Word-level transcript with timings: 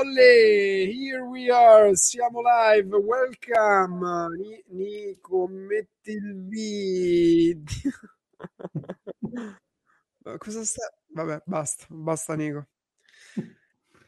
Olle, 0.00 0.86
here 0.90 1.22
we 1.26 1.50
are, 1.50 1.94
siamo 1.94 2.40
live, 2.40 2.96
welcome. 2.96 4.00
Ni- 4.38 4.64
Nico, 4.68 5.46
metti 5.46 6.12
il 6.12 6.46
video. 6.48 7.60
Cosa 10.38 10.64
sta? 10.64 10.90
Vabbè, 11.08 11.42
basta, 11.44 11.84
basta 11.90 12.34
Nico. 12.34 12.68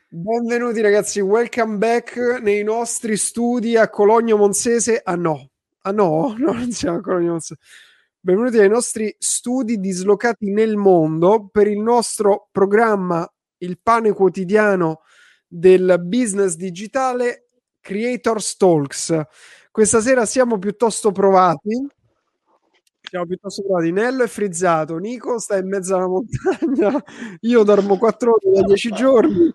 Benvenuti 0.09 0.81
ragazzi, 0.81 1.21
welcome 1.21 1.77
back 1.77 2.41
nei 2.41 2.63
nostri 2.63 3.19
studi 3.19 3.77
a 3.77 3.91
Cologno 3.91 4.39
Monsese. 4.39 5.03
Ah 5.05 5.17
no, 5.17 5.51
ah 5.83 5.91
no, 5.91 6.35
no, 6.41 6.53
non 6.53 6.73
siamo 6.73 6.97
a 6.97 7.01
Cologno 7.03 7.33
Monsese. 7.33 7.61
Benvenuti 8.19 8.59
ai 8.59 8.71
nostri 8.71 9.15
studi 9.19 9.79
dislocati 9.79 10.51
nel 10.51 10.77
mondo 10.77 11.49
per 11.53 11.67
il 11.67 11.81
nostro 11.81 12.49
programma 12.51 13.31
Il 13.59 13.79
pane 13.79 14.15
quotidiano 14.15 15.03
del 15.55 16.01
business 16.03 16.55
digitale 16.55 17.49
Creators 17.81 18.57
Talks. 18.57 19.21
Questa 19.71 20.01
sera 20.01 20.25
siamo 20.25 20.59
piuttosto 20.59 21.13
provati. 21.13 21.87
Siamo 23.03 23.27
piuttosto 23.27 23.63
provati. 23.63 23.93
Nello 23.93 24.23
è 24.25 24.29
frizzato, 24.29 24.97
Nico 24.97 25.39
sta 25.39 25.59
in 25.59 25.69
mezzo 25.69 25.95
alla 25.95 26.09
montagna. 26.09 27.03
Io 27.41 27.63
dormo 27.65 27.99
4 27.99 28.33
ore 28.33 28.61
da 28.61 28.67
10 28.67 28.91
giorni. 28.93 29.55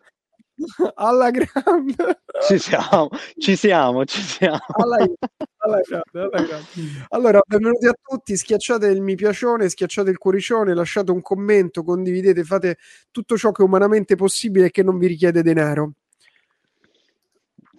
Alla 0.96 1.30
grande. 1.30 2.22
Ci 2.48 2.58
siamo, 2.58 3.10
ci 3.38 3.56
siamo, 3.56 4.06
ci 4.06 4.22
siamo. 4.22 4.60
Alla, 4.68 5.08
alla 5.58 5.80
grande, 5.82 6.12
alla 6.14 6.30
grande. 6.30 6.66
Allora, 7.10 7.42
benvenuti 7.46 7.86
a 7.88 7.94
tutti. 8.02 8.36
Schiacciate 8.36 8.88
il 8.88 9.02
mi 9.02 9.16
piacione, 9.16 9.70
schiacciate 9.70 10.10
il 10.10 10.18
cuoricione, 10.18 10.74
lasciate 10.74 11.12
un 11.12 11.22
commento, 11.22 11.84
condividete, 11.84 12.44
fate 12.44 12.78
tutto 13.12 13.38
ciò 13.38 13.52
che 13.52 13.62
è 13.62 13.66
umanamente 13.66 14.16
possibile 14.16 14.68
e 14.68 14.72
che 14.72 14.84
non 14.84 14.98
vi 14.98 15.08
richiede 15.08 15.44
denaro. 15.44 15.94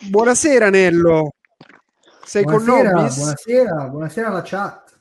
Buonasera, 0.08 0.70
Nello. 0.70 1.34
Sei 2.24 2.45
buonasera, 2.45 2.92
con 2.92 3.00
noi? 3.00 3.14
Buonasera, 3.14 3.89
buonasera 3.89 4.28
alla 4.28 4.42
chat. 4.45 5.00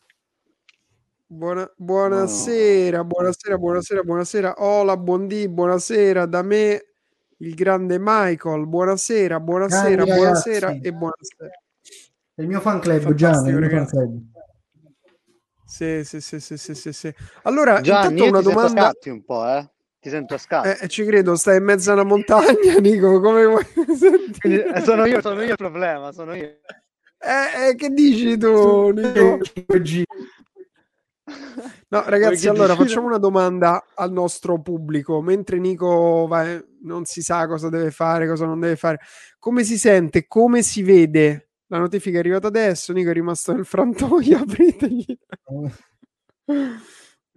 Buona, 1.30 1.70
buonasera, 1.76 3.04
buonasera, 3.04 3.58
buonasera, 3.58 4.02
buonasera. 4.02 4.54
Hola, 4.58 4.96
buondì, 4.96 5.50
buonasera 5.50 6.26
da 6.26 6.42
me, 6.42 6.94
il 7.38 7.54
grande 7.54 7.98
Michael. 8.00 8.68
Buonasera, 8.68 9.40
buonasera, 9.40 10.04
Grandi 10.04 10.12
buonasera 10.12 10.68
ragazzi. 10.68 10.88
e 10.88 10.92
buonasera. 10.92 11.62
Il 12.36 12.48
mio 12.48 12.60
fan 12.62 12.80
club, 12.80 13.14
Gianni, 13.14 13.50
il 13.50 13.56
mio 13.58 13.70
fan 13.70 13.86
club. 13.88 14.22
Sì, 15.66 16.04
sì, 16.04 16.22
sì, 16.22 16.40
sì, 16.40 16.58
sì, 16.58 16.74
sì, 16.76 16.94
sì. 16.94 17.14
Allora, 17.44 17.82
Gianni, 17.82 18.20
intanto 18.20 18.24
io 18.24 18.30
una 18.30 18.40
ti 18.40 18.46
sento 18.46 18.60
a 18.60 18.68
domanda. 18.70 18.90
scatti 18.90 19.10
un 19.10 19.24
po', 19.24 19.48
eh? 19.48 19.70
Ti 20.00 20.10
sento 20.10 20.34
a 20.36 20.38
scatti. 20.38 20.84
Eh, 20.84 20.88
ci 20.88 21.04
credo, 21.04 21.36
stai 21.36 21.58
in 21.58 21.64
mezzo 21.64 21.90
a 21.90 21.94
una 21.94 22.04
montagna, 22.04 22.78
Nico, 22.80 23.20
come 23.20 23.46
vuoi 23.46 23.66
Quindi, 23.66 23.98
sentire? 23.98 24.74
eh, 24.76 24.82
sono 24.82 25.06
io, 25.06 25.22
sono 25.22 25.42
io 25.42 25.52
il 25.52 25.58
problema, 25.58 26.12
sono 26.12 26.34
io. 26.36 26.46
Eh, 27.20 27.70
eh, 27.70 27.76
che 27.76 27.90
dici 27.90 28.38
tu, 28.38 28.92
Nico? 28.92 29.40
5G. 31.28 31.84
No, 31.90 32.04
ragazzi, 32.08 32.48
allora 32.48 32.76
facciamo 32.76 33.08
una 33.08 33.18
domanda 33.18 33.86
al 33.96 34.12
nostro 34.12 34.62
pubblico. 34.62 35.22
Mentre 35.22 35.58
Nico 35.60 36.26
va- 36.28 36.64
non 36.82 37.06
si 37.06 37.22
sa 37.22 37.48
cosa 37.48 37.70
deve 37.70 37.92
fare, 37.92 38.28
cosa 38.28 38.46
non 38.46 38.60
deve 38.60 38.76
fare, 38.76 39.00
come 39.40 39.64
si 39.64 39.78
sente, 39.78 40.28
come 40.28 40.62
si 40.64 40.84
vede? 40.84 41.50
La 41.68 41.80
notifica 41.80 42.16
è 42.18 42.20
arrivata 42.20 42.48
adesso, 42.48 42.94
Nico 42.94 43.10
è 43.10 43.14
rimasto 43.14 43.52
nel 43.54 43.66
frantoio, 43.66 44.38
apritegli. 44.40 45.18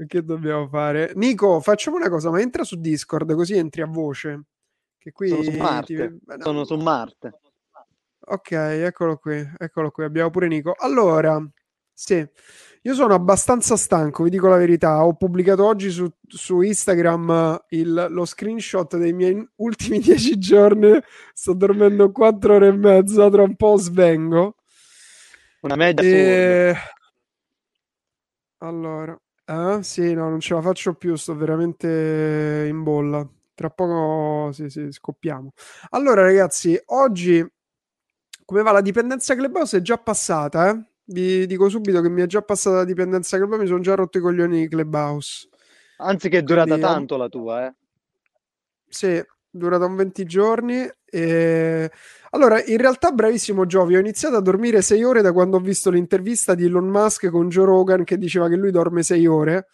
Che 0.07 0.25
dobbiamo 0.25 0.69
fare? 0.69 1.13
Nico, 1.17 1.61
facciamo 1.61 1.97
una 1.97 2.09
cosa, 2.09 2.31
ma 2.31 2.41
entra 2.41 2.65
su 2.65 2.77
Discord 2.81 3.35
così 3.35 3.57
entri 3.57 3.83
a 3.83 3.87
voce. 3.87 4.45
Che 4.99 5.13
qui 5.13 5.29
Sono 5.29 5.43
su 5.43 5.51
ti- 5.51 5.57
Marte. 5.57 6.19
beh, 6.23 6.37
no. 6.37 6.43
Sono 6.43 6.65
su 6.65 6.77
Marte. 6.77 7.41
Ok, 8.23 8.53
eccolo 8.53 9.17
qui, 9.17 9.43
eccolo 9.59 9.91
qui, 9.91 10.05
abbiamo 10.05 10.31
pure 10.31 10.47
Nico. 10.47 10.75
Allora, 10.79 11.43
sì, 11.93 12.25
io 12.83 12.95
sono 12.95 13.15
abbastanza 13.15 13.77
stanco, 13.77 14.23
vi 14.23 14.31
dico 14.31 14.49
la 14.49 14.57
verità. 14.57 15.05
Ho 15.05 15.15
pubblicato 15.15 15.67
oggi 15.67 15.91
su, 15.91 16.11
su 16.27 16.61
Instagram 16.63 17.31
eh, 17.69 17.77
il- 17.79 18.07
lo 18.11 18.25
screenshot 18.25 18.97
dei 18.97 19.13
miei 19.13 19.47
ultimi 19.57 19.99
dieci 20.01 20.39
giorni. 20.39 20.99
Sto 21.35 21.53
dormendo 21.55 22.11
quattro 22.13 22.55
ore 22.55 22.69
e 22.69 22.73
mezza, 22.73 23.29
tra 23.31 23.43
un 23.43 23.57
po' 23.57 23.77
svengo. 23.77 24.57
Una 25.61 25.77
media. 25.77 26.03
E... 26.03 26.77
Allora, 28.59 29.19
eh? 29.45 29.79
Sì, 29.83 30.15
no, 30.15 30.29
non 30.31 30.41
ce 30.41 30.55
la 30.55 30.63
faccio 30.63 30.95
più, 30.95 31.17
sto 31.17 31.35
veramente 31.35 32.67
in 32.69 32.83
bolla. 32.83 33.29
Tra 33.55 33.69
poco 33.69 34.53
sì, 34.53 34.71
sì, 34.71 34.91
scoppiamo. 34.91 35.53
Allora, 35.91 36.23
ragazzi, 36.23 36.81
oggi 36.87 37.47
come 38.47 38.63
va 38.63 38.73
la 38.73 38.81
dipendenza 38.81 39.35
Clubhouse 39.35 39.77
è 39.77 39.81
già 39.81 39.99
passata, 39.99 40.71
eh? 40.71 40.90
Vi 41.11 41.47
dico 41.47 41.69
subito 41.69 42.01
che 42.01 42.09
mi 42.09 42.23
è 42.23 42.27
già 42.27 42.41
passata 42.41 42.77
la 42.77 42.85
dipendenza 42.85 43.37
Clubhouse, 43.37 43.63
mi 43.63 43.69
sono 43.69 43.81
già 43.81 43.95
rotto 43.95 44.19
i 44.19 44.21
coglioni 44.21 44.61
di 44.61 44.69
Clubhouse. 44.69 45.49
Anzi 45.97 46.29
che 46.29 46.39
è 46.39 46.43
durata 46.43 46.69
Quindi, 46.69 46.83
tanto 46.83 47.17
la 47.17 47.29
tua, 47.29 47.67
eh? 47.67 47.75
Sì, 48.89 49.21
durata 49.51 49.87
un 49.87 49.97
20 49.97 50.25
giorni. 50.25 50.89
E... 51.05 51.91
Allora, 52.31 52.63
in 52.63 52.77
realtà, 52.79 53.11
bravissimo 53.11 53.67
Giovi, 53.67 53.97
ho 53.97 53.99
iniziato 53.99 54.37
a 54.37 54.41
dormire 54.41 54.83
6 54.83 55.03
ore 55.03 55.21
da 55.21 55.33
quando 55.33 55.57
ho 55.57 55.61
visto 55.61 55.91
l'intervista 55.91 56.55
di 56.55 56.67
Elon 56.67 56.87
Musk 56.87 57.29
con 57.29 57.49
Joe 57.49 57.65
Rogan 57.65 58.05
che 58.05 58.17
diceva 58.17 58.49
che 58.49 58.57
lui 58.57 58.71
dorme 58.71 59.03
6 59.03 59.27
ore. 59.27 59.67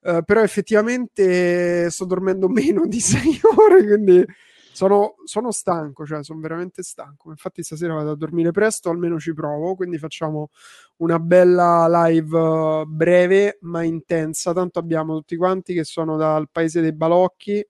Eh, 0.00 0.22
però 0.24 0.42
effettivamente 0.42 1.88
sto 1.90 2.04
dormendo 2.06 2.48
meno 2.50 2.86
di 2.86 2.98
6 2.98 3.40
ore, 3.56 3.84
quindi 3.84 4.26
sono, 4.72 5.16
sono 5.24 5.50
stanco, 5.50 6.06
cioè 6.06 6.24
sono 6.24 6.40
veramente 6.40 6.82
stanco. 6.82 7.30
Infatti 7.30 7.62
stasera 7.62 7.94
vado 7.94 8.12
a 8.12 8.16
dormire 8.16 8.50
presto, 8.50 8.90
almeno 8.90 9.18
ci 9.18 9.34
provo, 9.34 9.74
quindi 9.74 9.98
facciamo 9.98 10.50
una 10.96 11.18
bella 11.18 11.86
live 12.06 12.38
eh, 12.38 12.84
breve 12.86 13.58
ma 13.62 13.82
intensa. 13.82 14.52
Tanto 14.52 14.78
abbiamo 14.78 15.16
tutti 15.16 15.36
quanti 15.36 15.74
che 15.74 15.84
sono 15.84 16.16
dal 16.16 16.48
paese 16.50 16.80
dei 16.80 16.92
balocchi. 16.92 17.64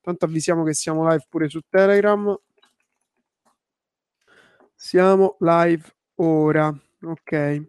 Tanto 0.00 0.24
avvisiamo 0.24 0.62
che 0.62 0.72
siamo 0.72 1.08
live 1.08 1.26
pure 1.28 1.48
su 1.48 1.60
Telegram. 1.68 2.36
Siamo 4.74 5.36
live 5.40 5.84
ora. 6.16 6.72
Ok. 7.02 7.66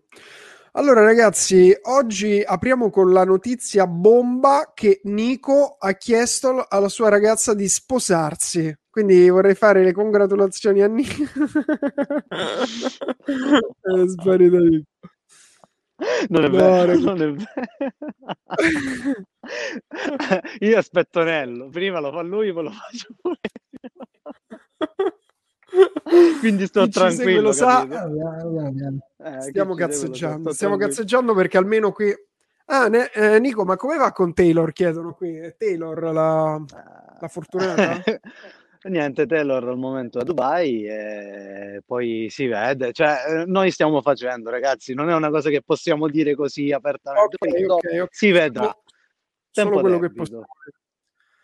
Allora, 0.78 1.02
ragazzi, 1.02 1.76
oggi 1.86 2.40
apriamo 2.46 2.92
con 2.92 3.12
la 3.12 3.24
notizia 3.26 3.88
bomba 3.88 4.74
che 4.76 5.02
Nico 5.06 5.76
ha 5.80 5.94
chiesto 5.94 6.68
alla 6.70 6.88
sua 6.88 7.10
ragazza 7.10 7.56
di 7.56 7.68
sposarsi. 7.68 8.72
Quindi 8.88 9.28
vorrei 9.28 9.56
fare 9.56 9.84
le 9.84 9.92
congratulazioni 9.92 10.84
a 10.84 10.88
Nico. 10.88 11.24
È 13.82 14.08
sparito 14.08 14.58
Nico. 14.60 14.86
Non 16.30 16.44
è 16.44 16.48
No, 16.48 16.58
vero, 16.58 16.96
non 17.00 17.22
è 17.24 17.32
vero. 17.32 17.46
Io 20.60 20.78
aspetto 20.78 21.24
Nello, 21.24 21.70
prima 21.70 22.00
lo 22.00 22.12
fa 22.12 22.22
lui, 22.22 22.54
poi 22.54 22.64
lo 22.66 22.72
faccio 22.72 23.08
pure. 23.20 23.40
Quindi 26.40 26.66
sto 26.68 26.84
Chi 26.84 26.92
ci 26.92 27.00
segue 27.00 27.16
tranquillo, 27.16 27.42
lo 27.42 27.52
sa. 27.52 27.88
capito? 27.88 29.04
Ah. 29.24 29.38
Eh, 29.38 29.42
Stiamo 29.42 29.74
cazzeggiando, 29.76 30.54
stiamo 30.54 30.78
cazzeggiando 30.78 31.34
perché 31.34 31.58
almeno 31.58 31.92
qui. 31.92 32.14
Ah, 32.70 32.88
ne- 32.88 33.10
eh, 33.14 33.40
Nico, 33.40 33.64
ma 33.64 33.76
come 33.78 33.98
va 33.98 34.12
con 34.12 34.34
Taylor? 34.34 34.72
Chiedono 34.74 35.14
qui. 35.14 35.38
È 35.38 35.56
Taylor 35.58 36.04
la, 36.14 36.62
la 37.20 37.28
fortunata? 37.28 38.02
Niente, 38.88 39.26
Taylor 39.26 39.68
al 39.68 39.78
momento 39.78 40.20
è 40.20 40.22
a 40.22 40.24
Dubai 40.24 40.86
e 40.86 41.82
poi 41.86 42.28
si 42.30 42.46
vede. 42.48 42.94
Cioè, 42.94 43.16
eh, 43.42 43.46
noi 43.46 43.72
stiamo 43.72 44.02
facendo, 44.02 44.50
ragazzi, 44.50 44.94
non 44.94 45.10
è 45.10 45.14
una 45.16 45.30
cosa 45.30 45.50
che 45.50 45.62
possiamo 45.62 46.08
dire 46.08 46.36
così 46.36 46.72
apertamente. 46.72 47.36
Ok, 47.40 47.52
Poi 47.52 47.62
dopo 47.66 47.74
ok, 47.88 48.02
ok. 48.04 48.08
Si 48.16 48.32
vedrà. 48.32 48.62
Solo- 48.64 48.84
Tempo 49.52 49.70
Solo 49.72 49.82
quello 49.82 49.96
che 50.00 50.02
debito. 50.08 50.22
possiamo 50.22 50.46
dire. 50.64 50.78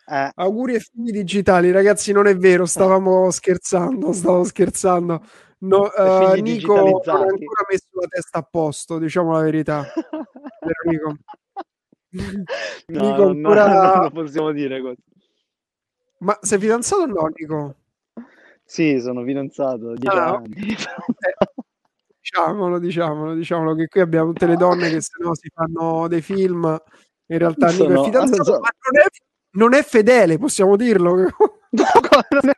Eh, 0.06 0.32
Auguri 0.36 0.76
ai 0.76 0.80
figli 0.82 1.12
digitali, 1.12 1.72
ragazzi. 1.72 2.12
Non 2.12 2.28
è 2.28 2.36
vero, 2.36 2.66
stavamo 2.66 3.30
scherzando. 3.32 4.12
Stavo 4.12 4.44
scherzando. 4.44 5.22
No, 5.60 5.90
figli 5.90 6.42
Nico 6.42 6.76
non 6.76 6.86
ha 7.06 7.14
ancora 7.22 7.66
messo 7.70 7.88
la 7.92 8.08
testa 8.10 8.40
a 8.40 8.44
posto, 8.44 8.98
diciamo 9.00 9.32
la 9.32 9.42
verità. 9.42 9.86
Nico? 10.86 11.16
no, 12.88 13.00
Nico, 13.02 13.24
no, 13.34 13.50
ancora- 13.50 13.94
non 13.94 14.04
lo 14.04 14.10
possiamo 14.12 14.52
dire 14.52 14.82
così. 14.82 14.98
Ma 16.20 16.38
sei 16.42 16.60
fidanzato 16.60 17.02
o 17.04 17.06
no, 17.06 17.30
Nico? 17.34 17.76
Sì, 18.66 19.00
sono 19.00 19.24
fidanzato 19.24 19.88
da 19.88 19.94
dieci 19.94 20.18
Ah, 20.18 20.36
anni. 20.36 20.76
Diciamolo, 22.20 22.80
diciamolo, 22.80 23.34
diciamolo 23.34 23.76
che 23.76 23.88
qui 23.88 24.00
abbiamo 24.02 24.28
tutte 24.32 24.46
le 24.46 24.56
donne 24.56 24.90
che 24.90 25.02
se 25.02 25.12
no 25.20 25.34
si 25.36 25.50
fanno 25.54 26.08
dei 26.10 26.22
film. 26.22 26.64
In 27.28 27.38
realtà 27.38 27.68
Nico 27.68 27.84
Sono- 27.84 28.02
è 28.02 28.04
fidanzato, 28.06 28.44
sono- 28.44 28.60
ma 28.60 28.70
non 28.92 29.02
è, 29.02 29.06
non 29.54 29.74
è 29.74 29.84
fedele, 29.84 30.38
possiamo 30.38 30.76
dirlo. 30.76 31.28
No, 31.74 31.86
non 32.30 32.50
è- 32.52 32.54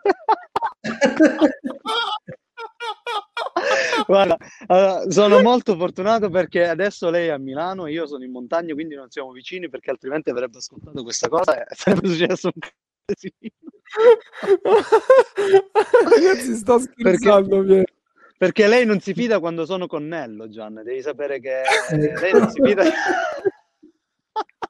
Guarda, 4.06 4.38
allora, 4.68 5.10
sono 5.10 5.42
molto 5.42 5.78
fortunato 5.78 6.30
perché 6.30 6.68
adesso 6.68 7.10
lei 7.10 7.28
è 7.28 7.32
a 7.32 7.38
Milano 7.38 7.86
e 7.86 7.94
io 7.94 8.06
sono 8.08 8.26
in 8.26 8.32
montagna, 8.32 8.74
quindi 8.74 8.96
non 8.96 9.10
siamo 9.10 9.32
vicini 9.32 9.70
perché 9.70 9.92
altrimenti 9.92 10.30
avrebbe 10.30 10.58
ascoltato 10.58 11.02
questa 11.02 11.30
cosa 11.30 11.64
e 11.64 11.66
sarebbe 11.76 12.10
successo 12.10 12.52
un 12.54 12.60
casino. 13.06 13.34
si 16.36 16.56
sta 16.56 16.78
scherzando, 16.78 17.64
perché, 17.64 17.94
perché, 18.38 18.68
lei 18.68 18.86
non 18.86 19.00
si 19.00 19.14
fida 19.14 19.40
quando 19.40 19.66
sono 19.66 19.88
con 19.88 20.06
Nello, 20.08 20.50
Gian. 20.50 20.82
Devi 20.84 21.02
sapere 21.02 21.40
che 21.40 21.62
lei 21.92 22.34
non 22.34 22.50
si 22.50 22.62
fida. 22.62 22.84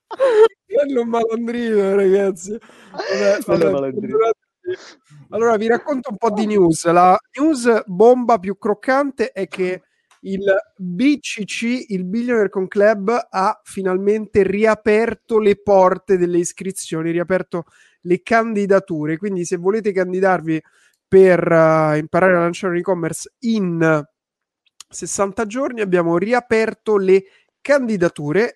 Nello 0.68 1.02
un 1.02 1.10
malandrino, 1.10 1.96
ragazzi. 1.96 2.58
Vabbè, 2.92 3.40
vabbè, 3.46 3.72
malandrino. 3.72 4.18
Allora 5.30 5.58
vi 5.58 5.68
racconto 5.68 6.10
un 6.10 6.18
po' 6.18 6.32
di 6.32 6.46
news. 6.46 6.86
La 6.86 7.18
news 7.38 7.84
bomba 7.86 8.40
più 8.40 8.58
croccante 8.58 9.32
è 9.32 9.48
che 9.48 9.82
il 10.22 10.44
BCC, 10.76 11.92
il 11.92 12.04
Billionaire 12.06 12.50
Con 12.50 12.68
Club, 12.68 13.28
ha 13.30 13.62
finalmente 13.64 14.42
riaperto 14.44 15.38
le 15.40 15.62
porte 15.62 16.18
delle 16.18 16.40
iscrizioni, 16.40 17.12
riaperto 17.12 17.66
le 18.02 18.22
candidature. 18.24 19.18
Quindi, 19.18 19.46
se 19.46 19.58
volete 19.58 19.92
candidarvi 19.92 20.62
per 21.08 21.40
uh, 21.40 21.96
imparare 21.96 22.36
a 22.36 22.40
lanciare 22.40 22.74
un 22.74 22.80
e-commerce 22.80 23.34
in 23.42 24.04
60 24.90 25.46
giorni, 25.46 25.82
abbiamo 25.82 26.18
riaperto 26.18 26.98
le 26.98 27.20
candidature. 27.20 27.44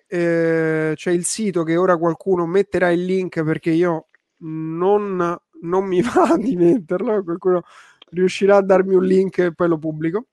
Eh, 0.06 0.92
c'è 0.94 1.10
il 1.10 1.24
sito 1.24 1.64
che 1.64 1.76
ora 1.76 1.96
qualcuno 1.96 2.46
metterà 2.46 2.90
il 2.90 3.04
link 3.04 3.42
perché 3.42 3.70
io 3.70 4.06
non, 4.42 5.36
non 5.62 5.84
mi 5.84 6.00
va 6.02 6.36
di 6.36 6.54
metterlo. 6.54 7.24
Qualcuno 7.24 7.62
riuscirà 8.10 8.58
a 8.58 8.62
darmi 8.62 8.94
un 8.94 9.04
link 9.04 9.38
e 9.38 9.52
poi 9.52 9.66
lo 9.66 9.78
pubblico. 9.78 10.26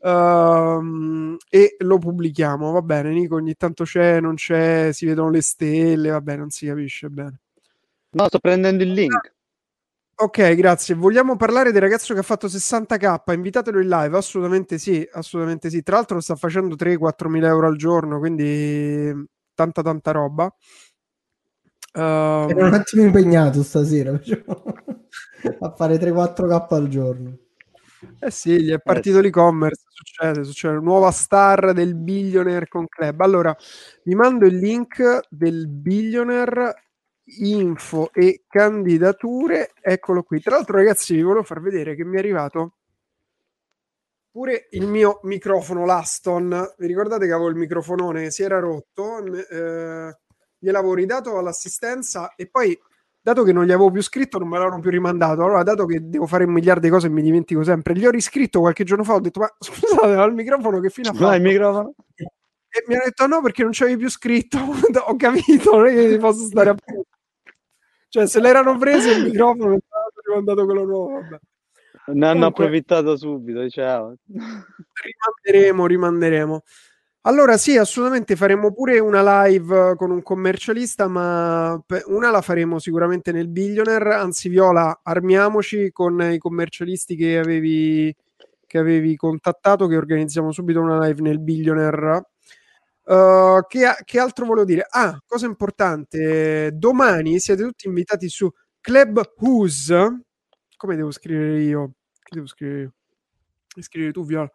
Uh, 0.00 1.36
e 1.48 1.76
lo 1.78 1.98
pubblichiamo. 1.98 2.72
Va 2.72 2.82
bene, 2.82 3.10
Nico. 3.10 3.36
Ogni 3.36 3.54
tanto 3.54 3.84
c'è, 3.84 4.20
non 4.20 4.34
c'è, 4.34 4.90
si 4.92 5.06
vedono 5.06 5.30
le 5.30 5.40
stelle. 5.40 6.10
Va 6.10 6.20
bene, 6.20 6.40
non 6.40 6.50
si 6.50 6.66
capisce 6.66 7.08
bene. 7.08 7.40
No, 8.10 8.26
sto 8.26 8.38
prendendo 8.38 8.82
il 8.82 8.92
link. 8.92 9.34
Ok, 10.20 10.56
grazie. 10.56 10.96
Vogliamo 10.96 11.36
parlare 11.36 11.70
del 11.70 11.80
ragazzo 11.80 12.12
che 12.12 12.18
ha 12.18 12.24
fatto 12.24 12.48
60k? 12.48 13.32
Invitatelo 13.34 13.80
in 13.80 13.88
live? 13.88 14.16
Assolutamente 14.16 14.76
sì, 14.76 15.08
assolutamente 15.12 15.70
sì. 15.70 15.80
Tra 15.84 15.94
l'altro 15.94 16.20
sta 16.20 16.34
facendo 16.34 16.74
3-4 16.74 17.28
mila 17.28 17.46
euro 17.46 17.68
al 17.68 17.76
giorno, 17.76 18.18
quindi 18.18 19.14
tanta 19.54 19.80
tanta 19.80 20.10
roba. 20.10 20.52
Um... 21.94 22.50
Ero 22.50 22.66
un 22.66 22.74
attimo 22.74 23.04
impegnato 23.04 23.62
stasera 23.62 24.10
a 25.60 25.70
fare 25.76 25.98
3-4k 25.98 26.74
al 26.74 26.88
giorno. 26.88 27.36
Eh 28.18 28.30
sì, 28.32 28.60
gli 28.60 28.72
è 28.72 28.80
partito 28.80 29.18
eh 29.18 29.22
l'e-commerce, 29.22 29.82
succede, 29.88 30.42
succede, 30.42 30.80
nuova 30.80 31.12
star 31.12 31.72
del 31.72 31.94
Billionaire 31.94 32.66
con 32.66 32.88
Club. 32.88 33.20
Allora, 33.20 33.56
vi 34.02 34.16
mando 34.16 34.46
il 34.46 34.56
link 34.56 35.28
del 35.28 35.68
Billionaire 35.68 36.87
info 37.40 38.10
e 38.12 38.44
candidature, 38.48 39.72
eccolo 39.80 40.22
qui. 40.22 40.40
Tra 40.40 40.56
l'altro, 40.56 40.76
ragazzi, 40.76 41.14
vi 41.14 41.22
volevo 41.22 41.44
far 41.44 41.60
vedere 41.60 41.94
che 41.94 42.04
mi 42.04 42.16
è 42.16 42.18
arrivato 42.18 42.74
pure 44.30 44.68
il 44.70 44.86
mio 44.86 45.18
microfono 45.24 45.84
Laston. 45.84 46.74
Vi 46.76 46.86
ricordate 46.86 47.26
che 47.26 47.32
avevo 47.32 47.48
il 47.48 47.56
microfonone, 47.56 48.30
si 48.30 48.44
era 48.44 48.60
rotto, 48.60 49.18
eh, 49.24 50.16
gliel'avevo 50.58 50.94
ridato 50.94 51.38
all'assistenza 51.38 52.34
e 52.36 52.48
poi 52.48 52.78
dato 53.20 53.42
che 53.42 53.52
non 53.52 53.64
gli 53.64 53.72
avevo 53.72 53.90
più 53.90 54.00
scritto, 54.00 54.38
non 54.38 54.48
me 54.48 54.58
l'hanno 54.58 54.78
più 54.78 54.90
rimandato. 54.90 55.42
Allora, 55.42 55.64
dato 55.64 55.86
che 55.86 56.08
devo 56.08 56.26
fare 56.26 56.44
un 56.44 56.52
miliardo 56.52 56.82
di 56.82 56.88
cose 56.88 57.08
e 57.08 57.10
mi 57.10 57.22
dimentico 57.22 57.64
sempre, 57.64 57.94
gli 57.94 58.06
ho 58.06 58.10
riscritto 58.10 58.60
qualche 58.60 58.84
giorno 58.84 59.02
fa. 59.02 59.14
Ho 59.14 59.20
detto, 59.20 59.40
ma 59.40 59.52
scusate, 59.58 60.14
ma 60.14 60.24
il 60.24 60.34
microfono 60.34 60.78
che 60.78 60.90
fine 60.90 61.08
ha 61.08 61.12
fatto? 61.12 61.34
il 61.34 61.42
microfono. 61.42 61.94
E 62.70 62.84
mi 62.86 62.94
hanno 62.94 63.04
detto, 63.06 63.26
no, 63.26 63.42
perché 63.42 63.62
non 63.62 63.72
c'avevi 63.72 63.96
più 63.98 64.08
scritto. 64.08 64.58
ho 65.04 65.16
capito, 65.16 65.76
non 65.76 65.86
è 65.88 65.94
che 65.94 66.16
posso 66.18 66.44
stare 66.44 66.70
a 66.70 66.74
Cioè, 68.18 68.26
se 68.26 68.40
l'erano 68.40 68.76
preso 68.76 69.10
il 69.10 69.24
microfono, 69.24 69.68
mi 69.68 69.78
hanno 69.88 70.22
rimandato 70.26 70.64
quello 70.64 70.84
nuovo. 70.84 71.12
Vabbè. 71.20 71.38
Ne 72.06 72.26
hanno 72.26 72.32
Comunque, 72.32 72.64
approfittato 72.64 73.16
subito, 73.16 73.68
ciao. 73.68 74.16
Rimanderemo, 74.26 75.86
rimanderemo. 75.86 76.62
Allora 77.22 77.56
sì, 77.58 77.76
assolutamente 77.76 78.36
faremo 78.36 78.72
pure 78.72 78.98
una 78.98 79.44
live 79.44 79.94
con 79.96 80.10
un 80.10 80.22
commercialista, 80.22 81.06
ma 81.08 81.78
una 82.06 82.30
la 82.30 82.40
faremo 82.40 82.78
sicuramente 82.78 83.32
nel 83.32 83.48
Billionaire, 83.48 84.14
anzi 84.14 84.48
Viola, 84.48 85.00
armiamoci 85.02 85.90
con 85.92 86.20
i 86.22 86.38
commercialisti 86.38 87.14
che 87.16 87.38
avevi, 87.38 88.14
che 88.66 88.78
avevi 88.78 89.14
contattato, 89.14 89.86
che 89.86 89.96
organizziamo 89.96 90.50
subito 90.50 90.80
una 90.80 91.04
live 91.06 91.20
nel 91.20 91.40
Billionaire. 91.40 92.22
Uh, 93.08 93.64
che, 93.66 93.86
che, 94.04 94.18
altro 94.18 94.44
volevo 94.44 94.66
dire? 94.66 94.86
Ah, 94.86 95.18
cosa 95.26 95.46
importante, 95.46 96.72
domani 96.74 97.38
siete 97.38 97.62
tutti 97.62 97.86
invitati 97.86 98.28
su 98.28 98.50
Club 98.82 99.32
Who's. 99.38 99.88
Come 100.76 100.94
devo 100.94 101.10
scrivere 101.10 101.62
io? 101.62 101.92
Che 102.22 102.34
devo 102.34 102.46
scrivere 102.46 102.80
io? 102.82 102.92
Scrivere 103.80 104.12
tu, 104.12 104.24
Viola. 104.24 104.50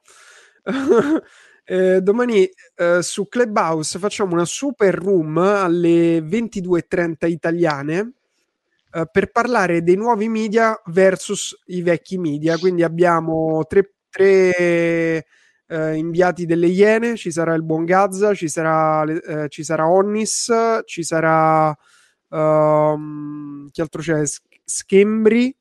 Eh, 1.65 2.01
domani 2.01 2.45
eh, 2.75 3.01
su 3.01 3.29
Clubhouse 3.29 3.97
facciamo 3.97 4.33
una 4.33 4.43
super 4.43 4.93
room 4.93 5.37
alle 5.37 6.19
22.30 6.19 7.29
italiane 7.29 8.15
eh, 8.91 9.07
per 9.09 9.31
parlare 9.31 9.81
dei 9.81 9.95
nuovi 9.95 10.27
media 10.27 10.77
versus 10.87 11.57
i 11.67 11.81
vecchi 11.81 12.17
media. 12.17 12.57
Quindi 12.57 12.83
abbiamo 12.83 13.63
tre, 13.65 13.93
tre 14.09 15.25
eh, 15.67 15.95
inviati 15.95 16.45
delle 16.45 16.67
Iene, 16.67 17.15
ci 17.15 17.31
sarà 17.31 17.53
il 17.53 17.63
buon 17.63 17.85
Gazza, 17.85 18.33
ci 18.33 18.47
sarà, 18.47 19.03
eh, 19.03 19.49
ci 19.49 19.63
sarà 19.63 19.87
Onnis, 19.87 20.81
ci 20.85 21.03
sarà... 21.03 21.75
Um, 22.29 23.69
chi 23.69 23.81
altro 23.81 24.01
c'è? 24.01 24.23
Schembri, 24.65 25.55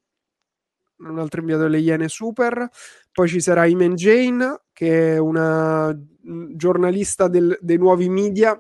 un 0.99 1.19
altro 1.19 1.41
inviato 1.41 1.63
delle 1.63 1.79
Iene 1.79 2.09
Super. 2.09 2.69
Poi 3.13 3.29
ci 3.29 3.41
sarà 3.41 3.67
Imen 3.67 3.95
Jane, 3.95 4.63
che 4.73 5.15
è 5.15 5.19
una 5.19 5.95
giornalista 6.55 7.29
del, 7.29 7.59
dei 7.61 7.77
nuovi 7.77 8.09
media. 8.09 8.59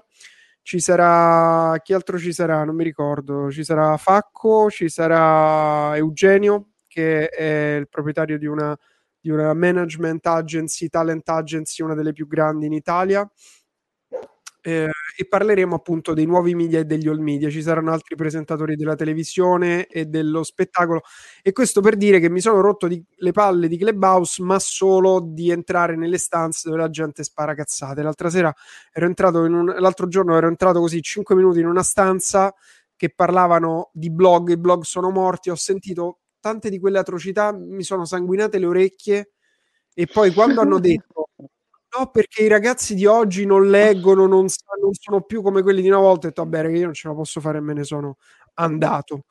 Ci 0.60 0.78
sarà 0.78 1.78
chi 1.82 1.94
altro 1.94 2.18
ci 2.18 2.32
sarà? 2.32 2.64
Non 2.64 2.74
mi 2.74 2.84
ricordo. 2.84 3.50
Ci 3.50 3.64
sarà 3.64 3.96
Facco, 3.96 4.68
ci 4.70 4.88
sarà 4.88 5.96
Eugenio, 5.96 6.72
che 6.86 7.28
è 7.28 7.76
il 7.78 7.88
proprietario 7.88 8.38
di 8.38 8.46
una, 8.46 8.76
di 9.22 9.30
una 9.30 9.54
management 9.54 10.26
agency, 10.26 10.88
talent 10.88 11.28
agency, 11.28 11.82
una 11.82 11.94
delle 11.94 12.12
più 12.12 12.26
grandi 12.26 12.66
in 12.66 12.72
Italia 12.72 13.26
eh, 14.64 14.88
e 15.16 15.26
parleremo 15.28 15.74
appunto 15.74 16.14
dei 16.14 16.24
nuovi 16.24 16.54
media 16.54 16.78
e 16.78 16.84
degli 16.84 17.08
old 17.08 17.20
media. 17.20 17.50
Ci 17.50 17.62
saranno 17.62 17.92
altri 17.92 18.14
presentatori 18.16 18.76
della 18.76 18.94
televisione 18.94 19.86
e 19.86 20.06
dello 20.06 20.42
spettacolo. 20.44 21.02
E 21.42 21.52
questo 21.52 21.80
per 21.80 21.96
dire 21.96 22.20
che 22.20 22.30
mi 22.30 22.40
sono 22.40 22.60
rotto 22.60 22.86
di, 22.86 23.04
le 23.16 23.32
palle 23.32 23.68
di 23.68 23.76
Clubhouse, 23.76 24.42
ma 24.42 24.58
solo 24.58 25.20
di 25.20 25.50
entrare 25.50 25.96
nelle 25.96 26.18
stanze 26.18 26.68
dove 26.68 26.80
la 26.80 26.90
gente 26.90 27.24
spara 27.24 27.54
cazzate. 27.54 28.02
L'altra 28.02 28.30
sera 28.30 28.54
ero 28.92 29.06
entrato 29.06 29.40
un, 29.40 29.74
l'altro 29.78 30.06
giorno 30.06 30.36
ero 30.36 30.46
entrato 30.48 30.78
così 30.80 31.02
5 31.02 31.34
minuti 31.34 31.58
in 31.60 31.66
una 31.66 31.82
stanza 31.82 32.54
che 32.96 33.12
parlavano 33.12 33.90
di 33.92 34.10
blog, 34.12 34.50
i 34.50 34.56
blog 34.56 34.82
sono 34.84 35.10
morti, 35.10 35.50
ho 35.50 35.56
sentito 35.56 36.20
tante 36.42 36.70
di 36.70 36.80
quelle 36.80 36.98
atrocità, 37.00 37.52
mi 37.54 37.84
sono 37.84 38.04
sanguinate 38.06 38.58
le 38.60 38.66
orecchie 38.66 39.32
e 39.94 40.06
poi 40.06 40.32
quando 40.34 40.60
hanno 40.62 40.78
detto 40.80 41.28
No, 41.98 42.10
perché 42.10 42.42
i 42.44 42.48
ragazzi 42.48 42.94
di 42.94 43.04
oggi 43.06 43.44
non 43.46 43.68
leggono, 43.68 44.22
non, 44.26 44.46
non 44.80 44.92
sono 44.94 45.22
più 45.22 45.42
come 45.42 45.62
quelli 45.62 45.82
di 45.82 45.88
una 45.88 45.98
volta. 45.98 46.26
Ho 46.26 46.30
detto, 46.30 46.42
vabbè, 46.44 46.68
io 46.70 46.84
non 46.86 46.94
ce 46.94 47.08
la 47.08 47.14
posso 47.14 47.40
fare 47.40 47.58
e 47.58 47.60
me 47.60 47.74
ne 47.74 47.84
sono 47.84 48.16
andato. 48.54 49.24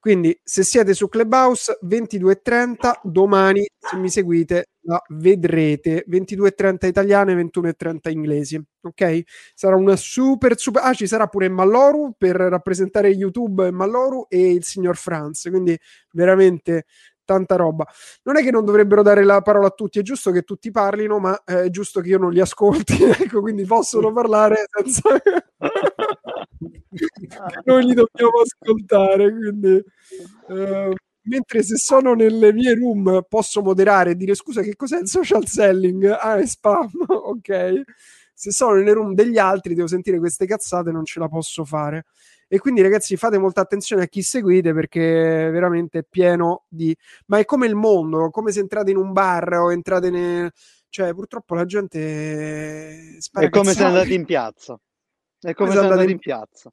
Quindi, 0.00 0.34
se 0.42 0.62
siete 0.64 0.94
su 0.94 1.08
Clubhouse 1.10 1.78
22.30, 1.82 3.00
domani, 3.02 3.68
se 3.78 3.96
mi 3.96 4.08
seguite, 4.08 4.70
la 4.84 4.98
vedrete. 5.10 6.04
22.30 6.08 6.86
italiane, 6.86 7.34
21.30 7.34 8.10
inglesi. 8.10 8.58
Ok? 8.80 9.22
Sarà 9.54 9.76
una 9.76 9.96
super, 9.96 10.58
super. 10.58 10.82
Ah, 10.82 10.94
ci 10.94 11.06
sarà 11.06 11.26
pure 11.26 11.50
Malloru 11.50 12.14
per 12.16 12.36
rappresentare 12.36 13.10
YouTube 13.10 13.70
Malloru 13.70 14.24
e 14.30 14.52
il 14.52 14.64
signor 14.64 14.96
Franz. 14.96 15.48
Quindi, 15.50 15.78
veramente 16.12 16.84
tanta 17.30 17.54
roba. 17.56 17.86
Non 18.24 18.36
è 18.36 18.42
che 18.42 18.50
non 18.50 18.64
dovrebbero 18.64 19.02
dare 19.02 19.22
la 19.24 19.40
parola 19.40 19.68
a 19.68 19.70
tutti, 19.70 20.00
è 20.00 20.02
giusto 20.02 20.32
che 20.32 20.42
tutti 20.42 20.70
parlino, 20.72 21.18
ma 21.20 21.40
eh, 21.44 21.64
è 21.64 21.70
giusto 21.70 22.00
che 22.00 22.08
io 22.08 22.18
non 22.18 22.32
li 22.32 22.40
ascolti, 22.40 22.94
ecco, 23.04 23.40
quindi 23.40 23.64
possono 23.64 24.12
parlare 24.12 24.64
senza 24.68 25.02
noi 27.64 27.84
li 27.84 27.94
dobbiamo 27.94 28.40
ascoltare, 28.42 29.32
quindi 29.32 29.82
eh, 30.48 30.94
mentre 31.22 31.62
se 31.62 31.76
sono 31.76 32.14
nelle 32.14 32.52
mie 32.52 32.74
room 32.74 33.24
posso 33.28 33.62
moderare 33.62 34.10
e 34.10 34.14
dire 34.16 34.34
scusa 34.34 34.62
che 34.62 34.74
cos'è 34.74 34.98
il 35.00 35.08
social 35.08 35.46
selling? 35.46 36.04
Ah, 36.20 36.36
è 36.36 36.46
spam, 36.46 36.90
ok. 37.06 37.82
Se 38.40 38.52
sono 38.52 38.76
nelle 38.76 38.94
room 38.94 39.12
degli 39.12 39.36
altri 39.36 39.74
devo 39.74 39.86
sentire 39.86 40.18
queste 40.18 40.46
cazzate, 40.46 40.90
non 40.90 41.04
ce 41.04 41.20
la 41.20 41.28
posso 41.28 41.62
fare. 41.66 42.06
E 42.48 42.58
quindi, 42.58 42.80
ragazzi, 42.80 43.18
fate 43.18 43.36
molta 43.36 43.60
attenzione 43.60 44.04
a 44.04 44.06
chi 44.06 44.22
seguite 44.22 44.72
perché 44.72 45.48
è 45.48 45.50
veramente 45.50 46.04
pieno 46.04 46.64
di. 46.66 46.96
Ma 47.26 47.38
è 47.38 47.44
come 47.44 47.66
il 47.66 47.74
mondo, 47.74 48.30
come 48.30 48.50
se 48.50 48.60
entrate 48.60 48.92
in 48.92 48.96
un 48.96 49.12
bar 49.12 49.52
o 49.58 49.70
entrate 49.70 50.08
nel. 50.08 50.50
Cioè, 50.88 51.12
purtroppo 51.12 51.54
la 51.54 51.66
gente 51.66 53.20
spara 53.20 53.44
È 53.44 53.50
come 53.50 53.74
se 53.74 53.84
andate 53.84 54.14
in 54.14 54.24
piazza. 54.24 54.80
È 55.38 55.52
come, 55.52 55.68
come 55.68 55.72
se 55.72 55.78
andate 55.78 56.10
in 56.10 56.18
piazza. 56.18 56.72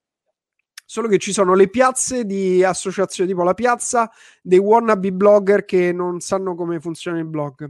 Solo 0.86 1.10
che 1.10 1.18
ci 1.18 1.34
sono 1.34 1.54
le 1.54 1.68
piazze 1.68 2.24
di 2.24 2.64
associazioni, 2.64 3.30
tipo 3.30 3.44
la 3.44 3.54
piazza 3.54 4.10
dei 4.42 4.58
wannabe 4.58 5.12
blogger 5.12 5.66
che 5.66 5.92
non 5.92 6.22
sanno 6.22 6.56
come 6.56 6.80
funziona 6.80 7.20
il 7.20 7.26
blog. 7.26 7.70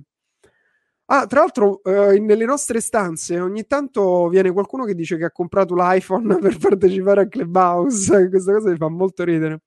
Ah, 1.10 1.26
tra 1.26 1.40
l'altro, 1.40 1.82
eh, 1.84 2.20
nelle 2.20 2.44
nostre 2.46 2.82
stanze 2.82 3.40
ogni 3.40 3.66
tanto 3.66 4.28
viene 4.28 4.52
qualcuno 4.52 4.84
che 4.84 4.94
dice 4.94 5.16
che 5.18 5.26
ha 5.26 5.32
comprato 5.32 5.74
l'iPhone 5.74 6.38
per 6.40 6.58
partecipare 6.58 7.22
a 7.22 7.28
Clubhouse. 7.28 8.28
Questa 8.30 8.54
cosa 8.54 8.70
mi 8.70 8.78
fa 8.78 8.90
molto 8.90 9.24
ridere. 9.24 9.62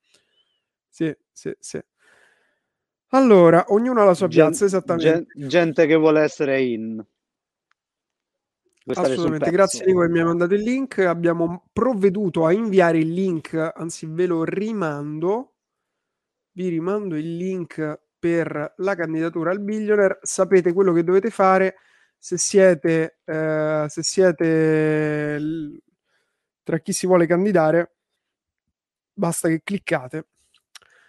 Sì, 0.89 1.15
sì, 1.33 1.55
sì. 1.59 1.81
Allora, 3.13 3.65
ognuno 3.69 4.03
ha 4.03 4.05
la 4.05 4.15
sua 4.15 4.29
Gen- 4.29 4.51
piazza, 4.51 4.65
esattamente. 4.67 5.27
gen- 5.35 5.49
gente 5.49 5.87
che 5.87 5.95
vuole 5.97 6.21
essere 6.21 6.61
in. 6.63 7.05
Sul 8.85 8.97
Assolutamente, 8.97 9.51
grazie 9.51 9.87
Nico 9.87 10.01
che 10.01 10.09
mi 10.09 10.19
ha 10.21 10.25
mandato 10.25 10.55
il 10.55 10.63
link. 10.63 10.99
Abbiamo 10.99 11.69
provveduto 11.73 12.45
a 12.45 12.53
inviare 12.53 12.99
il 12.99 13.13
link, 13.13 13.55
anzi 13.75 14.07
ve 14.07 14.27
lo 14.27 14.45
rimando. 14.45 15.55
Vi 16.53 16.69
rimando 16.69 17.17
il 17.17 17.37
link 17.37 18.01
per 18.21 18.75
la 18.77 18.95
candidatura 18.95 19.51
al 19.51 19.61
billionaire. 19.61 20.19
Sapete 20.23 20.73
quello 20.73 20.93
che 20.93 21.03
dovete 21.03 21.31
fare 21.31 21.77
se 22.19 22.39
siete, 22.39 23.19
eh, 23.25 23.87
se 23.89 24.03
siete 24.03 25.39
l- 25.41 25.79
tra 26.63 26.79
chi 26.79 26.93
si 26.93 27.07
vuole 27.07 27.27
candidare. 27.27 27.95
Basta 29.13 29.49
che 29.49 29.63
cliccate. 29.65 30.27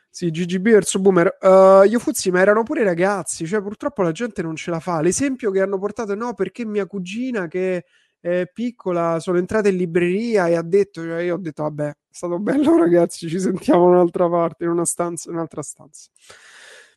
Sì, 0.09 0.29
GGB 0.29 0.71
verso 0.71 0.99
Boomer. 0.99 1.37
Uh, 1.39 1.83
io 1.83 1.97
Fuzzi, 1.99 2.31
ma 2.31 2.41
erano 2.41 2.63
pure 2.63 2.83
ragazzi, 2.83 3.45
cioè 3.47 3.61
purtroppo 3.61 4.01
la 4.01 4.11
gente 4.11 4.41
non 4.41 4.57
ce 4.57 4.69
la 4.69 4.81
fa. 4.81 4.99
L'esempio 5.01 5.51
che 5.51 5.61
hanno 5.61 5.79
portato 5.79 6.15
no, 6.15 6.33
perché 6.33 6.65
mia 6.65 6.85
cugina 6.85 7.47
che 7.47 7.85
è 8.19 8.45
piccola 8.51 9.19
sono 9.19 9.37
entrata 9.37 9.69
in 9.69 9.77
libreria 9.77 10.47
e 10.47 10.55
ha 10.55 10.61
detto, 10.61 11.01
cioè 11.01 11.21
io 11.21 11.35
ho 11.35 11.37
detto, 11.37 11.63
vabbè, 11.63 11.87
è 11.87 11.95
stato 12.09 12.39
bello 12.39 12.77
ragazzi, 12.77 13.29
ci 13.29 13.39
sentiamo 13.39 13.85
un'altra 13.85 14.29
parte, 14.29 14.65
in 14.65 14.71
una 14.71 14.85
stanza, 14.85 15.29
in 15.29 15.35
un'altra 15.35 15.61
stanza. 15.61 16.09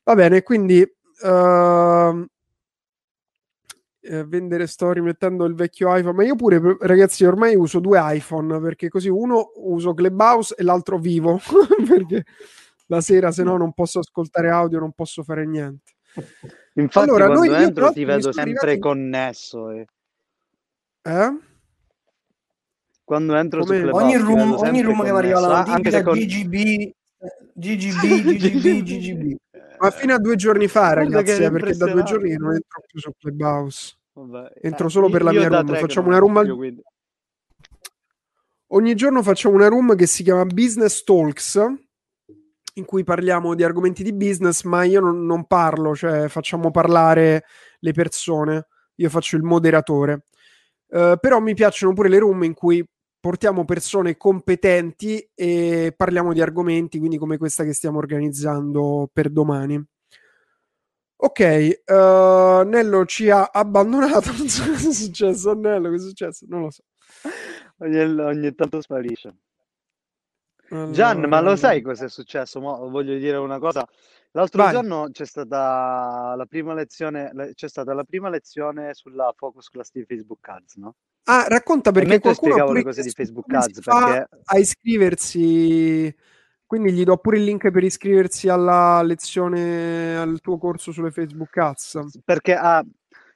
Va 0.05 0.15
bene, 0.15 0.43
quindi 0.43 0.81
uh, 0.83 2.27
eh, 4.01 4.25
vendere 4.27 4.67
storie 4.67 5.03
mettendo 5.03 5.45
il 5.47 5.55
vecchio 5.55 5.95
iPhone, 5.97 6.13
ma 6.15 6.25
io 6.25 6.37
pure 6.37 6.61
ragazzi 6.81 7.25
ormai 7.25 7.57
uso 7.57 7.81
due 7.81 7.99
iPhone 8.03 8.61
perché 8.61 8.91
così 8.91 9.09
uno 9.09 9.53
uso 9.57 9.95
Clubhouse 9.95 10.55
e 10.59 10.63
l'altro 10.63 10.99
vivo 10.99 11.41
perché 11.89 12.25
la 12.89 13.01
sera 13.01 13.33
se 13.33 13.43
no 13.45 13.57
non 13.57 13.73
posso 13.73 14.01
ascoltare 14.01 14.51
audio, 14.51 14.79
non 14.79 14.93
posso 14.93 15.23
fare 15.23 15.47
niente. 15.47 15.93
Infatti, 16.77 17.09
Allora, 17.09 17.27
quando 17.29 17.47
noi- 17.51 17.63
entro 17.63 17.93
ti 17.93 18.05
vedo 18.05 18.31
sempre 18.33 18.43
arrivati- 18.53 18.79
connesso. 18.79 19.71
e- 19.71 19.87
Eh? 21.03 21.39
Quando 23.05 23.37
entro 23.37 23.61
Come- 23.65 23.77
su 23.77 23.83
Clubhouse 23.83 24.05
Ogni 24.05 24.17
room, 24.17 24.53
ogni 24.53 24.83
room 24.83 25.03
che 25.03 25.13
mi 25.13 25.19
arriva 25.19 25.41
la 25.41 25.59
anche 25.59 25.71
notifica 25.71 25.97
se 25.99 26.03
con... 26.03 26.19
GGB, 26.19 26.91
GGB, 27.55 28.37
GGB, 28.37 28.83
GGB. 28.83 29.37
Ma 29.85 29.91
fino 29.91 30.15
a 30.15 30.19
due 30.19 30.37
giorni 30.37 30.69
fa, 30.69 30.93
ragazzi, 30.95 31.43
eh, 31.43 31.51
perché 31.51 31.77
da 31.77 31.91
due 31.91 32.03
giorni 32.03 32.35
non 32.37 32.53
entro 32.53 32.83
più 32.87 32.99
su 33.01 33.11
Clubhouse. 33.19 33.97
Vabbè, 34.15 34.53
Entro 34.63 34.87
eh, 34.87 34.91
solo 34.91 35.09
per 35.11 35.23
la 35.23 35.33
mia 35.33 35.49
room. 35.49 35.75
Facciamo 35.75 36.09
una 36.09 36.19
room 36.19 36.37
al- 36.37 36.55
quindi- 36.55 36.83
Ogni 38.69 38.95
giorno 38.95 39.23
facciamo 39.23 39.55
una 39.55 39.69
room 39.69 39.95
che 39.95 40.07
si 40.07 40.23
chiama 40.23 40.45
Business 40.47 41.05
Talks, 41.05 41.61
in 42.75 42.85
cui 42.85 43.05
parliamo 43.05 43.55
di 43.55 43.63
argomenti 43.63 44.03
di 44.03 44.13
business, 44.13 44.63
ma 44.65 44.83
io 44.85 45.01
non, 45.01 45.25
non 45.25 45.47
parlo, 45.47 45.95
cioè 45.95 46.29
facciamo 46.29 46.71
parlare 46.71 47.45
le 47.79 47.93
persone, 47.93 48.67
io 48.97 49.11
faccio 49.11 49.37
il 49.37 49.43
moderatore. 49.43 50.25
Eh, 50.89 51.17
però 51.21 51.41
mi 51.41 51.55
piacciono 51.55 51.93
pure 51.93 52.09
le 52.09 52.19
room 52.19 52.43
in 52.43 52.55
cui 52.55 52.85
portiamo 53.25 53.65
persone 53.65 54.19
competenti 54.19 55.27
e 55.35 55.95
parliamo 55.97 56.35
di 56.35 56.43
argomenti, 56.43 56.99
quindi 56.99 57.17
come 57.17 57.39
questa 57.39 57.65
che 57.65 57.73
stiamo 57.73 57.97
organizzando 57.97 59.09
per 59.11 59.31
domani. 59.31 59.83
Ok, 61.17 61.41
eh, 61.41 61.83
Nello 61.87 63.07
ci 63.07 63.31
ha 63.31 63.45
abbandonato, 63.51 64.31
non 64.37 64.47
so 64.47 64.71
cosa 64.71 64.91
è 64.91 64.93
successo 64.93 65.53
a 65.53 65.55
Nello, 65.55 65.89
cosa 65.89 66.05
è 66.05 66.09
successo? 66.09 66.45
Non 66.51 66.61
lo 66.65 66.71
so. 66.71 66.83
Ogni, 67.79 67.99
ogni 67.99 68.55
tanto 68.55 68.83
sparisce. 68.83 69.35
Gian, 70.69 71.21
ma 71.21 71.39
Allora, 71.39 71.53
lo 71.53 71.57
sai 71.57 71.81
cosa 71.81 72.05
è 72.05 72.11
successo? 72.11 72.61
Mo 72.61 72.91
voglio 72.91 73.17
dire 73.17 73.39
una 73.39 73.59
cosa. 73.59 73.89
L'altro 74.33 74.65
Vai. 74.65 74.73
giorno 74.73 75.09
c'è 75.11 75.25
stata 75.25 76.35
la 76.37 76.45
prima 76.45 76.75
lezione, 76.75 77.31
le- 77.33 77.55
c'è 77.55 77.71
stata 77.71 77.95
la 77.95 78.05
prima 78.05 78.29
lezione 78.29 78.93
sulla 78.93 79.33
Focus 79.35 79.71
Class 79.71 79.93
di 79.93 80.05
Facebook 80.05 80.47
Ads, 80.47 80.75
no? 80.75 80.97
Ah, 81.25 81.47
racconta 81.49 81.91
perché 81.91 82.21
qualcuno 82.21 82.31
ha 82.31 82.35
spiegavo 82.35 82.67
pure 82.67 82.79
le 82.79 82.85
cose 82.85 83.03
di 83.03 83.11
Facebook 83.11 83.53
Ads, 83.53 83.81
perché- 83.81 84.29
a 84.45 84.59
iscriversi. 84.59 86.15
Quindi 86.67 86.93
gli 86.93 87.05
do 87.05 87.17
pure 87.19 87.37
il 87.39 87.45
link 87.45 87.71
per 87.71 87.83
iscriversi 87.85 88.49
alla 88.49 89.01
lezione, 89.03 90.17
al 90.17 90.41
tuo 90.41 90.59
corso 90.59 90.93
sulle 90.93 91.11
Facebook 91.11 91.57
Ads. 91.57 92.19
Perché, 92.25 92.55
ah, 92.55 92.85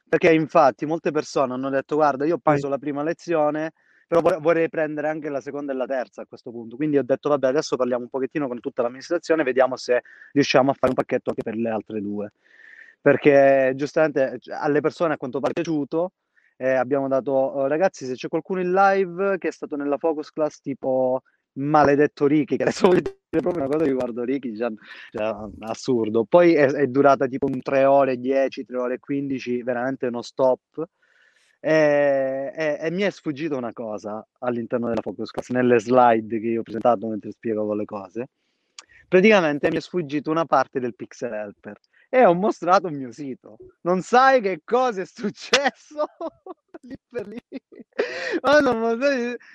perché 0.08 0.32
infatti 0.32 0.86
molte 0.86 1.10
persone 1.10 1.52
hanno 1.52 1.68
detto 1.70 1.96
guarda 1.96 2.24
io 2.24 2.36
ho 2.36 2.38
preso 2.38 2.68
la 2.68 2.78
prima 2.78 3.02
lezione 3.02 3.72
però 4.06 4.22
vor- 4.22 4.40
vorrei 4.40 4.68
prendere 4.68 5.08
anche 5.08 5.28
la 5.28 5.40
seconda 5.40 5.72
e 5.72 5.76
la 5.76 5.84
terza 5.86 6.22
a 6.22 6.26
questo 6.26 6.50
punto 6.50 6.76
quindi 6.76 6.96
ho 6.96 7.02
detto 7.04 7.28
vabbè 7.28 7.46
adesso 7.48 7.76
parliamo 7.76 8.04
un 8.04 8.08
pochettino 8.08 8.48
con 8.48 8.58
tutta 8.60 8.82
l'amministrazione 8.82 9.42
vediamo 9.42 9.76
se 9.76 10.02
riusciamo 10.32 10.70
a 10.70 10.74
fare 10.74 10.88
un 10.88 10.94
pacchetto 10.94 11.30
anche 11.30 11.42
per 11.42 11.56
le 11.56 11.68
altre 11.68 12.00
due 12.00 12.32
perché 13.00 13.72
giustamente 13.76 14.38
cioè, 14.40 14.56
alle 14.56 14.80
persone 14.80 15.14
a 15.14 15.16
quanto 15.18 15.40
pare 15.40 15.52
è 15.52 15.54
piaciuto 15.54 16.12
eh, 16.58 16.72
abbiamo 16.74 17.08
dato 17.08 17.32
"Oh, 17.32 17.66
ragazzi 17.66 18.04
se 18.04 18.14
c'è 18.14 18.28
qualcuno 18.28 18.60
in 18.60 18.72
live 18.72 19.38
che 19.38 19.48
è 19.48 19.52
stato 19.52 19.76
nella 19.76 19.96
focus 19.96 20.32
class 20.32 20.60
tipo 20.60 21.22
maledetto 21.52 22.26
Ricky 22.26 22.56
che 22.56 22.62
adesso 22.64 22.86
voglio 22.88 23.00
dire 23.00 23.42
proprio 23.42 23.64
una 23.64 23.72
cosa 23.72 23.84
riguardo 23.84 24.24
Ricky 24.24 24.52
già 24.54 24.70
cioè, 25.10 25.34
assurdo. 25.60 26.24
Poi 26.24 26.54
è, 26.54 26.66
è 26.70 26.86
durata 26.88 27.26
tipo 27.26 27.46
un 27.46 27.60
3 27.62 27.84
ore 27.84 28.12
e 28.12 28.18
10, 28.18 28.64
3 28.64 28.76
ore 28.76 28.94
e 28.94 28.98
15, 28.98 29.62
veramente 29.62 30.06
uno 30.06 30.22
stop. 30.22 30.84
E, 31.60 32.52
e- 32.54 32.78
e 32.80 32.90
mi 32.90 33.02
è 33.02 33.10
sfuggita 33.10 33.56
una 33.56 33.72
cosa 33.72 34.24
all'interno 34.40 34.88
della 34.88 35.00
focus 35.02 35.30
class, 35.30 35.50
nelle 35.50 35.80
slide 35.80 36.38
che 36.40 36.46
io 36.46 36.60
ho 36.60 36.62
presentato 36.62 37.06
mentre 37.08 37.32
spiegavo 37.32 37.74
le 37.74 37.84
cose. 37.84 38.28
Praticamente 39.08 39.70
mi 39.70 39.76
è 39.76 39.80
sfuggita 39.80 40.30
una 40.30 40.44
parte 40.44 40.80
del 40.80 40.94
pixel 40.94 41.32
helper 41.32 41.78
e 42.10 42.24
ho 42.24 42.34
mostrato 42.34 42.86
il 42.88 42.96
mio 42.96 43.12
sito. 43.12 43.56
Non 43.82 44.00
sai 44.02 44.40
che 44.40 44.62
cosa 44.64 45.02
è 45.02 45.06
successo 45.06 46.06
lì 46.82 46.96
per 47.08 47.26
lì. 47.26 47.40
Ma 48.42 48.60
non 48.60 48.98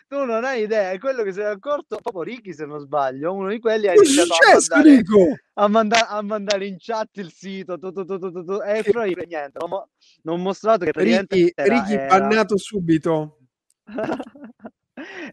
tu 0.08 0.24
non 0.24 0.44
hai 0.44 0.64
idea, 0.64 0.92
è 0.92 1.00
quello 1.00 1.24
che 1.24 1.32
si 1.32 1.40
è 1.40 1.46
accorto 1.46 1.98
proprio 2.02 2.24
Ricky 2.24 2.54
se 2.54 2.66
non 2.66 2.80
sbaglio, 2.80 3.34
uno 3.34 3.50
di 3.50 3.60
quelli 3.60 3.88
ha 3.88 3.94
iniziato 3.94 4.34
a 4.34 4.36
successo, 4.36 4.76
mandare, 4.76 4.96
Nico? 4.98 5.38
a, 5.54 5.68
manda- 5.68 6.08
a 6.10 6.22
mandare 6.22 6.68
in 6.68 6.76
chat 6.78 7.18
il 7.18 7.32
sito 7.32 7.80
tu, 7.80 7.92
tu, 7.92 8.06
tu, 8.06 8.62
e 8.66 8.84
fra 8.84 9.06
io 9.06 9.16
niente, 9.26 9.58
non, 9.60 9.70
mo- 9.70 9.90
non 10.24 10.40
ho 10.40 10.42
mostrato 10.42 10.86
che 10.86 10.92
Ricky, 10.94 11.52
era, 11.56 11.74
Ricky 11.74 11.94
era- 11.94 12.08
bannato 12.20 12.58
subito. 12.58 13.38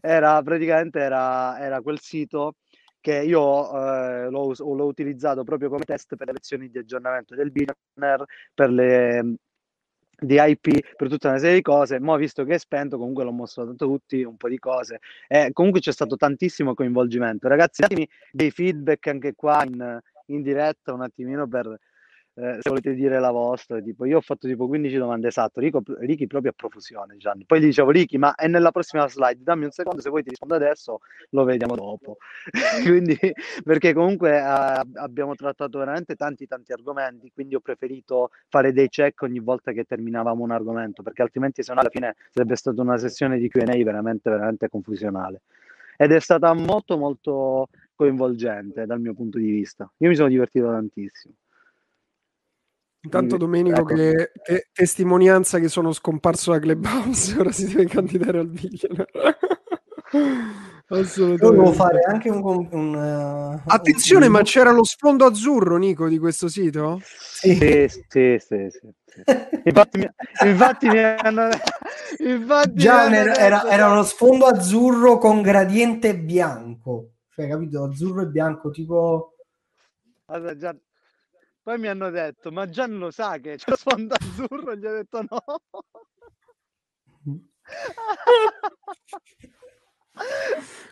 era 0.01 0.41
praticamente 0.41 0.99
era, 0.99 1.59
era 1.59 1.81
quel 1.81 1.99
sito 1.99 2.55
che 3.01 3.19
io 3.19 3.75
eh, 3.75 4.29
l'ho, 4.29 4.53
l'ho 4.57 4.85
utilizzato 4.85 5.43
proprio 5.43 5.69
come 5.69 5.83
test 5.83 6.15
per 6.15 6.27
le 6.27 6.33
lezioni 6.33 6.69
di 6.69 6.77
aggiornamento 6.77 7.35
del 7.35 7.51
billionaire, 7.51 8.25
per 8.53 8.69
le 8.69 9.35
di 10.23 10.37
IP, 10.39 10.95
per 10.95 11.09
tutta 11.09 11.29
una 11.29 11.39
serie 11.39 11.55
di 11.55 11.61
cose. 11.61 11.99
Ma 11.99 12.15
visto 12.15 12.43
che 12.43 12.53
è 12.53 12.57
spento, 12.59 12.97
comunque 12.97 13.23
l'ho 13.23 13.31
mostrato 13.31 13.71
a 13.71 13.75
tutti 13.75 14.23
un 14.23 14.37
po' 14.37 14.47
di 14.49 14.59
cose. 14.59 14.99
E 15.27 15.49
comunque 15.51 15.81
c'è 15.81 15.91
stato 15.91 16.15
tantissimo 16.15 16.73
coinvolgimento. 16.75 17.47
Ragazzi, 17.47 17.81
datemi 17.81 18.07
dei 18.31 18.51
feedback 18.51 19.07
anche 19.07 19.33
qua 19.35 19.63
in, 19.65 19.99
in 20.27 20.41
diretta 20.43 20.93
un 20.93 21.01
attimino 21.01 21.47
per 21.47 21.75
eh, 22.33 22.57
se 22.61 22.69
volete 22.69 22.93
dire 22.93 23.19
la 23.19 23.31
vostra, 23.31 23.81
tipo 23.81 24.05
io 24.05 24.17
ho 24.17 24.21
fatto 24.21 24.47
tipo 24.47 24.67
15 24.67 24.97
domande 24.97 25.27
esatte, 25.27 25.59
Rico, 25.59 25.81
Ricky 25.99 26.27
proprio 26.27 26.51
a 26.51 26.53
profusione, 26.55 27.17
Gianni. 27.17 27.45
Poi 27.45 27.59
gli 27.59 27.65
dicevo 27.65 27.91
Ricky, 27.91 28.17
ma 28.17 28.35
è 28.35 28.47
nella 28.47 28.71
prossima 28.71 29.07
slide, 29.07 29.43
dammi 29.43 29.65
un 29.65 29.71
secondo, 29.71 30.01
se 30.01 30.09
vuoi 30.09 30.23
ti 30.23 30.29
rispondo 30.29 30.55
adesso, 30.55 30.99
lo 31.31 31.43
vediamo 31.43 31.75
dopo. 31.75 32.17
quindi, 32.83 33.17
perché 33.63 33.93
comunque 33.93 34.37
eh, 34.37 34.81
abbiamo 34.95 35.35
trattato 35.35 35.77
veramente 35.79 36.15
tanti 36.15 36.47
tanti 36.47 36.71
argomenti, 36.71 37.31
quindi 37.33 37.55
ho 37.55 37.59
preferito 37.59 38.29
fare 38.47 38.71
dei 38.71 38.87
check 38.87 39.21
ogni 39.23 39.39
volta 39.39 39.71
che 39.73 39.83
terminavamo 39.83 40.43
un 40.43 40.51
argomento, 40.51 41.03
perché 41.03 41.21
altrimenti 41.21 41.63
se 41.63 41.73
no 41.73 41.81
alla 41.81 41.89
fine 41.89 42.15
sarebbe 42.29 42.55
stata 42.55 42.81
una 42.81 42.97
sessione 42.97 43.37
di 43.37 43.49
Q&A 43.49 43.83
veramente 43.83 44.29
veramente 44.29 44.69
confusionale. 44.69 45.41
Ed 45.97 46.11
è 46.11 46.19
stata 46.19 46.53
molto 46.53 46.97
molto 46.97 47.67
coinvolgente 47.93 48.85
dal 48.85 48.99
mio 48.99 49.13
punto 49.13 49.37
di 49.37 49.51
vista. 49.51 49.91
Io 49.97 50.09
mi 50.09 50.15
sono 50.15 50.29
divertito 50.29 50.65
tantissimo. 50.65 51.35
Intanto 53.03 53.37
Domenico 53.37 53.81
ecco. 53.81 53.95
che 53.95 54.31
te- 54.43 54.69
testimonianza 54.71 55.57
che 55.59 55.69
sono 55.69 55.91
scomparso 55.91 56.51
da 56.51 56.59
Clubhouse, 56.59 57.35
ora 57.39 57.51
si 57.51 57.67
deve 57.67 57.85
candidare 57.85 58.39
al 58.39 58.47
billionaire. 58.47 59.37
Volevo 60.91 61.71
fare 61.71 62.01
anche 62.05 62.29
un, 62.29 62.67
un 62.69 62.93
uh, 62.93 63.61
attenzione, 63.65 64.25
un... 64.25 64.33
ma 64.33 64.41
c'era 64.41 64.71
lo 64.71 64.83
sfondo 64.83 65.25
azzurro, 65.25 65.77
Nico, 65.77 66.09
di 66.09 66.19
questo 66.19 66.49
sito? 66.49 66.99
Sì, 67.01 67.55
sì, 67.55 67.87
sì, 68.09 68.37
sì, 68.39 68.67
sì. 68.69 68.93
Infatti, 69.63 69.99
mi, 69.99 70.09
infatti 70.45 70.89
mi 70.89 70.99
hanno 70.99 71.47
infatti 72.19 72.73
Già 72.73 73.07
mi 73.07 73.17
hanno 73.17 73.33
era, 73.33 73.69
era, 73.69 73.89
uno 73.89 74.03
sfondo 74.03 74.45
azzurro 74.47 75.17
con 75.17 75.41
gradiente 75.41 76.17
bianco, 76.17 77.11
cioè 77.29 77.47
capito? 77.47 77.85
Azzurro 77.85 78.23
e 78.23 78.27
bianco, 78.27 78.69
tipo 78.69 79.35
allora, 80.25 80.55
già... 80.55 80.75
Poi 81.63 81.77
mi 81.77 81.87
hanno 81.87 82.09
detto, 82.09 82.51
ma 82.51 82.67
Gian 82.67 82.97
lo 82.97 83.11
sa 83.11 83.37
che 83.37 83.55
c'è 83.55 83.69
lo 83.69 83.75
sfondo 83.75 84.15
azzurro, 84.15 84.75
gli 84.75 84.85
ho 84.85 84.91
detto 84.93 85.21
no. 85.21 85.43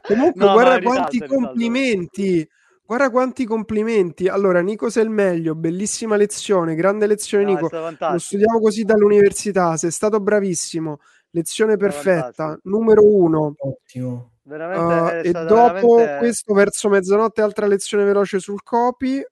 Comunque, 0.02 0.46
no, 0.46 0.52
guarda 0.54 0.80
quanti 0.82 1.20
risalto, 1.20 1.36
complimenti. 1.36 2.24
Risalto. 2.24 2.54
Guarda 2.86 3.10
quanti 3.12 3.46
complimenti. 3.46 4.28
Allora, 4.28 4.62
Nico 4.62 4.90
sei 4.90 5.04
il 5.04 5.10
meglio, 5.10 5.54
bellissima 5.56 6.16
lezione, 6.16 6.76
grande 6.76 7.06
lezione 7.08 7.44
no, 7.44 7.52
Nico. 7.52 7.70
Lo 7.72 8.18
studiamo 8.18 8.60
così 8.60 8.84
dall'università, 8.84 9.78
sei 9.78 9.92
stato 9.92 10.20
bravissimo. 10.20 11.00
Lezione 11.32 11.78
perfetta, 11.78 12.60
numero 12.64 13.04
uno. 13.04 13.54
Ottimo. 13.58 14.32
Uh, 14.44 15.22
e 15.24 15.32
dopo 15.32 15.96
veramente... 15.98 16.18
questo, 16.18 16.54
verso 16.56 16.90
mezzanotte, 16.90 17.42
altra 17.42 17.68
lezione 17.68 18.04
veloce 18.04 18.40
sul 18.40 18.64
copy. 18.64 19.24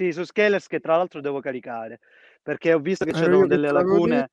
Sì, 0.00 0.12
su 0.12 0.24
Scalers 0.24 0.66
che 0.66 0.80
tra 0.80 0.96
l'altro 0.96 1.20
devo 1.20 1.40
caricare 1.40 2.00
perché 2.42 2.72
ho 2.72 2.78
visto 2.78 3.04
che 3.04 3.12
c'erano 3.12 3.46
delle 3.46 3.70
lacune. 3.70 4.30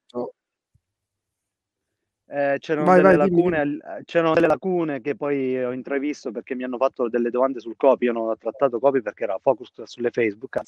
Eh, 2.29 2.55
c'erano, 2.59 2.85
vai, 2.85 3.01
delle 3.01 3.17
vai, 3.17 3.29
lacune, 3.29 3.63
dimmi. 3.63 3.79
c'erano 4.05 4.33
delle 4.33 4.47
lacune 4.47 5.01
che 5.01 5.15
poi 5.17 5.61
ho 5.61 5.73
intravisto 5.73 6.31
perché 6.31 6.55
mi 6.55 6.63
hanno 6.63 6.77
fatto 6.77 7.09
delle 7.09 7.29
domande 7.29 7.59
sul 7.59 7.75
copy, 7.75 8.05
io 8.05 8.13
non 8.13 8.29
ho 8.29 8.37
trattato 8.37 8.79
copy 8.79 9.01
perché 9.01 9.25
era 9.25 9.37
focus 9.41 9.83
sulle 9.83 10.09
Facebook. 10.09 10.61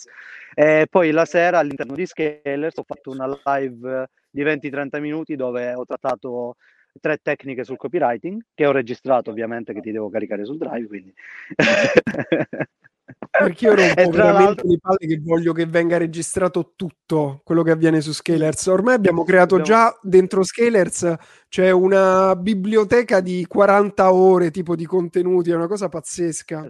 E 0.54 0.88
poi 0.90 1.12
la 1.12 1.24
sera 1.24 1.60
all'interno 1.60 1.96
di 1.96 2.06
Scalers 2.06 2.76
ho 2.76 2.84
fatto 2.84 3.10
una 3.12 3.40
live 3.46 4.10
di 4.30 4.44
20-30 4.44 5.00
minuti 5.00 5.38
dove 5.38 5.74
ho 5.76 5.86
trattato 5.86 6.58
tre 7.00 7.20
tecniche 7.22 7.64
sul 7.64 7.78
copywriting 7.78 8.42
che 8.54 8.66
ho 8.66 8.74
registrato 8.74 9.30
ovviamente 9.30 9.72
che 9.74 9.80
ti 9.80 9.92
devo 9.92 10.10
caricare 10.10 10.44
sul 10.44 10.58
drive 10.58 10.88
quindi 10.88 11.14
perché 13.30 13.66
io 13.66 13.76
rompo 13.76 14.10
veramente 14.10 14.68
le 14.68 14.78
palle 14.80 15.08
che 15.08 15.20
voglio 15.22 15.54
che 15.54 15.66
venga 15.66 15.98
registrato 15.98 16.74
tutto 16.76 17.42
quello 17.44 17.64
che 17.64 17.72
avviene 17.72 18.02
su 18.02 18.14
Scalers. 18.14 18.68
Ormai 18.68 18.96
abbiamo 18.96 19.24
creato 19.24 19.62
già 19.62 19.98
dentro 20.02 20.44
Scalers 20.44 21.16
c'è 21.48 21.72
una 21.72 22.36
biblioteca 22.36 23.20
di 23.22 23.46
40 23.48 24.14
ore 24.14 24.52
tipo 24.52 24.76
di 24.76 24.86
contenuti, 24.86 25.52
è 25.52 25.56
una 25.56 25.68
cosa 25.68 25.90
pazzesca. 25.90 26.68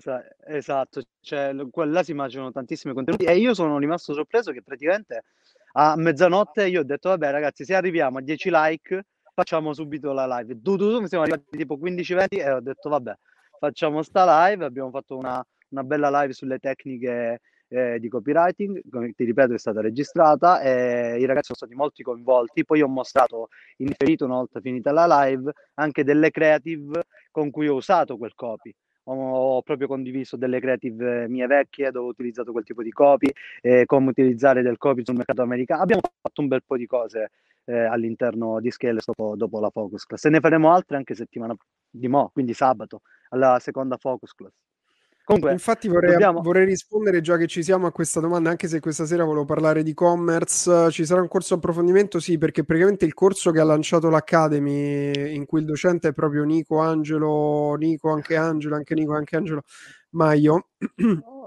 Esatto, 0.48 1.02
cioè, 1.22 1.54
là 1.54 2.04
si 2.04 2.12
immaginano 2.12 2.52
tantissimi 2.52 2.94
contenuti 2.94 3.26
e 3.26 3.38
io 3.38 3.54
sono 3.54 3.78
rimasto 3.78 4.14
sorpreso 4.14 4.52
che 4.52 4.62
praticamente 4.62 5.24
a 5.74 5.96
mezzanotte 5.96 6.68
io 6.68 6.82
ho 6.82 6.84
detto 6.84 7.10
vabbè 7.10 7.30
ragazzi 7.30 7.64
se 7.64 7.76
arriviamo 7.76 8.18
a 8.18 8.22
10 8.22 8.50
like 8.52 9.06
facciamo 9.34 9.74
subito 9.74 10.12
la 10.14 10.26
live. 10.38 10.60
Tu, 10.62 10.76
tu, 10.76 11.00
tu, 11.00 11.06
siamo 11.06 11.24
arrivati 11.24 11.44
tipo 11.56 11.78
15-20 11.78 12.26
e 12.30 12.52
ho 12.52 12.60
detto 12.60 12.90
vabbè 12.90 13.14
facciamo 13.60 14.02
sta 14.02 14.48
live, 14.48 14.66
abbiamo 14.66 14.90
fatto 14.90 15.18
una 15.18 15.46
una 15.70 15.84
bella 15.84 16.10
live 16.22 16.34
sulle 16.34 16.60
tecniche 16.60 17.42
eh, 17.70 18.00
di 18.00 18.10
copywriting, 18.10 18.82
come 18.90 19.14
ti 19.14 19.24
ripeto 19.24 19.54
è 19.54 19.60
stata 19.60 19.82
registrata 19.82 20.62
e 20.62 21.20
i 21.20 21.26
ragazzi 21.26 21.54
sono 21.54 21.58
stati 21.58 21.76
molto 21.76 22.02
coinvolti, 22.04 22.66
poi 22.66 22.82
ho 22.82 22.88
mostrato 22.88 23.50
in 23.78 23.88
differito 23.88 24.26
una 24.26 24.36
volta 24.36 24.60
finita 24.60 24.92
la 24.92 25.06
live 25.26 25.52
anche 25.76 26.04
delle 26.04 26.32
creative 26.32 27.04
con 27.32 27.52
cui 27.52 27.68
ho 27.68 27.76
usato 27.76 28.18
quel 28.18 28.34
copy. 28.36 28.74
Ho, 29.12 29.64
proprio 29.64 29.88
condiviso 29.88 30.38
delle 30.38 30.60
creative 30.60 31.28
mie 31.28 31.48
vecchie 31.48 31.90
dove 31.90 32.08
ho 32.08 32.10
utilizzato 32.10 32.52
quel 32.52 32.64
tipo 32.64 32.84
di 32.84 32.92
copy, 32.92 33.28
eh, 33.62 33.86
come 33.86 34.10
utilizzare 34.10 34.62
del 34.62 34.78
copy 34.78 35.04
sul 35.04 35.16
mercato 35.16 35.42
americano. 35.42 35.82
Abbiamo 35.82 36.02
fatto 36.22 36.42
un 36.42 36.48
bel 36.48 36.62
po' 36.64 36.78
di 36.78 36.86
cose 36.86 37.32
eh, 37.66 37.86
all'interno 37.86 38.60
di 38.60 38.70
Scale 38.70 39.00
dopo, 39.04 39.36
dopo 39.36 39.60
la 39.60 39.72
Focus 39.72 40.06
Class 40.06 40.26
e 40.26 40.30
ne 40.30 40.40
faremo 40.40 40.72
altre 40.72 40.98
anche 40.98 41.16
settimana 41.16 41.56
di 41.90 42.08
mo, 42.08 42.30
quindi 42.32 42.54
sabato, 42.54 43.02
alla 43.30 43.58
seconda 43.60 43.98
Focus 43.98 44.34
Class. 44.36 44.54
Comunque, 45.30 45.52
Infatti 45.52 45.88
vorrei, 45.88 46.14
dobbiamo... 46.14 46.42
vorrei, 46.42 46.66
rispondere 46.66 47.22
già 47.22 47.38
che 47.38 47.46
ci 47.46 47.62
siamo 47.62 47.86
a 47.86 47.92
questa 47.92 48.20
domanda, 48.20 48.50
anche 48.50 48.68
se 48.68 48.80
questa 48.80 49.06
sera 49.06 49.24
volevo 49.24 49.46
parlare 49.46 49.84
di 49.84 49.92
e-commerce. 49.92 50.90
Ci 50.90 51.06
sarà 51.06 51.22
un 51.22 51.28
corso 51.28 51.54
approfondimento? 51.54 52.20
Sì, 52.20 52.40
perché 52.40 52.64
praticamente 52.64 53.06
il 53.06 53.14
corso 53.14 53.52
che 53.52 53.60
ha 53.60 53.64
lanciato 53.64 54.10
l'Academy, 54.10 55.36
in 55.36 55.46
cui 55.46 55.60
il 55.60 55.68
docente 55.68 56.08
è 56.08 56.14
proprio 56.14 56.46
Nico 56.46 56.80
Angelo, 56.80 57.76
Nico 57.76 58.12
anche 58.12 58.38
Angelo, 58.38 58.74
anche 58.74 58.96
Nico 58.96 59.14
anche 59.14 59.36
Angelo 59.36 59.62
Maio. 60.12 60.70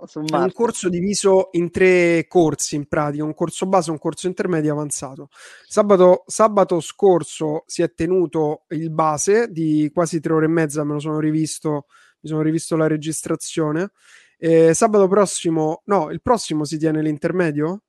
Oh, 0.02 0.06
è 0.06 0.36
un 0.36 0.52
corso 0.52 0.88
diviso 0.88 1.48
in 1.52 1.70
tre 1.72 2.26
corsi 2.28 2.76
in 2.76 2.86
pratica, 2.86 3.24
un 3.24 3.34
corso 3.34 3.66
base, 3.66 3.90
un 3.90 3.98
corso 3.98 4.28
intermedio 4.28 4.70
e 4.70 4.72
avanzato. 4.72 5.28
Sabato, 5.66 6.22
sabato 6.26 6.80
scorso 6.80 7.64
si 7.66 7.82
è 7.82 7.92
tenuto 7.94 8.64
il 8.68 8.90
base 8.90 9.48
di 9.50 9.90
quasi 9.92 10.20
tre 10.20 10.34
ore 10.34 10.46
e 10.46 10.48
mezza, 10.48 10.84
me 10.84 10.92
lo 10.92 10.98
sono 11.00 11.18
rivisto 11.18 11.86
mi 12.22 12.28
sono 12.28 12.42
rivisto 12.42 12.76
la 12.76 12.86
registrazione. 12.86 13.90
E 14.36 14.74
sabato 14.74 15.06
prossimo, 15.06 15.82
no, 15.86 16.10
il 16.10 16.20
prossimo 16.20 16.64
si 16.64 16.78
tiene 16.78 17.02
l'intermedio? 17.02 17.82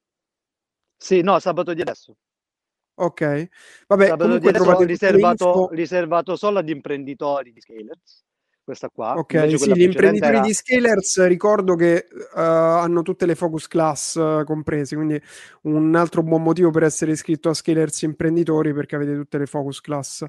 Sì, 0.97 1.21
no, 1.21 1.39
sabato 1.39 1.73
di 1.73 1.81
adesso. 1.81 2.15
Ok, 2.95 3.47
vabbè, 3.87 4.07
sabato 4.07 4.37
di 4.37 4.47
adesso 4.47 4.83
riservato, 4.83 5.69
riservato 5.71 6.35
solo 6.35 6.59
ad 6.59 6.69
imprenditori 6.69 7.51
di 7.51 7.59
scalers 7.59 8.23
questa 8.63 8.89
qua. 8.89 9.13
Ok, 9.17 9.57
sì, 9.57 9.73
gli 9.73 9.83
imprenditori 9.83 10.35
era... 10.35 10.45
di 10.45 10.53
Scalers 10.53 11.27
ricordo 11.27 11.75
che 11.75 12.07
uh, 12.11 12.39
hanno 12.39 13.01
tutte 13.01 13.25
le 13.25 13.35
focus 13.35 13.67
class 13.67 14.15
uh, 14.15 14.43
comprese, 14.45 14.95
quindi 14.95 15.21
un 15.63 15.95
altro 15.95 16.23
buon 16.23 16.43
motivo 16.43 16.71
per 16.71 16.83
essere 16.83 17.11
iscritto 17.11 17.49
a 17.49 17.53
Scalers 17.53 18.01
imprenditori 18.03 18.73
perché 18.73 18.95
avete 18.95 19.15
tutte 19.15 19.37
le 19.37 19.45
focus 19.45 19.81
class. 19.81 20.25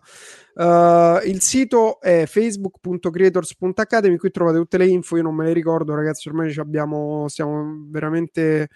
Uh, 0.54 1.26
il 1.26 1.40
sito 1.40 2.00
è 2.00 2.24
facebook.creators.academy, 2.26 4.16
qui 4.16 4.30
trovate 4.30 4.58
tutte 4.58 4.78
le 4.78 4.86
info, 4.86 5.16
io 5.16 5.22
non 5.22 5.34
me 5.34 5.44
le 5.44 5.52
ricordo 5.52 5.94
ragazzi, 5.94 6.28
ormai 6.28 6.54
abbiamo, 6.56 7.28
stiamo 7.28 7.86
veramente 7.88 8.68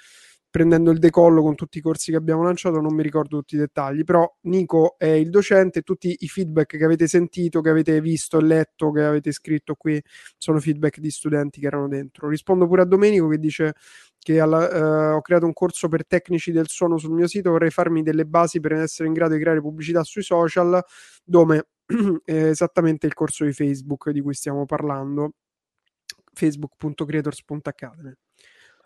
prendendo 0.50 0.90
il 0.90 0.98
decollo 0.98 1.42
con 1.42 1.54
tutti 1.54 1.78
i 1.78 1.80
corsi 1.80 2.10
che 2.10 2.16
abbiamo 2.16 2.42
lanciato, 2.42 2.80
non 2.80 2.94
mi 2.94 3.02
ricordo 3.02 3.38
tutti 3.38 3.54
i 3.54 3.58
dettagli, 3.58 4.04
però 4.04 4.28
Nico 4.42 4.96
è 4.98 5.06
il 5.06 5.30
docente, 5.30 5.82
tutti 5.82 6.16
i 6.20 6.28
feedback 6.28 6.76
che 6.76 6.84
avete 6.84 7.06
sentito, 7.06 7.60
che 7.60 7.68
avete 7.70 8.00
visto 8.00 8.38
e 8.38 8.42
letto, 8.42 8.90
che 8.90 9.04
avete 9.04 9.32
scritto 9.32 9.74
qui, 9.74 10.02
sono 10.36 10.58
feedback 10.58 10.98
di 10.98 11.10
studenti 11.10 11.60
che 11.60 11.66
erano 11.66 11.88
dentro. 11.88 12.28
Rispondo 12.28 12.66
pure 12.66 12.82
a 12.82 12.84
Domenico 12.86 13.28
che 13.28 13.38
dice 13.38 13.74
che 14.18 14.40
alla, 14.40 14.70
eh, 14.70 15.12
ho 15.12 15.20
creato 15.20 15.46
un 15.46 15.52
corso 15.52 15.88
per 15.88 16.06
tecnici 16.06 16.50
del 16.52 16.68
suono 16.68 16.98
sul 16.98 17.12
mio 17.12 17.26
sito, 17.26 17.50
vorrei 17.50 17.70
farmi 17.70 18.02
delle 18.02 18.24
basi 18.26 18.60
per 18.60 18.72
essere 18.72 19.08
in 19.08 19.14
grado 19.14 19.34
di 19.34 19.40
creare 19.40 19.60
pubblicità 19.60 20.02
sui 20.02 20.22
social, 20.22 20.82
dove 21.24 21.68
è 22.24 22.32
esattamente 22.32 23.06
il 23.06 23.14
corso 23.14 23.44
di 23.44 23.52
Facebook 23.52 24.10
di 24.10 24.20
cui 24.20 24.34
stiamo 24.34 24.64
parlando, 24.66 25.32
facebook.creators.academy. 26.32 28.14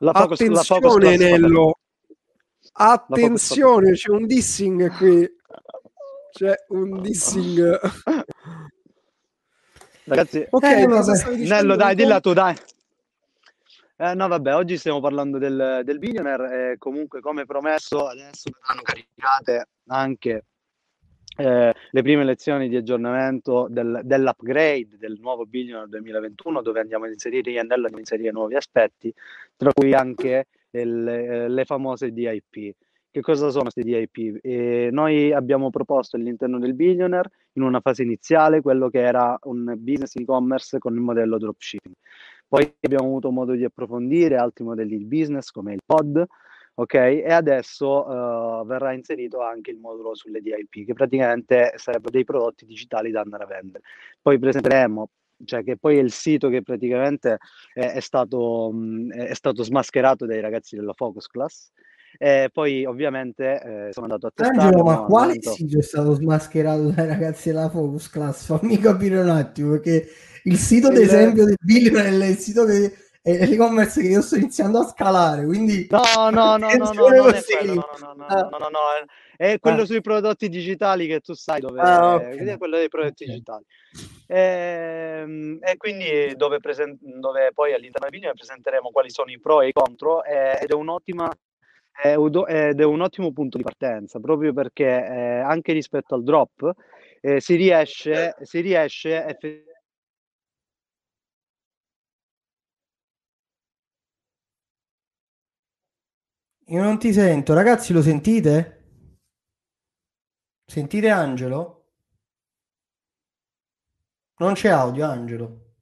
La 0.03 0.13
focus, 0.13 0.41
attenzione 0.41 1.17
la 1.17 1.17
Nello. 1.17 1.79
attenzione 2.73 3.93
c'è 3.93 4.11
un 4.11 4.27
dissing 4.27 4.91
qui. 4.97 5.31
C'è 6.33 6.55
un 6.69 7.01
dissing. 7.01 7.79
Ragazzi 10.05 10.45
ok 10.51 10.65
eh, 10.65 10.87
Nello 11.47 11.77
dai 11.77 11.95
dilla 11.95 12.19
tu 12.19 12.33
dai. 12.33 12.57
Eh, 13.97 14.15
no 14.15 14.27
vabbè 14.27 14.57
oggi 14.57 14.77
stiamo 14.77 14.99
parlando 14.99 15.39
del, 15.39 15.83
del 15.85 15.99
billionaire 16.01 16.73
e 16.73 16.79
comunque 16.79 17.21
come 17.21 17.45
promesso 17.45 18.09
adesso 18.09 18.51
verranno 18.51 18.83
caricate 18.83 19.69
anche 19.87 20.47
eh, 21.37 21.73
le 21.91 22.03
prime 22.03 22.25
lezioni 22.25 22.69
di 22.69 22.77
aggiornamento 22.77 23.67
del, 23.71 24.01
dell'upgrade 24.05 24.97
del 24.99 25.19
nuovo 25.21 25.47
Billionaire 25.47 25.89
2021 25.89 26.63
dove 26.63 26.81
andiamo 26.81 27.05
ad 27.05 27.13
inserire 27.13 27.51
INL, 27.51 27.59
andiamo 27.59 27.87
ad 27.87 27.99
inserire 27.99 28.31
nuovi 28.31 28.55
aspetti, 28.55 29.13
tra 29.57 29.73
cui 29.73 29.95
anche 29.95 30.47
il, 30.71 31.09
eh, 31.09 31.49
le 31.49 31.65
famose 31.65 32.13
DIP. 32.13 32.75
Che 33.11 33.21
cosa 33.21 33.51
sono 33.51 33.71
queste 33.71 33.83
DIP? 33.83 34.39
Eh, 34.43 34.89
noi 34.91 35.33
abbiamo 35.33 35.71
proposto 35.71 36.17
all'interno 36.17 36.59
del 36.59 36.75
Billionaire 36.75 37.31
in 37.55 37.63
una 37.63 37.81
fase 37.81 38.03
iniziale 38.03 38.63
quello 38.63 38.89
che 38.89 39.01
era 39.01 39.39
un 39.43 39.75
business 39.77 40.17
e-commerce 40.17 40.79
con 40.79 40.95
il 40.95 41.01
modello 41.01 41.39
dropshipping. 41.39 41.95
Poi 42.49 42.75
abbiamo 42.81 43.07
avuto 43.07 43.31
modo 43.31 43.53
di 43.53 43.65
approfondire 43.65 44.37
altri 44.37 44.65
modelli 44.65 44.99
di 44.99 45.05
business 45.05 45.51
come 45.51 45.73
il 45.73 45.81
pod, 45.85 46.27
ok? 46.83 46.95
E 46.95 47.33
adesso 47.33 48.07
uh, 48.07 48.67
verrà 48.67 48.93
inserito 48.93 49.41
anche 49.41 49.71
il 49.71 49.79
modulo 49.79 50.15
sulle 50.15 50.41
DIP, 50.41 50.87
che 50.87 50.93
praticamente 50.93 51.73
sarebbero 51.77 52.11
dei 52.11 52.25
prodotti 52.25 52.65
digitali 52.65 53.11
da 53.11 53.21
andare 53.21 53.45
a 53.45 53.47
vendere. 53.47 53.85
Poi 54.21 54.39
presenteremo 54.39 55.09
cioè 55.45 55.65
che 55.65 55.77
poi 55.77 55.99
è 55.99 56.01
il 56.01 56.13
sito 56.13 56.49
che 56.49 56.63
praticamente 56.63 57.39
è, 57.75 57.95
è, 57.95 58.01
stato, 58.01 58.71
mh, 58.73 59.13
è 59.13 59.35
stato, 59.35 59.63
smascherato 59.63 60.27
dai 60.27 60.41
ragazzi 60.41 60.77
della 60.77 60.93
Focus 60.93 61.27
Class 61.27 61.71
E 62.19 62.49
poi 62.53 62.85
ovviamente 62.85 63.61
eh, 63.61 63.93
sono 63.93 64.07
andato 64.07 64.29
a 64.29 64.33
testare. 64.33 64.61
Angelo, 64.61 64.85
ma 64.85 65.03
quale 65.03 65.27
momento... 65.27 65.51
sito 65.51 65.79
è 65.79 65.83
stato 65.83 66.15
smascherato 66.15 66.91
dai 66.91 67.07
ragazzi 67.07 67.49
della 67.49 67.69
Focus 67.69 68.09
Class? 68.09 68.47
Fammi 68.47 68.79
capire 68.79 69.19
un 69.19 69.31
attimo, 69.31 69.73
perché 69.73 70.07
il 70.45 70.57
sito 70.59 70.89
ad 70.89 70.97
esempio 70.97 71.45
del 71.45 71.57
Billion 71.61 71.97
è 71.97 72.09
il 72.09 72.37
sito 72.37 72.65
che 72.65 72.93
è 73.23 73.47
l'e-commerce 73.47 74.01
che 74.01 74.09
io 74.09 74.21
sto 74.21 74.37
iniziando 74.37 74.81
a 74.81 74.85
scalare, 74.85 75.45
quindi... 75.45 75.87
No, 75.89 76.31
no, 76.31 76.57
no, 76.57 76.69
no, 76.71 76.93
no, 76.93 76.93
no, 76.93 77.35
no, 78.17 78.49
no, 78.51 78.59
no, 78.59 78.81
è 79.37 79.59
quello 79.61 79.83
ah. 79.83 79.87
sui 79.87 80.01
prodotti 80.01 80.49
digitali 80.49 81.07
che 81.07 81.21
tu 81.21 81.33
sai 81.33 81.61
dove 81.61 81.81
ah, 81.81 82.21
è 82.21 82.59
quello 82.59 82.77
dei 82.77 82.89
prodotti 82.89 83.25
digitali. 83.25 83.65
E, 84.27 84.39
ehm, 84.39 85.59
e 85.61 85.77
quindi 85.77 86.35
dove, 86.35 86.59
poi 86.59 87.75
all'interno 87.75 88.09
del 88.09 88.19
video 88.19 88.33
presenteremo 88.35 88.91
quali 88.91 89.11
sono 89.11 89.31
i 89.31 89.39
pro 89.39 89.63
e 89.63 89.69
i 89.69 89.73
contro 89.73 90.25
eh, 90.25 90.59
ed 90.61 90.71
è 90.71 90.75
un'ottima 90.75 91.31
ed 92.05 92.81
è 92.81 92.85
un 92.85 93.01
ottimo 93.03 93.33
punto 93.33 93.59
di 93.59 93.63
partenza 93.63 94.19
proprio 94.19 94.55
perché 94.55 94.87
eh, 94.87 95.41
anche 95.41 95.75
rispetto 95.75 96.15
al 96.15 96.25
drop 96.25 96.73
eh, 97.21 97.39
si 97.39 97.55
riesce, 97.55 98.35
si 98.41 98.61
riesce 98.61 99.17
effettivamente 99.19 99.72
Io 106.73 106.83
non 106.83 106.99
ti 106.99 107.13
sento, 107.13 107.53
ragazzi, 107.53 107.93
lo 107.93 108.01
sentite? 108.01 108.79
Sentite 110.65 111.11
Angelo? 111.11 111.91
Non 114.39 114.55
c'è 114.55 114.71
audio, 114.71 115.05
Angelo. 115.07 115.75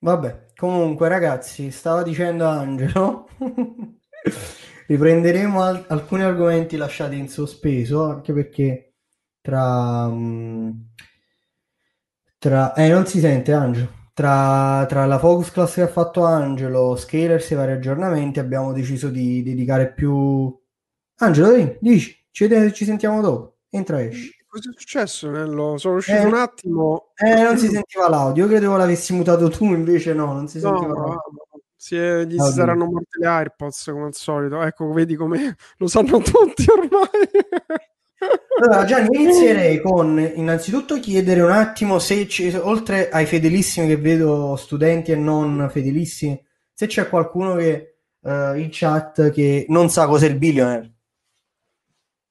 Vabbè, 0.00 0.52
comunque, 0.54 1.08
ragazzi, 1.08 1.72
stava 1.72 2.04
dicendo 2.04 2.46
Angelo. 2.46 3.28
Riprenderemo 4.86 5.62
al- 5.62 5.84
alcuni 5.88 6.22
argomenti 6.22 6.76
lasciati 6.76 7.18
in 7.18 7.28
sospeso, 7.28 8.04
anche 8.04 8.32
perché 8.32 8.94
tra... 9.40 10.06
Um, 10.06 10.92
tra... 12.38 12.72
Eh, 12.74 12.88
non 12.88 13.04
si 13.06 13.18
sente, 13.18 13.52
Angelo 13.52 13.97
tra, 14.18 14.84
tra, 14.88 15.06
la 15.06 15.16
focus 15.16 15.52
class 15.52 15.74
che 15.74 15.82
ha 15.82 15.86
fatto 15.86 16.24
Angelo, 16.24 16.96
Scalers 16.96 17.52
e 17.52 17.54
vari 17.54 17.70
aggiornamenti 17.70 18.40
abbiamo 18.40 18.72
deciso 18.72 19.10
di 19.10 19.44
dedicare 19.44 19.92
più... 19.92 20.52
Angelo, 21.20 21.50
dai, 21.50 21.76
dici, 21.80 22.26
ci, 22.32 22.72
ci 22.72 22.84
sentiamo 22.84 23.20
dopo, 23.20 23.58
entra 23.70 24.00
e 24.00 24.06
esci. 24.06 24.34
Cosa 24.48 24.70
è 24.70 24.72
successo, 24.76 25.30
Nello? 25.30 25.76
Sono 25.78 25.96
uscito 25.96 26.18
eh, 26.18 26.24
un 26.24 26.34
attimo. 26.34 27.12
Eh, 27.14 27.42
non 27.42 27.58
si 27.58 27.68
sentiva 27.68 28.08
l'audio. 28.08 28.42
Io 28.42 28.48
credevo 28.48 28.76
l'avessi 28.76 29.12
mutato 29.12 29.48
tu, 29.50 29.66
invece 29.66 30.14
no, 30.14 30.32
non 30.32 30.48
si 30.48 30.58
sentiva 30.58 30.86
no, 30.86 30.94
l'audio. 30.94 31.46
Si 31.76 31.96
è, 31.96 32.24
gli 32.24 32.36
si 32.40 32.52
saranno 32.52 32.86
morti 32.86 33.20
le 33.20 33.26
AirPods 33.28 33.90
come 33.92 34.06
al 34.06 34.14
solito. 34.14 34.60
Ecco, 34.62 34.90
vedi 34.90 35.14
come 35.14 35.56
lo 35.78 35.86
sanno 35.86 36.18
tutti 36.18 36.66
ormai. 36.68 37.08
Allora, 38.60 38.84
Gianni, 38.84 39.08
inizierei 39.22 39.80
con 39.80 40.18
innanzitutto 40.18 40.98
chiedere 40.98 41.40
un 41.40 41.50
attimo 41.50 41.98
se 41.98 42.26
ci, 42.28 42.52
oltre 42.54 43.08
ai 43.10 43.26
fedelissimi 43.26 43.86
che 43.86 43.96
vedo, 43.96 44.56
studenti 44.56 45.12
e 45.12 45.16
non 45.16 45.68
fedelissimi, 45.70 46.40
se 46.72 46.86
c'è 46.86 47.08
qualcuno 47.08 47.54
che 47.56 47.98
uh, 48.20 48.54
in 48.54 48.68
chat 48.70 49.30
che 49.30 49.66
non 49.68 49.88
sa 49.90 50.06
cos'è 50.06 50.26
il 50.26 50.36
billionaire. 50.36 50.92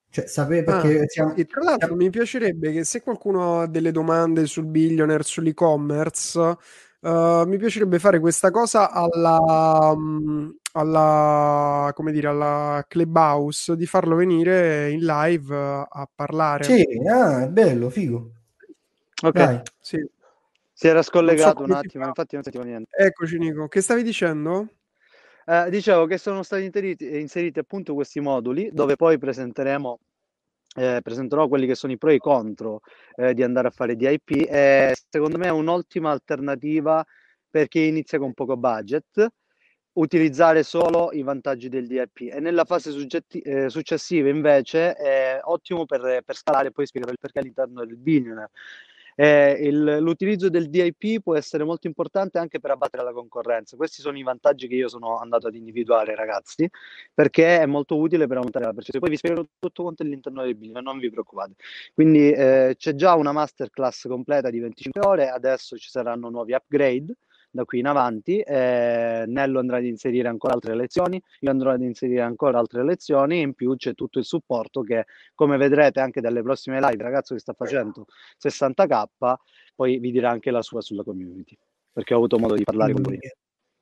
Cioè, 0.09 0.25
sapete 0.25 0.63
perché 0.63 1.01
ah, 1.01 1.07
siamo... 1.07 1.35
E 1.35 1.45
tra 1.45 1.63
l'altro 1.63 1.95
mi 1.95 2.09
piacerebbe 2.09 2.71
che 2.71 2.83
se 2.83 3.01
qualcuno 3.01 3.61
ha 3.61 3.67
delle 3.67 3.91
domande 3.91 4.45
sul 4.47 4.65
billionaire, 4.65 5.23
sull'e-commerce, 5.23 6.57
Uh, 6.99 7.43
mi 7.45 7.57
piacerebbe 7.57 7.99
fare 7.99 8.19
questa 8.19 8.49
cosa 8.49 8.91
alla, 8.91 9.91
um, 9.95 10.55
alla, 10.73 11.91
come 11.93 12.11
dire, 12.11 12.27
alla 12.27 12.83
Clubhouse, 12.87 13.75
di 13.75 13.85
farlo 13.85 14.15
venire 14.15 14.89
in 14.89 15.05
live 15.05 15.55
uh, 15.55 15.85
a 15.87 16.09
parlare. 16.13 16.63
Sì, 16.63 16.85
ah, 17.07 17.43
è 17.43 17.47
bello, 17.49 17.89
figo. 17.89 18.31
Ok, 19.23 19.33
Dai. 19.33 19.61
sì. 19.79 20.05
Si 20.73 20.87
era 20.87 21.01
scollegato 21.01 21.59
so 21.59 21.63
un 21.63 21.71
attimo, 21.71 22.03
fa. 22.03 22.09
infatti 22.09 22.35
non 22.35 22.43
sentivo 22.43 22.63
niente. 22.63 22.95
Eccoci 22.95 23.37
Nico, 23.39 23.67
che 23.67 23.81
stavi 23.81 24.03
dicendo? 24.03 24.67
Eh, 25.43 25.69
dicevo 25.71 26.05
che 26.05 26.17
sono 26.17 26.43
stati 26.43 26.65
inseriti, 26.65 27.19
inseriti 27.19 27.57
appunto 27.57 27.93
questi 27.95 28.19
moduli 28.19 28.69
dove 28.71 28.95
poi 28.95 29.17
presenteremo 29.17 29.99
eh, 30.77 30.99
presenterò 31.01 31.47
quelli 31.47 31.65
che 31.65 31.73
sono 31.73 31.91
i 31.91 31.97
pro 31.97 32.11
e 32.11 32.15
i 32.15 32.19
contro 32.19 32.81
eh, 33.15 33.33
di 33.33 33.41
andare 33.41 33.67
a 33.69 33.71
fare 33.71 33.95
DIP 33.95 34.45
e 34.47 34.95
secondo 35.09 35.39
me 35.39 35.47
è 35.47 35.51
un'ottima 35.51 36.11
alternativa 36.11 37.03
per 37.49 37.67
chi 37.67 37.87
inizia 37.87 38.19
con 38.19 38.33
poco 38.33 38.57
budget 38.57 39.27
utilizzare 39.93 40.61
solo 40.61 41.11
i 41.13 41.23
vantaggi 41.23 41.67
del 41.67 41.87
DIP 41.87 42.31
e 42.31 42.39
nella 42.39 42.63
fase 42.63 42.91
suggetti- 42.91 43.39
eh, 43.39 43.69
successiva 43.69 44.29
invece 44.29 44.93
è 44.93 45.39
ottimo 45.41 45.85
per, 45.87 46.21
per 46.23 46.35
scalare 46.35 46.71
poi 46.71 46.85
spiegare 46.85 47.13
il 47.13 47.19
perché 47.19 47.39
all'interno 47.39 47.83
del 47.83 47.97
billionaire 47.97 48.51
eh, 49.19 49.57
il, 49.61 49.97
l'utilizzo 49.99 50.47
del 50.47 50.69
DIP 50.69 51.23
può 51.23 51.35
essere 51.35 51.63
molto 51.63 51.87
importante 51.87 52.37
anche 52.37 52.59
per 52.59 52.69
abbattere 52.69 53.03
la 53.03 53.11
concorrenza. 53.11 53.75
Questi 53.75 54.01
sono 54.01 54.15
i 54.15 54.21
vantaggi 54.21 54.67
che 54.67 54.75
io 54.75 54.87
sono 54.87 55.17
andato 55.17 55.47
ad 55.47 55.55
individuare, 55.55 56.13
ragazzi, 56.13 56.69
perché 57.11 57.59
è 57.59 57.65
molto 57.65 57.97
utile 57.97 58.27
per 58.27 58.37
aumentare 58.37 58.65
la 58.65 58.73
percezione. 58.73 58.99
Poi 58.99 59.09
vi 59.09 59.17
spiegherò 59.17 59.43
tutto 59.57 59.81
quanto 59.81 60.03
all'interno 60.03 60.43
del 60.43 60.55
video, 60.55 60.81
non 60.81 60.99
vi 60.99 61.09
preoccupate. 61.09 61.55
Quindi 61.95 62.31
eh, 62.31 62.75
c'è 62.77 62.93
già 62.93 63.15
una 63.15 63.31
masterclass 63.31 64.07
completa 64.07 64.51
di 64.51 64.59
25 64.59 65.01
ore, 65.03 65.29
adesso 65.29 65.77
ci 65.77 65.89
saranno 65.89 66.29
nuovi 66.29 66.53
upgrade 66.53 67.15
da 67.49 67.65
qui 67.65 67.79
in 67.79 67.87
avanti. 67.87 68.39
Eh, 68.39 69.23
Nello 69.27 69.59
andrà 69.59 69.77
ad 69.77 69.85
inserire 69.85 70.27
ancora 70.27 70.53
altre 70.53 70.75
lezioni, 70.75 71.21
io 71.39 71.49
andrò 71.49 71.71
ad 71.71 71.81
inserire 71.81 72.21
ancora 72.21 72.59
altre 72.59 72.83
lezioni. 72.83 73.41
In 73.41 73.53
più 73.53 73.75
c'è 73.75 73.93
tutto 73.93 74.19
il 74.19 74.25
supporto 74.25 74.81
che, 74.81 75.05
come 75.33 75.57
vedrete 75.57 75.99
anche 75.99 76.21
dalle 76.21 76.41
prossime 76.41 76.79
live, 76.79 76.93
il 76.93 77.01
ragazzo 77.01 77.33
che 77.33 77.39
sta 77.39 77.53
facendo 77.53 78.05
60k, 78.41 79.05
poi 79.75 79.99
vi 79.99 80.11
dirà 80.11 80.29
anche 80.29 80.51
la 80.51 80.61
sua 80.61 80.81
sulla 80.81 81.03
community, 81.03 81.57
perché 81.91 82.13
ho 82.13 82.17
avuto 82.17 82.39
modo 82.39 82.55
di 82.55 82.63
parlare 82.63 82.93
con 82.93 83.01
lui. 83.01 83.19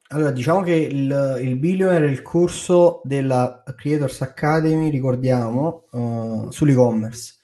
Allora, 0.09 0.29
diciamo 0.29 0.61
che 0.61 0.73
il, 0.73 1.39
il 1.41 1.57
Billionaire 1.57 2.05
è 2.05 2.09
il 2.09 2.21
corso 2.21 3.01
della 3.03 3.63
Creators 3.75 4.21
Academy, 4.21 4.91
ricordiamo, 4.91 5.87
uh, 5.91 6.51
sull'e-commerce. 6.51 7.39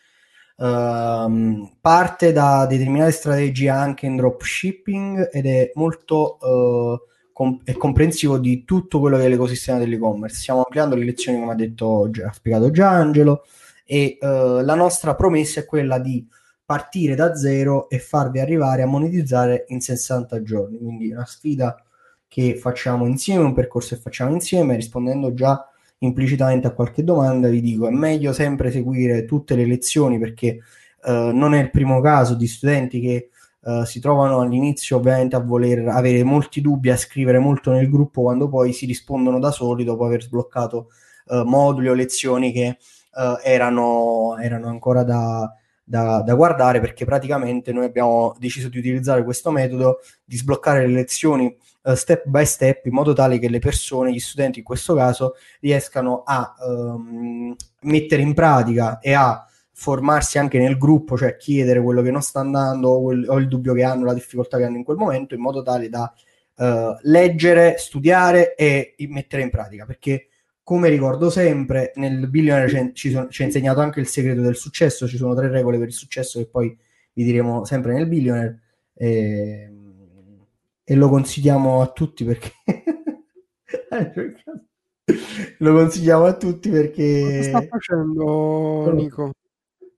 Uh, 0.61 1.71
parte 1.81 2.31
da 2.31 2.67
determinate 2.67 3.11
strategie 3.13 3.69
anche 3.69 4.05
in 4.05 4.15
dropshipping 4.15 5.29
ed 5.31 5.47
è 5.47 5.71
molto 5.73 6.37
uh, 6.39 6.99
com- 7.33 7.61
è 7.63 7.73
comprensivo 7.73 8.37
di 8.37 8.63
tutto 8.63 8.99
quello 8.99 9.17
che 9.17 9.25
è 9.25 9.27
l'ecosistema 9.27 9.79
dell'e-commerce. 9.79 10.35
Stiamo 10.37 10.61
ampliando 10.61 10.95
le 10.95 11.05
lezioni, 11.05 11.39
come 11.39 11.53
ha 11.53 11.55
detto 11.55 12.09
già, 12.11 12.27
ha 12.27 12.31
spiegato 12.31 12.69
già 12.69 12.89
Angelo, 12.91 13.43
e 13.85 14.19
uh, 14.21 14.61
la 14.61 14.75
nostra 14.75 15.15
promessa 15.15 15.61
è 15.61 15.65
quella 15.65 15.97
di 15.97 16.27
partire 16.63 17.15
da 17.15 17.35
zero 17.35 17.89
e 17.89 17.97
farvi 17.97 18.39
arrivare 18.39 18.83
a 18.83 18.87
monetizzare 18.87 19.65
in 19.69 19.81
60 19.81 20.43
giorni. 20.43 20.77
Quindi 20.77 21.11
una 21.11 21.25
sfida 21.25 21.83
che 22.27 22.55
facciamo 22.55 23.07
insieme, 23.07 23.43
un 23.43 23.53
percorso 23.55 23.95
che 23.95 24.01
facciamo 24.01 24.31
insieme, 24.31 24.75
rispondendo 24.75 25.33
già 25.33 25.67
implicitamente 26.03 26.67
a 26.67 26.71
qualche 26.71 27.03
domanda, 27.03 27.47
vi 27.47 27.61
dico 27.61 27.87
è 27.87 27.91
meglio 27.91 28.33
sempre 28.33 28.71
seguire 28.71 29.25
tutte 29.25 29.55
le 29.55 29.65
lezioni 29.65 30.17
perché 30.19 30.59
eh, 31.03 31.31
non 31.33 31.53
è 31.53 31.61
il 31.61 31.69
primo 31.69 32.01
caso 32.01 32.35
di 32.35 32.47
studenti 32.47 32.99
che 32.99 33.29
eh, 33.63 33.85
si 33.85 33.99
trovano 33.99 34.39
all'inizio 34.39 34.97
ovviamente 34.97 35.35
a 35.35 35.39
voler 35.39 35.87
avere 35.87 36.23
molti 36.23 36.61
dubbi, 36.61 36.89
a 36.89 36.97
scrivere 36.97 37.39
molto 37.39 37.71
nel 37.71 37.89
gruppo 37.89 38.23
quando 38.23 38.49
poi 38.49 38.73
si 38.73 38.85
rispondono 38.85 39.39
da 39.39 39.51
soli 39.51 39.83
dopo 39.83 40.05
aver 40.05 40.23
sbloccato 40.23 40.89
eh, 41.27 41.43
moduli 41.45 41.89
o 41.89 41.93
lezioni 41.93 42.51
che 42.51 42.65
eh, 42.65 43.37
erano, 43.43 44.37
erano 44.39 44.67
ancora 44.69 45.03
da, 45.03 45.53
da, 45.83 46.21
da, 46.21 46.33
guardare 46.33 46.79
perché 46.79 47.05
praticamente 47.05 47.71
noi 47.71 47.85
abbiamo 47.85 48.35
deciso 48.39 48.69
di 48.69 48.79
utilizzare 48.79 49.23
questo 49.23 49.51
metodo 49.51 49.99
di 50.23 50.37
sbloccare 50.37 50.87
le 50.87 50.93
lezioni 50.93 51.55
uh, 51.83 51.93
step 51.93 52.25
by 52.25 52.45
step 52.45 52.85
in 52.85 52.93
modo 52.93 53.13
tale 53.13 53.39
che 53.39 53.49
le 53.49 53.59
persone, 53.59 54.11
gli 54.11 54.19
studenti 54.19 54.59
in 54.59 54.65
questo 54.65 54.95
caso, 54.95 55.35
riescano 55.59 56.23
a 56.25 56.55
um, 56.65 57.55
mettere 57.81 58.21
in 58.21 58.33
pratica 58.33 58.99
e 58.99 59.13
a 59.13 59.45
formarsi 59.73 60.37
anche 60.37 60.59
nel 60.59 60.77
gruppo, 60.77 61.17
cioè 61.17 61.37
chiedere 61.37 61.81
quello 61.81 62.03
che 62.03 62.11
non 62.11 62.21
sta 62.21 62.39
andando 62.39 62.89
o, 62.89 63.01
quel, 63.01 63.25
o 63.27 63.37
il 63.37 63.47
dubbio 63.47 63.73
che 63.73 63.83
hanno, 63.83 64.05
la 64.05 64.13
difficoltà 64.13 64.57
che 64.57 64.65
hanno 64.65 64.77
in 64.77 64.83
quel 64.83 64.97
momento, 64.97 65.33
in 65.33 65.41
modo 65.41 65.63
tale 65.63 65.89
da 65.89 66.13
uh, 66.57 66.95
leggere, 67.01 67.75
studiare 67.77 68.53
e 68.55 68.93
mettere 69.09 69.41
in 69.41 69.49
pratica. 69.49 69.85
Perché, 69.85 70.27
come 70.63 70.89
ricordo 70.89 71.31
sempre, 71.31 71.93
nel 71.95 72.29
Billionaire 72.29 72.91
ci, 72.93 73.09
son, 73.09 73.29
ci 73.31 73.41
ha 73.41 73.45
insegnato 73.45 73.79
anche 73.79 73.99
il 73.99 74.07
segreto 74.07 74.41
del 74.41 74.55
successo, 74.55 75.07
ci 75.07 75.17
sono 75.17 75.33
tre 75.33 75.47
regole 75.47 75.79
per 75.79 75.87
il 75.87 75.93
successo 75.93 76.37
che 76.37 76.47
poi 76.47 76.77
vi 77.13 77.23
diremo 77.23 77.65
sempre 77.65 77.93
nel 77.93 78.07
Billionaire. 78.07 78.61
E, 78.93 79.70
e 80.83 80.95
lo 80.95 81.09
consigliamo 81.09 81.81
a 81.81 81.91
tutti 81.91 82.23
perché 82.23 82.51
lo 85.59 85.73
consigliamo 85.73 86.25
a 86.25 86.33
tutti 86.33 86.69
perché 86.69 87.21
cosa 87.21 87.43
sta 87.43 87.61
facendo 87.67 88.91
Nico? 88.93 89.31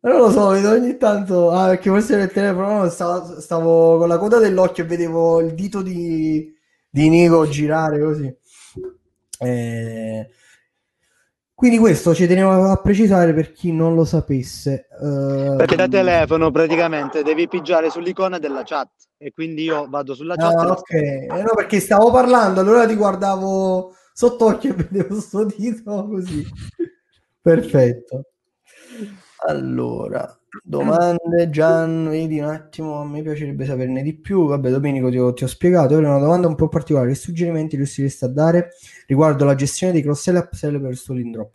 Non 0.02 0.18
lo 0.18 0.32
so, 0.32 0.50
vedo 0.50 0.72
ogni 0.72 0.98
tanto 0.98 1.50
ah, 1.50 1.70
perché 1.70 1.90
forse 1.90 2.18
nel 2.18 2.32
telefono 2.32 2.90
stavo, 2.90 3.40
stavo, 3.40 3.98
con 3.98 4.10
la 4.10 4.18
coda 4.18 4.38
dell'occhio 4.38 4.84
e 4.84 4.88
vedevo 4.88 5.40
il 5.40 5.54
dito 5.54 5.82
di, 5.82 6.54
di 6.90 7.10
Nico 7.10 7.48
girare 7.48 8.02
così. 8.02 8.36
Eh, 9.40 10.30
Quindi 11.64 11.80
questo 11.80 12.14
ci 12.14 12.28
tenevo 12.28 12.70
a 12.70 12.76
precisare 12.76 13.34
per 13.34 13.54
chi 13.54 13.72
non 13.72 13.96
lo 13.96 14.04
sapesse. 14.04 14.86
Uh, 15.00 15.56
Perché 15.56 15.78
da 15.78 15.88
telefono 15.88 16.52
praticamente 16.52 17.24
devi 17.24 17.48
pigiare 17.48 17.90
sull'icona 17.90 18.38
della 18.38 18.64
chat 18.66 18.90
e 19.18 19.32
quindi 19.32 19.64
io 19.64 19.88
vado 19.88 20.14
sulla 20.14 20.36
chat. 20.36 20.54
Ah, 20.56 20.72
ok, 20.72 20.92
eh, 20.92 21.28
no, 21.30 21.54
perché 21.56 21.80
stavo 21.80 22.12
parlando, 22.12 22.60
allora 22.60 22.86
ti 22.86 22.96
guardavo 22.96 23.96
sott'occhio 24.12 24.72
e 24.72 24.74
vedevo 24.74 25.22
sto 25.22 25.46
titolo 25.46 26.06
così. 26.10 26.46
Perfetto. 27.42 28.26
Allora, 29.48 30.38
domande, 30.62 31.50
Gian, 31.50 32.10
vedi 32.10 32.40
un 32.40 32.46
attimo, 32.46 33.00
a 33.00 33.06
me 33.06 33.22
piacerebbe 33.22 33.66
saperne 33.66 34.02
di 34.02 34.14
più. 34.14 34.48
Vabbè, 34.48 34.70
Domenico 34.70 35.10
ti 35.10 35.18
ho, 35.18 35.34
ti 35.34 35.44
ho 35.44 35.48
spiegato. 35.48 35.96
Ora 35.96 36.10
una 36.10 36.20
domanda 36.20 36.48
un 36.48 36.56
po' 36.56 36.68
particolare. 36.68 37.10
Che 37.10 37.16
suggerimenti 37.16 37.76
riusciresti 37.76 38.26
a 38.26 38.28
dare 38.28 38.70
riguardo 39.08 39.46
la 39.46 39.56
gestione 39.56 39.94
dei 39.94 40.02
cross-sell 40.02 40.36
e 40.36 40.40
upsell 40.40 40.80
per 40.80 40.92
il 40.92 40.98
Stolen 40.98 41.32
Drop? 41.32 41.52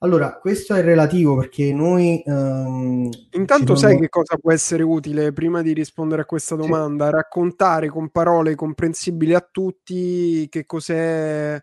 Allora, 0.00 0.38
questo 0.38 0.74
è 0.74 0.82
relativo 0.82 1.36
perché 1.36 1.72
noi... 1.72 2.22
Um, 2.26 3.10
Intanto 3.32 3.74
sai 3.74 3.98
che 3.98 4.08
cosa 4.08 4.36
può 4.36 4.52
essere 4.52 4.84
utile 4.84 5.32
prima 5.32 5.60
di 5.60 5.72
rispondere 5.72 6.22
a 6.22 6.24
questa 6.24 6.54
domanda? 6.54 7.06
Sì. 7.06 7.12
Raccontare 7.12 7.88
con 7.88 8.08
parole 8.10 8.54
comprensibili 8.54 9.34
a 9.34 9.46
tutti 9.50 10.46
che 10.48 10.66
cos'è 10.66 11.60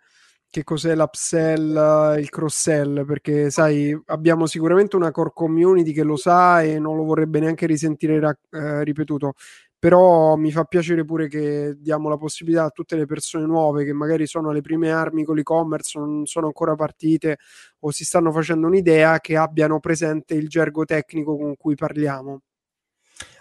che 0.55 0.63
cos'è 0.63 0.95
l'upsell, 0.95 2.17
il 2.17 2.29
cross-sell, 2.29 3.05
perché 3.05 3.49
sai, 3.49 3.93
abbiamo 4.05 4.45
sicuramente 4.45 4.95
una 4.95 5.11
core 5.11 5.31
community 5.33 5.91
che 5.91 6.03
lo 6.03 6.15
sa 6.15 6.61
e 6.61 6.79
non 6.79 6.95
lo 6.95 7.03
vorrebbe 7.03 7.41
neanche 7.41 7.65
risentire 7.65 8.21
ra- 8.21 8.39
eh, 8.51 8.81
ripetuto, 8.85 9.33
però 9.77 10.37
mi 10.37 10.53
fa 10.53 10.63
piacere 10.63 11.03
pure 11.03 11.27
che 11.27 11.75
diamo 11.77 12.07
la 12.07 12.15
possibilità 12.15 12.63
a 12.63 12.69
tutte 12.69 12.95
le 12.95 13.05
persone 13.05 13.45
nuove 13.45 13.83
che 13.83 13.91
magari 13.91 14.25
sono 14.27 14.49
alle 14.49 14.61
prime 14.61 14.91
armi 14.91 15.25
con 15.25 15.35
l'e-commerce, 15.35 15.99
non 15.99 16.25
sono 16.25 16.45
ancora 16.45 16.73
partite 16.75 17.37
o 17.79 17.91
si 17.91 18.05
stanno 18.05 18.31
facendo 18.31 18.67
un'idea, 18.67 19.19
che 19.19 19.35
abbiano 19.35 19.81
presente 19.81 20.35
il 20.35 20.47
gergo 20.47 20.85
tecnico 20.85 21.35
con 21.35 21.57
cui 21.57 21.75
parliamo. 21.75 22.43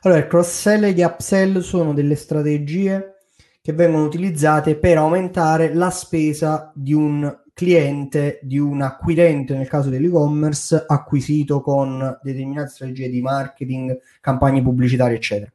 Allora, 0.03 0.19
il 0.19 0.27
cross-sell 0.27 0.83
e 0.83 0.93
gli 0.93 1.03
upsell 1.03 1.61
sono 1.61 1.95
delle 1.95 2.17
strategie 2.17 3.14
che 3.65 3.73
vengono 3.73 4.05
utilizzate 4.05 4.77
per 4.77 4.99
aumentare 4.99 5.73
la 5.73 5.89
spesa 5.89 6.71
di 6.75 6.93
un 6.93 7.35
cliente, 7.55 8.39
di 8.43 8.59
un 8.59 8.83
acquirente 8.83 9.57
nel 9.57 9.69
caso 9.69 9.89
dell'e-commerce 9.89 10.85
acquisito 10.87 11.63
con 11.63 12.19
determinate 12.23 12.69
strategie 12.69 13.09
di 13.09 13.23
marketing, 13.23 13.99
campagne 14.21 14.61
pubblicitarie, 14.61 15.17
eccetera. 15.17 15.51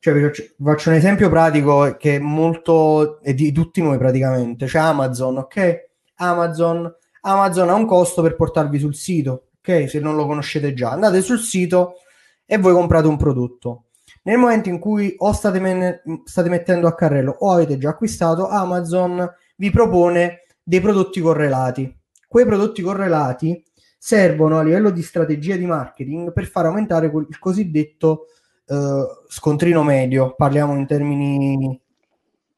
Cioè, 0.00 0.32
faccio 0.60 0.90
un 0.90 0.96
esempio 0.96 1.28
pratico 1.28 1.94
che 1.96 2.16
è 2.16 2.18
molto 2.18 3.20
è 3.20 3.32
di 3.34 3.52
tutti 3.52 3.80
noi 3.80 3.98
praticamente. 3.98 4.66
C'è 4.66 4.80
Amazon, 4.80 5.36
ok? 5.36 5.90
Amazon, 6.16 6.92
Amazon 7.20 7.68
ha 7.68 7.74
un 7.74 7.86
costo 7.86 8.20
per 8.20 8.34
portarvi 8.34 8.80
sul 8.80 8.96
sito, 8.96 9.50
ok? 9.60 9.88
Se 9.88 10.00
non 10.00 10.16
lo 10.16 10.26
conoscete 10.26 10.74
già, 10.74 10.90
andate 10.90 11.22
sul 11.22 11.38
sito 11.38 11.98
e 12.44 12.58
voi 12.58 12.72
comprate 12.72 13.06
un 13.06 13.16
prodotto. 13.16 13.83
Nel 14.26 14.38
momento 14.38 14.70
in 14.70 14.78
cui 14.78 15.14
o 15.18 15.32
state, 15.32 15.60
men- 15.60 16.00
state 16.24 16.48
mettendo 16.48 16.86
a 16.86 16.94
carrello 16.94 17.36
o 17.40 17.50
avete 17.50 17.76
già 17.76 17.90
acquistato, 17.90 18.48
Amazon 18.48 19.30
vi 19.56 19.70
propone 19.70 20.44
dei 20.62 20.80
prodotti 20.80 21.20
correlati. 21.20 21.94
Quei 22.26 22.46
prodotti 22.46 22.80
correlati 22.80 23.62
servono 23.98 24.58
a 24.58 24.62
livello 24.62 24.90
di 24.90 25.02
strategia 25.02 25.56
di 25.56 25.66
marketing 25.66 26.32
per 26.32 26.46
far 26.46 26.66
aumentare 26.66 27.06
il 27.06 27.38
cosiddetto 27.38 28.28
uh, 28.66 29.04
scontrino 29.28 29.82
medio. 29.82 30.34
Parliamo 30.34 30.74
in 30.74 30.86
termini. 30.86 31.80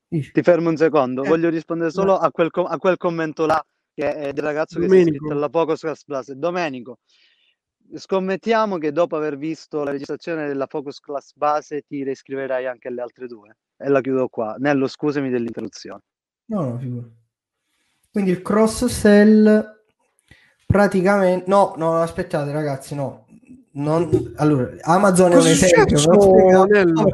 Ti 0.08 0.42
fermo 0.42 0.70
un 0.70 0.76
secondo, 0.76 1.24
eh, 1.24 1.28
voglio 1.28 1.48
rispondere 1.48 1.90
solo 1.90 2.12
no. 2.12 2.18
a, 2.18 2.30
quel 2.30 2.50
com- 2.50 2.66
a, 2.68 2.78
quel 2.78 2.96
commento 2.96 3.44
là 3.44 3.64
che 3.92 4.14
è 4.14 4.32
del 4.32 4.44
ragazzo 4.44 4.78
Domenico. 4.78 4.94
che 4.94 5.02
si 5.02 5.10
è 5.10 5.14
iscritto 5.14 5.32
alla 5.32 5.48
Focus 5.50 6.04
Class 6.04 6.30
Domenico 6.32 6.98
scommettiamo 7.94 8.78
che 8.78 8.92
dopo 8.92 9.16
aver 9.16 9.36
visto 9.36 9.82
la 9.84 9.90
registrazione 9.90 10.46
della 10.46 10.66
Focus 10.66 11.00
Class 11.00 11.32
base 11.34 11.82
ti 11.82 12.02
reiscriverai 12.02 12.66
anche 12.66 12.88
alle 12.88 13.02
altre 13.02 13.26
due. 13.26 13.56
E 13.76 13.88
la 13.88 14.00
chiudo 14.00 14.28
qua. 14.28 14.56
Nello, 14.58 14.88
scusami 14.88 15.30
dell'interruzione. 15.30 16.00
No, 16.46 16.62
no, 16.62 16.78
figura. 16.78 17.06
Quindi 18.10 18.30
il 18.30 18.42
cross 18.42 18.86
sell 18.86 19.82
praticamente... 20.66 21.48
No, 21.48 21.74
no, 21.76 22.00
aspettate 22.00 22.52
ragazzi, 22.52 22.94
no. 22.94 23.26
Non... 23.72 24.32
Allora, 24.36 24.74
Amazon 24.80 25.32
Cosa 25.32 25.48
è 25.48 25.52
un 25.52 26.76
esempio. 26.76 27.10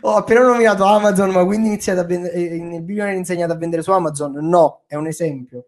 Ho 0.00 0.16
appena 0.16 0.40
nominato 0.40 0.84
Amazon, 0.84 1.30
ma 1.30 1.44
quindi 1.44 1.68
iniziate 1.68 2.00
a 2.00 2.04
vendere, 2.04 2.32
eh, 2.32 2.58
nel 2.58 2.82
video 2.82 3.04
è 3.04 3.12
insegnato 3.12 3.52
a 3.52 3.56
vendere 3.56 3.82
su 3.82 3.90
Amazon? 3.90 4.32
No, 4.48 4.84
è 4.86 4.94
un 4.94 5.06
esempio. 5.06 5.66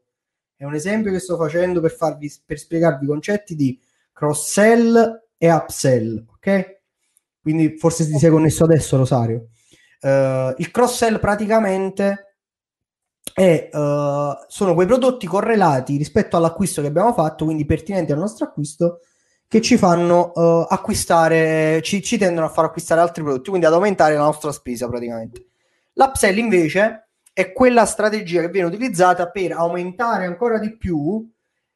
È 0.57 0.65
un 0.65 0.75
esempio 0.75 1.13
che 1.13 1.19
sto 1.19 1.37
facendo 1.37 1.81
per, 1.81 1.93
farvi, 1.93 2.33
per 2.45 2.59
spiegarvi 2.59 3.05
i 3.05 3.09
concetti 3.09 3.55
di 3.55 3.79
cross 4.19 4.51
sell 4.51 5.29
e 5.39 5.53
upsell, 5.53 6.25
ok? 6.35 6.81
Quindi 7.41 7.79
forse 7.79 8.05
ti 8.05 8.19
sei 8.19 8.31
connesso 8.31 8.65
adesso, 8.65 8.97
Rosario. 8.97 9.51
Uh, 10.01 10.53
il 10.57 10.71
cross 10.73 10.97
sell 10.97 11.21
praticamente 11.21 12.37
è, 13.33 13.71
uh, 13.73 14.45
sono 14.49 14.75
quei 14.75 14.87
prodotti 14.87 15.27
correlati 15.29 15.97
rispetto 15.97 16.37
all'acquisto 16.37 16.81
che 16.81 16.89
abbiamo 16.89 17.13
fatto, 17.13 17.45
quindi 17.45 17.65
pertinenti 17.65 18.11
al 18.11 18.19
nostro 18.19 18.47
acquisto, 18.47 19.01
che 19.47 19.61
ci 19.61 19.79
fanno 19.79 20.33
uh, 20.35 20.67
acquistare, 20.69 21.81
ci, 21.83 22.03
ci 22.03 22.19
tendono 22.19 22.47
a 22.47 22.51
far 22.51 22.65
acquistare 22.65 23.01
altri 23.01 23.23
prodotti, 23.23 23.49
quindi 23.51 23.67
ad 23.67 23.73
aumentare 23.73 24.15
la 24.15 24.25
nostra 24.25 24.51
spesa 24.51 24.89
praticamente. 24.89 25.47
L'upsell 25.93 26.37
invece 26.39 27.11
è 27.33 27.53
quella 27.53 27.87
strategia 27.87 28.41
che 28.41 28.49
viene 28.49 28.67
utilizzata 28.67 29.31
per 29.31 29.53
aumentare 29.53 30.27
ancora 30.27 30.59
di 30.59 30.77
più 30.77 31.25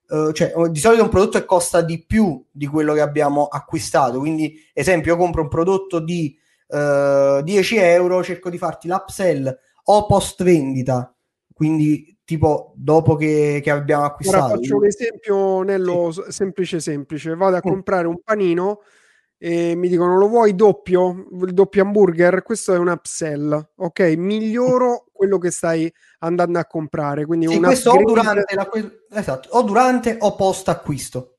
Uh, 0.09 0.33
cioè, 0.33 0.53
di 0.71 0.79
solito 0.79 1.05
un 1.05 1.09
prodotto 1.09 1.39
che 1.39 1.47
costa 1.47 1.81
di 1.81 2.05
più 2.05 2.45
di 2.51 2.67
quello 2.67 2.93
che 2.93 3.01
abbiamo 3.01 3.47
acquistato. 3.47 4.19
Quindi, 4.19 4.55
esempio, 4.73 5.13
io 5.13 5.19
compro 5.19 5.43
un 5.43 5.49
prodotto 5.49 6.01
di 6.01 6.37
uh, 6.69 7.39
eh, 7.39 7.41
10 7.43 7.77
euro, 7.77 8.23
cerco 8.23 8.51
di 8.51 8.59
farti 8.59 8.89
l'upsell 8.89 9.59
o 9.85 10.07
post 10.07 10.43
vendita, 10.43 11.15
quindi 11.55 12.19
tipo 12.25 12.73
dopo 12.77 13.17
che, 13.17 13.61
che 13.63 13.71
abbiamo 13.71 14.05
acquistato. 14.05 14.45
Ora 14.45 14.55
faccio 14.55 14.77
un 14.77 14.85
esempio, 14.87 15.63
Nello, 15.63 16.11
sì. 16.13 16.23
semplice 16.29 16.81
semplice. 16.81 17.35
Vado 17.35 17.57
a 17.57 17.59
mm. 17.59 17.71
comprare 17.71 18.07
un 18.07 18.21
panino 18.23 18.81
e 19.45 19.75
mi 19.75 19.89
dicono 19.89 20.19
lo 20.19 20.29
vuoi 20.29 20.55
doppio, 20.55 21.27
il 21.33 21.53
doppio 21.53 21.83
hamburger, 21.83 22.45
questo 22.45 22.75
è 22.75 22.79
un 22.79 22.87
upsell, 22.87 23.71
ok? 23.75 24.15
Miglioro 24.17 25.07
quello 25.13 25.39
che 25.39 25.51
stai 25.51 25.93
andando 26.21 26.61
a 26.61 26.65
comprare. 26.65 27.27
Quindi 27.27 27.49
sì, 27.49 27.59
questo 27.59 27.91
o 27.91 28.05
durante, 28.05 28.55
la, 28.55 28.71
esatto, 29.11 29.49
o 29.51 29.63
durante 29.63 30.17
o 30.21 30.37
post 30.37 30.69
acquisto. 30.69 31.39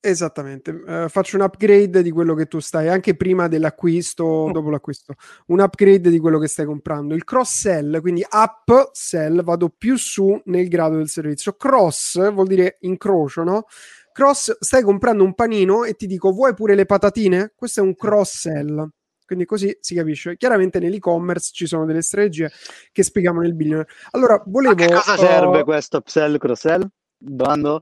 Esattamente, 0.00 0.70
uh, 0.70 1.08
faccio 1.10 1.36
un 1.36 1.42
upgrade 1.42 2.02
di 2.02 2.10
quello 2.10 2.34
che 2.34 2.46
tu 2.46 2.58
stai, 2.58 2.88
anche 2.88 3.14
prima 3.16 3.48
dell'acquisto, 3.48 4.48
mm. 4.48 4.52
dopo 4.52 4.70
l'acquisto, 4.70 5.14
un 5.48 5.60
upgrade 5.60 6.08
di 6.08 6.18
quello 6.18 6.38
che 6.38 6.48
stai 6.48 6.64
comprando. 6.64 7.14
Il 7.14 7.24
cross 7.24 7.52
sell, 7.52 8.00
quindi 8.00 8.24
up 8.30 8.92
sell, 8.92 9.42
vado 9.42 9.68
più 9.68 9.98
su 9.98 10.40
nel 10.46 10.68
grado 10.68 10.96
del 10.96 11.10
servizio. 11.10 11.52
Cross 11.52 12.32
vuol 12.32 12.46
dire 12.46 12.78
incrocio, 12.80 13.42
no? 13.42 13.66
Cross, 14.12 14.58
stai 14.60 14.82
comprando 14.82 15.24
un 15.24 15.34
panino 15.34 15.84
e 15.84 15.94
ti 15.94 16.06
dico 16.06 16.32
vuoi 16.32 16.54
pure 16.54 16.74
le 16.74 16.86
patatine? 16.86 17.52
Questo 17.56 17.80
è 17.80 17.82
un 17.82 17.94
cross 17.94 18.40
sell. 18.40 18.88
Quindi 19.24 19.44
così 19.46 19.74
si 19.80 19.94
capisce. 19.94 20.36
Chiaramente 20.36 20.78
nell'e-commerce 20.78 21.50
ci 21.54 21.66
sono 21.66 21.86
delle 21.86 22.02
strategie 22.02 22.50
che 22.92 23.02
spieghiamo 23.02 23.40
nel 23.40 23.54
billionaire. 23.54 23.88
Allora, 24.10 24.42
volevo... 24.46 24.74
A 24.74 24.76
che 24.76 24.92
cosa 24.92 25.16
serve 25.16 25.60
uh, 25.60 25.64
questo 25.64 25.96
upsell, 25.98 26.36
cross-sell? 26.36 26.86
Domando? 27.16 27.80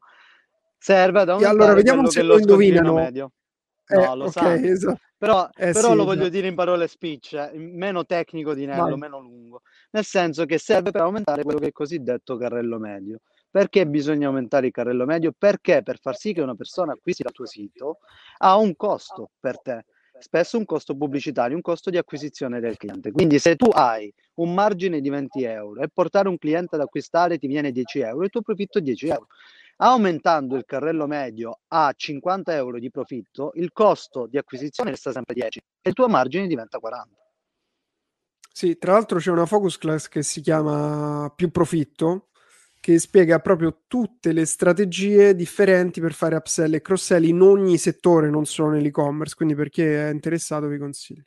Serve 0.78 1.20
ad 1.20 1.28
aumentare 1.30 1.56
allora, 1.56 1.74
vediamo 1.74 2.08
se 2.08 2.22
lo 2.22 2.38
indovinano. 2.38 2.94
Medio. 2.94 3.32
No, 3.88 4.12
eh, 4.12 4.16
lo 4.16 4.24
okay, 4.26 4.68
esatto. 4.68 5.00
Però, 5.18 5.48
eh, 5.54 5.72
però 5.72 5.90
sì, 5.90 5.96
lo 5.96 6.04
voglio 6.04 6.20
esatto. 6.20 6.34
dire 6.36 6.46
in 6.46 6.54
parole 6.54 6.86
speech, 6.86 7.32
eh, 7.32 7.58
meno 7.58 8.06
tecnico 8.06 8.54
di 8.54 8.64
Nello, 8.64 8.84
Vai. 8.84 8.96
meno 8.96 9.20
lungo. 9.20 9.62
Nel 9.90 10.04
senso 10.04 10.46
che 10.46 10.58
serve 10.58 10.92
per 10.92 11.02
aumentare 11.02 11.42
quello 11.42 11.58
che 11.58 11.66
è 11.66 11.72
cosiddetto 11.72 12.36
carrello 12.36 12.78
medio. 12.78 13.18
Perché 13.50 13.86
bisogna 13.86 14.28
aumentare 14.28 14.66
il 14.66 14.72
carrello 14.72 15.04
medio? 15.04 15.32
Perché 15.36 15.82
per 15.82 15.98
far 15.98 16.16
sì 16.16 16.32
che 16.32 16.40
una 16.40 16.54
persona 16.54 16.92
acquisti 16.92 17.22
dal 17.22 17.32
tuo 17.32 17.46
sito 17.46 17.98
ha 18.38 18.56
un 18.56 18.76
costo 18.76 19.30
per 19.40 19.60
te 19.60 19.84
spesso 20.20 20.58
un 20.58 20.64
costo 20.64 20.96
pubblicitario, 20.96 21.56
un 21.56 21.62
costo 21.62 21.90
di 21.90 21.96
acquisizione 21.96 22.60
del 22.60 22.76
cliente. 22.76 23.10
Quindi 23.10 23.38
se 23.38 23.56
tu 23.56 23.70
hai 23.72 24.12
un 24.34 24.54
margine 24.54 25.00
di 25.00 25.08
20 25.08 25.42
euro 25.44 25.82
e 25.82 25.88
portare 25.92 26.28
un 26.28 26.38
cliente 26.38 26.76
ad 26.76 26.82
acquistare 26.82 27.38
ti 27.38 27.46
viene 27.46 27.72
10 27.72 28.00
euro, 28.00 28.24
il 28.24 28.30
tuo 28.30 28.42
profitto 28.42 28.78
è 28.78 28.82
10 28.82 29.08
euro. 29.08 29.26
Aumentando 29.82 30.56
il 30.56 30.64
carrello 30.66 31.06
medio 31.06 31.60
a 31.68 31.92
50 31.96 32.54
euro 32.54 32.78
di 32.78 32.90
profitto, 32.90 33.52
il 33.54 33.72
costo 33.72 34.26
di 34.26 34.36
acquisizione 34.36 34.90
resta 34.90 35.10
sempre 35.10 35.34
10 35.34 35.58
e 35.80 35.88
il 35.88 35.94
tuo 35.94 36.06
margine 36.06 36.46
diventa 36.46 36.78
40. 36.78 37.16
Sì, 38.52 38.76
tra 38.76 38.92
l'altro 38.92 39.18
c'è 39.18 39.30
una 39.30 39.46
focus 39.46 39.78
class 39.78 40.08
che 40.08 40.22
si 40.22 40.42
chiama 40.42 41.32
più 41.34 41.50
profitto, 41.50 42.28
che 42.80 42.98
spiega 42.98 43.38
proprio 43.40 43.82
tutte 43.86 44.32
le 44.32 44.46
strategie 44.46 45.34
differenti 45.36 46.00
per 46.00 46.14
fare 46.14 46.36
upsell 46.36 46.74
e 46.74 46.80
cross-sell 46.80 47.24
in 47.24 47.42
ogni 47.42 47.76
settore, 47.78 48.30
non 48.30 48.46
solo 48.46 48.70
nell'e-commerce. 48.70 49.34
Quindi, 49.36 49.54
per 49.54 49.68
chi 49.68 49.82
è 49.82 50.08
interessato, 50.10 50.66
vi 50.66 50.78
consiglio. 50.78 51.24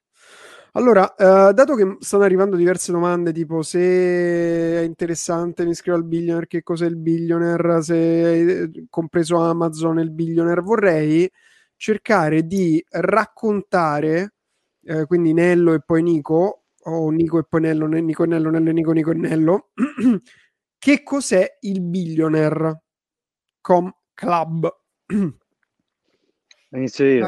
Allora, 0.76 1.14
eh, 1.16 1.54
dato 1.54 1.76
che 1.76 1.98
stanno 2.00 2.24
arrivando 2.24 2.56
diverse 2.56 2.92
domande, 2.92 3.32
tipo 3.32 3.62
se 3.62 3.80
è 3.80 4.82
interessante 4.82 5.66
mi 5.66 5.72
iscrivo 5.72 5.98
al 5.98 6.04
billionaire, 6.06 6.48
che 6.48 6.64
cos'è 6.64 6.88
il 6.88 6.98
billionaire, 6.98 7.82
se 7.84 7.96
è 7.96 8.70
compreso 8.90 9.38
Amazon 9.38 10.00
il 10.00 10.10
billionaire, 10.12 10.62
vorrei 10.62 11.30
cercare 11.76 12.48
di 12.48 12.84
raccontare, 12.90 14.34
eh, 14.84 15.06
quindi 15.06 15.34
Nello 15.34 15.74
e 15.74 15.82
poi 15.86 16.02
Nico, 16.02 16.64
o 16.86 17.10
Nico 17.12 17.38
e 17.40 17.44
poi 17.48 17.62
Nello, 17.62 17.86
Nico 17.88 18.24
e 18.24 18.28
Nello, 18.28 18.50
Nello 18.50 18.70
e 18.70 18.74
Nico, 18.74 18.92
Nico 18.94 19.12
e 19.12 19.16
Nello, 19.16 19.70
che 20.84 21.02
cos'è 21.02 21.60
il 21.62 21.80
billionaire 21.80 22.82
com 23.62 23.90
club. 24.14 24.70
Inizio 26.72 27.06
io. 27.06 27.26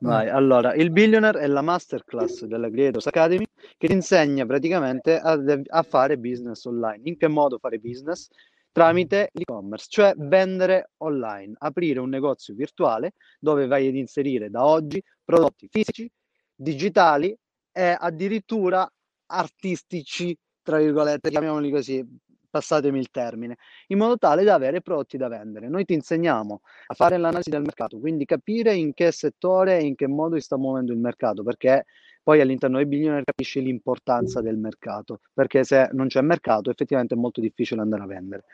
Vai, 0.00 0.28
allora, 0.28 0.74
il 0.74 0.90
Billionaire 0.90 1.40
è 1.40 1.46
la 1.46 1.62
masterclass 1.62 2.44
della 2.44 2.70
Creators 2.70 3.06
Academy 3.06 3.44
che 3.76 3.86
ti 3.86 3.92
insegna 3.92 4.46
praticamente 4.46 5.18
a, 5.18 5.38
a, 5.66 5.82
fare 5.82 6.18
business 6.18 6.64
online. 6.64 7.02
In 7.04 7.16
che 7.16 7.28
modo 7.28 7.58
fare 7.58 7.78
business? 7.78 8.28
Tramite 8.72 9.30
l'e-commerce, 9.32 9.86
cioè 9.88 10.14
vendere 10.16 10.90
online, 10.98 11.54
aprire 11.58 12.00
un 12.00 12.08
negozio 12.08 12.54
virtuale 12.54 13.14
dove 13.38 13.66
vai 13.66 13.86
ad 13.86 13.94
inserire 13.94 14.50
da 14.50 14.64
oggi 14.64 15.00
prodotti 15.24 15.68
fisici, 15.68 16.10
digitali 16.52 17.36
e 17.72 17.96
addirittura 17.98 18.88
artistici, 19.26 20.36
tra 20.68 20.76
virgolette, 20.76 21.30
chiamiamoli 21.30 21.70
così, 21.70 22.06
passatemi 22.50 22.98
il 22.98 23.10
termine, 23.10 23.56
in 23.86 23.96
modo 23.96 24.18
tale 24.18 24.44
da 24.44 24.52
avere 24.52 24.82
prodotti 24.82 25.16
da 25.16 25.26
vendere. 25.26 25.66
Noi 25.70 25.86
ti 25.86 25.94
insegniamo 25.94 26.60
a 26.88 26.92
fare 26.92 27.16
l'analisi 27.16 27.48
del 27.48 27.62
mercato, 27.62 27.98
quindi 27.98 28.26
capire 28.26 28.74
in 28.74 28.92
che 28.92 29.10
settore 29.10 29.78
e 29.78 29.84
in 29.86 29.94
che 29.94 30.06
modo 30.06 30.34
si 30.34 30.42
sta 30.42 30.58
muovendo 30.58 30.92
il 30.92 30.98
mercato, 30.98 31.42
perché 31.42 31.86
poi 32.22 32.42
all'interno 32.42 32.76
dei 32.76 32.84
billionaire 32.84 33.24
capisci 33.24 33.62
l'importanza 33.62 34.42
del 34.42 34.58
mercato, 34.58 35.20
perché 35.32 35.64
se 35.64 35.88
non 35.92 36.08
c'è 36.08 36.20
mercato 36.20 36.68
effettivamente 36.68 37.14
è 37.14 37.16
molto 37.18 37.40
difficile 37.40 37.80
andare 37.80 38.02
a 38.02 38.06
vendere. 38.06 38.44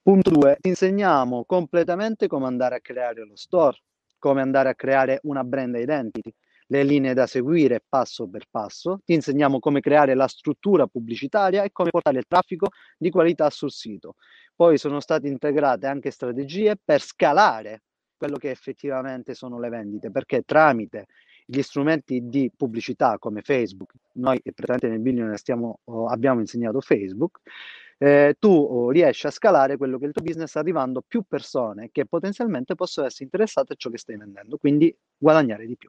Punto 0.00 0.30
2, 0.30 0.58
ti 0.60 0.68
insegniamo 0.68 1.44
completamente 1.44 2.28
come 2.28 2.46
andare 2.46 2.76
a 2.76 2.80
creare 2.80 3.26
lo 3.26 3.34
store, 3.34 3.76
come 4.16 4.42
andare 4.42 4.68
a 4.68 4.76
creare 4.76 5.18
una 5.24 5.42
brand 5.42 5.74
identity, 5.74 6.32
le 6.70 6.82
linee 6.82 7.14
da 7.14 7.26
seguire 7.26 7.82
passo 7.86 8.28
per 8.28 8.46
passo, 8.50 9.00
ti 9.04 9.14
insegniamo 9.14 9.58
come 9.58 9.80
creare 9.80 10.14
la 10.14 10.28
struttura 10.28 10.86
pubblicitaria 10.86 11.62
e 11.62 11.72
come 11.72 11.90
portare 11.90 12.18
il 12.18 12.26
traffico 12.26 12.68
di 12.96 13.10
qualità 13.10 13.50
sul 13.50 13.70
sito. 13.70 14.14
Poi 14.54 14.78
sono 14.78 15.00
state 15.00 15.28
integrate 15.28 15.86
anche 15.86 16.10
strategie 16.10 16.76
per 16.82 17.00
scalare 17.00 17.82
quello 18.16 18.36
che 18.36 18.50
effettivamente 18.50 19.34
sono 19.34 19.58
le 19.60 19.68
vendite, 19.68 20.10
perché 20.10 20.42
tramite 20.42 21.06
gli 21.46 21.62
strumenti 21.62 22.28
di 22.28 22.50
pubblicità 22.54 23.16
come 23.18 23.40
Facebook, 23.42 23.92
noi 24.14 24.40
praticamente 24.42 24.88
nel 24.88 24.98
Billionaire 24.98 25.38
stiamo, 25.38 25.80
abbiamo 26.08 26.40
insegnato 26.40 26.80
Facebook, 26.80 27.40
eh, 27.96 28.36
tu 28.38 28.90
riesci 28.90 29.26
a 29.26 29.30
scalare 29.30 29.76
quello 29.76 29.98
che 29.98 30.04
è 30.04 30.08
il 30.08 30.12
tuo 30.12 30.22
business 30.22 30.56
arrivando 30.56 30.98
a 30.98 31.04
più 31.06 31.22
persone 31.26 31.88
che 31.90 32.06
potenzialmente 32.06 32.74
possono 32.74 33.06
essere 33.06 33.24
interessate 33.24 33.72
a 33.72 33.76
ciò 33.76 33.88
che 33.88 33.98
stai 33.98 34.16
vendendo, 34.16 34.58
quindi 34.58 34.94
guadagnare 35.16 35.66
di 35.66 35.76
più. 35.76 35.88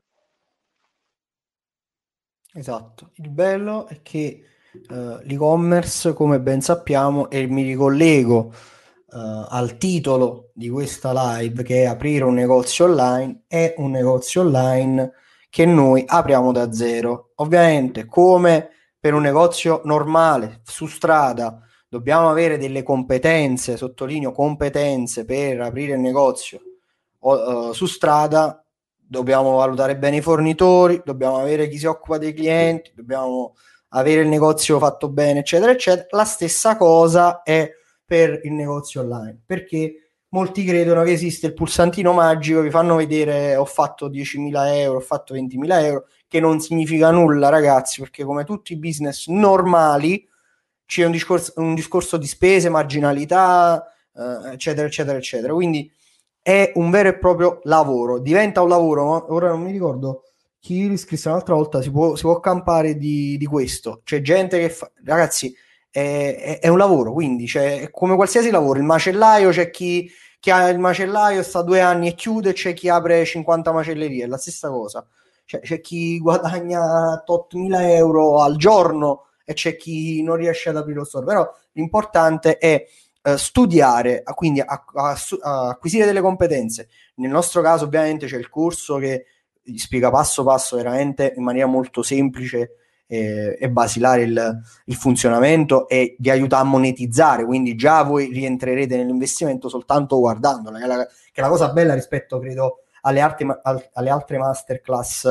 Esatto, 2.52 3.12
il 3.16 3.30
bello 3.30 3.86
è 3.88 4.02
che 4.02 4.44
uh, 4.90 5.20
l'e-commerce, 5.22 6.14
come 6.14 6.40
ben 6.40 6.62
sappiamo, 6.62 7.30
e 7.30 7.46
mi 7.46 7.62
ricollego 7.62 8.38
uh, 9.12 9.46
al 9.50 9.78
titolo 9.78 10.50
di 10.54 10.68
questa 10.68 11.38
live, 11.38 11.62
che 11.62 11.84
è 11.84 11.86
aprire 11.86 12.24
un 12.24 12.34
negozio 12.34 12.86
online, 12.86 13.44
è 13.48 13.76
un 13.78 13.92
negozio 13.92 14.42
online 14.42 15.12
che 15.50 15.66
noi 15.68 16.04
apriamo 16.08 16.52
da 16.52 16.72
zero. 16.72 17.34
Ovviamente, 17.36 18.06
come 18.06 18.70
per 19.00 19.14
un 19.14 19.22
negozio 19.22 19.82
normale 19.86 20.62
su 20.64 20.88
strada, 20.88 21.62
dobbiamo 21.88 22.32
avere 22.32 22.58
delle 22.58 22.82
competenze, 22.82 23.78
sottolineo 23.78 24.32
competenze 24.32 25.24
per 25.24 25.62
aprire 25.62 25.94
il 25.94 26.00
negozio 26.00 26.60
uh, 27.20 27.72
su 27.74 27.86
strada, 27.86 28.64
dobbiamo 29.10 29.56
valutare 29.56 29.98
bene 29.98 30.18
i 30.18 30.22
fornitori, 30.22 31.02
dobbiamo 31.04 31.40
avere 31.40 31.68
chi 31.68 31.80
si 31.80 31.88
occupa 31.88 32.20
dei 32.20 32.32
clienti, 32.32 32.92
dobbiamo 32.94 33.56
avere 33.90 34.22
il 34.22 34.28
negozio 34.28 34.78
fatto 34.78 35.10
bene, 35.10 35.40
eccetera, 35.40 35.72
eccetera. 35.72 36.06
La 36.12 36.26
stessa 36.26 36.78
cosa 36.78 37.42
è 37.42 37.72
per 38.06 38.42
il 38.44 38.54
negozio 38.54 39.02
online, 39.02 39.42
perché 39.44 40.12
molti 40.30 40.64
credono 40.64 41.02
che 41.02 41.12
esiste 41.12 41.48
il 41.48 41.54
pulsantino 41.56 42.14
magico, 42.14 42.62
vi 42.62 42.70
fanno 42.70 42.96
vedere 42.96 43.56
ho 43.56 43.66
fatto 43.66 44.10
10.000 44.10 44.76
euro, 44.76 44.98
ho 45.00 45.02
fatto 45.02 45.34
20.000 45.34 45.84
euro, 45.84 46.06
che 46.28 46.40
non 46.40 46.60
significa 46.60 47.10
nulla, 47.10 47.50
ragazzi, 47.50 48.02
perché 48.02 48.24
come 48.24 48.44
tutti 48.44 48.74
i 48.74 48.78
business 48.78 49.26
normali 49.28 50.28
c'è 50.86 51.04
un 51.04 51.12
discorso, 51.12 51.54
un 51.56 51.74
discorso 51.74 52.18
di 52.18 52.28
spese, 52.28 52.70
marginalità, 52.70 53.92
eh, 54.16 54.54
eccetera, 54.54 54.86
eccetera, 54.86 55.18
eccetera. 55.18 55.54
Quindi 55.54 55.92
è 56.50 56.72
un 56.76 56.90
vero 56.90 57.10
e 57.10 57.18
proprio 57.20 57.60
lavoro, 57.66 58.18
diventa 58.18 58.64
un 58.64 58.70
lavoro, 58.70 59.32
ora 59.32 59.50
non 59.50 59.62
mi 59.62 59.72
ricordo 59.72 60.24
chi 60.60 60.88
riscrisse 60.88 61.30
un'altra 61.30 61.54
volta, 61.54 61.80
si 61.80 61.92
può, 61.92 62.16
si 62.16 62.24
può 62.24 62.40
campare 62.40 62.98
di, 62.98 63.38
di, 63.38 63.46
questo, 63.46 64.02
c'è 64.04 64.20
gente 64.22 64.58
che 64.58 64.72
fa, 64.72 64.92
ragazzi, 65.06 65.56
è, 65.92 66.58
è, 66.60 66.60
è 66.60 66.68
un 66.68 66.80
lavoro, 66.80 67.14
quindi 67.14 67.46
c'è 67.46 67.92
come 67.92 68.16
qualsiasi 68.16 68.50
lavoro, 68.50 68.80
il 68.80 68.86
macellaio, 68.86 69.52
c'è 69.52 69.70
chi, 69.70 70.10
chi 70.40 70.50
ha 70.50 70.68
il 70.70 70.80
macellaio, 70.80 71.44
sta 71.44 71.62
due 71.62 71.82
anni 71.82 72.08
e 72.08 72.16
chiude, 72.16 72.54
c'è 72.54 72.74
chi 72.74 72.90
apre 72.90 73.26
50 73.26 73.72
macellerie, 73.72 74.24
è 74.24 74.28
la 74.28 74.38
stessa 74.38 74.70
cosa, 74.70 75.06
c'è, 75.46 75.60
c'è 75.60 75.80
chi 75.80 76.18
guadagna 76.18 77.24
8.000 77.28 77.80
euro 77.92 78.42
al 78.42 78.56
giorno 78.56 79.26
e 79.46 79.54
c'è 79.54 79.76
chi 79.76 80.24
non 80.24 80.36
riesce 80.36 80.70
ad 80.70 80.78
aprire 80.78 80.98
lo 80.98 81.06
store, 81.06 81.26
però 81.26 81.48
l'importante 81.74 82.58
è 82.58 82.84
eh, 83.22 83.38
studiare, 83.38 84.24
quindi 84.36 84.62
a, 84.62 84.86
a, 84.94 85.18
a 85.42 85.68
acquisire 85.70 86.06
delle 86.06 86.22
competenze. 86.22 86.88
Nel 87.16 87.32
nostro 87.32 87.62
caso 87.62 87.86
ovviamente 87.86 88.28
c'è 88.28 88.38
il 88.38 88.50
corso 88.50 88.98
che 88.98 89.26
spiega 89.76 90.10
passo 90.10 90.44
passo 90.44 90.78
veramente 90.78 91.34
in 91.36 91.44
maniera 91.44 91.68
molto 91.68 92.02
semplice 92.02 92.76
e, 93.06 93.58
e 93.60 93.70
basilare 93.70 94.22
il, 94.22 94.62
il, 94.86 94.96
funzionamento 94.96 95.88
e 95.88 96.16
vi 96.20 96.30
aiuta 96.30 96.60
a 96.60 96.64
monetizzare, 96.64 97.44
quindi 97.44 97.76
già 97.76 98.04
voi 98.04 98.32
rientrerete 98.32 98.96
nell'investimento 98.96 99.68
soltanto 99.68 100.20
guardandola, 100.20 100.78
che 100.78 100.84
è 100.84 100.88
la, 100.88 101.06
che 101.06 101.32
è 101.34 101.42
la 101.42 101.50
cosa 101.50 101.72
bella 101.72 101.96
rispetto, 101.96 102.40
credo, 102.40 102.84
alle, 103.02 103.20
arti, 103.20 103.48
alle 103.94 104.10
altre 104.10 104.38
masterclass 104.38 105.26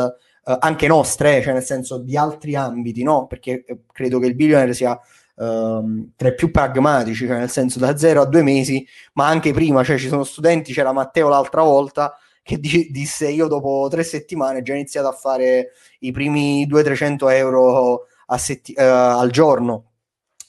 eh, 0.44 0.56
anche 0.58 0.86
nostre, 0.88 1.42
cioè 1.42 1.52
nel 1.52 1.62
senso 1.62 1.98
di 1.98 2.16
altri 2.16 2.56
ambiti, 2.56 3.02
no? 3.02 3.26
Perché 3.26 3.64
eh, 3.64 3.80
credo 3.92 4.18
che 4.18 4.26
il 4.26 4.34
billionaire 4.34 4.74
sia 4.74 4.98
um, 5.38 6.10
tra 6.16 6.28
i 6.28 6.34
più 6.34 6.50
pragmatici, 6.50 7.26
cioè 7.26 7.38
nel 7.38 7.50
senso 7.50 7.78
da 7.78 7.96
zero 7.96 8.22
a 8.22 8.26
due 8.26 8.42
mesi, 8.42 8.86
ma 9.14 9.26
anche 9.28 9.52
prima, 9.52 9.82
cioè 9.84 9.98
ci 9.98 10.08
sono 10.08 10.24
studenti, 10.24 10.72
c'era 10.72 10.92
Matteo 10.92 11.28
l'altra 11.28 11.62
volta 11.62 12.16
che 12.42 12.58
di- 12.58 12.88
disse 12.90 13.28
io 13.28 13.46
dopo 13.46 13.86
tre 13.90 14.02
settimane 14.04 14.58
ho 14.58 14.62
già 14.62 14.74
iniziato 14.74 15.08
a 15.08 15.12
fare 15.12 15.72
i 16.00 16.12
primi 16.12 16.66
200-300 16.66 17.28
euro 17.28 18.06
setti- 18.36 18.74
uh, 18.76 18.80
al 18.82 19.30
giorno, 19.30 19.84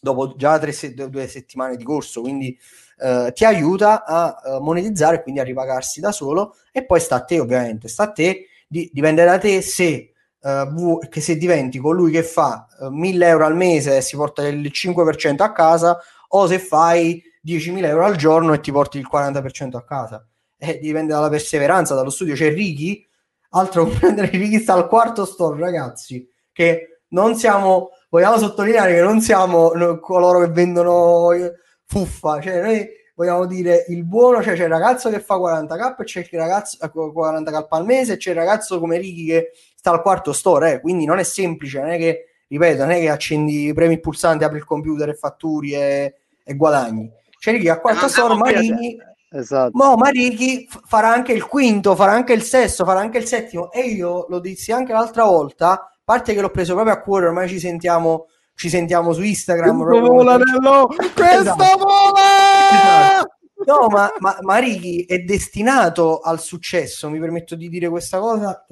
dopo 0.02 0.36
già 0.36 0.60
se- 0.72 0.94
due 0.94 1.28
settimane 1.28 1.76
di 1.76 1.84
corso, 1.84 2.22
quindi 2.22 2.58
uh, 3.00 3.32
ti 3.32 3.46
aiuta 3.46 4.06
a 4.06 4.58
uh, 4.58 4.64
monetizzare 4.64 5.22
quindi 5.22 5.40
a 5.40 5.44
ripagarsi 5.44 6.00
da 6.00 6.12
solo 6.12 6.56
e 6.72 6.86
poi 6.86 7.00
sta 7.00 7.16
a 7.16 7.24
te 7.24 7.40
ovviamente, 7.40 7.88
sta 7.88 8.04
a 8.04 8.12
te, 8.12 8.48
di- 8.68 8.90
dipende 8.94 9.26
da 9.26 9.38
te 9.38 9.62
se 9.62 10.09
uh, 10.42 11.00
che 11.10 11.22
se 11.22 11.38
diventi 11.38 11.80
colui 11.80 12.12
che 12.12 12.24
fa 12.24 12.68
uh, 12.80 12.86
eh, 12.86 12.90
1000 12.90 13.28
euro 13.28 13.46
al 13.46 13.56
mese 13.56 13.98
e 13.98 14.02
si 14.02 14.16
porta 14.16 14.48
il 14.48 14.72
5% 14.74 15.42
a 15.42 15.52
casa 15.52 16.00
o 16.30 16.48
se 16.48 16.60
fai 16.60 17.22
10.000 17.46 17.86
euro 17.86 18.06
al 18.06 18.16
giorno 18.16 18.54
e 18.54 18.60
ti 18.60 18.72
porti 18.72 18.98
il 18.98 19.08
40% 19.12 19.76
a 19.76 19.84
casa. 19.84 20.26
Eh, 20.58 20.80
dipende 20.80 21.14
dalla 21.14 21.30
perseveranza, 21.30 21.96
dallo 21.96 22.10
studio. 22.10 22.36
C'è 22.36 22.54
Ricky, 22.54 23.06
altro 23.52 23.86
comprendere 23.88 24.30
Ricky 24.30 24.60
sta 24.60 24.74
al 24.74 24.88
quarto 24.88 25.26
store, 25.26 25.60
ragazzi, 25.60 26.28
che 26.52 27.02
non 27.10 27.36
siamo, 27.36 27.90
vogliamo 28.10 28.38
sottolineare 28.38 28.94
che 28.94 29.02
non 29.02 29.22
siamo 29.22 29.72
coloro 30.00 30.42
che 30.42 30.48
vendono 30.48 31.30
fuffa, 31.86 32.40
cioè 32.40 32.62
noi 32.62 32.88
vogliamo 33.20 33.46
dire 33.46 33.84
il 33.90 34.06
buono, 34.06 34.42
cioè 34.42 34.56
c'è 34.56 34.64
il 34.64 34.70
ragazzo 34.70 35.10
che 35.10 35.20
fa 35.20 35.36
40k 35.36 35.96
e 35.98 36.04
c'è 36.06 36.20
il 36.32 36.40
ragazzo 36.40 36.78
40k 36.80 37.66
al 37.70 37.84
mese 37.84 38.14
e 38.14 38.18
c'è 38.18 38.30
il 38.30 38.38
ragazzo 38.38 38.80
come 38.80 38.98
Ricky 38.98 39.26
che 39.26 39.52
sta 39.76 39.92
al 39.92 40.02
quarto 40.02 40.32
store, 40.32 40.76
eh, 40.76 40.80
quindi 40.80 41.04
non 41.04 41.20
è 41.20 41.24
semplice, 41.24 41.82
non 41.82 41.90
è 41.90 41.98
che, 41.98 42.28
ripeto, 42.48 42.84
non 42.84 42.92
è 42.92 43.00
che 43.02 43.10
accendi, 43.10 43.74
premi 43.74 43.96
il 43.96 44.00
pulsante, 44.00 44.46
apri 44.46 44.60
il 44.60 44.64
computer 44.64 45.10
e 45.10 45.16
fatturi 45.16 45.74
e, 45.74 46.16
e 46.42 46.56
guadagni. 46.56 47.12
C'è 47.38 47.60
chi 47.60 47.68
al 47.68 47.82
quarto 47.82 48.08
store, 48.08 48.36
Marini, 48.36 48.98
esatto. 49.32 49.72
Mo 49.74 49.98
Marichi 49.98 50.70
farà 50.86 51.12
anche 51.12 51.34
il 51.34 51.46
quinto, 51.46 51.96
farà 51.96 52.14
anche 52.14 52.32
il 52.32 52.44
sesto, 52.44 52.86
farà 52.86 53.02
anche 53.02 53.18
il 53.18 53.26
settimo 53.26 53.70
e 53.70 53.82
io 53.82 54.28
lo 54.30 54.40
dissi 54.40 54.72
anche 54.72 54.94
l'altra 54.94 55.26
volta, 55.26 55.72
a 55.72 56.00
parte 56.06 56.34
che 56.34 56.40
l'ho 56.40 56.52
preso 56.52 56.74
proprio 56.74 56.96
a 56.96 57.02
cuore, 57.02 57.26
ormai 57.26 57.50
ci 57.50 57.60
sentiamo 57.60 58.28
ci 58.56 58.68
sentiamo 58.68 59.14
su 59.14 59.22
Instagram. 59.22 59.84
Questo 59.84 60.06
vola, 60.06 60.36
Nello! 60.36 60.88
Questo 60.88 61.24
esatto. 61.24 61.78
vola! 61.78 62.49
Esatto. 62.72 63.38
No, 63.66 63.88
ma, 63.88 64.10
ma 64.20 64.38
Marichi 64.42 65.04
è 65.04 65.20
destinato 65.20 66.20
al 66.20 66.40
successo, 66.40 67.10
mi 67.10 67.20
permetto 67.20 67.56
di 67.56 67.68
dire 67.70 67.90
questa 67.90 68.20
cosa, 68.20 68.66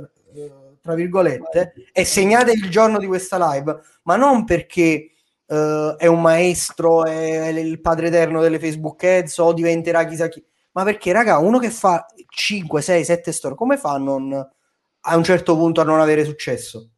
tra 0.82 0.93
virgolette, 0.95 1.74
e 1.91 2.06
segnate 2.06 2.54
il 2.54 2.70
giorno 2.70 2.98
di 2.98 3.06
questa 3.06 3.38
live, 3.52 3.80
ma 4.04 4.16
non 4.16 4.45
perché 4.45 5.12
uh, 5.45 5.95
è 5.98 6.08
un 6.08 6.22
maestro, 6.22 7.06
è 7.06 7.48
il 7.48 7.82
padre 7.82 8.08
eterno 8.08 8.41
delle 8.41 8.60
Facebook 8.60 9.04
Ads 9.04 9.38
o 9.39 9.54
diventerà 9.54 10.06
chissà 10.06 10.30
chi, 10.30 10.43
ma 10.72 10.84
perché, 10.84 11.12
raga, 11.12 11.38
uno 11.38 11.60
che 11.60 11.70
fa 11.70 12.06
5, 12.28 12.82
6, 12.82 13.04
7 13.04 13.32
store, 13.32 13.56
come 13.56 13.78
fa 13.78 13.91
a, 13.91 13.98
non, 13.98 14.34
a 14.34 15.16
un 15.16 15.24
certo 15.24 15.56
punto 15.56 15.82
a 15.82 15.84
non 15.84 16.00
avere 16.00 16.24
successo? 16.24 16.91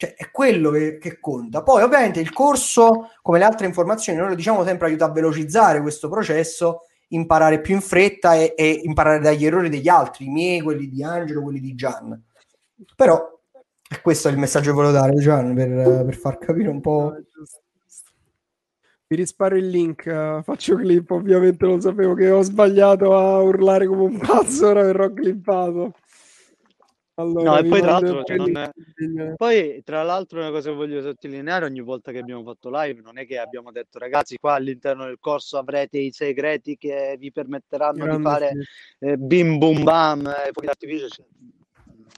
Cioè, 0.00 0.14
è 0.14 0.30
quello 0.30 0.70
che, 0.70 0.96
che, 0.96 1.20
conta. 1.20 1.62
Poi, 1.62 1.82
ovviamente, 1.82 2.20
il 2.20 2.32
corso, 2.32 3.10
come 3.20 3.38
le 3.38 3.44
altre 3.44 3.66
informazioni, 3.66 4.18
noi 4.18 4.30
lo 4.30 4.34
diciamo 4.34 4.64
sempre, 4.64 4.86
aiuta 4.86 5.04
a 5.04 5.12
velocizzare 5.12 5.82
questo 5.82 6.08
processo, 6.08 6.84
imparare 7.08 7.60
più 7.60 7.74
in 7.74 7.82
fretta 7.82 8.34
e, 8.34 8.54
e 8.56 8.80
imparare 8.82 9.18
dagli 9.18 9.44
errori 9.44 9.68
degli 9.68 9.88
altri, 9.88 10.24
i 10.24 10.30
miei, 10.30 10.62
quelli 10.62 10.88
di 10.88 11.04
Angelo, 11.04 11.42
quelli 11.42 11.60
di 11.60 11.74
Gian. 11.74 12.18
Però, 12.96 13.40
questo 14.00 14.28
è 14.28 14.30
il 14.30 14.38
messaggio 14.38 14.70
che 14.70 14.76
volevo 14.76 14.94
dare, 14.94 15.14
Gian, 15.16 15.54
per, 15.54 15.68
per 16.06 16.16
far 16.16 16.38
capire 16.38 16.70
un 16.70 16.80
po' 16.80 17.14
Vi 19.06 19.16
risparo 19.16 19.54
il 19.54 19.68
link, 19.68 20.04
uh, 20.06 20.40
faccio 20.42 20.76
clip, 20.76 21.10
ovviamente 21.10 21.66
lo 21.66 21.78
sapevo 21.78 22.14
che 22.14 22.30
ho 22.30 22.40
sbagliato 22.40 23.14
a 23.18 23.42
urlare 23.42 23.86
come 23.86 24.02
un 24.02 24.18
pazzo, 24.18 24.68
ora 24.68 24.82
verrò 24.82 25.12
clippato. 25.12 25.92
Allora, 27.20 27.50
no, 27.50 27.58
e 27.58 27.64
poi 27.64 27.80
tra, 27.80 27.90
l'altro, 27.92 28.24
cioè, 28.24 28.36
è... 28.38 29.34
poi 29.36 29.82
tra 29.84 30.02
l'altro 30.02 30.40
una 30.40 30.50
cosa 30.50 30.70
che 30.70 30.76
voglio 30.76 31.02
sottolineare 31.02 31.66
ogni 31.66 31.80
volta 31.80 32.12
che 32.12 32.18
abbiamo 32.18 32.42
fatto 32.42 32.70
live 32.72 33.02
non 33.02 33.18
è 33.18 33.26
che 33.26 33.38
abbiamo 33.38 33.70
detto 33.70 33.98
ragazzi 33.98 34.38
qua 34.38 34.54
all'interno 34.54 35.04
del 35.04 35.18
corso 35.20 35.58
avrete 35.58 35.98
i 35.98 36.12
segreti 36.12 36.78
che 36.78 37.16
vi 37.18 37.30
permetteranno 37.30 38.04
Grande 38.04 38.16
di 38.16 38.22
fare 38.22 38.50
sì. 38.50 39.06
eh, 39.06 39.16
bim 39.18 39.58
bum 39.58 39.82
bam 39.82 40.26
e 40.46 40.50
poi 40.52 40.66
d'artificio 40.66 41.08
cioè, 41.08 41.26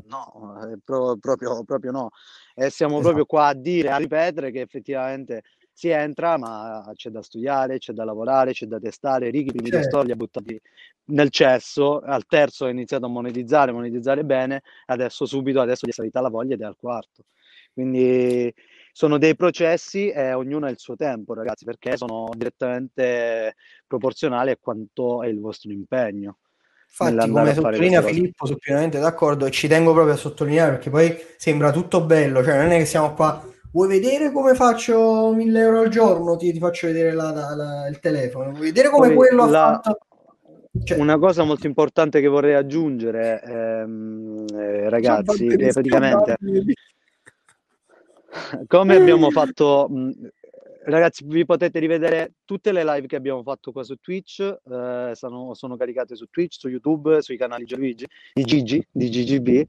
no, 0.06 0.78
pro- 0.84 1.16
proprio, 1.16 1.64
proprio 1.64 1.90
no 1.90 2.10
e 2.54 2.70
siamo 2.70 2.94
esatto. 2.94 3.06
proprio 3.08 3.24
qua 3.24 3.46
a 3.46 3.54
dire, 3.54 3.90
a 3.90 3.96
ripetere 3.96 4.50
che 4.50 4.60
effettivamente 4.60 5.42
si 5.72 5.88
entra, 5.88 6.36
ma 6.38 6.90
c'è 6.94 7.10
da 7.10 7.22
studiare, 7.22 7.78
c'è 7.78 7.92
da 7.92 8.04
lavorare, 8.04 8.52
c'è 8.52 8.66
da 8.66 8.78
testare. 8.78 9.30
Righi, 9.30 9.48
i 9.48 9.52
primi 9.52 9.70
certo. 9.70 9.84
testori 9.84 10.06
li 10.06 10.12
ha 10.12 10.16
buttati 10.16 10.60
nel 11.04 11.30
cesso, 11.30 12.00
al 12.00 12.26
terzo 12.26 12.66
ha 12.66 12.70
iniziato 12.70 13.06
a 13.06 13.08
monetizzare, 13.08 13.72
monetizzare 13.72 14.24
bene, 14.24 14.62
adesso 14.86 15.26
subito, 15.26 15.60
adesso 15.60 15.86
gli 15.86 15.90
è 15.90 15.94
salita 15.94 16.20
la 16.20 16.28
voglia 16.28 16.54
ed 16.54 16.60
è 16.60 16.64
al 16.64 16.76
quarto. 16.76 17.24
Quindi 17.72 18.52
sono 18.92 19.18
dei 19.18 19.34
processi 19.34 20.10
e 20.10 20.34
ognuno 20.34 20.66
ha 20.66 20.70
il 20.70 20.78
suo 20.78 20.94
tempo, 20.96 21.34
ragazzi, 21.34 21.64
perché 21.64 21.96
sono 21.96 22.28
direttamente 22.36 23.56
proporzionali 23.86 24.50
a 24.50 24.58
quanto 24.60 25.22
è 25.22 25.28
il 25.28 25.40
vostro 25.40 25.72
impegno. 25.72 26.38
Infatti, 26.88 27.30
come 27.30 27.54
sottolinea 27.54 28.02
Filippo, 28.02 28.44
sono 28.44 28.58
pienamente 28.58 28.98
d'accordo 28.98 29.46
e 29.46 29.50
ci 29.50 29.66
tengo 29.66 29.94
proprio 29.94 30.12
a 30.12 30.18
sottolineare 30.18 30.72
perché 30.72 30.90
poi 30.90 31.16
sembra 31.38 31.72
tutto 31.72 32.04
bello, 32.04 32.44
cioè 32.44 32.58
non 32.58 32.70
è 32.70 32.76
che 32.76 32.84
siamo 32.84 33.14
qua 33.14 33.42
vuoi 33.72 33.88
vedere 33.88 34.30
come 34.30 34.54
faccio 34.54 35.32
1000 35.34 35.60
euro 35.60 35.80
al 35.80 35.88
giorno? 35.88 36.36
Ti, 36.36 36.52
ti 36.52 36.58
faccio 36.58 36.86
vedere 36.86 37.12
la, 37.12 37.32
la, 37.32 37.54
la, 37.54 37.88
il 37.88 37.98
telefono. 37.98 38.50
Vuoi 38.50 38.66
vedere 38.66 38.88
come 38.90 39.08
Poi 39.08 39.16
quello 39.16 39.46
la... 39.46 39.66
ha 39.66 39.80
fatto? 39.82 40.06
Cioè... 40.84 40.98
Una 40.98 41.18
cosa 41.18 41.44
molto 41.44 41.66
importante 41.66 42.20
che 42.20 42.28
vorrei 42.28 42.54
aggiungere, 42.54 43.42
ehm, 43.42 44.46
eh, 44.54 44.88
ragazzi, 44.88 45.46
è 45.46 45.70
praticamente 45.70 46.36
come 48.66 48.96
abbiamo 48.96 49.30
fatto, 49.30 49.86
mh, 49.90 50.10
ragazzi, 50.86 51.24
vi 51.26 51.44
potete 51.44 51.78
rivedere 51.78 52.32
tutte 52.46 52.72
le 52.72 52.84
live 52.84 53.06
che 53.06 53.16
abbiamo 53.16 53.42
fatto 53.42 53.70
qua 53.70 53.82
su 53.82 53.96
Twitch, 53.96 54.40
eh, 54.40 55.12
sono, 55.14 55.52
sono, 55.52 55.76
caricate 55.76 56.16
su 56.16 56.26
Twitch, 56.30 56.58
su 56.58 56.68
YouTube, 56.68 57.20
sui 57.20 57.36
canali 57.36 57.66
Gigi, 57.66 58.06
di 58.32 58.44
Gigi, 58.44 58.86
di 58.90 59.08
GGB 59.10 59.66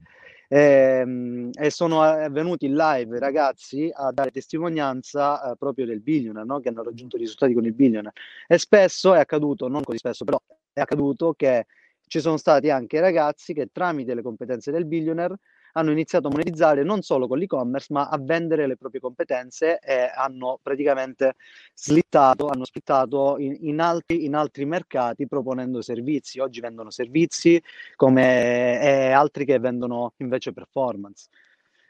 e, 0.54 1.00
ehm, 1.00 1.50
e 1.52 1.70
sono 1.70 2.16
eh, 2.16 2.28
venuti 2.30 2.66
in 2.66 2.76
live 2.76 3.18
ragazzi 3.18 3.90
a 3.92 4.12
dare 4.12 4.30
testimonianza 4.30 5.50
eh, 5.50 5.56
proprio 5.56 5.84
del 5.84 6.00
billionaire, 6.00 6.46
no? 6.46 6.60
che 6.60 6.68
hanno 6.68 6.84
raggiunto 6.84 7.16
risultati 7.16 7.54
con 7.54 7.64
il 7.64 7.74
billionaire. 7.74 8.12
E 8.46 8.58
spesso 8.58 9.14
è 9.14 9.18
accaduto, 9.18 9.66
non 9.66 9.82
così 9.82 9.98
spesso, 9.98 10.24
però 10.24 10.40
è 10.72 10.80
accaduto 10.80 11.34
che 11.34 11.66
ci 12.06 12.20
sono 12.20 12.36
stati 12.36 12.70
anche 12.70 13.00
ragazzi 13.00 13.52
che 13.52 13.68
tramite 13.72 14.14
le 14.14 14.22
competenze 14.22 14.70
del 14.70 14.84
billionaire 14.84 15.38
hanno 15.76 15.90
iniziato 15.90 16.28
a 16.28 16.30
monetizzare 16.30 16.82
non 16.82 17.02
solo 17.02 17.26
con 17.26 17.38
l'e-commerce, 17.38 17.92
ma 17.92 18.08
a 18.08 18.18
vendere 18.20 18.66
le 18.66 18.76
proprie 18.76 19.00
competenze 19.00 19.78
e 19.78 20.10
hanno 20.14 20.58
praticamente 20.62 21.34
slittato, 21.74 22.48
hanno 22.48 22.64
splittato 22.64 23.36
in, 23.38 23.56
in, 23.60 23.80
altri, 23.80 24.24
in 24.24 24.34
altri 24.34 24.64
mercati 24.66 25.26
proponendo 25.26 25.82
servizi. 25.82 26.38
Oggi 26.38 26.60
vendono 26.60 26.90
servizi 26.90 27.60
come 27.96 28.80
e 28.80 29.10
altri 29.10 29.44
che 29.44 29.58
vendono 29.58 30.12
invece 30.18 30.52
performance. 30.52 31.28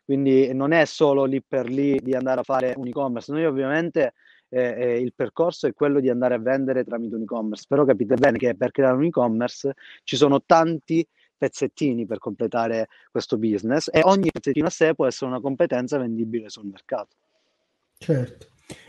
Quindi 0.05 0.53
non 0.53 0.73
è 0.73 0.85
solo 0.85 1.25
lì 1.25 1.43
per 1.43 1.69
lì 1.69 1.99
di 2.03 2.15
andare 2.15 2.41
a 2.41 2.43
fare 2.43 2.75
un 2.77 2.87
e-commerce. 2.87 3.33
Noi 3.33 3.45
ovviamente 3.47 4.13
eh, 4.49 4.75
eh, 4.77 5.01
il 5.01 5.13
percorso 5.15 5.67
è 5.67 5.73
quello 5.73 6.01
di 6.01 6.09
andare 6.09 6.35
a 6.35 6.39
vendere 6.39 6.85
tramite 6.85 7.17
un 7.17 7.23
e-commerce, 7.23 7.65
però 7.67 7.85
capite 7.85 8.15
bene 8.15 8.39
che 8.39 8.55
per 8.55 8.71
creare 8.71 8.97
un 8.97 9.05
e-commerce 9.05 9.75
ci 10.05 10.17
sono 10.17 10.43
tanti 10.43 11.07
pezzettini 11.37 12.07
per 12.07 12.19
completare 12.19 12.89
questo 13.11 13.37
business 13.39 13.89
e 13.93 14.01
ogni 14.05 14.31
pezzettino 14.31 14.67
a 14.67 14.71
sé 14.71 14.95
può 14.95 15.07
essere 15.07 15.31
una 15.31 15.41
competenza 15.41 15.99
vendibile 15.99 16.49
sul 16.49 16.67
mercato. 16.67 17.17
Certo. 17.99 18.47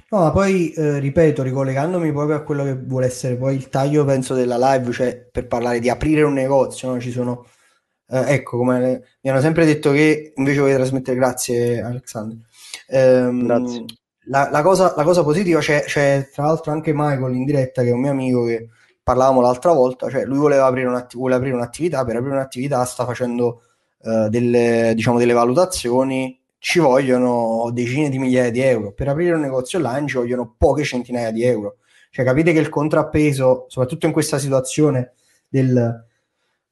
No, 0.10 0.20
ma 0.20 0.32
poi 0.32 0.72
eh, 0.72 1.00
ripeto, 1.00 1.42
ricollegandomi 1.42 2.12
proprio 2.12 2.38
a 2.38 2.44
quello 2.44 2.64
che 2.64 2.76
vuole 2.76 3.08
essere 3.08 3.36
poi 3.36 3.56
il 3.56 3.70
taglio, 3.70 4.06
penso, 4.06 4.36
della 4.36 4.58
live, 4.58 4.92
cioè 4.92 5.28
per 5.32 5.48
parlare 5.48 5.80
di 5.80 5.90
aprire 5.90 6.22
un 6.22 6.34
negozio, 6.34 6.92
no? 6.94 7.00
ci 7.00 7.12
sono, 7.12 7.46
eh, 8.10 8.34
ecco, 8.34 8.58
come 8.58 9.04
mi 9.22 9.30
hanno 9.30 9.42
sempre 9.42 9.66
detto 9.66 9.92
che 9.92 10.34
invece 10.36 10.60
voglio 10.60 10.76
trasmettere, 10.76 11.18
grazie 11.18 11.82
Alexander. 11.82 12.38
Ehm, 12.88 13.46
grazie. 13.46 13.86
La, 14.28 14.50
la, 14.52 14.62
cosa, 14.62 14.94
la 14.96 15.04
cosa 15.04 15.24
positiva 15.24 15.60
c'è, 15.60 15.84
c'è 15.84 16.30
tra 16.34 16.46
l'altro 16.46 16.72
anche 16.72 16.94
Michael 16.94 17.36
in 17.36 17.46
diretta, 17.46 17.82
che 17.82 17.90
è 17.90 17.94
un 17.94 18.02
mio 18.02 18.12
amico 18.12 18.46
che 18.46 18.70
parlavamo 19.06 19.40
l'altra 19.40 19.72
volta, 19.72 20.10
cioè 20.10 20.26
lui 20.26 20.40
voleva 20.40 20.66
aprire, 20.66 20.88
un'atti- 20.88 21.16
vuole 21.16 21.36
aprire 21.36 21.54
un'attività, 21.54 22.04
per 22.04 22.16
aprire 22.16 22.34
un'attività 22.34 22.84
sta 22.86 23.06
facendo 23.06 23.62
uh, 24.00 24.28
delle, 24.30 24.94
diciamo, 24.96 25.20
delle 25.20 25.34
valutazioni, 25.34 26.40
ci 26.58 26.80
vogliono 26.80 27.70
decine 27.72 28.10
di 28.10 28.18
migliaia 28.18 28.50
di 28.50 28.62
euro, 28.62 28.94
per 28.94 29.08
aprire 29.08 29.36
un 29.36 29.42
negozio 29.42 29.78
online 29.78 30.08
ci 30.08 30.18
vogliono 30.18 30.56
poche 30.58 30.84
centinaia 30.84 31.30
di 31.30 31.44
euro, 31.44 31.76
cioè 32.10 32.26
capite 32.26 32.52
che 32.52 32.58
il 32.58 32.70
contrappeso, 32.70 33.66
soprattutto 33.68 34.08
in 34.08 34.12
questa 34.12 34.40
situazione 34.40 35.14
del, 35.48 36.04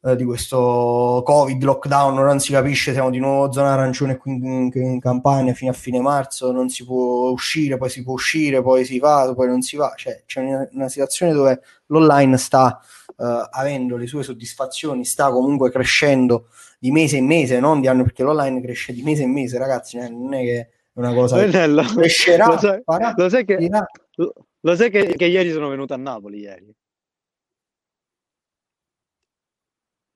eh, 0.06 0.18
di 0.18 0.26
questo 0.26 1.22
covid 1.24 1.64
lockdown 1.64 2.16
non 2.16 2.40
si 2.40 2.52
capisce 2.52 2.92
siamo 2.92 3.10
di 3.10 3.20
nuovo 3.20 3.54
zona 3.54 3.72
arancione 3.72 4.18
qui 4.18 4.34
in, 4.34 4.70
in, 4.74 5.00
Campania 5.00 5.54
fino 5.54 5.72
a 5.72 5.74
fine 5.74 6.02
marzo 6.02 6.52
non 6.52 6.68
si 6.68 6.84
può 6.84 7.30
uscire 7.30 7.78
poi 7.78 7.90
si 7.90 8.04
può 8.04 8.14
uscire 8.14 8.62
poi 8.62 8.84
si 8.84 9.00
va 9.00 9.32
poi 9.34 9.48
non 9.48 9.62
si 9.62 9.78
va 9.78 9.94
cioè 9.96 10.24
c'è 10.26 10.42
una, 10.42 10.68
una 10.74 10.90
situazione 10.90 11.32
dove 11.32 11.62
l'online 11.86 12.38
sta 12.38 12.82
uh, 13.16 13.24
avendo 13.50 13.96
le 13.96 14.08
sue 14.08 14.24
soddisfazioni 14.24 15.06
sta 15.06 15.32
comunque 15.32 15.72
crescendo 15.72 16.48
di 16.80 16.92
mese 16.92 17.16
in 17.16 17.26
mese 17.26 17.62
non 17.62 17.80
di 17.80 17.88
anno 17.88 18.04
perché 18.04 18.24
l'online 18.24 18.62
cresce 18.62 18.92
di 18.92 19.04
mese 19.04 19.24
in 19.24 19.32
mese 19.32 19.58
ragazzi 19.58 19.98
eh, 19.98 20.10
non 20.10 20.34
è 20.34 20.42
che 20.42 20.60
è 20.60 20.70
una 20.96 21.14
cosa 21.14 21.44
Bello. 21.46 21.82
che 21.82 21.94
crescerà 21.94 22.48
lo 22.48 22.58
sai, 22.58 22.82
farà, 22.84 23.14
lo 23.16 23.30
sai, 23.30 23.46
che, 23.46 23.70
lo 24.18 24.76
sai 24.76 24.90
che, 24.92 25.14
che 25.16 25.26
ieri 25.26 25.52
sono 25.52 25.70
venuto 25.70 25.94
a 25.94 25.98
Napoli 25.98 26.40
ieri 26.40 26.76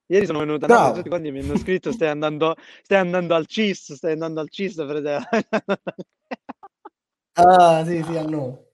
Ieri 0.10 0.26
sono 0.26 0.39
venuto 0.39 0.64
a 0.66 0.68
Napoli, 0.70 0.95
tutti 0.95 1.10
quanti 1.10 1.32
mi 1.32 1.39
hanno 1.39 1.58
scritto 1.58 1.91
stai 1.91 2.08
andando, 2.08 2.55
stai 2.82 2.99
andando 2.99 3.36
al 3.36 3.45
CIS, 3.45 3.93
stai 3.93 4.14
andando 4.14 4.39
al 4.39 4.49
CIS, 4.49 4.76
fratello. 4.76 5.26
ah, 7.34 7.84
sì, 7.86 8.01
sì, 8.03 8.16
a 8.16 8.24
no. 8.24 8.68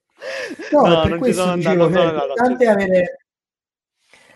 No, 0.70 0.86
no 0.86 1.04
non 1.04 1.20
ci 1.24 1.32
sono 1.32 1.50
andato. 1.52 1.88
Dicevo, 1.88 2.02
è, 2.02 2.12
importante 2.12 2.68
avere, 2.68 3.26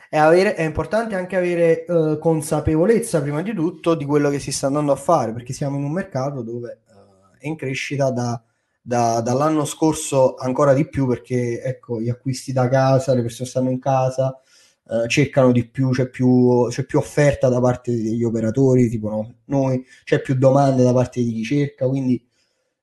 è, 0.09 0.19
avere, 0.19 0.57
è 0.57 0.65
importante 0.65 1.15
anche 1.15 1.37
avere 1.37 1.85
uh, 1.87 2.19
consapevolezza, 2.19 3.23
prima 3.23 3.43
di 3.43 3.55
tutto, 3.55 3.95
di 3.95 4.05
quello 4.05 4.29
che 4.29 4.41
si 4.41 4.51
sta 4.51 4.67
andando 4.67 4.91
a 4.91 4.97
fare, 4.97 5.33
perché 5.33 5.53
siamo 5.53 5.77
in 5.77 5.85
un 5.85 5.93
mercato 5.93 6.43
dove 6.43 6.81
uh, 6.89 7.37
è 7.39 7.47
in 7.47 7.55
crescita 7.55 8.11
da, 8.11 8.43
da, 8.83 9.21
dall'anno 9.21 9.65
scorso 9.65 10.35
ancora 10.35 10.75
di 10.75 10.89
più, 10.89 11.07
perché 11.07 11.63
ecco, 11.63 12.01
gli 12.01 12.09
acquisti 12.09 12.53
da 12.53 12.69
casa, 12.69 13.15
le 13.15 13.23
persone 13.23 13.49
stanno 13.49 13.71
in 13.71 13.79
casa, 13.79 14.43
eh, 14.91 15.07
cercano 15.09 15.53
di 15.53 15.69
più 15.69 15.91
c'è, 15.91 16.09
più, 16.09 16.67
c'è 16.69 16.85
più 16.87 16.99
offerta 16.99 17.49
da 17.49 17.61
parte 17.61 17.93
degli 17.93 18.25
operatori, 18.25 18.89
tipo 18.89 19.11
no, 19.11 19.35
noi, 19.47 19.85
c'è 20.05 20.21
più 20.23 20.35
domande 20.35 20.83
da 20.83 20.95
parte 20.95 21.23
di 21.23 21.31
chi 21.33 21.43
cerca, 21.45 21.87
quindi 21.87 22.27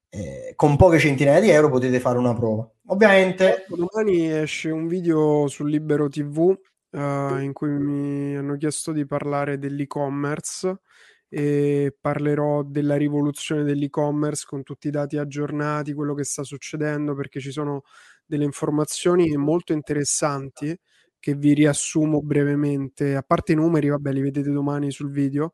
eh, 0.10 0.54
con 0.56 0.76
poche 0.78 1.00
centinaia 1.00 1.40
di 1.40 1.50
euro 1.50 1.70
potete 1.70 2.00
fare 2.00 2.20
una 2.20 2.34
prova. 2.34 2.70
Ovviamente... 2.88 3.64
Ecco, 3.64 3.76
domani 3.76 4.32
esce 4.32 4.70
un 4.70 4.88
video 4.88 5.48
su 5.48 5.66
Libero 5.66 6.08
TV 6.08 6.38
uh, 6.92 6.98
eh, 6.98 7.42
in 7.42 7.54
cui 7.54 7.70
mi 7.70 8.38
hanno 8.38 8.56
chiesto 8.56 8.92
di 8.92 9.06
parlare 9.08 9.58
dell'e-commerce 9.58 10.82
e 11.28 11.98
parlerò 12.00 12.62
della 12.62 12.98
rivoluzione 12.98 13.64
dell'e-commerce 13.64 14.46
con 14.48 14.62
tutti 14.62 14.88
i 14.88 14.92
dati 14.92 15.18
aggiornati, 15.18 15.94
quello 15.94 16.14
che 16.14 16.24
sta 16.24 16.44
succedendo, 16.44 17.16
perché 17.16 17.40
ci 17.40 17.52
sono 17.52 17.82
delle 18.26 18.44
informazioni 18.44 19.36
molto 19.36 19.74
interessanti 19.74 20.78
che 21.26 21.34
vi 21.34 21.56
riassumo 21.56 22.22
brevemente, 22.22 23.16
a 23.16 23.24
parte 23.24 23.54
i 23.54 23.56
numeri, 23.56 23.90
vabbè, 23.90 24.12
li 24.12 24.22
vedete 24.22 24.52
domani 24.52 24.92
sul 24.92 25.10
video, 25.10 25.54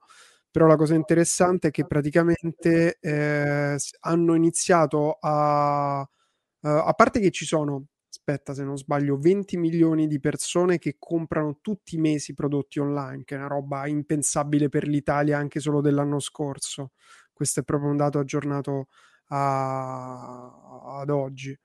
però 0.52 0.68
la 0.68 0.76
cosa 0.76 0.96
interessante 0.96 1.70
è 1.70 1.72
che 1.72 1.86
praticamente 1.86 2.98
eh, 3.00 3.78
hanno 4.02 4.36
iniziato 4.36 5.18
a... 5.22 6.02
Uh, 6.02 6.68
a 6.68 6.94
parte 6.94 7.22
che 7.22 7.32
ci 7.32 7.46
sono 7.46 7.86
aspetta 8.10 8.54
se 8.54 8.66
non 8.66 8.78
sbaglio, 8.78 9.18
20 9.18 9.56
milioni 9.56 10.08
di 10.08 10.20
persone 10.20 10.78
che 10.78 10.98
comprano 11.00 11.60
tutti 11.62 11.96
i 11.96 12.00
mesi 12.00 12.34
prodotti 12.34 12.80
online, 12.80 13.24
che 13.24 13.36
è 13.36 13.38
una 13.38 13.48
roba 13.48 13.88
impensabile 13.88 14.68
per 14.68 14.86
l'Italia 14.86 15.38
anche 15.38 15.62
solo 15.62 15.80
dell'anno 15.80 16.20
scorso. 16.20 16.92
Questo 17.32 17.62
è 17.62 17.64
proprio 17.64 17.90
un 17.90 17.98
dato 17.98 18.20
aggiornato 18.20 18.88
a, 19.28 21.00
ad 21.00 21.10
oggi. 21.10 21.58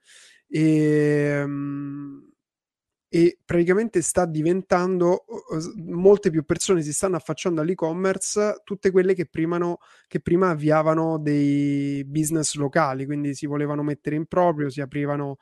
E, 0.47 1.41
um, 1.43 2.36
e 3.09 3.39
praticamente 3.45 4.01
sta 4.01 4.25
diventando 4.25 5.23
molte 5.77 6.29
più 6.29 6.43
persone 6.43 6.81
si 6.81 6.91
stanno 6.91 7.15
affacciando 7.15 7.61
all'e-commerce, 7.61 8.61
tutte 8.65 8.91
quelle 8.91 9.13
che, 9.13 9.27
primano, 9.27 9.77
che 10.07 10.19
prima 10.19 10.49
avviavano 10.49 11.17
dei 11.17 12.03
business 12.05 12.55
locali, 12.55 13.05
quindi 13.05 13.33
si 13.33 13.45
volevano 13.45 13.81
mettere 13.81 14.17
in 14.17 14.25
proprio, 14.25 14.69
si 14.69 14.81
aprivano 14.81 15.37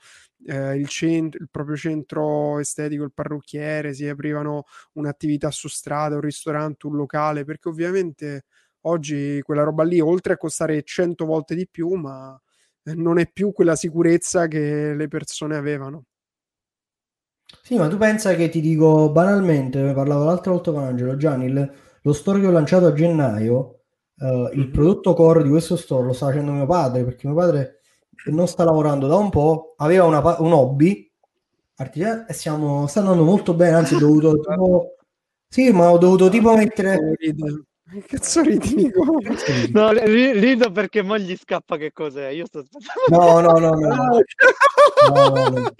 eh, 0.45 0.75
il, 0.77 0.87
centro, 0.87 1.41
il 1.41 1.49
proprio 1.49 1.75
centro 1.75 2.59
estetico, 2.59 3.03
il 3.03 3.13
parrucchiere, 3.13 3.93
si 3.93 4.07
aprivano 4.07 4.65
un'attività 4.93 5.49
su 5.49 5.67
strada, 5.67 6.15
un 6.15 6.21
ristorante, 6.21 6.85
un 6.85 6.95
locale, 6.95 7.45
perché 7.45 7.69
ovviamente 7.69 8.43
oggi 8.81 9.41
quella 9.41 9.63
roba 9.63 9.83
lì, 9.83 9.99
oltre 9.99 10.33
a 10.33 10.37
costare 10.37 10.83
100 10.83 11.25
volte 11.25 11.55
di 11.55 11.67
più, 11.67 11.93
ma 11.93 12.39
non 12.93 13.17
è 13.17 13.27
più 13.31 13.51
quella 13.51 13.75
sicurezza 13.75 14.47
che 14.47 14.93
le 14.93 15.07
persone 15.07 15.55
avevano. 15.55 16.05
Sì, 17.61 17.77
ma 17.77 17.87
tu 17.87 17.97
pensa 17.97 18.35
che 18.35 18.49
ti 18.49 18.61
dico 18.61 19.11
banalmente, 19.11 19.81
ne 19.81 19.93
parlavo 19.93 20.25
l'altra 20.25 20.51
volta 20.51 20.71
con 20.71 20.83
Angelo, 20.83 21.17
Gianni, 21.17 21.45
il, 21.45 21.73
lo 22.01 22.13
store 22.13 22.39
che 22.39 22.47
ho 22.47 22.51
lanciato 22.51 22.85
a 22.85 22.93
gennaio, 22.93 23.81
mm-hmm. 24.23 24.53
il 24.53 24.65
mhm. 24.67 24.71
prodotto 24.71 25.13
core 25.13 25.43
di 25.43 25.49
questo 25.49 25.75
store 25.75 26.05
lo 26.05 26.13
sta 26.13 26.27
facendo 26.27 26.51
mio 26.51 26.65
padre, 26.65 27.03
perché 27.03 27.27
mio 27.27 27.35
padre 27.35 27.79
non 28.25 28.47
sta 28.47 28.63
lavorando 28.63 29.07
da 29.07 29.15
un 29.15 29.29
po', 29.29 29.73
aveva 29.77 30.05
una, 30.05 30.39
un 30.39 30.53
hobby 30.53 31.11
e 31.77 32.33
stiamo, 32.33 32.87
sta 32.87 33.01
andando 33.01 33.23
molto 33.23 33.53
bene, 33.53 33.75
anzi 33.75 33.95
ho 33.95 33.99
dovuto 33.99 34.37
tipo... 34.39 34.95
Sì, 35.47 35.71
ma 35.71 35.89
ho 35.91 35.97
dovuto 35.97 36.29
tipo 36.29 36.55
mettere... 36.55 37.15
Che 37.87 38.01
cazzo 38.07 38.41
ridi, 38.41 38.73
Nico? 38.75 39.19
No, 39.71 39.91
rido 39.91 40.71
perché 40.71 41.03
mo 41.03 41.17
gli 41.19 41.35
scappa 41.37 41.77
che 41.77 41.91
cos'è. 41.91 42.29
Io 42.29 42.47
sto 42.47 42.65
No, 43.09 43.39
no, 43.39 43.51
no, 43.51 43.69
no. 43.69 43.87
no. 43.87 44.23
no, 45.13 45.49
no 45.49 45.71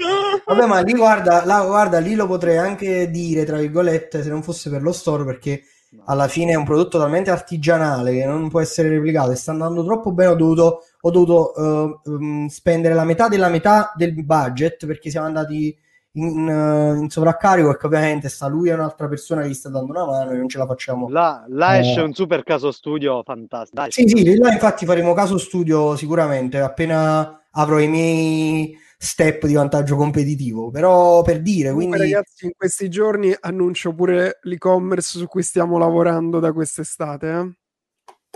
Vabbè, 0.45 0.66
ma 0.68 0.82
lì 0.82 0.93
guarda, 0.93 1.43
là, 1.45 1.66
guarda, 1.66 1.97
lì 1.97 2.14
lo 2.14 2.28
potrei 2.28 2.58
anche 2.58 3.10
dire, 3.10 3.43
tra 3.43 3.58
virgolette, 3.58 4.22
se 4.22 4.30
non 4.30 4.43
fosse 4.43 4.70
per 4.70 4.84
lo 4.84 4.91
store, 4.91 5.26
perché 5.26 5.64
alla 6.06 6.28
fine 6.28 6.51
è 6.51 6.56
un 6.56 6.66
prodotto 6.66 6.99
talmente 6.99 7.32
artigianale 7.32 8.12
che 8.14 8.26
non 8.26 8.49
può 8.49 8.60
essere 8.60 8.89
replicato 8.89 9.32
e 9.32 9.36
sta 9.36 9.51
andando 9.51 9.84
troppo 9.84 10.12
bene. 10.12 10.32
Ho 10.32 10.36
dovuto, 10.36 10.84
ho 11.01 11.10
dovuto 11.10 11.53
uh, 11.56 12.12
um, 12.12 12.47
spendere 12.47 12.93
la 12.93 13.06
metà 13.06 13.28
della 13.28 13.49
metà 13.49 13.91
del 13.95 14.14
budget 14.24 14.86
perché 14.86 15.10
siamo 15.10 15.26
andati 15.26 15.76
in, 16.16 16.47
uh, 16.47 17.01
in 17.01 17.09
sovraccarico 17.09 17.72
e 17.72 17.78
che 17.78 17.86
ovviamente 17.86 18.30
sta 18.30 18.47
lui 18.47 18.70
e 18.70 18.74
un'altra 18.74 19.07
persona 19.07 19.41
che 19.41 19.49
gli 19.49 19.53
sta 19.53 19.70
dando 19.70 19.91
una 19.91 20.05
mano 20.05 20.32
e 20.32 20.38
non 20.38 20.49
ce 20.49 20.57
la 20.57 20.66
facciamo. 20.66 21.09
Là, 21.09 21.45
là 21.47 21.80
esce 21.80 22.01
un 22.01 22.13
super 22.13 22.43
caso 22.43 22.72
studio 22.72 23.22
fantastico. 23.24 23.82
Dai. 23.82 23.91
Sì, 23.91 24.07
sì, 24.07 24.38
là 24.38 24.51
infatti 24.51 24.86
faremo 24.86 25.13
caso 25.13 25.38
studio 25.38 25.95
sicuramente 25.95 26.59
appena 26.59 27.41
avrò 27.51 27.80
i 27.80 27.88
miei 27.88 28.78
step 28.97 29.45
di 29.45 29.53
vantaggio 29.53 29.95
competitivo. 29.95 30.72
Però 30.72 31.22
per 31.22 31.41
dire, 31.41 31.72
quindi... 31.74 31.97
ragazzi, 31.97 32.45
in 32.45 32.51
questi 32.55 32.89
giorni 32.89 33.36
annuncio 33.39 33.93
pure 33.93 34.39
l'e-commerce 34.43 35.18
su 35.18 35.28
cui 35.28 35.43
stiamo 35.43 35.78
lavorando 35.78 36.39
da 36.39 36.51
quest'estate. 36.51 37.28
Eh? 37.30 37.53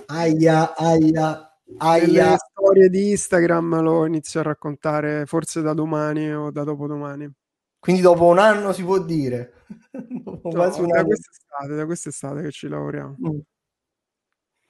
Aia, 0.08 0.76
aia. 0.76 1.44
Aia. 1.78 2.32
Le 2.32 2.38
storie 2.38 2.90
di 2.90 3.12
Instagram 3.12 3.82
lo 3.82 4.06
inizio 4.06 4.40
a 4.40 4.44
raccontare 4.44 5.26
forse 5.28 5.62
da 5.62 5.74
domani 5.74 6.34
o 6.34 6.52
da 6.52 6.64
dopodomani. 6.64 7.32
Quindi 7.80 8.02
dopo 8.02 8.26
un 8.26 8.40
anno 8.40 8.74
si 8.74 8.84
può 8.84 9.00
dire. 9.00 9.54
no, 10.24 10.40
quasi 10.42 10.86
da, 10.86 11.04
quest'estate, 11.04 11.76
da 11.76 11.86
quest'estate 11.86 12.42
che 12.42 12.52
ci 12.52 12.68
lavoriamo. 12.68 13.16
Mm. 13.28 13.40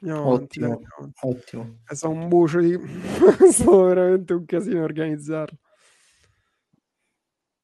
Andiamo 0.01 0.30
ottimo, 0.30 0.66
avanti, 0.66 1.20
ottimo. 1.22 1.80
È 1.86 1.93
stato 1.93 2.14
un 2.14 2.28
bucio 2.30 2.60
di... 2.60 2.74
è 2.78 3.51
stato 3.51 3.84
veramente 3.84 4.34
un 4.34 4.45
casino 4.45 4.84
organizzarlo. 4.84 5.57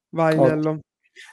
Vai, 0.10 0.34
ottimo. 0.34 0.48
Nello. 0.48 0.80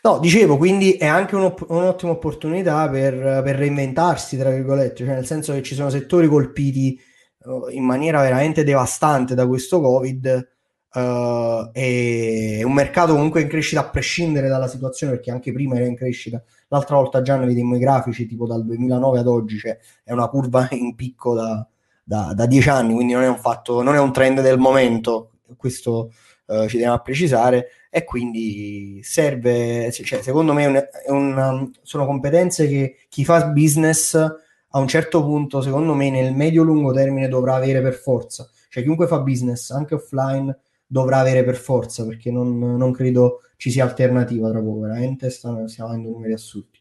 No, 0.03 0.21
dicevo, 0.21 0.59
quindi 0.59 0.93
è 0.93 1.07
anche 1.07 1.35
un'opp- 1.35 1.69
un'ottima 1.69 2.13
opportunità 2.13 2.89
per, 2.89 3.15
per, 3.43 3.57
reinventarsi, 3.57 4.37
tra 4.37 4.51
virgolette, 4.51 5.05
cioè 5.05 5.15
nel 5.15 5.27
senso 5.27 5.53
che 5.55 5.63
ci 5.63 5.75
sono 5.75 5.91
settori 5.91 6.29
colpiti 6.29 7.01
uh, 7.45 7.69
in 7.69 7.85
maniera 7.85 8.21
veramente 8.21 8.63
devastante 8.63 9.35
da 9.35 9.45
questo 9.49 9.81
Covid 9.81 10.52
Uh, 10.95 11.71
è 11.73 12.63
un 12.63 12.75
mercato 12.75 13.15
comunque 13.15 13.41
in 13.41 13.49
crescita 13.49 13.81
a 13.81 13.89
prescindere 13.89 14.49
dalla 14.49 14.69
situazione 14.69 15.15
perché 15.15 15.31
anche 15.31 15.51
prima 15.51 15.77
era 15.77 15.87
in 15.87 15.97
crescita. 15.97 16.43
L'altra 16.69 16.97
volta 16.97 17.23
già 17.23 17.37
ne 17.37 17.47
vedemmo 17.47 17.77
i 17.77 17.79
grafici 17.79 18.27
tipo 18.27 18.47
dal 18.47 18.63
2009 18.63 19.19
ad 19.19 19.27
oggi 19.27 19.57
cioè 19.59 19.79
è 20.05 20.13
una 20.13 20.29
curva 20.29 20.69
in 20.73 20.95
picco 20.95 21.35
da, 21.35 21.67
da, 22.05 22.33
da 22.35 22.45
dieci 22.45 22.69
anni 22.69 22.93
quindi 22.93 23.15
non 23.15 23.23
è 23.23 23.29
un 23.29 23.39
fatto 23.39 23.83
non 23.83 23.95
è 23.95 23.99
un 23.99 24.13
trend 24.13 24.43
del 24.43 24.59
momento. 24.59 25.31
Questo 25.57 26.13
uh, 26.47 26.67
ci 26.67 26.83
a 26.83 26.99
precisare. 26.99 27.69
E 27.89 28.05
quindi 28.05 29.01
serve 29.03 29.91
cioè, 29.93 30.23
secondo 30.23 30.53
me 30.53 30.63
è 30.63 30.67
un, 30.67 30.75
è 30.77 31.11
un, 31.11 31.37
um, 31.37 31.71
sono 31.83 32.07
competenze 32.07 32.67
che 32.67 32.97
chi 33.09 33.25
fa 33.25 33.47
business 33.47 34.15
a 34.15 34.79
un 34.79 34.89
certo 34.89 35.23
punto 35.23 35.61
secondo 35.61 35.95
me 35.95 36.11
nel 36.11 36.35
medio 36.35 36.63
lungo 36.63 36.93
termine 36.93 37.29
dovrà 37.29 37.55
avere 37.55 37.81
per 37.81 37.95
forza. 37.95 38.49
Cioè 38.69 38.83
chiunque 38.83 39.07
fa 39.07 39.21
business 39.21 39.71
anche 39.71 39.95
offline 39.95 40.59
dovrà 40.93 41.21
avere 41.21 41.43
per 41.43 41.57
forza, 41.57 42.05
perché 42.05 42.31
non, 42.31 42.59
non 42.59 42.93
credo 42.93 43.41
ci 43.57 43.71
sia 43.71 43.85
alternativa 43.85 44.51
tra 44.51 44.61
poco, 44.61 44.81
veramente 44.81 45.31
stiamo, 45.31 45.67
stiamo 45.67 45.89
avendo 45.89 46.11
numeri 46.11 46.35
assurdi. 46.35 46.79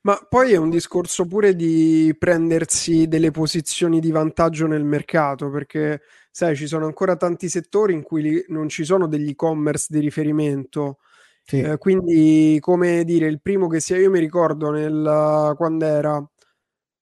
Ma 0.00 0.18
poi 0.28 0.52
è 0.52 0.56
un 0.56 0.70
discorso 0.70 1.24
pure 1.24 1.54
di 1.54 2.14
prendersi 2.18 3.06
delle 3.06 3.30
posizioni 3.30 4.00
di 4.00 4.10
vantaggio 4.10 4.66
nel 4.66 4.82
mercato, 4.82 5.50
perché 5.50 6.02
sai, 6.32 6.56
ci 6.56 6.66
sono 6.66 6.86
ancora 6.86 7.14
tanti 7.14 7.48
settori 7.48 7.94
in 7.94 8.02
cui 8.02 8.44
non 8.48 8.68
ci 8.68 8.84
sono 8.84 9.06
degli 9.06 9.30
e-commerce 9.30 9.86
di 9.88 10.00
riferimento. 10.00 10.98
Sì. 11.44 11.60
Eh, 11.60 11.78
quindi, 11.78 12.58
come 12.60 13.04
dire, 13.04 13.26
il 13.28 13.40
primo 13.40 13.68
che 13.68 13.78
sia, 13.78 13.96
io 13.96 14.10
mi 14.10 14.18
ricordo 14.18 14.70
nel, 14.70 15.54
quando 15.56 15.84
era 15.84 16.28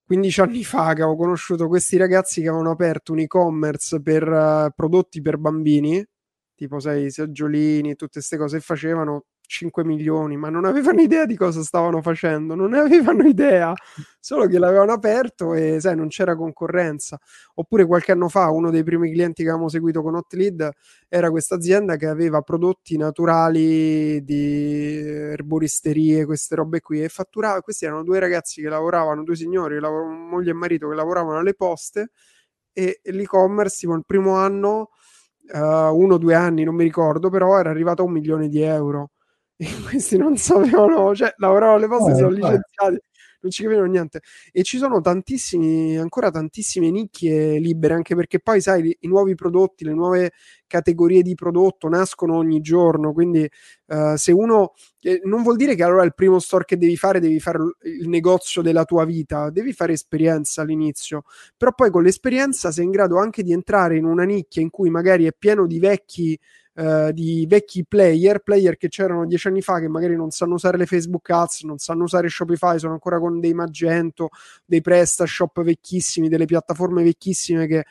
15 0.05 0.41
anni 0.43 0.65
fa 0.65 0.93
che 0.93 1.01
avevo 1.03 1.17
conosciuto 1.17 1.69
questi 1.69 1.97
ragazzi 1.97 2.43
che 2.43 2.49
avevano 2.49 2.71
aperto 2.73 3.13
un 3.13 3.21
e-commerce 3.21 4.03
per 4.03 4.29
uh, 4.29 4.71
prodotti 4.75 5.23
per 5.23 5.39
bambini 5.39 6.05
tipo 6.63 6.79
sai, 6.79 7.11
seggiolini 7.11 7.91
e 7.91 7.95
tutte 7.97 8.15
queste 8.15 8.37
cose 8.37 8.61
facevano 8.61 9.25
5 9.45 9.85
milioni, 9.85 10.37
ma 10.37 10.49
non 10.49 10.65
avevano 10.65 11.01
idea 11.01 11.27
di 11.27 11.37
cosa 11.37 11.61
stavano 11.63 12.01
facendo, 12.01 12.55
non 12.55 12.71
ne 12.71 12.79
avevano 12.79 13.25
idea, 13.25 13.73
solo 14.21 14.47
che 14.47 14.61
l'avevano 14.61 14.93
aperto 14.93 15.55
e 15.55 15.81
sai, 15.81 15.97
non 15.97 16.07
c'era 16.07 16.37
concorrenza. 16.37 17.19
Oppure 17.55 17.85
qualche 17.85 18.13
anno 18.13 18.29
fa 18.29 18.49
uno 18.51 18.71
dei 18.71 18.85
primi 18.85 19.11
clienti 19.11 19.43
che 19.43 19.49
avevamo 19.49 19.69
seguito 19.69 20.03
con 20.03 20.15
Hotlead 20.15 20.71
era 21.09 21.31
questa 21.31 21.57
azienda 21.57 21.97
che 21.97 22.07
aveva 22.07 22.43
prodotti 22.43 22.97
naturali 22.97 24.23
di 24.23 24.99
erboristerie, 24.99 26.25
queste 26.25 26.55
robe 26.55 26.81
qui 26.81 27.03
e 27.03 27.09
fatturava, 27.09 27.61
questi 27.61 27.87
erano 27.87 28.05
due 28.05 28.21
ragazzi 28.21 28.63
che 28.63 28.69
lavoravano, 28.69 29.25
due 29.25 29.35
signori, 29.35 29.81
lav- 29.81 30.07
moglie 30.07 30.53
e 30.53 30.55
marito 30.55 30.89
che 30.89 30.95
lavoravano 30.95 31.39
alle 31.39 31.55
poste 31.55 32.11
e 32.73 33.01
l'e-commerce 33.03 33.77
tipo 33.81 33.95
il 33.95 34.05
primo 34.07 34.37
anno 34.37 34.91
uh, 35.53 35.95
uno 35.97 36.15
o 36.15 36.19
due 36.19 36.35
anni, 36.35 36.65
non 36.65 36.75
mi 36.75 36.85
ricordo, 36.85 37.31
però 37.31 37.59
era 37.59 37.71
arrivato 37.71 38.03
a 38.03 38.05
un 38.05 38.13
milione 38.13 38.49
di 38.49 38.61
euro. 38.63 39.11
E 39.63 39.69
questi 39.89 40.17
non 40.17 40.37
sapevano, 40.37 41.15
cioè 41.15 41.33
lavoravano 41.37 41.77
alle 41.77 41.87
poste, 41.87 42.11
eh, 42.11 42.15
sono 42.17 42.31
licenziati, 42.31 43.01
non 43.43 43.51
ci 43.51 43.63
capivano 43.63 43.87
niente. 43.87 44.21
E 44.51 44.63
ci 44.63 44.79
sono 44.79 45.01
tantissimi, 45.01 45.97
ancora 45.99 46.31
tantissime 46.31 46.91
nicchie 46.91 47.59
libere, 47.59 47.95
anche 47.95 48.15
perché 48.15 48.41
poi, 48.41 48.61
sai, 48.61 48.97
i 49.01 49.09
nuovi 49.09 49.35
prodotti, 49.35 49.85
le 49.85 49.93
nuove 49.93 50.33
categorie 50.67 51.23
di 51.23 51.35
prodotto 51.35 51.89
nascono 51.89 52.37
ogni 52.37 52.61
giorno. 52.61 53.13
Quindi, 53.13 53.49
uh, 53.87 54.17
se 54.17 54.33
uno 54.33 54.73
eh, 55.03 55.21
non 55.25 55.43
vuol 55.43 55.57
dire 55.57 55.75
che 55.75 55.83
allora 55.83 56.05
il 56.05 56.15
primo 56.15 56.39
store 56.39 56.65
che 56.65 56.79
devi 56.79 56.97
fare, 56.97 57.21
devi 57.21 57.41
fare 57.41 57.59
il 57.83 58.09
negozio 58.09 58.63
della 58.63 58.85
tua 58.85 59.05
vita, 59.05 59.51
devi 59.51 59.73
fare 59.73 59.93
esperienza 59.93 60.63
all'inizio, 60.63 61.25
però 61.57 61.73
poi 61.75 61.91
con 61.91 62.03
l'esperienza 62.03 62.71
sei 62.71 62.85
in 62.85 62.91
grado 62.91 63.19
anche 63.19 63.43
di 63.43 63.53
entrare 63.53 63.97
in 63.97 64.05
una 64.05 64.25
nicchia 64.25 64.63
in 64.63 64.71
cui 64.71 64.91
magari 64.91 65.25
è 65.27 65.33
pieno 65.37 65.67
di 65.67 65.79
vecchi 65.79 66.39
Uh, 66.75 67.13
di 67.13 67.45
vecchi 67.47 67.85
player, 67.85 68.41
player 68.41 68.79
che 68.79 68.89
c'erano 68.89 69.27
dieci 69.27 69.47
anni 69.47 69.61
fa 69.61 69.79
che 69.79 69.89
magari 69.89 70.17
non 70.17 70.31
sanno 70.31 70.55
usare 70.55 70.79
le 70.79 70.87
Facebook 70.87 71.29
Ads, 71.29 71.65
non 71.65 71.77
sanno 71.77 72.05
usare 72.05 72.31
Shopify, 72.31 72.79
sono 72.79 72.95
ancora 72.95 73.19
con 73.19 73.41
dei 73.41 73.53
Magento, 73.53 74.31
dei 74.65 74.81
PrestaShop 74.81 75.63
vecchissimi, 75.63 76.31
delle 76.31 76.47
piattaforme 76.47 77.03
vecchissime 77.03 77.67
che 77.67 77.85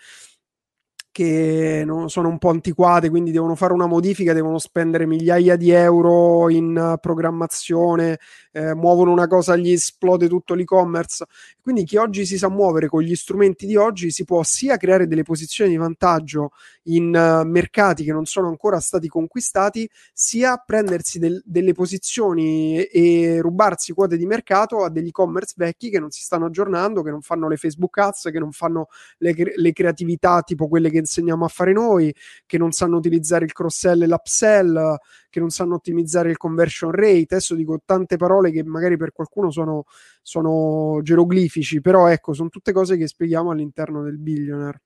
che 1.11 1.83
no, 1.85 2.07
sono 2.07 2.29
un 2.29 2.37
po' 2.37 2.49
antiquate, 2.49 3.09
quindi 3.09 3.31
devono 3.31 3.55
fare 3.55 3.73
una 3.73 3.85
modifica, 3.85 4.31
devono 4.33 4.57
spendere 4.59 5.05
migliaia 5.05 5.57
di 5.57 5.69
euro 5.69 6.49
in 6.49 6.97
programmazione, 7.01 8.17
eh, 8.53 8.73
muovono 8.73 9.11
una 9.11 9.27
cosa, 9.27 9.57
gli 9.57 9.71
esplode 9.71 10.29
tutto 10.29 10.53
l'e-commerce. 10.53 11.25
Quindi 11.61 11.83
chi 11.83 11.97
oggi 11.97 12.25
si 12.25 12.37
sa 12.37 12.49
muovere 12.49 12.87
con 12.87 13.01
gli 13.01 13.15
strumenti 13.15 13.65
di 13.65 13.75
oggi 13.75 14.09
si 14.09 14.25
può 14.25 14.41
sia 14.43 14.77
creare 14.77 15.07
delle 15.07 15.23
posizioni 15.23 15.69
di 15.69 15.77
vantaggio 15.77 16.51
in 16.83 17.13
uh, 17.15 17.47
mercati 17.47 18.03
che 18.03 18.11
non 18.11 18.25
sono 18.25 18.47
ancora 18.47 18.79
stati 18.79 19.07
conquistati, 19.07 19.89
sia 20.11 20.57
prendersi 20.57 21.19
del, 21.19 21.41
delle 21.45 21.73
posizioni 21.73 22.83
e 22.83 23.39
rubarsi 23.41 23.93
quote 23.93 24.17
di 24.17 24.25
mercato 24.25 24.83
a 24.83 24.89
degli 24.89 25.09
e-commerce 25.09 25.53
vecchi 25.55 25.89
che 25.89 25.99
non 25.99 26.09
si 26.09 26.21
stanno 26.21 26.45
aggiornando, 26.45 27.03
che 27.03 27.11
non 27.11 27.21
fanno 27.21 27.47
le 27.47 27.57
Facebook 27.57 27.97
Ads, 27.97 28.29
che 28.31 28.39
non 28.39 28.51
fanno 28.51 28.87
le, 29.17 29.35
le 29.55 29.73
creatività 29.73 30.41
tipo 30.41 30.67
quelle 30.67 30.89
che 30.89 30.97
insegniamo 30.97 31.45
a 31.45 31.49
fare 31.49 31.73
noi, 31.73 32.13
che 32.45 32.57
non 32.57 32.71
sanno 32.71 32.97
utilizzare 32.97 33.45
il 33.45 33.53
cross-sell 33.53 34.01
e 34.01 34.07
l'upsell, 34.07 34.95
che 35.31 35.39
non 35.39 35.49
sanno 35.49 35.75
ottimizzare 35.75 36.29
il 36.29 36.37
conversion 36.37 36.91
rate. 36.91 37.27
Adesso 37.29 37.55
dico 37.55 37.79
tante 37.83 38.17
parole 38.17 38.51
che 38.51 38.63
magari 38.63 38.97
per 38.97 39.13
qualcuno 39.13 39.49
sono, 39.49 39.85
sono 40.21 40.99
geroglifici, 41.01 41.81
però 41.81 42.07
ecco, 42.07 42.33
sono 42.33 42.49
tutte 42.49 42.71
cose 42.71 42.97
che 42.97 43.07
spieghiamo 43.07 43.49
all'interno 43.49 44.03
del 44.03 44.19
billionaire. 44.19 44.81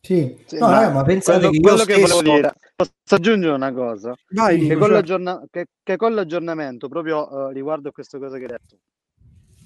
Sì, 0.00 0.42
sì 0.46 0.56
no, 0.56 0.68
ma, 0.68 0.88
ma 0.90 1.02
pensate 1.02 1.48
quello, 1.48 1.50
che 1.50 1.60
quello 1.60 1.84
che 1.84 1.92
stesso... 1.92 2.16
volevo 2.16 2.34
dire, 2.36 2.54
posso 2.74 2.92
aggiungere 3.10 3.52
una 3.52 3.72
cosa? 3.74 4.14
Vai, 4.30 4.58
che, 4.58 4.68
dico, 4.68 4.78
con 4.78 5.04
certo. 5.04 5.46
che, 5.50 5.66
che, 5.82 5.96
con 5.96 6.14
l'aggiornamento, 6.14 6.88
proprio 6.88 7.28
uh, 7.30 7.48
riguardo 7.48 7.90
a 7.90 7.92
queste 7.92 8.18
cose 8.18 8.38
che 8.38 8.44
hai 8.44 8.50
detto, 8.50 8.78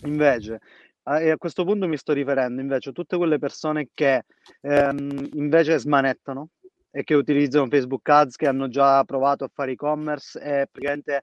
invece, 0.07 0.61
uh, 1.05 1.13
e 1.13 1.31
a 1.31 1.37
questo 1.37 1.65
punto 1.65 1.87
mi 1.87 1.97
sto 1.97 2.13
riferendo 2.13 2.61
invece 2.61 2.89
a 2.89 2.93
tutte 2.93 3.17
quelle 3.17 3.39
persone 3.39 3.91
che 3.95 4.25
um, 4.63 5.29
invece 5.35 5.79
smanettano 5.79 6.49
e 6.97 7.03
che 7.03 7.15
utilizzano 7.15 7.67
Facebook 7.67 8.09
Ads, 8.09 8.37
che 8.37 8.47
hanno 8.47 8.69
già 8.69 9.03
provato 9.03 9.43
a 9.43 9.51
fare 9.53 9.73
e-commerce 9.73 10.39
e 10.39 10.69
praticamente 10.71 11.23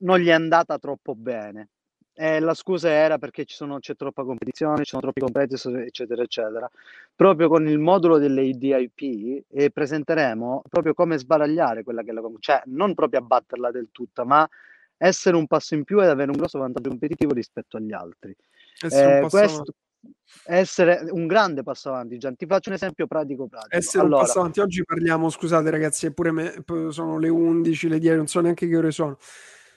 non 0.00 0.18
gli 0.18 0.28
è 0.28 0.32
andata 0.32 0.78
troppo 0.78 1.14
bene. 1.14 1.68
E 2.14 2.40
la 2.40 2.54
scusa 2.54 2.88
era 2.88 3.18
perché 3.18 3.44
ci 3.44 3.54
sono, 3.54 3.80
c'è 3.80 3.94
troppa 3.94 4.24
competizione, 4.24 4.78
ci 4.78 4.88
sono 4.88 5.02
troppi 5.02 5.20
competitor, 5.20 5.80
eccetera, 5.80 6.22
eccetera. 6.22 6.68
Proprio 7.14 7.48
con 7.48 7.68
il 7.68 7.78
modulo 7.78 8.16
delle 8.16 8.44
IDIP 8.44 9.44
eh, 9.50 9.70
presenteremo 9.70 10.62
proprio 10.70 10.94
come 10.94 11.18
sbaragliare 11.18 11.82
quella 11.82 12.02
che 12.02 12.10
è 12.10 12.14
la 12.14 12.22
cioè 12.38 12.62
non 12.64 12.94
proprio 12.94 13.20
abbatterla 13.20 13.70
del 13.70 13.90
tutto, 13.92 14.24
ma 14.24 14.48
essere 14.96 15.36
un 15.36 15.46
passo 15.46 15.74
in 15.74 15.84
più 15.84 16.00
ed 16.00 16.08
avere 16.08 16.30
un 16.30 16.38
grosso 16.38 16.58
vantaggio 16.58 16.88
competitivo 16.88 17.34
rispetto 17.34 17.76
agli 17.76 17.92
altri. 17.92 18.34
Eh, 18.90 19.26
questo, 19.28 19.74
essere 20.44 21.06
un 21.10 21.26
grande 21.26 21.62
passo 21.62 21.88
avanti. 21.88 22.18
Gian. 22.18 22.36
Ti 22.36 22.46
faccio 22.46 22.70
un 22.70 22.76
esempio 22.76 23.06
pratico 23.06 23.46
pratico. 23.46 23.76
Essere 23.76 24.04
allora, 24.04 24.20
un 24.20 24.26
passo 24.26 24.38
avanti. 24.38 24.60
Oggi 24.60 24.84
parliamo, 24.84 25.30
scusate 25.30 25.70
ragazzi, 25.70 26.06
eppure 26.06 26.30
me, 26.32 26.64
sono 26.90 27.18
le 27.18 27.28
11, 27.28 27.88
le 27.88 27.98
10, 27.98 28.16
non 28.16 28.26
so 28.26 28.40
neanche 28.40 28.68
che 28.68 28.76
ore 28.76 28.90
sono. 28.90 29.18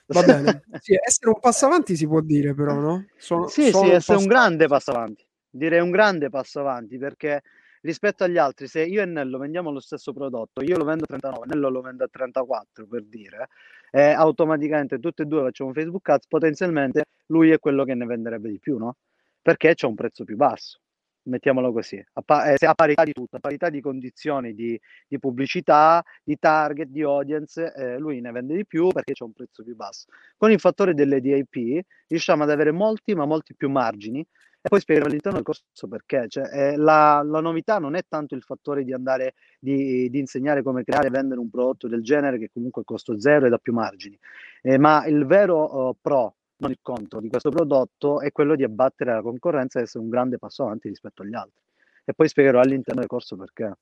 Va 0.07 0.21
bene. 0.23 0.63
sì, 0.79 0.93
essere 0.93 1.29
un 1.29 1.39
passo 1.39 1.65
avanti 1.65 1.95
si 1.95 2.07
può 2.07 2.21
dire 2.21 2.53
però, 2.53 2.73
no? 2.73 3.05
Sono, 3.17 3.47
sì, 3.47 3.71
sì, 3.71 3.89
essere 3.89 4.17
un 4.17 4.27
grande 4.27 4.67
passo 4.67 4.91
avanti. 4.91 5.25
Direi 5.49 5.81
un 5.81 5.91
grande 5.91 6.29
passo 6.29 6.59
avanti 6.59 6.97
perché 6.97 7.41
rispetto 7.81 8.23
agli 8.23 8.37
altri, 8.37 8.67
se 8.67 8.83
io 8.83 9.01
e 9.01 9.05
Nello 9.05 9.37
vendiamo 9.37 9.71
lo 9.71 9.79
stesso 9.79 10.13
prodotto, 10.13 10.61
io 10.61 10.77
lo 10.77 10.85
vendo 10.85 11.03
a 11.03 11.07
39, 11.07 11.45
Nello 11.47 11.69
lo 11.69 11.81
vende 11.81 12.03
a 12.03 12.07
34 12.09 12.85
per 12.85 13.03
dire, 13.05 13.49
eh, 13.91 14.11
automaticamente 14.11 14.99
tutti 14.99 15.23
e 15.23 15.25
due 15.25 15.41
facciamo 15.41 15.73
Facebook 15.73 16.07
Ads, 16.07 16.27
potenzialmente 16.27 17.05
lui 17.27 17.49
è 17.49 17.59
quello 17.59 17.83
che 17.83 17.95
ne 17.95 18.05
venderebbe 18.05 18.49
di 18.49 18.59
più, 18.59 18.77
no? 18.77 18.95
Perché 19.41 19.73
c'è 19.73 19.87
un 19.87 19.95
prezzo 19.95 20.23
più 20.23 20.35
basso. 20.35 20.79
Mettiamolo 21.23 21.71
così, 21.71 22.03
a, 22.13 22.21
pa- 22.23 22.51
eh, 22.51 22.65
a 22.65 22.73
parità 22.73 23.03
di 23.03 23.11
tutto, 23.13 23.35
a 23.35 23.39
parità 23.39 23.69
di 23.69 23.79
condizioni 23.79 24.55
di, 24.55 24.79
di 25.07 25.19
pubblicità, 25.19 26.03
di 26.23 26.35
target, 26.39 26.87
di 26.87 27.03
audience, 27.03 27.71
eh, 27.75 27.99
lui 27.99 28.19
ne 28.21 28.31
vende 28.31 28.55
di 28.55 28.65
più 28.65 28.87
perché 28.87 29.13
c'è 29.13 29.23
un 29.23 29.31
prezzo 29.31 29.63
più 29.63 29.75
basso. 29.75 30.07
Con 30.35 30.49
il 30.51 30.59
fattore 30.59 30.95
delle 30.95 31.21
DIP 31.21 31.85
riusciamo 32.07 32.41
ad 32.41 32.49
avere 32.49 32.71
molti, 32.71 33.13
ma 33.13 33.25
molti 33.25 33.53
più 33.55 33.69
margini 33.69 34.25
e 34.63 34.69
poi 34.69 34.79
spiegare 34.79 35.07
all'interno 35.07 35.37
del 35.37 35.45
corso 35.45 35.87
perché. 35.87 36.27
Cioè, 36.27 36.49
eh, 36.51 36.75
la, 36.77 37.23
la, 37.23 37.39
novità 37.39 37.79
non 37.79 37.95
è 37.95 38.01
tanto 38.07 38.35
il 38.35 38.43
fattore 38.43 38.83
di 38.83 38.93
andare 38.93 39.33
di, 39.59 40.09
di, 40.09 40.19
insegnare 40.19 40.61
come 40.61 40.83
creare 40.83 41.07
e 41.07 41.09
vendere 41.11 41.39
un 41.39 41.49
prodotto 41.49 41.87
del 41.87 42.03
genere 42.03 42.37
che 42.37 42.49
comunque 42.53 42.83
costa 42.83 43.19
zero 43.19 43.47
e 43.47 43.49
dà 43.49 43.57
più 43.57 43.73
margini, 43.73 44.17
eh, 44.61 44.77
ma 44.77 45.05
il 45.07 45.25
vero 45.25 45.87
uh, 45.89 45.95
pro 45.99 46.35
il 46.67 46.79
contro 46.81 47.19
di 47.19 47.29
questo 47.29 47.49
prodotto 47.49 48.21
è 48.21 48.31
quello 48.31 48.55
di 48.55 48.63
abbattere 48.63 49.13
la 49.13 49.21
concorrenza 49.21 49.79
e 49.79 49.83
essere 49.83 50.03
un 50.03 50.09
grande 50.09 50.37
passo 50.37 50.63
avanti 50.63 50.87
rispetto 50.87 51.21
agli 51.23 51.35
altri. 51.35 51.61
E 52.03 52.13
poi 52.13 52.27
spiegherò 52.27 52.59
all'interno 52.59 52.99
del 52.99 53.09
corso 53.09 53.35
perché. 53.35 53.73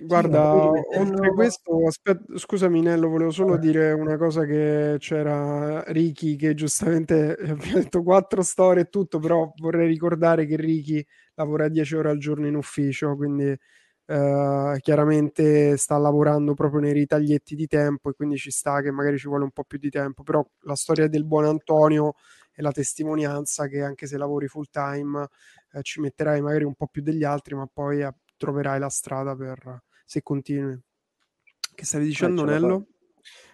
Guarda, 0.00 0.70
sì, 0.90 0.98
oltre 0.98 1.32
questo, 1.32 1.86
aspetta, 1.86 2.36
scusami 2.36 2.82
Nello, 2.82 3.08
volevo 3.08 3.30
solo 3.30 3.54
eh. 3.54 3.58
dire 3.58 3.92
una 3.92 4.16
cosa 4.16 4.44
che 4.44 4.96
c'era 4.98 5.82
Ricky 5.86 6.36
che 6.36 6.54
giustamente 6.54 7.32
ha 7.40 7.54
detto 7.54 8.02
quattro 8.02 8.42
storie 8.42 8.82
e 8.82 8.88
tutto, 8.90 9.18
però 9.18 9.50
vorrei 9.56 9.88
ricordare 9.88 10.44
che 10.46 10.56
Ricky 10.56 11.04
lavora 11.34 11.68
10 11.68 11.96
ore 11.96 12.10
al 12.10 12.18
giorno 12.18 12.46
in 12.46 12.54
ufficio, 12.54 13.16
quindi 13.16 13.56
Uh, 14.10 14.78
chiaramente 14.80 15.76
sta 15.76 15.98
lavorando 15.98 16.54
proprio 16.54 16.80
nei 16.80 16.94
ritaglietti 16.94 17.54
di 17.54 17.66
tempo 17.66 18.08
e 18.08 18.14
quindi 18.14 18.38
ci 18.38 18.50
sta 18.50 18.80
che 18.80 18.90
magari 18.90 19.18
ci 19.18 19.28
vuole 19.28 19.44
un 19.44 19.50
po' 19.50 19.64
più 19.64 19.76
di 19.76 19.90
tempo, 19.90 20.22
però 20.22 20.42
la 20.60 20.76
storia 20.76 21.08
del 21.08 21.26
buon 21.26 21.44
Antonio 21.44 22.14
è 22.50 22.62
la 22.62 22.72
testimonianza 22.72 23.66
che 23.66 23.82
anche 23.82 24.06
se 24.06 24.16
lavori 24.16 24.48
full 24.48 24.64
time 24.70 25.28
uh, 25.72 25.82
ci 25.82 26.00
metterai 26.00 26.40
magari 26.40 26.64
un 26.64 26.72
po' 26.74 26.86
più 26.86 27.02
degli 27.02 27.22
altri, 27.22 27.54
ma 27.54 27.68
poi 27.70 28.00
uh, 28.00 28.10
troverai 28.38 28.78
la 28.78 28.88
strada 28.88 29.36
per 29.36 29.82
se 30.06 30.22
continui. 30.22 30.80
Che 31.74 31.84
stavi 31.84 32.06
dicendo, 32.06 32.44
Nello? 32.44 32.86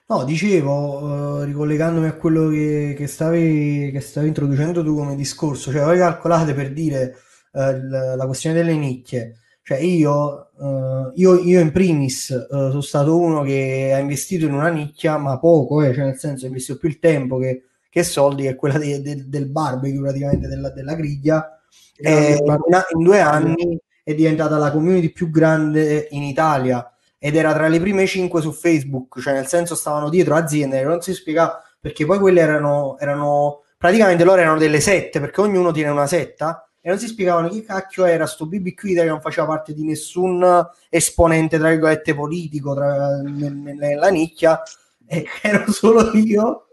No, 0.07 0.23
dicevo, 0.23 1.43
ricollegandomi 1.43 2.07
a 2.07 2.15
quello 2.15 2.49
che, 2.51 2.95
che, 2.97 3.09
stavi, 3.09 3.91
che 3.91 4.01
stavi 4.01 4.29
introducendo 4.29 4.85
tu 4.85 4.95
come 4.95 5.17
discorso, 5.17 5.73
cioè 5.73 5.83
voi 5.83 5.99
calcolate 5.99 6.55
per 6.55 6.73
dire 6.73 7.17
la, 7.51 8.15
la 8.15 8.27
questione 8.27 8.55
delle 8.55 8.77
nicchie 8.77 9.39
cioè 9.67 9.79
io, 9.79 10.51
uh, 10.57 11.11
io, 11.15 11.41
io, 11.41 11.59
in 11.59 11.73
primis 11.73 12.29
uh, 12.29 12.69
sono 12.69 12.83
stato 12.83 13.19
uno 13.19 13.41
che 13.41 13.93
ha 13.95 13.99
investito 13.99 14.45
in 14.45 14.53
una 14.53 14.69
nicchia, 14.69 15.17
ma 15.17 15.39
poco, 15.39 15.81
eh, 15.81 15.95
cioè 15.95 16.05
nel 16.05 16.19
senso 16.19 16.45
ho 16.45 16.49
investito 16.49 16.79
più 16.79 16.91
il 16.91 16.99
tempo 16.99 17.39
che, 17.39 17.65
che 17.89 18.03
soldi, 18.03 18.43
che 18.43 18.51
è 18.51 18.57
quella 18.57 18.77
de, 18.77 19.01
de, 19.01 19.27
del 19.27 19.47
barbecue 19.47 20.03
praticamente 20.03 20.49
della, 20.49 20.69
della 20.69 20.95
griglia. 20.95 21.59
E 21.97 22.39
in, 22.45 22.59
in 22.97 23.03
due 23.03 23.21
anni 23.21 23.79
è 24.03 24.15
diventata 24.15 24.59
la 24.59 24.71
community 24.71 25.11
più 25.13 25.31
grande 25.31 26.09
in 26.11 26.25
Italia 26.25 26.87
ed 27.19 27.35
era 27.35 27.55
tra 27.55 27.67
le 27.67 27.81
prime 27.81 28.07
cinque 28.07 28.43
su 28.43 28.53
Facebook, 28.53 29.19
cioè 29.19 29.33
nel 29.33 29.47
senso 29.47 29.75
stavano 29.75 30.11
dietro 30.11 30.35
aziende, 30.35 30.83
non 30.83 31.01
si 31.01 31.15
spiega 31.15 31.59
perché 31.81 32.05
poi 32.05 32.19
quelle 32.19 32.43
erano, 32.43 32.99
erano 32.99 33.63
praticamente 33.79 34.25
loro 34.25 34.43
erano 34.43 34.59
delle 34.59 34.81
sette, 34.81 35.21
perché 35.21 35.41
ognuno 35.41 35.73
tiene 35.73 35.89
una 35.89 36.07
setta 36.07 36.64
e 36.87 36.91
non 36.91 36.99
si 36.99 37.07
spiegavano 37.07 37.49
chi 37.49 37.63
cacchio 37.63 38.05
era 38.05 38.27
sto 38.27 38.45
BBQ 38.45 38.93
che 38.93 39.05
non 39.05 39.23
faceva 39.23 39.47
parte 39.47 39.73
di 39.73 39.85
nessun 39.85 40.69
esponente 40.91 41.57
tra 41.57 41.71
virgolette 41.71 42.15
politico 42.15 42.75
tra, 42.75 43.23
nella 43.23 44.09
nicchia. 44.11 44.63
E 45.07 45.25
ero 45.41 45.73
solo 45.73 46.11
io. 46.13 46.67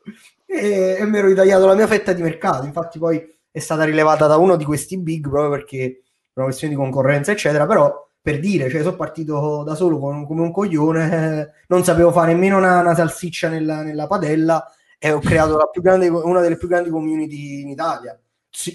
E, 0.45 0.97
e 0.99 1.05
mi 1.05 1.18
ero 1.18 1.28
ritagliato 1.28 1.66
la 1.66 1.76
mia 1.76 1.88
fetta 1.88 2.12
di 2.12 2.22
mercato. 2.22 2.66
Infatti 2.66 2.99
poi 2.99 3.26
è 3.49 3.59
stata 3.59 3.86
rilevata 3.86 4.28
da 4.28 4.36
uno 4.36 4.57
di 4.57 4.66
questi 4.66 4.97
big 4.97 5.30
proprio 5.30 5.49
perché 5.49 6.01
per 6.34 6.43
una 6.43 6.45
questione 6.47 6.74
di 6.74 6.80
concorrenza 6.80 7.32
eccetera. 7.32 7.66
Però 7.66 8.09
per 8.22 8.41
dire, 8.41 8.70
cioè 8.70 8.82
sono 8.82 8.97
partito 8.97 9.64
da 9.64 9.76
solo 9.76 9.97
con, 9.97 10.28
come 10.28 10.41
un 10.41 10.51
coglione, 10.51 11.39
eh, 11.39 11.49
non 11.68 11.86
sapevo 11.86 12.12
fare 12.12 12.34
nemmeno 12.34 12.57
una, 12.57 12.82
una 12.82 12.95
salsiccia 12.95 13.47
nella, 13.47 13.82
nella, 13.82 14.07
padella. 14.07 14.70
E 14.99 15.14
ho 15.14 15.20
creato 15.20 15.57
grande, 15.76 16.09
una 16.09 16.41
delle 16.41 16.57
più 16.57 16.68
grandi 16.68 16.89
community 16.89 17.62
in 17.62 17.70
Italia 17.70 18.20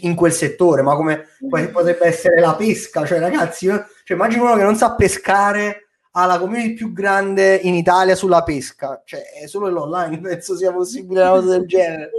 in 0.00 0.14
quel 0.14 0.32
settore, 0.32 0.82
ma 0.82 0.94
come 0.94 1.26
potrebbe 1.72 2.06
essere 2.06 2.40
la 2.40 2.54
pesca, 2.54 3.04
cioè 3.04 3.18
ragazzi, 3.18 3.66
cioè, 3.66 4.16
immagino 4.16 4.44
uno 4.44 4.56
che 4.56 4.62
non 4.62 4.76
sa 4.76 4.94
pescare 4.94 5.86
ha 6.18 6.24
la 6.24 6.38
community 6.38 6.72
più 6.72 6.92
grande 6.92 7.56
in 7.56 7.74
Italia 7.74 8.14
sulla 8.14 8.42
pesca, 8.42 9.02
cioè 9.04 9.22
è 9.42 9.46
solo 9.46 9.68
l'online, 9.68 10.18
penso 10.20 10.56
sia 10.56 10.72
possibile 10.72 11.20
una 11.20 11.30
cosa 11.30 11.58
del 11.58 11.66
genere. 11.66 12.10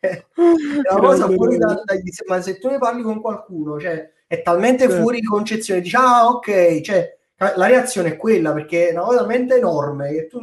È 0.00 0.22
una 0.34 1.00
cosa 1.00 1.28
fuori 1.30 1.56
da, 1.56 1.82
da, 1.82 1.94
ma 2.26 2.42
se 2.42 2.58
tu 2.58 2.68
ne 2.68 2.78
parli 2.78 3.02
con 3.02 3.20
qualcuno, 3.20 3.78
cioè 3.78 4.10
è 4.26 4.42
talmente 4.42 4.84
certo. 4.84 5.00
fuori 5.00 5.20
di 5.20 5.26
concezione, 5.26 5.80
dici 5.80 5.96
ah 5.96 6.26
ok, 6.28 6.80
cioè 6.80 7.16
la 7.56 7.66
reazione 7.66 8.10
è 8.10 8.16
quella 8.16 8.52
perché 8.52 8.88
è 8.88 8.92
una 8.92 9.02
cosa 9.02 9.18
talmente 9.18 9.56
enorme 9.56 10.12
che 10.12 10.26
tu 10.26 10.38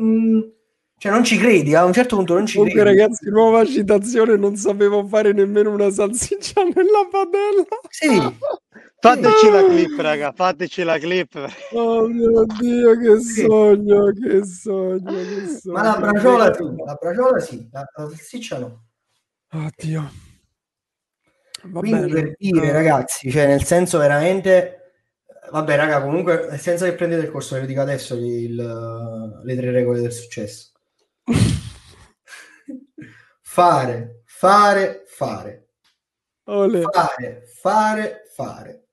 cioè, 1.02 1.12
non 1.12 1.24
ci 1.24 1.36
credi, 1.40 1.74
a 1.74 1.84
un 1.84 1.94
certo 1.94 2.16
punto 2.16 2.36
non 2.36 2.46
ci 2.46 2.58
Comunque, 2.58 2.84
credi. 2.84 3.00
ragazzi, 3.00 3.28
nuova 3.32 3.66
citazione, 3.66 4.38
non 4.38 4.56
sapevo 4.56 5.04
fare 5.08 5.34
nemmeno 5.34 5.72
una 5.72 5.90
salsiccia 5.90 6.62
nella 6.62 7.08
padella. 7.10 7.66
Sì. 7.90 8.38
Fateci 9.02 9.50
la 9.50 9.66
clip, 9.66 10.00
raga, 10.00 10.32
fateci 10.32 10.84
la 10.84 11.00
clip. 11.00 11.54
Oh 11.72 12.08
mio 12.08 12.46
Dio, 12.60 12.96
che 13.00 13.20
sì. 13.20 13.42
sogno, 13.42 14.12
che 14.12 14.46
sogno, 14.46 15.12
che 15.12 15.48
sogno. 15.48 15.74
Ma 15.74 15.82
la 15.82 15.98
braciola 15.98 16.54
sì, 16.54 16.64
la 16.86 16.94
braciola 16.94 17.40
sì, 17.40 17.70
la, 17.72 17.80
la 17.96 18.08
salsiccia 18.08 18.60
no. 18.60 18.84
Oddio. 19.54 20.12
Va 21.64 21.80
Quindi 21.80 22.12
bene. 22.12 22.14
per 22.14 22.36
dire, 22.38 22.72
ragazzi, 22.72 23.32
cioè 23.32 23.48
nel 23.48 23.64
senso 23.64 23.98
veramente 23.98 24.92
vabbè, 25.52 25.76
raga, 25.76 26.00
comunque 26.04 26.56
senza 26.60 26.86
che 26.86 26.94
prendete 26.94 27.24
il 27.24 27.32
corso, 27.32 27.56
ve 27.56 27.62
lo 27.62 27.66
dico 27.66 27.82
adesso 27.82 28.14
il, 28.14 28.54
le 29.44 29.56
tre 29.56 29.72
regole 29.72 30.00
del 30.00 30.12
successo 30.14 30.71
fare, 33.42 34.22
fare, 34.26 35.04
fare. 35.08 35.68
Olè. 36.46 36.82
Fare, 36.82 37.44
fare, 37.62 38.22
fare. 38.36 38.88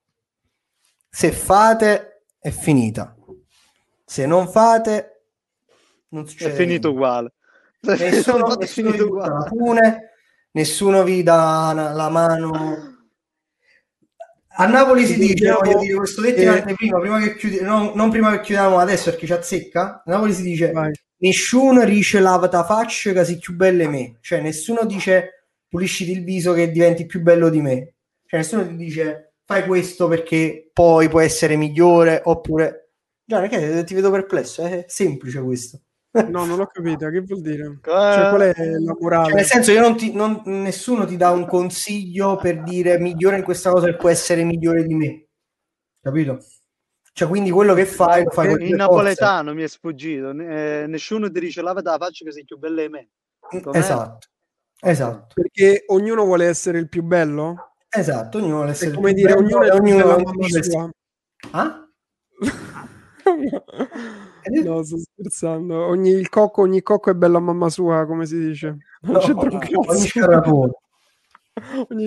Se 1.08 1.32
fate, 1.32 2.22
è 2.38 2.50
finita. 2.50 3.16
Se 4.04 4.26
non 4.26 4.48
fate, 4.48 5.24
non 6.08 6.26
succede 6.26 6.52
È 6.52 6.56
finito 6.56 6.88
niente. 6.88 6.88
uguale. 6.88 7.32
Nessuno, 7.80 8.54
È 8.54 8.58
nessuno 8.58 8.90
vi 8.90 9.00
uguale. 9.00 9.48
fune, 9.48 10.10
nessuno 10.52 11.02
vi 11.04 11.22
dà 11.22 11.72
la 11.94 12.08
mano. 12.08 12.92
A 14.60 14.66
Napoli 14.66 15.06
si 15.06 15.16
dice, 15.18 15.34
Diciamo 15.34 15.60
voglio 15.60 15.78
dire, 15.78 15.94
questo 15.96 16.20
detto 16.20 16.40
che- 16.40 16.48
anteprima, 16.48 16.98
prima 16.98 17.20
che 17.20 17.36
chiudi- 17.36 17.60
non, 17.60 17.92
non 17.94 18.10
prima 18.10 18.30
che 18.32 18.40
chiudiamo 18.40 18.78
adesso 18.78 19.10
perché 19.10 19.26
ci 19.26 19.32
azzecca. 19.32 20.02
A 20.04 20.10
Napoli 20.10 20.32
si 20.34 20.42
dice 20.42 20.72
Vai. 20.72 20.92
Nessuno 21.18 21.84
dice 21.84 22.20
lava 22.20 22.48
ta 22.48 22.64
faccia 22.64 23.12
che 23.12 23.24
sei 23.24 23.38
più 23.38 23.54
belle 23.54 23.88
me. 23.88 24.16
Cioè 24.20 24.40
nessuno 24.40 24.84
dice 24.84 25.46
pulisciti 25.68 26.12
il 26.12 26.24
viso 26.24 26.52
che 26.52 26.70
diventi 26.70 27.06
più 27.06 27.20
bello 27.20 27.48
di 27.48 27.60
me. 27.60 27.94
Cioè 28.26 28.40
nessuno 28.40 28.66
ti 28.66 28.76
dice 28.76 29.34
fai 29.44 29.64
questo 29.66 30.08
perché 30.08 30.70
poi 30.72 31.08
può 31.08 31.20
essere 31.20 31.56
migliore 31.56 32.20
oppure... 32.24 32.90
Già, 33.24 33.40
perché 33.40 33.84
ti 33.84 33.94
vedo 33.94 34.10
perplesso, 34.10 34.62
è 34.64 34.84
semplice 34.88 35.40
questo. 35.42 35.80
No, 36.28 36.44
non 36.46 36.56
l'ho 36.56 36.66
capito. 36.66 37.08
Che 37.10 37.20
vuol 37.20 37.40
dire? 37.42 37.78
Cioè, 37.82 38.28
qual 38.30 38.40
è 38.40 38.54
la 38.56 38.92
Cioè, 38.92 39.00
morale? 39.00 39.34
nel 39.34 39.44
senso, 39.44 39.70
io 39.72 39.80
non 39.80 39.96
ti, 39.96 40.12
non- 40.12 40.42
nessuno 40.46 41.06
ti 41.06 41.16
dà 41.16 41.30
un 41.30 41.46
consiglio 41.46 42.36
per 42.36 42.62
dire 42.62 42.98
migliore 42.98 43.36
in 43.36 43.42
questa 43.44 43.70
cosa 43.70 43.86
che 43.86 43.96
può 43.96 44.08
essere 44.08 44.42
migliore 44.44 44.84
di 44.84 44.94
me, 44.94 45.26
capito? 46.02 46.38
Cioè, 47.18 47.26
quindi 47.26 47.50
quello 47.50 47.74
che 47.74 47.84
fai 47.84 48.22
lo 48.22 48.30
fai 48.30 48.54
le 48.56 48.64
in 48.64 48.76
napoletano 48.76 49.52
mi 49.52 49.64
è 49.64 49.66
sfuggito. 49.66 50.30
Eh, 50.30 50.84
nessuno 50.86 51.28
ti 51.28 51.40
dice 51.40 51.62
lavati 51.62 51.86
la 51.86 51.98
faccia 51.98 52.24
che 52.24 52.30
sei 52.30 52.44
più 52.44 52.58
bella 52.58 52.82
di 52.82 52.88
me. 52.90 53.08
forze. 53.40 53.60
com'è? 53.60 53.76
Esatto, 53.78 54.28
esatto, 54.80 55.34
Perché 55.34 55.82
ognuno 55.88 56.22
vuole 56.24 56.46
essere 56.46 56.78
il 56.78 56.88
più 56.88 57.02
bello? 57.02 57.72
esatto. 57.88 58.38
Ognuno 58.38 58.54
vuole 58.54 58.68
È 58.68 58.72
essere 58.72 58.92
come 58.92 59.14
più 59.14 59.22
dire, 59.24 59.34
bello 59.34 59.46
ognuno 59.46 59.62
è 59.62 59.66
e 59.66 59.74
il 59.74 59.80
ognuno 59.80 60.10
è 60.10 60.14
un 60.14 60.22
mamma 60.22 60.62
sua. 60.62 60.90
Ah? 61.50 61.88
No, 64.62 64.82
sto 64.84 64.96
scherzando. 64.98 65.86
Ogni, 65.86 66.10
il 66.10 66.28
cocco, 66.28 66.62
ogni 66.62 66.82
cocco 66.82 67.10
è 67.10 67.14
bello 67.14 67.38
a 67.38 67.40
mamma 67.40 67.68
sua, 67.68 68.06
come 68.06 68.26
si 68.26 68.38
dice. 68.38 68.76
Non 69.02 69.14
No, 69.14 69.18
c'entra 69.18 69.48
un 69.50 69.56
ogni 69.56 69.82
cazzo. 69.82 70.06
scarrafone. 70.06 70.72
ogni 71.90 72.06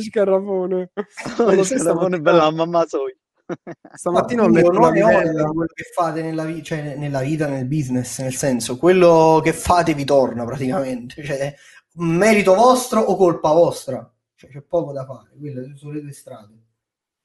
lo 1.37 1.51
lo 1.55 1.63
sai, 1.63 1.77
è 2.15 2.19
bella 2.19 2.43
la 2.45 2.51
mamma 2.51 2.85
soi. 2.87 3.13
Stamattina 3.93 4.43
ho 4.43 4.49
letto 4.49 4.71
la 4.71 4.91
di 4.91 5.01
quello 5.01 5.65
che 5.73 5.83
fate 5.93 6.21
nella, 6.21 6.43
vi- 6.45 6.63
cioè, 6.63 6.95
nella 6.95 7.21
vita, 7.21 7.47
nel 7.47 7.65
business, 7.65 8.19
nel 8.19 8.33
senso, 8.33 8.77
quello 8.77 9.39
che 9.43 9.53
fate 9.53 9.93
vi 9.93 10.05
torna 10.05 10.45
praticamente, 10.45 11.23
cioè 11.23 11.53
merito 11.95 12.53
vostro 12.55 13.01
o 13.01 13.15
colpa 13.15 13.51
vostra, 13.51 14.09
cioè, 14.35 14.49
c'è 14.49 14.61
poco 14.61 14.91
da 14.91 15.05
fare, 15.05 15.29
quelle 15.37 15.73
sono 15.75 15.93
le 15.93 16.01
due 16.01 16.13
strade. 16.13 16.53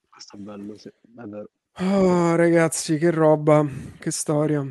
Questo 0.08 0.36
è 0.36 0.38
bello, 0.38 0.76
sì, 0.76 0.88
è 0.88 1.22
vero. 1.24 1.48
Oh, 1.78 2.34
ragazzi, 2.36 2.96
che 2.96 3.10
roba, 3.10 3.66
che 3.98 4.10
storia. 4.10 4.64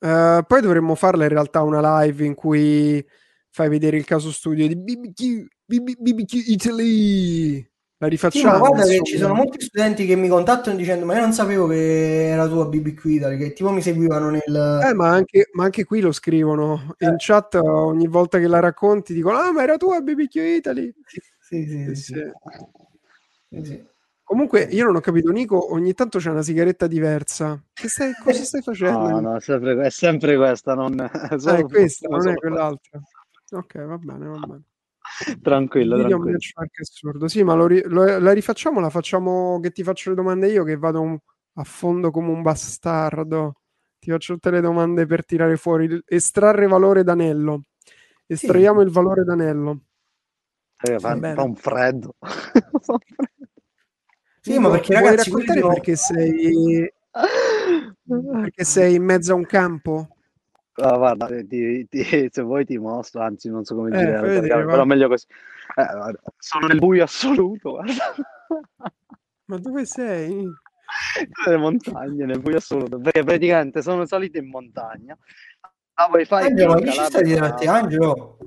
Eh, 0.00 0.44
poi 0.46 0.60
dovremmo 0.60 0.96
farla 0.96 1.22
in 1.22 1.28
realtà 1.28 1.62
una 1.62 2.02
live 2.02 2.24
in 2.24 2.34
cui 2.34 3.06
fai 3.50 3.68
vedere 3.68 3.96
il 3.96 4.04
caso 4.04 4.32
studio 4.32 4.66
di 4.66 4.76
BBQ, 4.76 5.46
BB 5.64 5.92
BBQ 6.00 6.32
Italy. 6.48 7.69
La 8.02 8.06
Sì, 8.06 8.12
rifacciamo. 8.12 8.52
ma 8.52 8.58
guarda 8.58 8.86
che 8.86 9.02
ci 9.04 9.18
sono 9.18 9.34
molti 9.34 9.60
studenti 9.60 10.06
che 10.06 10.16
mi 10.16 10.26
contattano 10.28 10.74
dicendo 10.74 11.04
ma 11.04 11.14
io 11.16 11.20
non 11.20 11.32
sapevo 11.34 11.66
che 11.66 12.28
era 12.28 12.48
tu 12.48 12.54
a 12.54 12.64
BBQ 12.66 13.04
Italy, 13.04 13.36
che 13.36 13.52
tipo 13.52 13.70
mi 13.70 13.82
seguivano 13.82 14.30
nel... 14.30 14.80
Eh, 14.88 14.94
ma 14.94 15.10
anche, 15.10 15.50
ma 15.52 15.64
anche 15.64 15.84
qui 15.84 16.00
lo 16.00 16.10
scrivono. 16.10 16.94
In 17.00 17.08
Eh. 17.10 17.14
chat 17.18 17.56
ogni 17.56 18.06
volta 18.08 18.38
che 18.38 18.46
la 18.46 18.58
racconti 18.58 19.12
dicono 19.12 19.36
Ah, 19.36 19.52
ma 19.52 19.62
era 19.62 19.76
tu 19.76 19.90
a 19.90 20.00
BBQ 20.00 20.34
Italy. 20.36 20.94
Sì, 21.04 21.20
sì, 21.40 21.66
sì, 21.66 21.94
Sì, 21.94 21.94
sì, 21.94 22.14
sì. 22.14 22.22
sì, 23.50 23.64
sì. 23.64 23.84
Comunque 24.22 24.62
io 24.62 24.84
non 24.86 24.96
ho 24.96 25.00
capito, 25.00 25.30
Nico, 25.30 25.74
ogni 25.74 25.92
tanto 25.92 26.18
c'è 26.18 26.30
una 26.30 26.42
sigaretta 26.42 26.86
diversa. 26.86 27.62
Che 27.74 27.88
stai, 27.88 28.12
cosa 28.14 28.42
stai 28.44 28.62
facendo? 28.62 29.08
No, 29.08 29.20
no, 29.20 29.36
è 29.36 29.40
sempre, 29.42 29.78
è 29.84 29.90
sempre 29.90 30.36
questa, 30.36 30.74
non 30.74 30.98
Ah, 31.00 31.28
è 31.28 31.62
questa, 31.68 32.08
non 32.08 32.28
è 32.28 32.34
quell'altra. 32.34 32.98
Ok, 33.50 33.84
va 33.84 33.98
bene, 33.98 34.26
va 34.26 34.38
bene. 34.38 34.62
Tranquillo, 35.42 35.94
Video 35.96 36.08
tranquillo. 36.08 36.38
benchmark 36.38 36.80
assurdo. 36.80 37.28
Sì, 37.28 37.42
ma 37.42 37.54
lo 37.54 37.66
ri- 37.66 37.82
lo- 37.86 38.18
la 38.18 38.32
rifacciamo, 38.32 38.80
la 38.80 38.90
facciamo 38.90 39.58
che 39.60 39.70
ti 39.70 39.82
faccio 39.82 40.10
le 40.10 40.16
domande 40.16 40.48
io, 40.48 40.64
che 40.64 40.76
vado 40.76 41.00
un- 41.00 41.18
a 41.54 41.64
fondo 41.64 42.10
come 42.10 42.30
un 42.30 42.42
bastardo. 42.42 43.54
Ti 43.98 44.10
faccio 44.10 44.34
tutte 44.34 44.50
le 44.50 44.60
domande 44.60 45.06
per 45.06 45.24
tirare 45.24 45.56
fuori. 45.56 46.00
Estrarre 46.06 46.66
valore 46.66 47.02
d'anello. 47.04 47.62
Estraiamo 48.26 48.80
il 48.80 48.90
valore 48.90 49.24
d'anello. 49.24 49.80
Eh, 50.82 50.98
fa, 50.98 51.18
fa 51.34 51.42
un 51.42 51.54
freddo. 51.56 52.14
Sì, 54.42 54.58
ma 54.58 54.70
perché 54.70 54.94
ragazzi, 54.94 55.28
raccontare 55.28 55.60
perché 55.60 55.96
sei, 55.96 56.90
perché 58.40 58.64
sei 58.64 58.94
in 58.94 59.04
mezzo 59.04 59.32
a 59.32 59.36
un 59.36 59.44
campo? 59.44 60.16
Ah, 60.82 60.96
guarda, 60.96 61.26
ti- 61.26 61.86
ti- 61.88 62.02
se 62.32 62.42
vuoi 62.42 62.64
ti 62.64 62.78
mostro, 62.78 63.20
anzi 63.22 63.48
non 63.50 63.64
so 63.64 63.74
come 63.74 63.90
Eh, 63.90 64.18
fai 64.18 64.28
vedere, 64.30 64.64
però 64.64 64.76
va. 64.78 64.84
meglio 64.84 65.08
così. 65.08 65.26
Eh, 65.76 65.84
guarda, 65.92 66.20
sono 66.38 66.66
nel 66.66 66.78
buio 66.78 67.04
assoluto, 67.04 67.70
guarda. 67.72 68.14
Ma 69.50 69.58
dove 69.58 69.84
sei? 69.84 70.46
Nelle 71.44 71.56
montagne, 71.56 72.24
nel 72.24 72.40
buio 72.40 72.56
assoluto, 72.56 72.98
perché 72.98 73.22
praticamente 73.24 73.82
sono 73.82 74.06
salito 74.06 74.38
in 74.38 74.48
montagna. 74.48 75.16
Ah, 75.94 76.08
wifi 76.10 76.34
Angelo, 76.34 76.74
chi 76.76 76.86
ci 76.86 76.92
stai 76.92 77.08
Calabria- 77.10 77.24
dietro 77.24 77.44
a 77.44 77.52
te, 77.54 77.66
Angelo? 77.66 78.38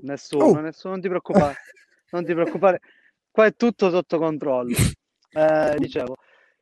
Nessuno, 0.00 0.44
Oh. 0.44 0.60
nessuno, 0.60 0.92
non 0.94 1.02
ti 1.02 1.08
preoccupare, 1.08 1.54
non 2.10 2.24
ti 2.24 2.32
preoccupare, 2.32 2.80
qua 3.30 3.46
è 3.46 3.54
tutto 3.54 3.90
sotto 3.90 4.18
controllo. 4.18 4.74
Eh, 5.30 5.74
dicevo, 5.76 6.16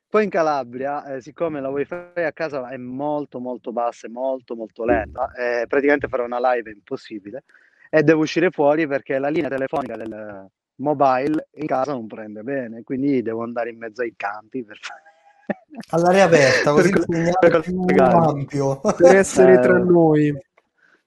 poi 0.09 0.25
in 0.25 0.31
Calabria, 0.31 1.05
eh, 1.05 1.21
siccome 1.21 1.61
la 1.61 1.69
wifi 1.69 1.95
a 1.95 2.33
casa 2.33 2.69
è 2.69 2.77
molto 2.77 3.39
molto 3.41 3.73
bassa 3.73 4.07
e 4.07 4.11
molto 4.11 4.55
molto 4.55 4.85
lenta, 4.85 5.31
eh, 5.33 5.67
praticamente 5.67 6.09
fare 6.09 6.23
una 6.23 6.39
live 6.53 6.71
è 6.71 6.75
impossibile 6.75 7.45
e 7.91 8.03
devo 8.03 8.23
uscire 8.23 8.51
fuori 8.51 8.87
perché 8.87 9.19
la 9.19 9.29
linea 9.29 9.49
telefonica 9.49 9.97
del 9.97 10.47
mobile 10.77 11.49
in 11.55 11.67
casa 11.67 11.93
non 11.93 12.07
prende 12.07 12.43
bene, 12.43 12.83
quindi 12.83 13.23
devo 13.23 13.43
andare 13.43 13.71
in 13.71 13.79
mezzo 13.79 14.03
ai 14.03 14.15
campi 14.17 14.65
per 14.65 14.79
fare... 14.81 15.03
All'aria 15.91 16.25
aperta, 16.25 16.73
così 16.73 16.91
per 16.91 17.05
per 17.39 17.61
più 17.61 17.75
collegarmi. 17.77 18.41
ampio. 18.41 18.81
Per 18.81 19.15
essere 19.17 19.55
Eh, 19.55 19.61
tra 19.61 19.79
noi. 19.79 20.37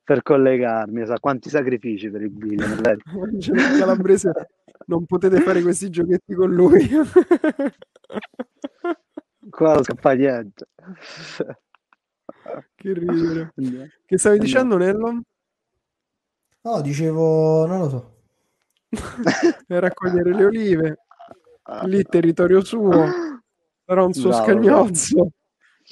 per 0.04 0.24
collegarmi, 0.24 1.06
sa 1.06 1.20
quanti 1.20 1.50
sacrifici 1.50 2.10
per 2.10 2.22
il? 2.22 2.32
Angelo 2.62 3.62
il 3.62 3.78
Calabrese, 3.78 4.32
non 4.88 5.06
potete 5.06 5.40
fare 5.42 5.62
questi 5.62 5.90
giochetti 5.90 6.34
con 6.34 6.52
lui. 6.52 6.88
Qua 9.50 9.74
non 9.74 9.84
scappa 9.84 10.14
niente. 10.14 10.68
che 12.76 12.94
ridere. 12.94 13.54
Che 14.06 14.18
stavi 14.18 14.38
no. 14.38 14.44
dicendo, 14.44 14.78
Nello? 14.78 15.22
No, 16.62 16.82
dicevo, 16.82 17.66
non 17.66 17.80
lo 17.80 17.90
so. 17.90 18.16
Per 19.68 19.82
raccogliere 19.82 20.34
le 20.34 20.46
olive. 20.46 20.98
Lì 21.84 22.04
territorio 22.04 22.64
suo. 22.64 22.92
Sarà 23.86 24.04
un 24.04 24.14
suo 24.14 24.30
Bravo, 24.30 24.44
scagnozzo. 24.46 25.32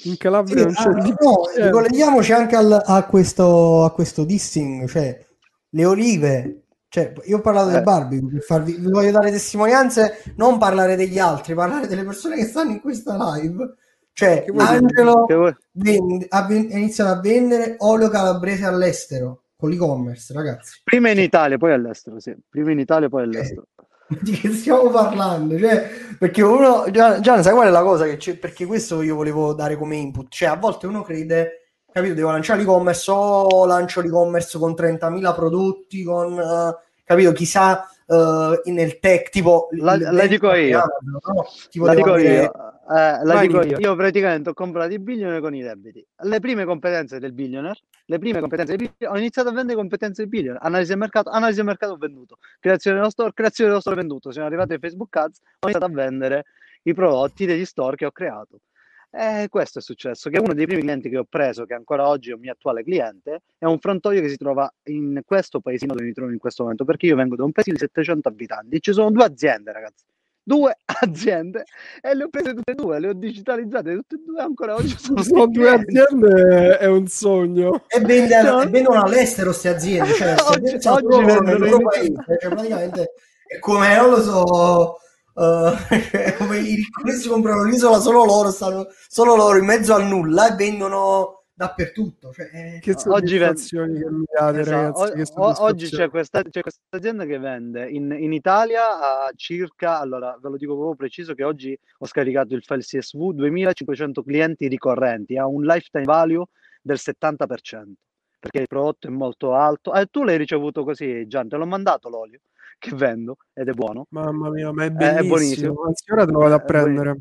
In 0.04 0.16
Calabria 0.16 0.64
non 0.64 0.74
c'è 0.74 0.88
Ah, 0.88 1.02
di 1.02 1.12
no, 1.18 1.42
ricolleghiamoci 1.56 2.32
anche 2.32 2.54
al- 2.54 2.82
a, 2.84 3.04
questo, 3.06 3.84
a 3.84 3.92
questo 3.92 4.24
dissing, 4.24 4.86
cioè 4.86 5.24
le 5.70 5.84
olive. 5.84 6.62
Cioè, 6.90 7.12
io 7.24 7.36
ho 7.36 7.40
parlato 7.40 7.68
del 7.68 7.78
Eh. 7.78 7.82
barbecue, 7.82 8.30
per 8.30 8.42
farvi, 8.42 8.72
vi 8.72 8.90
voglio 8.90 9.10
dare 9.10 9.30
testimonianze, 9.30 10.22
non 10.36 10.56
parlare 10.58 10.96
degli 10.96 11.18
altri, 11.18 11.54
parlare 11.54 11.86
delle 11.86 12.04
persone 12.04 12.36
che 12.36 12.44
stanno 12.46 12.70
in 12.70 12.80
questa 12.80 13.16
live. 13.34 13.74
Cioè? 14.12 14.46
Angelo 14.56 15.26
vende- 15.72 16.26
ha 16.30 16.46
ven- 16.46 16.68
iniziato 16.70 17.12
a 17.12 17.20
vendere 17.20 17.76
olio 17.78 18.08
calabrese 18.08 18.64
all'estero 18.64 19.44
con 19.56 19.70
l'e-commerce, 19.70 20.32
ragazzi. 20.32 20.80
Prima 20.82 21.10
in 21.10 21.18
Italia, 21.18 21.58
poi 21.58 21.72
all'estero, 21.72 22.18
sì. 22.18 22.34
Prima 22.48 22.72
in 22.72 22.78
Italia, 22.80 23.08
poi 23.08 23.22
all'estero. 23.24 23.66
Di 24.22 24.32
che 24.32 24.50
stiamo 24.52 24.88
parlando? 24.88 25.58
Cioè, 25.58 25.88
perché 26.18 26.42
uno, 26.42 26.86
già, 26.90 27.20
già 27.20 27.42
sai 27.42 27.52
qual 27.52 27.68
è 27.68 27.70
la 27.70 27.82
cosa 27.82 28.06
che 28.06 28.16
c'è? 28.16 28.38
Perché 28.38 28.64
questo 28.64 29.02
io 29.02 29.14
volevo 29.14 29.52
dare 29.52 29.76
come 29.76 29.96
input. 29.96 30.28
Cioè, 30.30 30.48
a 30.48 30.56
volte 30.56 30.86
uno 30.86 31.02
crede, 31.02 31.67
capito, 31.98 32.14
devo 32.14 32.30
lanciare 32.30 32.60
l'e-commerce, 32.60 33.10
o 33.10 33.66
lancio 33.66 34.00
l'e-commerce 34.00 34.58
con 34.58 34.72
30.000 34.72 35.34
prodotti, 35.34 36.02
con, 36.02 36.38
eh, 36.38 36.76
capito, 37.04 37.32
chissà, 37.32 37.88
eh, 38.06 38.60
nel 38.72 38.98
tech, 38.98 39.28
tipo... 39.30 39.68
La- 39.72 39.96
la 39.96 40.26
dico 40.26 40.52
io. 40.54 40.78
no? 41.02 41.46
Tipo 41.70 41.84
la 41.86 41.94
dico 41.94 42.12
avere- 42.12 42.42
io, 42.42 42.52
eh, 42.90 43.24
la 43.24 43.40
dico 43.40 43.62
io. 43.62 43.78
Io 43.78 43.94
praticamente 43.96 44.50
ho 44.50 44.54
comprato 44.54 44.92
il 44.92 45.00
billionaire 45.00 45.40
con 45.40 45.54
i 45.54 45.62
debiti. 45.62 46.04
Le 46.22 46.40
prime 46.40 46.64
competenze 46.64 47.18
del 47.18 47.32
billionaire, 47.32 47.78
le 48.06 48.18
prime 48.18 48.40
competenze 48.40 48.76
del 48.76 48.88
billionaire, 48.88 49.18
ho 49.18 49.20
iniziato 49.20 49.48
a 49.48 49.52
vendere 49.52 49.76
competenze 49.76 50.22
del 50.22 50.30
billionaire. 50.30 50.64
Analisi 50.64 50.88
del 50.90 50.98
mercato, 50.98 51.30
analisi 51.30 51.56
del 51.56 51.66
mercato 51.66 51.92
ho 51.92 51.96
venduto. 51.96 52.38
Creazione 52.58 52.96
dello 52.98 53.10
store, 53.10 53.32
creazione 53.34 53.70
dello 53.70 53.80
store 53.82 53.96
venduto. 53.96 54.32
Sono 54.32 54.46
arrivato 54.46 54.72
ai 54.72 54.78
Facebook 54.78 55.14
Ads, 55.16 55.38
ho 55.60 55.68
iniziato 55.68 55.84
a 55.84 55.94
vendere 55.94 56.44
i 56.82 56.94
prodotti 56.94 57.44
degli 57.44 57.64
store 57.66 57.96
che 57.96 58.06
ho 58.06 58.12
creato. 58.12 58.60
E 59.10 59.46
questo 59.48 59.78
è 59.78 59.82
successo, 59.82 60.28
che 60.28 60.38
uno 60.38 60.52
dei 60.52 60.66
primi 60.66 60.82
clienti 60.82 61.08
che 61.08 61.16
ho 61.16 61.24
preso, 61.24 61.64
che 61.64 61.72
ancora 61.72 62.06
oggi 62.06 62.30
è 62.30 62.34
un 62.34 62.40
mio 62.40 62.52
attuale 62.52 62.84
cliente, 62.84 63.40
è 63.56 63.64
un 63.64 63.78
frantoio 63.78 64.20
che 64.20 64.28
si 64.28 64.36
trova 64.36 64.70
in 64.84 65.22
questo 65.24 65.60
paesino 65.60 65.94
dove 65.94 66.04
mi 66.04 66.12
trovo 66.12 66.30
in 66.30 66.38
questo 66.38 66.62
momento, 66.62 66.84
perché 66.84 67.06
io 67.06 67.16
vengo 67.16 67.34
da 67.34 67.44
un 67.44 67.52
paesino 67.52 67.76
di 67.76 67.80
700 67.80 68.28
abitanti, 68.28 68.80
ci 68.80 68.92
sono 68.92 69.10
due 69.10 69.24
aziende, 69.24 69.72
ragazzi. 69.72 70.04
due 70.42 70.76
aziende 71.00 71.64
e 72.02 72.14
le 72.14 72.24
ho 72.24 72.28
prese 72.28 72.52
tutte 72.52 72.72
e 72.72 72.74
due, 72.74 73.00
le 73.00 73.08
ho 73.08 73.14
digitalizzate 73.14 73.94
tutte 73.94 74.14
e 74.16 74.18
due 74.26 74.40
ancora 74.42 74.74
oggi. 74.74 74.94
Sono, 74.98 75.22
sono 75.22 75.46
due 75.46 75.70
aziende, 75.70 76.76
è 76.76 76.86
un 76.86 77.06
sogno. 77.06 77.84
E, 77.88 78.00
vende, 78.00 78.42
no. 78.44 78.68
vendono 78.68 79.02
all'estero 79.02 79.48
queste 79.48 79.70
aziende, 79.70 80.12
cioè 80.12 80.34
oggi, 80.50 80.76
oggi 80.86 81.24
vendono 81.24 81.40
nel 81.40 81.58
loro 81.60 81.80
paese, 81.80 82.24
cioè 82.40 82.50
praticamente 82.50 83.12
è 83.46 83.58
come, 83.58 83.96
non 83.96 84.10
lo 84.10 84.20
so... 84.20 84.98
Uh, 85.38 85.70
come 86.36 86.58
i 86.58 86.74
ricchi 86.74 87.28
comprano 87.28 87.62
l'isola 87.62 88.00
solo 88.00 88.24
loro, 88.24 88.50
stanno 88.50 88.88
solo 89.06 89.36
loro 89.36 89.56
in 89.56 89.66
mezzo 89.66 89.94
al 89.94 90.04
nulla 90.04 90.52
e 90.52 90.56
vendono 90.56 91.44
dappertutto. 91.54 92.32
Cioè, 92.32 92.50
eh, 92.52 92.78
che 92.80 92.98
soddisfazioni 92.98 94.00
che 94.00 94.10
mi 94.10 94.24
date, 94.26 94.60
esatto. 94.60 95.04
ragazzi. 95.04 95.32
O- 95.36 95.62
oggi 95.62 95.88
c'è 95.88 96.10
questa, 96.10 96.42
c'è 96.42 96.60
questa, 96.60 96.80
azienda 96.90 97.24
che 97.24 97.38
vende 97.38 97.88
in, 97.88 98.10
in, 98.18 98.32
Italia 98.32 99.26
a 99.26 99.30
circa, 99.36 100.00
allora 100.00 100.36
ve 100.42 100.48
lo 100.48 100.56
dico 100.56 100.74
proprio 100.74 100.96
preciso, 100.96 101.34
che 101.34 101.44
oggi 101.44 101.78
ho 101.98 102.06
scaricato 102.06 102.56
il 102.56 102.64
file 102.64 102.82
CSV, 102.82 103.30
2500 103.30 104.24
clienti 104.24 104.66
ricorrenti, 104.66 105.36
ha 105.36 105.46
un 105.46 105.62
lifetime 105.62 106.02
value 106.02 106.46
del 106.82 106.98
70%, 107.00 107.92
perché 108.40 108.58
il 108.58 108.66
prodotto 108.66 109.06
è 109.06 109.10
molto 109.10 109.54
alto. 109.54 109.94
E 109.94 110.00
eh, 110.00 110.06
tu 110.06 110.24
l'hai 110.24 110.36
ricevuto 110.36 110.82
così, 110.82 111.28
Gian, 111.28 111.48
te 111.48 111.56
l'ho 111.56 111.66
mandato 111.66 112.08
l'olio 112.08 112.40
che 112.90 112.94
vendo 112.94 113.36
ed 113.52 113.68
è 113.68 113.72
buono. 113.72 114.06
Mamma 114.10 114.50
mia, 114.50 114.72
ma 114.72 114.84
è 114.84 114.90
bellissimo. 114.90 115.18
È, 115.18 115.26
buonissimo. 115.26 115.82
Anzi, 115.82 116.12
ora 116.12 116.24
te 116.24 116.32
lo 116.32 116.38
vado 116.38 116.54
a 116.54 116.60
prendere. 116.60 117.18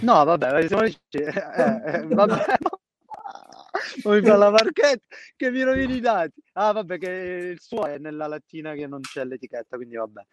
No, 0.00 0.24
vabbè, 0.24 0.66
siamo 0.66 0.82
eh, 0.84 0.94
eh, 1.10 2.06
vabbè. 2.06 2.44
Come 4.02 4.22
fa 4.22 4.36
la 4.36 4.50
marchetta 4.50 5.16
che 5.36 5.50
mi 5.50 5.62
rovini 5.62 5.96
i 5.96 6.00
dati. 6.00 6.42
Ah, 6.52 6.72
vabbè, 6.72 6.98
che 6.98 7.10
il 7.52 7.60
suo 7.60 7.86
è 7.86 7.98
nella 7.98 8.26
lattina 8.26 8.74
che 8.74 8.86
non 8.86 9.00
c'è 9.00 9.24
l'etichetta, 9.24 9.76
quindi 9.76 9.96
vabbè. 9.96 10.24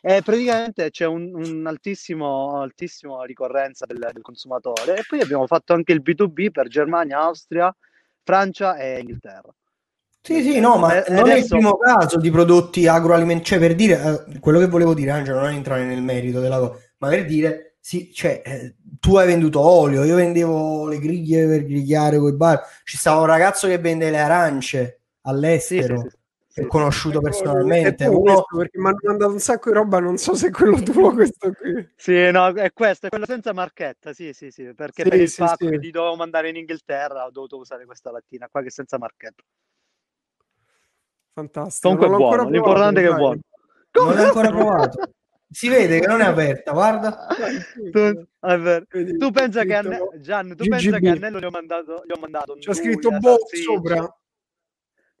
E 0.00 0.22
praticamente 0.22 0.90
c'è 0.90 1.06
un, 1.06 1.34
un 1.34 1.66
altissimo, 1.66 2.60
altissimo 2.60 3.22
ricorrenza 3.24 3.86
del, 3.86 3.98
del, 3.98 4.22
consumatore. 4.22 4.98
E 4.98 5.04
poi 5.08 5.20
abbiamo 5.20 5.46
fatto 5.46 5.72
anche 5.72 5.92
il 5.92 6.02
B2B 6.02 6.50
per 6.50 6.68
Germania, 6.68 7.20
Austria, 7.20 7.74
Francia 8.22 8.76
e 8.76 9.00
Inghilterra. 9.00 9.52
Sì, 10.20 10.42
sì, 10.42 10.60
no, 10.60 10.76
ma 10.76 11.04
e, 11.04 11.10
non 11.10 11.20
adesso... 11.20 11.36
è 11.36 11.38
il 11.38 11.46
primo 11.46 11.76
caso 11.76 12.18
di 12.18 12.30
prodotti 12.30 12.86
agroalimentari. 12.86 13.44
Cioè, 13.44 13.58
per 13.58 13.74
dire, 13.74 14.26
eh, 14.30 14.38
quello 14.40 14.58
che 14.58 14.66
volevo 14.66 14.94
dire, 14.94 15.10
Angelo, 15.10 15.40
non 15.40 15.50
entrare 15.50 15.84
nel 15.84 16.02
merito 16.02 16.40
della 16.40 16.58
cosa, 16.58 16.78
ma 16.98 17.08
per 17.08 17.24
dire 17.24 17.76
sì, 17.80 18.12
cioè, 18.12 18.42
eh, 18.44 18.74
tu 19.00 19.16
hai 19.16 19.26
venduto 19.26 19.60
olio, 19.60 20.04
io 20.04 20.16
vendevo 20.16 20.86
le 20.86 20.98
griglie 20.98 21.46
per 21.46 21.64
grigliare 21.64 22.18
quei 22.18 22.34
bar. 22.34 22.62
Ci 22.84 22.98
stava 22.98 23.20
un 23.20 23.26
ragazzo 23.26 23.66
che 23.66 23.78
vende 23.78 24.10
le 24.10 24.18
arance 24.18 25.00
all'estero. 25.22 26.00
Sì, 26.00 26.08
sì, 26.10 26.16
sì, 26.48 26.66
conosciuto 26.66 27.20
personalmente 27.20 28.06
uno... 28.06 28.44
perché 28.44 28.78
mi 28.78 28.88
hanno 28.88 28.98
mandato 29.02 29.32
un 29.32 29.38
sacco 29.38 29.70
di 29.70 29.76
roba 29.76 30.00
non 30.00 30.16
so 30.16 30.34
se 30.34 30.48
è 30.48 30.50
quello 30.50 30.82
tuo 30.82 31.12
questo 31.14 31.52
qui 31.52 31.88
sì 31.94 32.30
no 32.30 32.48
è 32.48 32.72
questo 32.72 33.06
è 33.06 33.08
quello 33.10 33.26
senza 33.26 33.52
marchetta 33.52 34.12
sì 34.12 34.32
sì 34.32 34.50
sì 34.50 34.72
perché 34.74 35.04
per 35.04 35.20
il 35.20 35.28
fatto 35.28 35.68
che 35.68 35.78
ti 35.78 35.90
dovevo 35.90 36.16
mandare 36.16 36.48
in 36.48 36.56
Inghilterra 36.56 37.26
ho 37.26 37.30
dovuto 37.30 37.58
usare 37.58 37.84
questa 37.84 38.10
lattina 38.10 38.48
qua 38.50 38.62
che 38.62 38.68
è 38.68 38.70
senza 38.70 38.98
marchetta 38.98 39.44
fantastico 41.38 41.96
comunque 41.96 42.16
è 42.16 42.18
buono 42.18 42.50
l'importante 42.50 43.00
è 43.00 43.04
che 43.04 43.10
è 43.12 43.16
buono 43.16 43.40
non 43.92 44.14
l'hai 44.14 44.24
ancora 44.24 44.48
provato 44.48 45.12
si 45.50 45.68
vede 45.68 46.00
che 46.00 46.06
non 46.06 46.20
è 46.20 46.26
aperta, 46.26 46.72
guarda. 46.72 47.26
tu, 47.90 49.16
tu 49.16 49.30
pensa 49.30 49.64
che 49.64 49.74
Anne... 49.74 49.98
Gian, 50.20 50.54
tu 50.54 50.66
pensa 50.68 50.98
che 50.98 51.08
Annello 51.08 51.38
gli 51.38 51.44
ho 51.44 51.50
mandato, 51.50 52.02
gli 52.04 52.12
ho 52.12 52.20
mandato 52.20 52.54
C'è 52.58 52.74
scritto 52.74 53.10
Bo 53.18 53.38
sopra. 53.64 54.14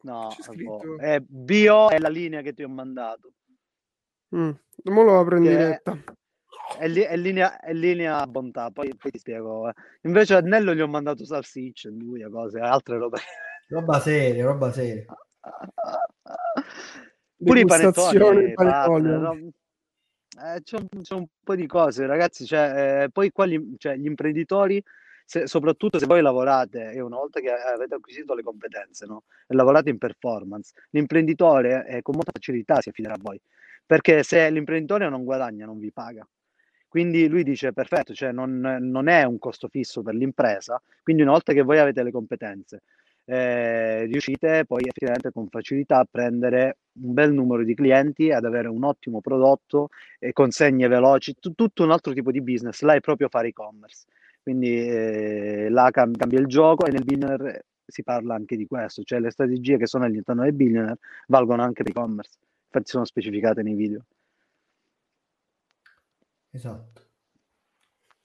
No, 0.02 0.34
scritto... 0.38 0.98
È 0.98 1.18
bio 1.20 1.88
è 1.88 1.98
la 1.98 2.10
linea 2.10 2.42
che 2.42 2.52
ti 2.52 2.62
ho 2.62 2.68
mandato. 2.68 3.32
Mm, 4.36 4.50
non 4.84 5.04
lo 5.04 5.18
apro 5.18 5.38
in 5.38 5.44
che 5.44 5.48
diretta. 5.48 5.98
È, 6.78 6.86
li, 6.86 7.00
è, 7.00 7.16
linea, 7.16 7.58
è 7.58 7.72
linea 7.72 8.26
bontà, 8.26 8.70
poi, 8.70 8.94
poi 8.94 9.10
ti 9.10 9.18
spiego. 9.18 9.70
Eh. 9.70 9.72
Invece 10.02 10.34
a 10.34 10.38
Annello 10.38 10.74
gli 10.74 10.82
ho 10.82 10.88
mandato 10.88 11.24
salsicce, 11.24 11.88
lui, 11.88 12.22
cose, 12.30 12.60
altre 12.60 12.98
robe. 12.98 13.18
Roba 13.68 13.98
seria, 14.00 14.44
roba 14.44 14.70
seria. 14.72 15.06
Pure 17.36 17.60
i 17.60 17.64
panettoni, 17.64 18.52
panettoni 18.54 19.52
eh, 20.40 20.62
c'è, 20.62 20.76
un, 20.76 21.02
c'è, 21.02 21.14
un, 21.14 21.26
po' 21.42 21.54
di 21.54 21.66
cose, 21.66 22.06
ragazzi. 22.06 22.44
Cioè, 22.44 23.02
eh, 23.04 23.10
poi 23.10 23.30
qua 23.32 23.46
gli, 23.46 23.74
cioè, 23.76 23.96
gli 23.96 24.06
imprenditori, 24.06 24.82
se, 25.24 25.46
soprattutto 25.46 25.98
se 25.98 26.06
voi 26.06 26.22
lavorate 26.22 26.92
e 26.92 27.00
una 27.00 27.16
volta 27.16 27.40
che 27.40 27.50
avete 27.50 27.94
acquisito 27.96 28.34
le 28.34 28.42
competenze 28.42 29.06
no? 29.06 29.24
e 29.46 29.54
lavorate 29.54 29.90
in 29.90 29.98
performance, 29.98 30.72
l'imprenditore 30.90 31.86
eh, 31.86 32.02
con 32.02 32.14
molta 32.14 32.32
facilità 32.32 32.80
si 32.80 32.88
affiderà 32.90 33.14
a 33.14 33.20
voi. 33.20 33.40
Perché 33.84 34.22
se 34.22 34.50
l'imprenditore 34.50 35.08
non 35.08 35.24
guadagna, 35.24 35.66
non 35.66 35.78
vi 35.78 35.90
paga. 35.90 36.26
Quindi 36.88 37.28
lui 37.28 37.42
dice: 37.42 37.72
perfetto, 37.72 38.14
cioè 38.14 38.32
non, 38.32 38.60
non 38.60 39.08
è 39.08 39.24
un 39.24 39.38
costo 39.38 39.68
fisso 39.68 40.02
per 40.02 40.14
l'impresa. 40.14 40.80
Quindi, 41.02 41.22
una 41.22 41.32
volta 41.32 41.52
che 41.52 41.62
voi 41.62 41.78
avete 41.78 42.02
le 42.02 42.10
competenze, 42.10 42.82
eh, 43.30 44.04
riuscite 44.06 44.64
poi 44.64 44.80
effettivamente 44.86 45.30
con 45.32 45.48
facilità 45.48 45.98
a 45.98 46.08
prendere 46.10 46.78
un 47.00 47.12
bel 47.12 47.32
numero 47.32 47.62
di 47.62 47.74
clienti, 47.74 48.30
ad 48.32 48.46
avere 48.46 48.68
un 48.68 48.82
ottimo 48.84 49.20
prodotto, 49.20 49.90
e 50.18 50.32
consegne 50.32 50.88
veloci, 50.88 51.34
t- 51.34 51.54
tutto 51.54 51.84
un 51.84 51.90
altro 51.90 52.14
tipo 52.14 52.30
di 52.30 52.40
business. 52.40 52.80
Là 52.80 52.94
è 52.94 53.00
proprio 53.00 53.28
fare 53.28 53.48
e-commerce. 53.48 54.06
Quindi 54.42 54.88
eh, 54.88 55.68
là 55.68 55.90
cam- 55.90 56.16
cambia 56.16 56.40
il 56.40 56.46
gioco 56.46 56.86
e 56.86 56.90
nel 56.90 57.04
billionaire 57.04 57.66
si 57.84 58.02
parla 58.02 58.34
anche 58.34 58.56
di 58.56 58.66
questo, 58.66 59.02
cioè 59.02 59.20
le 59.20 59.30
strategie 59.30 59.76
che 59.76 59.86
sono 59.86 60.04
all'interno 60.04 60.42
del 60.42 60.54
billionaire 60.54 60.98
valgono 61.26 61.62
anche 61.62 61.82
per 61.82 61.92
e-commerce, 61.92 62.38
infatti 62.64 62.90
sono 62.90 63.04
specificate 63.04 63.62
nei 63.62 63.74
video. 63.74 64.04
Esatto. 66.50 67.02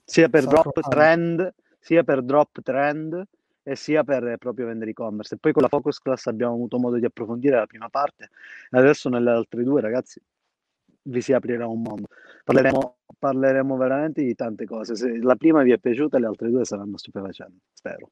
Sia 0.06 0.30
per 0.30 0.46
drop 0.46 0.80
trend, 0.90 1.54
sia 1.80 2.04
per 2.04 2.22
drop 2.22 2.62
trend, 2.62 3.22
e 3.64 3.76
sia 3.76 4.04
per 4.04 4.38
proprio 4.38 4.68
vendere 4.68 4.92
e-commerce. 4.92 5.36
E 5.36 5.38
poi 5.38 5.54
con 5.54 5.62
la 5.64 5.70
focus 5.70 6.00
class 6.00 6.28
abbiamo 6.28 6.54
avuto 6.54 6.78
modo 6.78 6.98
di 6.98 7.06
approfondire 7.06 7.58
la 7.58 7.66
prima 7.66 7.90
parte 7.90 8.30
adesso 8.72 9.10
nelle 9.10 9.32
altre 9.32 9.64
due, 9.64 9.82
ragazzi, 9.82 10.22
vi 11.04 11.22
si 11.22 11.34
aprirà 11.34 11.68
un 11.68 11.82
mondo. 11.82 12.08
Parleremo, 12.44 12.98
parleremo 13.18 13.78
veramente 13.78 14.22
di 14.24 14.36
tante 14.36 14.66
cose. 14.66 14.96
Se 14.96 15.18
la 15.18 15.36
prima 15.36 15.64
vi 15.64 15.72
è 15.72 15.78
piaciuta, 15.80 16.20
le 16.20 16.28
altre 16.28 16.50
due 16.50 16.66
saranno 16.66 16.98
stupefacenti, 16.98 17.60
spero. 17.74 18.12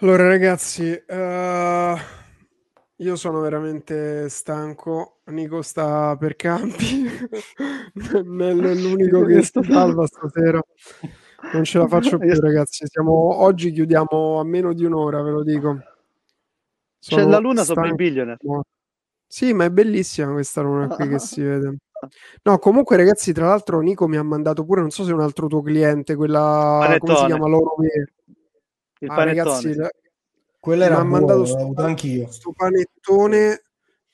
Allora, 0.00 0.26
ragazzi, 0.26 0.90
uh, 0.90 1.96
io 3.02 3.16
sono 3.16 3.40
veramente 3.40 4.28
stanco. 4.28 5.18
Nico 5.26 5.62
sta 5.62 6.16
per 6.16 6.36
campi, 6.36 7.04
Nello 8.24 8.68
è 8.68 8.74
l'unico 8.74 9.24
che 9.24 9.42
sta 9.42 9.62
salva 9.62 10.06
stasera. 10.06 10.60
Non 11.52 11.64
ce 11.64 11.78
la 11.78 11.88
faccio 11.88 12.18
più, 12.18 12.32
ragazzi. 12.40 12.86
Siamo... 12.86 13.42
Oggi 13.42 13.72
chiudiamo 13.72 14.38
a 14.38 14.44
meno 14.44 14.72
di 14.72 14.84
un'ora, 14.84 15.22
ve 15.22 15.30
lo 15.30 15.42
dico. 15.42 15.78
Sono 16.98 17.22
C'è 17.22 17.28
la 17.28 17.38
luna 17.38 17.62
stanco. 17.62 17.80
sopra 17.80 17.88
il 17.88 17.94
billionaire. 17.96 18.38
Sì, 19.26 19.52
ma 19.52 19.64
è 19.64 19.70
bellissima 19.70 20.32
questa 20.32 20.60
luna 20.60 20.86
qui 20.88 21.08
che 21.08 21.18
si 21.18 21.42
vede. 21.42 21.76
No, 22.42 22.58
comunque, 22.58 22.96
ragazzi, 22.96 23.32
tra 23.32 23.46
l'altro, 23.46 23.80
Nico 23.80 24.06
mi 24.06 24.16
ha 24.16 24.22
mandato 24.22 24.64
pure, 24.64 24.80
non 24.80 24.90
so 24.90 25.04
se 25.04 25.10
è 25.10 25.14
un 25.14 25.20
altro 25.20 25.46
tuo 25.46 25.62
cliente, 25.62 26.14
quella 26.14 26.78
panettone. 26.80 26.98
come 26.98 27.16
si 27.16 27.24
chiama 27.26 27.48
Loro 27.48 27.74
Il 28.98 29.10
ah, 29.10 29.24
ragazzi, 29.24 29.74
quella 30.62 30.84
era 30.84 30.94
mi 30.94 31.00
ha 31.00 31.04
mandato 31.04 31.44
sto, 31.44 31.72
anch'io. 31.74 32.30
Sto 32.30 32.52
panettone 32.52 33.64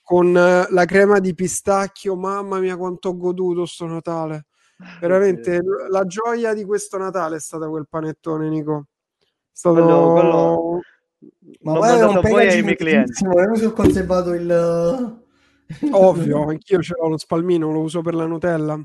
con 0.01 0.35
eh, 0.35 0.65
la 0.67 0.85
crema 0.85 1.19
di 1.19 1.35
pistacchio, 1.35 2.15
mamma 2.15 2.57
mia 2.57 2.75
quanto 2.75 3.09
ho 3.09 3.17
goduto 3.17 3.67
sto 3.67 3.85
Natale. 3.85 4.47
Veramente 4.99 5.61
la 5.91 6.05
gioia 6.05 6.55
di 6.55 6.65
questo 6.65 6.97
Natale 6.97 7.35
è 7.35 7.39
stata 7.39 7.69
quel 7.69 7.85
panettone, 7.87 8.49
Nico. 8.49 8.85
È 9.19 9.25
stato 9.51 9.75
quello, 9.75 10.11
quello... 10.13 10.79
Ma 11.61 11.73
poi 11.73 11.99
è 11.99 12.03
un 12.03 12.19
poi 12.19 12.47
ai 12.47 12.63
miei 12.63 12.75
clienti. 12.75 13.23
Io 13.23 13.49
mi 13.49 13.57
sono 13.57 13.73
conservato 13.73 14.33
il 14.33 15.21
Ovvio, 15.91 16.45
anch'io 16.49 16.81
ce 16.81 16.95
l'ho 16.99 17.09
lo 17.09 17.17
spalmino, 17.19 17.71
lo 17.71 17.81
uso 17.81 18.01
per 18.01 18.15
la 18.15 18.25
Nutella. 18.25 18.83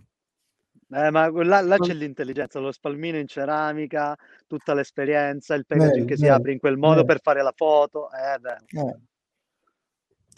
Eh, 0.90 1.10
ma 1.10 1.30
là, 1.30 1.60
là, 1.60 1.76
c'è 1.78 1.94
l'intelligenza, 1.94 2.58
lo 2.60 2.72
spalmino 2.72 3.18
in 3.18 3.26
ceramica, 3.26 4.16
tutta 4.46 4.74
l'esperienza, 4.74 5.54
il 5.54 5.66
packaging 5.66 6.06
che 6.06 6.16
si 6.16 6.28
apre 6.28 6.52
in 6.52 6.58
quel 6.58 6.76
modo 6.76 7.04
per 7.04 7.20
fare 7.20 7.42
la 7.42 7.52
foto. 7.54 8.08
Eh, 8.10 8.78
eh. 8.78 8.98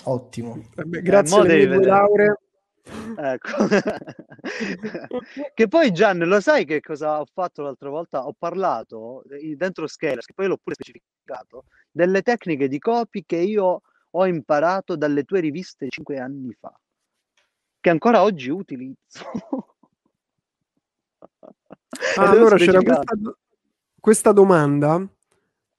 Ottimo. 0.05 0.57
Eh 0.77 0.85
beh, 0.85 1.03
grazie 1.03 1.39
alle 1.39 1.67
mie 1.67 1.85
lauree. 1.85 2.39
Ecco. 3.19 3.67
che 5.55 5.69
poi 5.69 5.93
Gian, 5.93 6.19
lo 6.19 6.41
sai 6.41 6.65
che 6.65 6.81
cosa 6.81 7.21
ho 7.21 7.27
fatto 7.33 7.63
l'altra 7.63 7.89
volta? 7.89 8.27
Ho 8.27 8.35
parlato 8.39 9.25
dentro 9.57 9.87
Scalers, 9.89 10.27
che 10.27 10.35
poi 10.35 10.47
l'ho 10.47 10.59
pure 10.63 10.77
specificato, 10.77 11.65
delle 11.91 12.23
tecniche 12.23 12.69
di 12.69 12.79
copy 12.79 13.25
che 13.27 13.39
io 13.39 13.83
ho 14.09 14.27
imparato 14.27 14.97
dalle 14.97 15.25
tue 15.25 15.41
riviste 15.41 15.89
cinque 15.89 16.19
anni 16.19 16.55
fa, 16.59 16.73
che 17.81 17.91
ancora 17.91 18.23
oggi 18.23 18.51
utilizzo. 18.51 19.25
ah, 22.17 22.31
allora 22.31 22.57
c'era 22.57 22.83
questa, 22.83 23.15
questa 24.01 24.33
domanda 24.33 25.09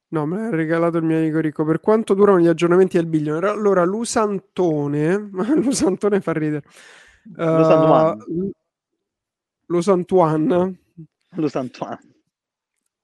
No, 0.09 0.25
me 0.25 0.37
l'ha 0.37 0.49
regalato 0.49 0.97
il 0.97 1.03
mio 1.03 1.17
amico 1.17 1.39
Ricco. 1.39 1.65
Per 1.65 1.81
quanto 1.81 2.13
durano 2.13 2.39
gli 2.39 2.47
aggiornamenti 2.47 2.95
del 2.95 3.07
billionaire? 3.07 3.49
Allora, 3.49 3.83
l'Usantone, 3.83 5.29
l'Usantone 5.61 6.21
fa 6.21 6.31
ridere. 6.31 6.63
Uh, 7.35 7.43
L'Usantuan. 9.67 10.79
L'Usantuan. 11.35 11.99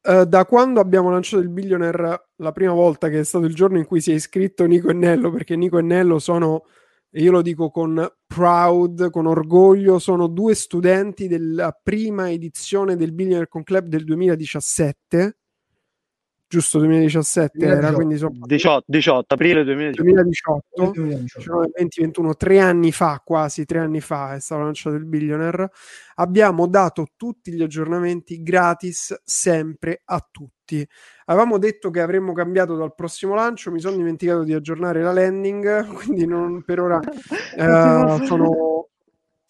Uh, 0.05 0.23
da 0.23 0.45
quando 0.45 0.79
abbiamo 0.79 1.09
lanciato 1.09 1.43
il 1.43 1.49
billionaire 1.49 2.27
la 2.37 2.51
prima 2.53 2.71
volta, 2.71 3.09
che 3.09 3.19
è 3.19 3.23
stato 3.23 3.45
il 3.45 3.53
giorno 3.53 3.77
in 3.77 3.85
cui 3.85 3.99
si 3.99 4.11
è 4.11 4.13
iscritto 4.13 4.65
Nico 4.65 4.89
e 4.89 4.93
Nello, 4.93 5.29
perché 5.29 5.57
Nico 5.57 5.79
e 5.79 5.81
Nello 5.81 6.19
sono, 6.19 6.63
io 7.15 7.31
lo 7.31 7.41
dico 7.41 7.69
con 7.69 8.11
proud, 8.25 9.09
con 9.09 9.27
orgoglio, 9.27 9.99
sono 9.99 10.27
due 10.27 10.55
studenti 10.55 11.27
della 11.27 11.77
prima 11.81 12.31
edizione 12.31 12.95
del 12.95 13.13
Billionaire 13.13 13.47
Con 13.47 13.63
Club 13.63 13.87
del 13.87 14.03
2017 14.03 15.37
giusto 16.53 16.77
2017 16.77 17.57
2018. 17.57 17.87
era 17.87 17.95
quindi 17.95 18.17
sono 18.17 18.37
18, 18.45 18.83
18 18.85 19.33
aprile 19.33 19.63
2018, 19.63 20.03
2018, 20.03 20.91
2021 20.91 22.35
tre 22.35 22.59
anni 22.59 22.91
fa 22.91 23.19
quasi 23.25 23.65
tre 23.65 23.79
anni 23.79 24.01
fa 24.01 24.35
è 24.35 24.39
stato 24.39 24.61
lanciato 24.61 24.95
il 24.95 25.05
billionaire. 25.05 25.71
Abbiamo 26.15 26.67
dato 26.67 27.07
tutti 27.15 27.51
gli 27.51 27.63
aggiornamenti 27.63 28.43
gratis 28.43 29.19
sempre 29.23 30.01
a 30.05 30.27
tutti 30.29 30.52
avevamo 31.25 31.57
detto 31.57 31.89
che 31.89 32.01
avremmo 32.01 32.33
cambiato 32.33 32.75
dal 32.75 32.95
prossimo 32.95 33.35
lancio 33.35 33.71
mi 33.71 33.79
sono 33.79 33.97
dimenticato 33.97 34.43
di 34.43 34.53
aggiornare 34.53 35.01
la 35.01 35.11
landing 35.11 35.87
quindi 35.93 36.25
non 36.25 36.63
per 36.63 36.79
ora 36.79 36.99
eh, 37.57 38.25
sono 38.25 38.73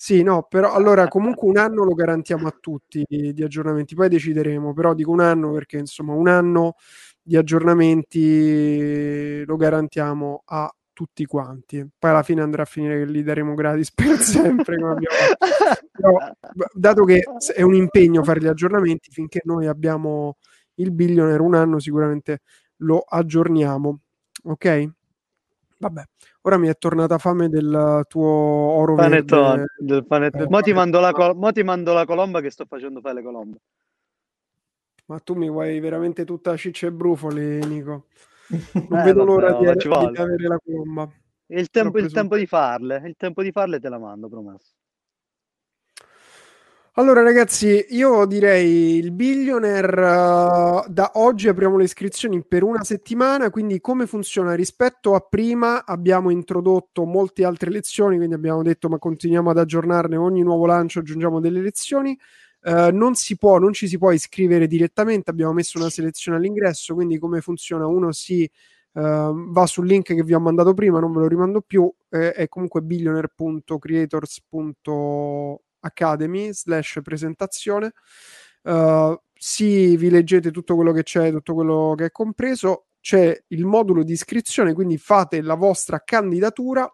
sì, 0.03 0.21
no, 0.21 0.45
però 0.49 0.73
allora 0.73 1.07
comunque 1.07 1.47
un 1.47 1.55
anno 1.55 1.85
lo 1.85 1.93
garantiamo 1.93 2.45
a 2.45 2.57
tutti 2.59 3.05
di, 3.07 3.31
di, 3.31 3.41
aggiornamenti, 3.41 3.95
poi 3.95 4.09
decideremo, 4.09 4.73
però 4.73 4.93
dico 4.93 5.11
un 5.11 5.21
anno 5.21 5.53
perché 5.53 5.77
insomma 5.77 6.13
un 6.13 6.27
anno 6.27 6.75
di 7.21 7.37
aggiornamenti 7.37 9.45
lo 9.45 9.55
garantiamo 9.55 10.41
a 10.43 10.69
tutti 10.91 11.25
quanti. 11.25 11.87
Poi 11.97 12.09
alla 12.09 12.23
fine 12.23 12.41
andrà 12.41 12.63
a 12.63 12.65
finire 12.65 12.99
che 12.99 13.05
li 13.05 13.23
daremo 13.23 13.53
gratis 13.53 13.93
per 13.93 14.17
sempre. 14.19 14.75
Però, 14.77 16.17
dato 16.73 17.05
che 17.05 17.23
è 17.55 17.61
un 17.61 17.73
impegno 17.73 18.23
fare 18.23 18.41
gli 18.41 18.47
aggiornamenti, 18.47 19.09
finché 19.09 19.39
noi 19.45 19.67
abbiamo 19.67 20.35
il 20.75 20.91
billionaire 20.91 21.41
un 21.41 21.55
anno, 21.55 21.79
sicuramente 21.79 22.41
lo 22.77 22.99
aggiorniamo. 22.99 23.99
Ok? 24.45 24.89
Vabbè, 25.77 26.03
ora 26.41 26.57
mi 26.57 26.67
è 26.69 26.77
tornata 26.77 27.17
fame 27.17 27.49
del 27.49 28.05
tuo 28.07 28.25
oro 28.25 28.95
panettone, 28.95 29.57
verde. 29.57 29.73
Del 29.79 30.05
panettone. 30.05 30.43
Eh, 30.43 30.49
mo, 30.49 30.61
ti 30.61 30.73
mando 30.73 30.99
la 30.99 31.11
col- 31.11 31.35
mo 31.35 31.51
ti 31.51 31.63
mando 31.63 31.93
la 31.93 32.05
colomba 32.05 32.39
che 32.39 32.49
sto 32.49 32.65
facendo 32.65 33.01
fare 33.01 33.15
le 33.15 33.21
colombe. 33.21 33.57
Ma 35.05 35.19
tu 35.19 35.33
mi 35.33 35.49
vuoi 35.49 35.79
veramente 35.81 36.23
tutta 36.23 36.55
ciccia 36.55 36.87
e 36.87 36.91
brufoli, 36.91 37.59
Nico. 37.65 38.07
Non 38.89 38.99
eh, 38.99 39.03
vedo 39.03 39.23
l'ora 39.23 39.53
di, 39.53 39.65
di, 39.77 39.87
avere 39.87 40.47
la 40.47 40.59
colomba. 40.63 41.09
Il 41.47 41.69
tempo, 41.69 41.97
il 41.97 42.11
tempo 42.11 42.37
di 42.37 42.45
farle, 42.45 43.01
il 43.05 43.15
tempo 43.17 43.41
di 43.41 43.51
farle 43.51 43.79
te 43.79 43.89
la 43.89 43.99
mando, 43.99 44.29
promesso. 44.29 44.73
Allora 46.95 47.23
ragazzi, 47.23 47.87
io 47.89 48.23
direi 48.27 48.97
il 48.97 49.11
billionaire 49.11 49.99
uh, 49.99 50.83
da 50.87 51.11
oggi 51.15 51.47
apriamo 51.47 51.75
le 51.77 51.85
iscrizioni 51.85 52.45
per 52.45 52.61
una 52.61 52.83
settimana, 52.83 53.49
quindi 53.49 53.81
come 53.81 54.05
funziona 54.05 54.53
rispetto 54.53 55.15
a 55.15 55.19
prima 55.19 55.85
abbiamo 55.85 56.29
introdotto 56.29 57.03
molte 57.05 57.45
altre 57.45 57.71
lezioni, 57.71 58.17
quindi 58.17 58.35
abbiamo 58.35 58.61
detto 58.61 58.89
ma 58.89 58.99
continuiamo 58.99 59.49
ad 59.49 59.57
aggiornarne 59.57 60.17
ogni 60.17 60.43
nuovo 60.43 60.67
lancio, 60.67 60.99
aggiungiamo 60.99 61.39
delle 61.39 61.61
lezioni. 61.61 62.15
Uh, 62.61 62.95
non 62.95 63.15
si 63.15 63.37
può, 63.37 63.57
non 63.57 63.73
ci 63.73 63.87
si 63.87 63.97
può 63.97 64.11
iscrivere 64.11 64.67
direttamente, 64.67 65.31
abbiamo 65.31 65.53
messo 65.53 65.79
una 65.79 65.89
selezione 65.89 66.37
all'ingresso, 66.37 66.93
quindi 66.93 67.17
come 67.17 67.41
funziona? 67.41 67.87
Uno 67.87 68.11
si 68.11 68.47
uh, 68.93 69.51
va 69.51 69.65
sul 69.65 69.87
link 69.87 70.13
che 70.13 70.23
vi 70.23 70.33
ho 70.35 70.39
mandato 70.39 70.75
prima, 70.75 70.99
non 70.99 71.11
ve 71.11 71.21
lo 71.21 71.27
rimando 71.27 71.61
più, 71.61 71.91
eh, 72.09 72.33
è 72.33 72.47
comunque 72.47 72.81
billionaire.creators.com 72.81 75.57
Academy 75.83 76.53
slash 76.53 76.99
presentazione. 77.03 77.93
Uh, 78.63 79.15
sì, 79.33 79.95
vi 79.97 80.09
leggete 80.09 80.51
tutto 80.51 80.75
quello 80.75 80.91
che 80.91 81.03
c'è, 81.03 81.31
tutto 81.31 81.53
quello 81.53 81.93
che 81.97 82.05
è 82.05 82.11
compreso. 82.11 82.87
C'è 82.99 83.43
il 83.47 83.65
modulo 83.65 84.03
di 84.03 84.13
iscrizione, 84.13 84.73
quindi 84.73 84.97
fate 84.97 85.41
la 85.41 85.55
vostra 85.55 86.01
candidatura 86.03 86.89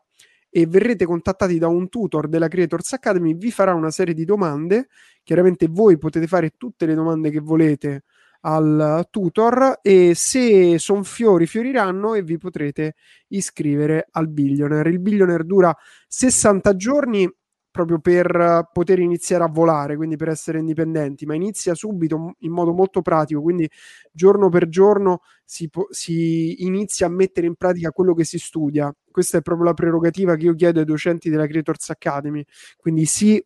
e 0.50 0.66
verrete 0.66 1.06
contattati 1.06 1.60
da 1.60 1.68
un 1.68 1.90
tutor 1.90 2.28
della 2.28 2.48
Creators 2.48 2.94
Academy, 2.94 3.36
vi 3.36 3.52
farà 3.52 3.74
una 3.74 3.92
serie 3.92 4.14
di 4.14 4.26
domande. 4.26 4.88
Chiaramente 5.24 5.68
voi 5.70 5.98
potete 5.98 6.26
fare 6.26 6.54
tutte 6.58 6.86
le 6.86 6.96
domande 6.96 7.30
che 7.30 7.40
volete 7.40 8.04
al 8.42 9.08
tutor 9.10 9.80
e 9.82 10.14
se 10.16 10.80
sono 10.80 11.04
fiori 11.04 11.46
fioriranno 11.46 12.14
e 12.14 12.24
vi 12.24 12.38
potrete 12.38 12.96
iscrivere 13.28 14.08
al 14.12 14.30
billionaire. 14.30 14.90
Il 14.90 15.00
billionaire 15.00 15.44
dura 15.44 15.76
60 16.08 16.76
giorni 16.76 17.32
proprio 17.72 18.00
per 18.00 18.70
poter 18.74 19.00
iniziare 19.00 19.44
a 19.44 19.48
volare, 19.48 19.96
quindi 19.96 20.16
per 20.16 20.30
essere 20.30 20.60
indipendenti, 20.60 21.26
ma 21.26 21.36
inizia 21.36 21.74
subito 21.76 22.36
in 22.40 22.52
modo 22.52 22.74
molto 22.74 23.02
pratico, 23.02 23.42
quindi 23.42 23.70
giorno 24.12 24.50
per 24.50 24.68
giorno 24.70 25.22
si, 25.44 25.70
po- 25.70 25.88
si 25.90 26.64
inizia 26.64 27.08
a 27.08 27.10
mettere 27.10 27.48
in 27.48 27.56
pratica 27.56 27.92
quello 27.92 28.14
che 28.14 28.24
si 28.24 28.40
studia. 28.40 28.94
Questa 29.12 29.38
è 29.38 29.42
proprio 29.42 29.68
la 29.68 29.74
prerogativa 29.74 30.36
che 30.36 30.46
io 30.46 30.56
chiedo 30.56 30.80
ai 30.80 30.86
docenti 30.86 31.30
della 31.30 31.48
Creators 31.48 31.90
Academy, 31.90 32.44
quindi 32.78 33.06
sì 33.06 33.44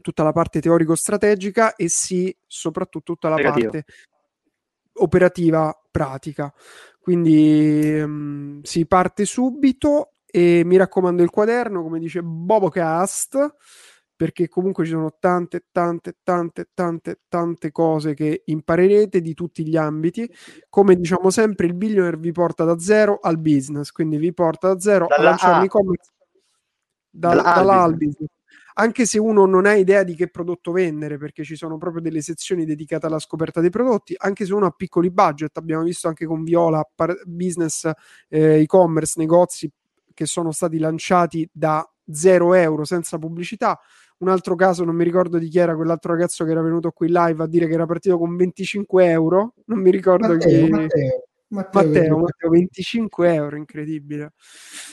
tutta 0.00 0.22
la 0.22 0.32
parte 0.32 0.60
teorico-strategica 0.60 1.74
e 1.74 1.88
sì 1.88 2.36
soprattutto 2.46 3.12
tutta 3.12 3.28
la 3.28 3.36
Negativo. 3.36 3.70
parte 3.70 3.84
operativa 4.98 5.76
pratica. 5.90 6.52
Quindi 6.98 8.00
um, 8.00 8.62
si 8.62 8.86
parte 8.86 9.24
subito 9.24 10.15
e 10.36 10.64
mi 10.66 10.76
raccomando 10.76 11.22
il 11.22 11.30
quaderno, 11.30 11.82
come 11.82 11.98
dice 11.98 12.22
Bobocast, 12.22 13.54
perché 14.14 14.48
comunque 14.48 14.84
ci 14.84 14.90
sono 14.90 15.16
tante, 15.18 15.64
tante, 15.72 16.18
tante, 16.22 16.68
tante, 16.74 17.20
tante 17.26 17.72
cose 17.72 18.12
che 18.12 18.42
imparerete 18.44 19.22
di 19.22 19.32
tutti 19.32 19.66
gli 19.66 19.78
ambiti. 19.78 20.30
Come 20.68 20.94
diciamo 20.96 21.30
sempre, 21.30 21.64
il 21.64 21.72
billionaire 21.72 22.18
vi 22.18 22.32
porta 22.32 22.64
da 22.64 22.78
zero 22.78 23.18
al 23.18 23.38
business, 23.38 23.90
quindi 23.92 24.18
vi 24.18 24.34
porta 24.34 24.74
da 24.74 24.78
zero 24.78 25.06
Dalla 25.06 25.22
a 25.22 25.30
lanciare 25.30 25.64
e-commerce 25.64 26.12
da, 27.08 27.28
dalla 27.34 27.82
al 27.82 27.96
business. 27.96 28.28
Anche 28.74 29.06
se 29.06 29.18
uno 29.18 29.46
non 29.46 29.64
ha 29.64 29.72
idea 29.72 30.02
di 30.02 30.14
che 30.14 30.28
prodotto 30.28 30.70
vendere, 30.70 31.16
perché 31.16 31.44
ci 31.44 31.56
sono 31.56 31.78
proprio 31.78 32.02
delle 32.02 32.20
sezioni 32.20 32.66
dedicate 32.66 33.06
alla 33.06 33.20
scoperta 33.20 33.62
dei 33.62 33.70
prodotti, 33.70 34.14
anche 34.18 34.44
se 34.44 34.52
uno 34.52 34.66
ha 34.66 34.70
piccoli 34.70 35.10
budget, 35.10 35.56
abbiamo 35.56 35.82
visto 35.82 36.08
anche 36.08 36.26
con 36.26 36.44
Viola, 36.44 36.86
par- 36.94 37.22
business, 37.24 37.90
eh, 38.28 38.60
e-commerce, 38.60 39.14
negozi 39.16 39.72
che 40.16 40.24
sono 40.24 40.50
stati 40.50 40.78
lanciati 40.78 41.46
da 41.52 41.86
0 42.10 42.54
euro 42.54 42.84
senza 42.84 43.18
pubblicità. 43.18 43.78
Un 44.18 44.30
altro 44.30 44.54
caso, 44.54 44.82
non 44.82 44.96
mi 44.96 45.04
ricordo 45.04 45.36
di 45.36 45.48
chi 45.48 45.58
era 45.58 45.76
quell'altro 45.76 46.12
ragazzo 46.12 46.42
che 46.46 46.50
era 46.50 46.62
venuto 46.62 46.90
qui 46.90 47.08
live 47.10 47.42
a 47.42 47.46
dire 47.46 47.66
che 47.66 47.74
era 47.74 47.84
partito 47.84 48.16
con 48.16 48.34
25 48.34 49.10
euro. 49.10 49.52
Non 49.66 49.78
mi 49.80 49.90
ricordo 49.90 50.28
Matteo, 50.28 50.64
chi. 50.64 50.70
Matteo. 50.70 51.24
Matteo, 51.48 51.82
Matteo, 51.84 52.18
Matteo, 52.18 52.50
25 52.50 53.34
euro, 53.34 53.56
incredibile. 53.56 54.32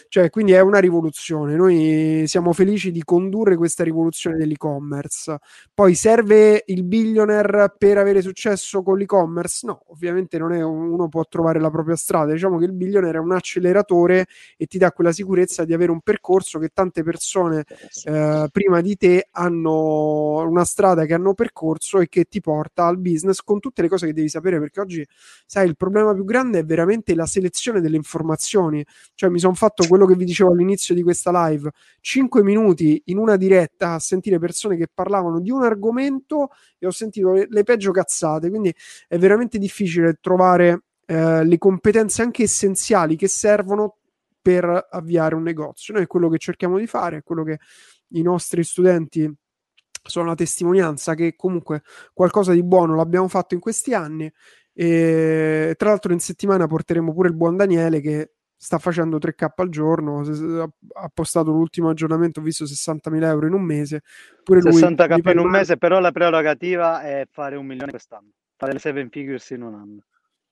Cioè, 0.07 0.29
quindi 0.29 0.51
è 0.51 0.59
una 0.59 0.77
rivoluzione. 0.77 1.55
Noi 1.55 2.25
siamo 2.27 2.53
felici 2.53 2.91
di 2.91 3.03
condurre 3.03 3.55
questa 3.55 3.83
rivoluzione 3.83 4.37
dell'e-commerce. 4.37 5.37
Poi 5.73 5.95
serve 5.95 6.63
il 6.67 6.83
billionaire 6.83 7.73
per 7.75 7.97
avere 7.97 8.21
successo 8.21 8.83
con 8.83 8.97
l'e-commerce? 8.99 9.65
No, 9.65 9.81
ovviamente 9.87 10.37
non 10.37 10.53
è 10.53 10.61
uno 10.61 11.09
può 11.09 11.23
trovare 11.25 11.59
la 11.59 11.71
propria 11.71 11.95
strada. 11.95 12.33
Diciamo 12.33 12.59
che 12.59 12.65
il 12.65 12.73
billionaire 12.73 13.17
è 13.17 13.21
un 13.21 13.31
acceleratore 13.31 14.27
e 14.55 14.67
ti 14.67 14.77
dà 14.77 14.91
quella 14.91 15.11
sicurezza 15.11 15.65
di 15.65 15.73
avere 15.73 15.91
un 15.91 16.01
percorso 16.01 16.59
che 16.59 16.69
tante 16.71 17.01
persone 17.01 17.63
eh, 18.05 18.47
prima 18.51 18.81
di 18.81 18.95
te 18.95 19.27
hanno 19.31 20.47
una 20.47 20.65
strada 20.65 21.05
che 21.05 21.15
hanno 21.15 21.33
percorso 21.33 21.99
e 21.99 22.07
che 22.07 22.25
ti 22.25 22.41
porta 22.41 22.85
al 22.85 22.99
business 22.99 23.39
con 23.39 23.59
tutte 23.59 23.81
le 23.81 23.87
cose 23.87 24.05
che 24.05 24.13
devi 24.13 24.29
sapere. 24.29 24.59
Perché 24.59 24.79
oggi, 24.79 25.07
sai, 25.47 25.67
il 25.67 25.75
problema 25.75 26.13
più 26.13 26.23
grande 26.23 26.52
è 26.59 26.65
veramente 26.65 27.15
la 27.15 27.25
selezione 27.25 27.81
delle 27.81 27.95
informazioni. 27.95 28.85
Cioè, 29.13 29.29
mi 29.29 29.39
sono 29.39 29.53
fatto 29.53 29.87
quello 29.87 30.05
che 30.05 30.15
vi 30.15 30.25
dicevo 30.25 30.51
all'inizio 30.51 30.95
di 30.95 31.03
questa 31.03 31.47
live: 31.47 31.71
5 31.99 32.43
minuti 32.43 33.01
in 33.05 33.17
una 33.17 33.35
diretta 33.35 33.93
a 33.93 33.99
sentire 33.99 34.39
persone 34.39 34.75
che 34.75 34.87
parlavano 34.93 35.39
di 35.39 35.51
un 35.51 35.63
argomento 35.63 36.49
e 36.77 36.87
ho 36.87 36.91
sentito 36.91 37.31
le, 37.31 37.47
le 37.49 37.63
peggio 37.63 37.91
cazzate. 37.91 38.49
Quindi 38.49 38.73
è 39.07 39.17
veramente 39.17 39.57
difficile 39.57 40.17
trovare 40.21 40.83
eh, 41.05 41.43
le 41.43 41.57
competenze 41.57 42.21
anche 42.21 42.43
essenziali 42.43 43.15
che 43.15 43.27
servono 43.27 43.97
per 44.41 44.87
avviare 44.91 45.35
un 45.35 45.43
negozio. 45.43 45.93
Noi 45.93 46.03
è 46.03 46.07
quello 46.07 46.29
che 46.29 46.37
cerchiamo 46.37 46.77
di 46.77 46.87
fare, 46.87 47.17
è 47.17 47.23
quello 47.23 47.43
che 47.43 47.59
i 48.09 48.21
nostri 48.21 48.63
studenti 48.63 49.31
sono 50.05 50.27
la 50.27 50.35
testimonianza 50.35 51.15
che 51.15 51.35
comunque 51.35 51.83
qualcosa 52.13 52.51
di 52.51 52.61
buono 52.61 52.95
l'abbiamo 52.95 53.29
fatto 53.29 53.53
in 53.53 53.61
questi 53.61 53.93
anni 53.93 54.31
e 54.73 55.73
tra 55.77 55.89
l'altro 55.89 56.13
in 56.13 56.19
settimana 56.19 56.67
porteremo 56.67 57.13
pure 57.13 57.29
il 57.29 57.35
buon 57.35 57.55
Daniele 57.55 58.01
che 58.01 58.31
sta 58.63 58.77
facendo 58.77 59.17
3k 59.17 59.47
al 59.57 59.69
giorno, 59.69 60.21
ha 60.21 61.11
postato 61.13 61.51
l'ultimo 61.51 61.89
aggiornamento, 61.89 62.39
ho 62.39 62.43
visto 62.43 62.63
60.000 62.63 63.23
euro 63.23 63.47
in 63.47 63.53
un 63.53 63.61
mese. 63.61 64.03
Pure 64.41 64.61
60k 64.61 65.31
in 65.31 65.39
un 65.39 65.49
mese, 65.49 65.77
però 65.77 65.99
la 65.99 66.11
prerogativa 66.11 67.01
è 67.01 67.27
fare 67.29 67.57
un 67.57 67.65
milione 67.65 67.91
quest'anno, 67.91 68.29
fare 68.55 68.71
le 68.71 68.79
7 68.79 69.09
figures 69.11 69.49
in 69.49 69.63
un 69.63 69.73
anno. 69.73 70.03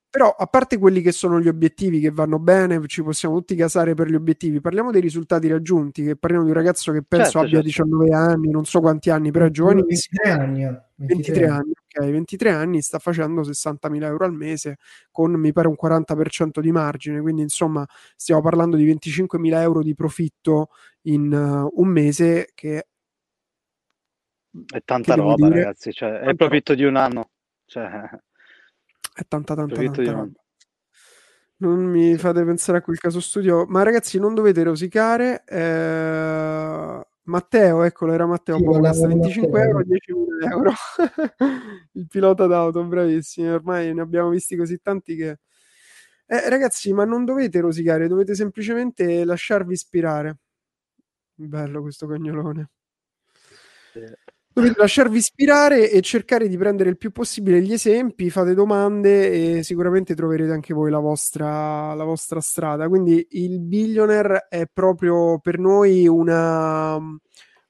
Però, 0.09 0.30
a 0.38 0.45
parte 0.45 0.78
quelli 0.78 0.99
che 0.99 1.13
sono 1.13 1.39
gli 1.39 1.47
obiettivi 1.47 2.01
che 2.01 2.11
vanno 2.11 2.38
bene, 2.38 2.86
ci 2.88 3.01
possiamo 3.01 3.38
tutti 3.38 3.55
casare 3.55 3.93
per 3.93 4.09
gli 4.09 4.15
obiettivi, 4.15 4.59
parliamo 4.59 4.91
dei 4.91 4.99
risultati 4.99 5.47
raggiunti, 5.47 6.03
che 6.03 6.17
parliamo 6.17 6.43
di 6.43 6.51
un 6.51 6.57
ragazzo 6.57 6.91
che 6.91 7.01
penso 7.01 7.39
Certo, 7.39 7.39
abbia 7.39 7.61
certo. 7.61 7.84
19 7.86 8.13
anni, 8.13 8.49
non 8.49 8.65
so 8.65 8.82
quanti 8.82 9.09
anni, 9.09 9.32
però 9.32 9.45
è 9.45 9.51
giovanissimo. 9.51 10.19
23 10.22 10.32
anni. 10.32 10.80
Eh, 11.02 11.06
23 11.08 11.47
anni, 11.47 11.72
ok, 11.72 12.10
23 12.12 12.49
anni, 12.52 12.82
sta 12.82 12.99
facendo 12.99 13.43
60.000 13.43 14.06
euro 14.08 14.26
al 14.26 14.34
mese 14.34 14.78
con 15.12 15.32
mi 15.34 15.52
pare 15.52 15.68
un 15.68 15.76
40% 15.76 16.60
di 16.62 16.72
margine, 16.72 17.22
quindi 17.22 17.41
insomma 17.41 17.86
stiamo 18.16 18.41
parlando 18.41 18.78
di 18.78 18.86
25.000 18.86 19.62
euro 19.62 19.82
di 19.82 19.95
profitto 19.95 20.70
in 21.04 21.32
uh, 21.34 21.72
un 21.82 21.88
mese 21.88 22.52
che 22.54 22.88
È 24.68 24.82
tanta 24.84 25.16
che 25.16 25.20
roba, 25.20 25.47
dire? 25.47 25.62
ragazzi. 25.62 25.91
Cioè, 25.91 26.20
è 26.20 26.30
il 26.30 26.36
profitto 26.36 26.76
di 26.76 26.84
un 26.84 26.95
anno. 26.95 27.30
Cioè, 27.66 27.86
è 29.14 29.26
tanta 29.28 29.56
tanta 29.56 29.82
tanta 29.82 30.04
roba. 30.04 30.22
anno. 30.22 30.34
Non 31.58 31.84
mi 31.84 32.18
fate 32.18 32.43
pensare 32.43 32.80
a 32.80 32.82
quel 32.82 32.97
caso 32.97 33.20
studio, 33.20 33.66
ma 33.68 33.84
ragazzi 33.84 34.18
non 34.20 34.34
dovete 34.34 34.64
rosicare. 34.64 35.43
eh, 35.45 37.06
Matteo, 37.32 37.84
eccolo, 37.84 38.11
era 38.11 38.25
Matteo 38.27 38.57
Sì, 38.57 38.63
di 38.63 38.67
25 38.67 39.49
Matteo. 39.49 39.71
euro, 39.71 39.84
10.000 39.84 40.51
euro. 40.51 40.71
Il 41.93 42.07
pilota 42.07 42.45
d'auto, 42.45 42.84
bravissimi, 42.84 43.47
ormai 43.49 43.93
ne 43.93 44.01
abbiamo 44.01 44.29
visti 44.29 44.55
così 44.55 44.79
tanti 44.82 45.15
che... 45.15 45.39
Eh, 46.25 46.49
ragazzi, 46.49 46.93
ma 46.93 47.05
non 47.05 47.25
dovete 47.25 47.59
rosicare, 47.61 48.07
dovete 48.07 48.36
semplicemente 48.36 49.23
lasciarvi 49.23 49.73
ispirare. 49.73 50.38
Bello 51.34 51.82
questo 51.82 52.05
cagnolone. 52.05 52.69
Sì. 53.93 54.05
Dovete 54.54 54.80
lasciarvi 54.80 55.18
ispirare 55.18 55.89
e 55.89 56.02
cercare 56.02 56.49
di 56.49 56.58
prendere 56.58 56.89
il 56.89 56.97
più 56.97 57.12
possibile 57.12 57.62
gli 57.62 57.72
esempi, 57.72 58.30
fate 58.30 58.54
domande 58.54 59.60
e 59.60 59.64
sicuramente 59.64 60.14
troverete 60.14 60.52
anche 60.52 60.74
voi 60.74 60.91
la 60.91 60.99
vostra, 60.99 61.93
la 61.93 62.04
vostra 62.04 62.41
strada. 62.41 62.89
Quindi 62.89 63.26
il 63.30 63.62
billionaire 63.62 64.47
è 64.49 64.66
proprio 64.72 65.39
per 65.39 65.58
noi 65.58 66.06
una, 66.06 66.99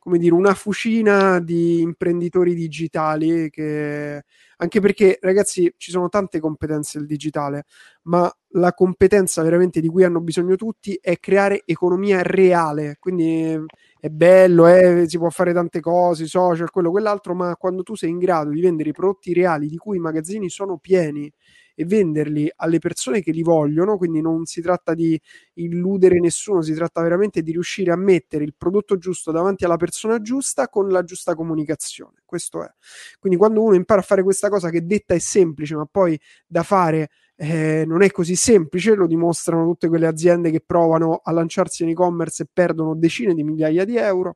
come 0.02 0.18
dire, 0.18 0.34
una 0.34 0.56
fucina 0.56 1.40
di 1.40 1.80
imprenditori 1.82 2.56
digitali 2.56 3.52
che 3.52 4.24
anche 4.58 4.80
perché 4.82 5.20
ragazzi 5.22 5.72
ci 5.78 5.92
sono 5.92 6.10
tante 6.10 6.40
competenze 6.40 6.98
del 6.98 7.06
digitale, 7.08 7.66
ma 8.04 8.32
la 8.54 8.74
competenza 8.74 9.44
veramente 9.44 9.80
di 9.80 9.88
cui 9.88 10.04
hanno 10.04 10.20
bisogno 10.20 10.56
tutti 10.56 10.98
è 11.00 11.20
creare 11.20 11.62
economia 11.66 12.24
reale. 12.24 12.98
Quindi 13.00 13.60
è 14.00 14.10
bello, 14.10 14.66
eh, 14.68 15.06
si 15.08 15.20
può 15.20 15.30
fare 15.30 15.54
tante 15.54 15.80
cose, 15.82 16.26
social, 16.26 16.72
quello, 16.72 16.90
quell'altro, 16.90 17.36
ma 17.36 17.56
quando 17.56 17.84
tu 17.84 17.96
sei 17.96 18.10
in 18.10 18.18
grado 18.18 18.50
di 18.50 18.60
vendere 18.62 18.90
i 18.90 18.94
prodotti 18.94 19.34
reali 19.34 19.68
di 19.68 19.78
cui 19.78 19.98
i 19.98 20.00
magazzini 20.00 20.50
sono 20.50 20.78
pieni 20.80 21.32
e 21.76 21.86
venderli 21.86 22.52
alle 22.56 22.80
persone 22.80 23.22
che 23.22 23.32
li 23.32 23.42
vogliono, 23.44 23.98
quindi 23.98 24.22
non 24.22 24.46
si 24.46 24.62
tratta 24.62 24.94
di 24.94 25.20
illudere 25.56 26.20
nessuno, 26.20 26.62
si 26.62 26.74
tratta 26.74 27.02
veramente 27.02 27.42
di 27.42 27.52
riuscire 27.52 27.92
a 27.92 27.98
mettere 27.98 28.44
il 28.44 28.54
prodotto 28.58 28.98
giusto 28.98 29.32
davanti 29.32 29.66
alla 29.66 29.78
persona 29.78 30.22
giusta 30.22 30.68
con 30.70 30.90
la 30.90 31.04
giusta 31.04 31.36
comunicazione. 31.36 32.22
Questo 32.26 32.64
è. 32.64 32.72
Quindi 33.20 33.38
quando 33.38 33.62
uno 33.62 33.76
impara 33.76 34.02
a 34.02 34.04
fare 34.04 34.24
questa 34.24 34.50
cosa 34.50 34.70
che 34.70 34.86
detta 34.86 35.14
è 35.14 35.20
semplice, 35.20 35.76
ma 35.76 35.86
poi 35.90 36.20
da 36.48 36.64
fare 36.64 37.10
eh, 37.36 37.86
non 37.88 38.04
è 38.04 38.12
così 38.12 38.36
semplice, 38.36 38.94
lo 38.94 39.08
dimostrano 39.08 39.66
tutte 39.66 39.88
quelle 39.88 40.06
aziende 40.06 40.52
che 40.52 40.62
provano 40.64 41.22
a 41.24 41.32
lanciarsi 41.32 41.82
in 41.82 41.90
e-commerce 41.90 42.44
e 42.44 42.48
perdono 42.52 42.96
decine 42.96 43.34
di 43.34 43.44
migliaia 43.44 43.84
di 43.84 43.98
euro. 43.98 44.36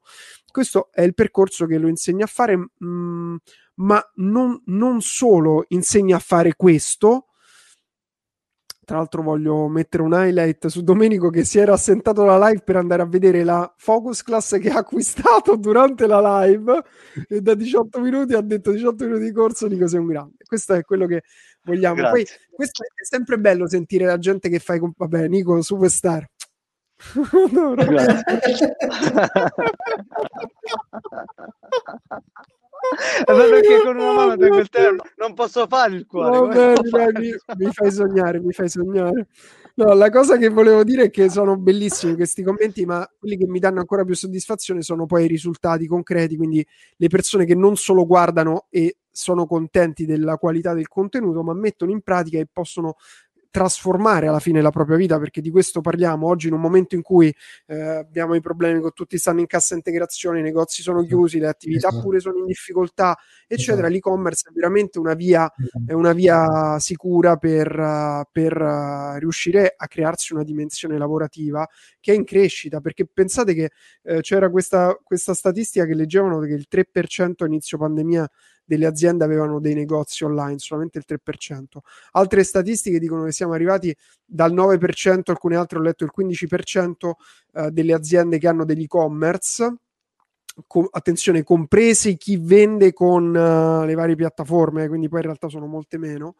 Questo 0.52 0.90
è 0.92 1.02
il 1.02 1.14
percorso 1.14 1.68
che 1.68 1.78
lo 1.78 1.88
insegna 1.88 2.24
a 2.24 2.28
fare, 2.28 2.56
mh, 2.58 3.36
ma 3.76 4.02
non, 4.16 4.62
non 4.66 5.02
solo 5.02 5.66
insegna 5.70 6.18
a 6.18 6.20
fare 6.20 6.56
questo. 6.56 7.28
Tra 8.86 8.98
l'altro 8.98 9.24
voglio 9.24 9.68
mettere 9.68 10.04
un 10.04 10.14
highlight 10.14 10.68
su 10.68 10.84
Domenico 10.84 11.32
che 11.32 11.44
si 11.44 11.58
era 11.58 11.74
assentato 11.74 12.24
la 12.24 12.38
live 12.48 12.62
per 12.62 12.76
andare 12.76 13.02
a 13.02 13.08
vedere 13.08 13.44
la 13.44 13.74
focus 13.76 14.22
class 14.22 14.60
che 14.60 14.70
ha 14.70 14.78
acquistato 14.78 15.56
durante 15.56 16.06
la 16.06 16.44
live 16.44 16.84
e 17.28 17.42
da 17.42 17.56
18 17.56 18.00
minuti 18.00 18.36
ha 18.36 18.42
detto 18.42 18.72
18 18.72 19.06
minuti 19.06 19.24
di 19.24 19.32
corso 19.32 19.68
di 19.68 19.80
cos'è 19.80 19.98
un 19.98 20.06
grande. 20.06 20.44
Questo 20.46 20.74
è 20.76 20.84
quello 20.84 21.08
che 21.08 21.24
vogliamo. 21.64 22.10
Poi 22.12 22.28
questo 22.52 22.84
è 22.84 23.04
sempre 23.04 23.40
bello 23.40 23.68
sentire 23.68 24.06
la 24.06 24.20
gente 24.20 24.50
che 24.50 24.60
fai 24.60 24.78
con 24.78 24.94
vabbè 24.96 25.28
Nico 25.30 25.60
superstar. 25.64 26.30
Grazie. 27.76 28.76
È 28.78 28.92
perché 33.26 33.82
con 33.84 33.98
una 33.98 34.14
mano 34.14 34.38
tengo 34.38 34.58
il 34.58 34.70
telefono, 34.70 35.04
non 35.18 35.34
posso 35.34 35.68
fare 35.68 35.96
il 35.96 36.06
cuore. 36.06 36.54
devo 36.54 36.84
fare? 36.90 37.12
mi, 37.20 37.32
mi 37.58 37.72
fai 37.72 37.92
sognare, 37.92 38.40
mi 38.40 38.52
fai 38.52 38.70
sognare. 38.70 39.28
No, 39.78 39.94
la 39.94 40.10
cosa 40.10 40.38
che 40.38 40.48
volevo 40.48 40.86
dire 40.86 41.06
è 41.06 41.10
che 41.10 41.30
sono 41.30 41.58
bellissimi 41.58 42.16
questi 42.16 42.44
commenti, 42.44 42.86
ma 42.86 43.06
quelli 43.20 43.36
che 43.36 43.46
mi 43.46 43.60
danno 43.60 43.80
ancora 43.80 44.06
più 44.06 44.16
soddisfazione 44.16 44.82
sono 44.82 45.06
poi 45.06 45.26
i 45.26 45.28
risultati 45.28 45.86
concreti, 45.86 46.38
quindi 46.38 46.66
le 46.96 47.08
persone 47.10 47.44
che 47.44 47.56
non 47.56 47.76
solo 47.76 48.06
guardano 48.06 48.68
e 48.70 48.98
sono 49.12 49.46
contenti 49.46 50.06
della 50.06 50.38
qualità 50.38 50.74
del 50.74 50.88
contenuto, 50.88 51.44
ma 51.44 51.54
mettono 51.54 51.92
in 51.92 52.02
pratica 52.02 52.38
e 52.38 52.48
possono 52.52 52.96
trasformare 53.56 54.28
alla 54.28 54.42
fine 54.42 54.60
la 54.60 54.70
propria 54.70 54.98
vita, 54.98 55.18
perché 55.18 55.40
di 55.40 55.50
questo 55.50 55.80
parliamo 55.80 56.28
oggi 56.28 56.48
in 56.48 56.54
un 56.54 56.60
momento 56.60 56.94
in 56.96 57.02
cui 57.02 57.34
eh, 57.68 57.80
abbiamo 57.80 58.36
i 58.36 58.42
problemi 58.42 58.82
con 58.82 58.92
tutti 58.92 59.18
stanno 59.18 59.40
in 59.40 59.46
cassa 59.46 59.76
integrazione, 59.76 60.40
i 60.40 60.42
negozi 60.42 60.82
sono 60.82 61.06
chiusi, 61.06 61.40
le 61.40 61.48
attività 61.48 61.88
Esatto. 61.88 62.04
pure 62.04 62.20
sono 62.20 62.40
in 62.40 62.46
difficoltà, 62.48 63.18
eccetera. 63.48 63.88
Esatto. 63.88 63.94
L'e-commerce 63.94 64.50
è 64.50 64.52
veramente 64.54 65.00
una 65.00 65.14
via 65.14 65.50
è 65.88 65.94
una 65.94 66.12
via 66.12 66.80
sicura 66.80 67.38
per, 67.38 68.26
per 68.30 68.62
uh, 68.62 69.18
riuscire 69.20 69.74
a 69.78 69.88
crearsi 69.88 70.34
una 70.34 70.44
dimensione 70.44 70.98
lavorativa 70.98 71.66
che 72.02 72.12
è 72.12 72.16
in 72.16 72.26
crescita, 72.26 72.82
perché 72.82 73.06
pensate 73.06 73.54
che 73.54 73.70
eh, 74.04 74.20
c'era 74.20 74.50
questa, 74.50 75.00
questa 75.02 75.34
statistica 75.34 75.86
che 75.86 75.96
leggevano 75.96 76.40
che 76.42 76.54
il 76.54 76.68
3% 76.70 77.32
a 77.38 77.46
inizio 77.46 77.78
pandemia 77.78 78.30
delle 78.66 78.86
aziende 78.86 79.24
avevano 79.24 79.60
dei 79.60 79.76
negozi 79.76 80.24
online, 80.24 80.58
solamente 80.58 80.98
il 80.98 81.06
3%. 81.08 81.80
Altre 82.12 82.44
statistiche 82.44 83.00
dicono 83.00 83.24
che 83.24 83.32
siamo 83.32 83.54
arrivati 83.54 83.96
dal 84.26 84.54
9%, 84.54 85.22
alcune 85.26 85.56
altre 85.56 85.78
ho 85.78 85.82
letto 85.82 86.04
il 86.04 86.12
15% 86.18 87.12
uh, 87.54 87.70
delle 87.70 87.94
aziende 87.94 88.40
che 88.40 88.48
hanno 88.48 88.66
degli 88.66 88.84
e-commerce 88.84 89.76
Com- 90.68 90.88
attenzione, 90.90 91.44
compresi 91.44 92.16
chi 92.16 92.38
vende 92.38 92.94
con 92.94 93.28
uh, 93.28 93.84
le 93.84 93.94
varie 93.94 94.16
piattaforme, 94.16 94.88
quindi 94.88 95.10
poi 95.10 95.20
in 95.20 95.26
realtà 95.26 95.50
sono 95.50 95.66
molte 95.66 95.98
meno. 95.98 96.36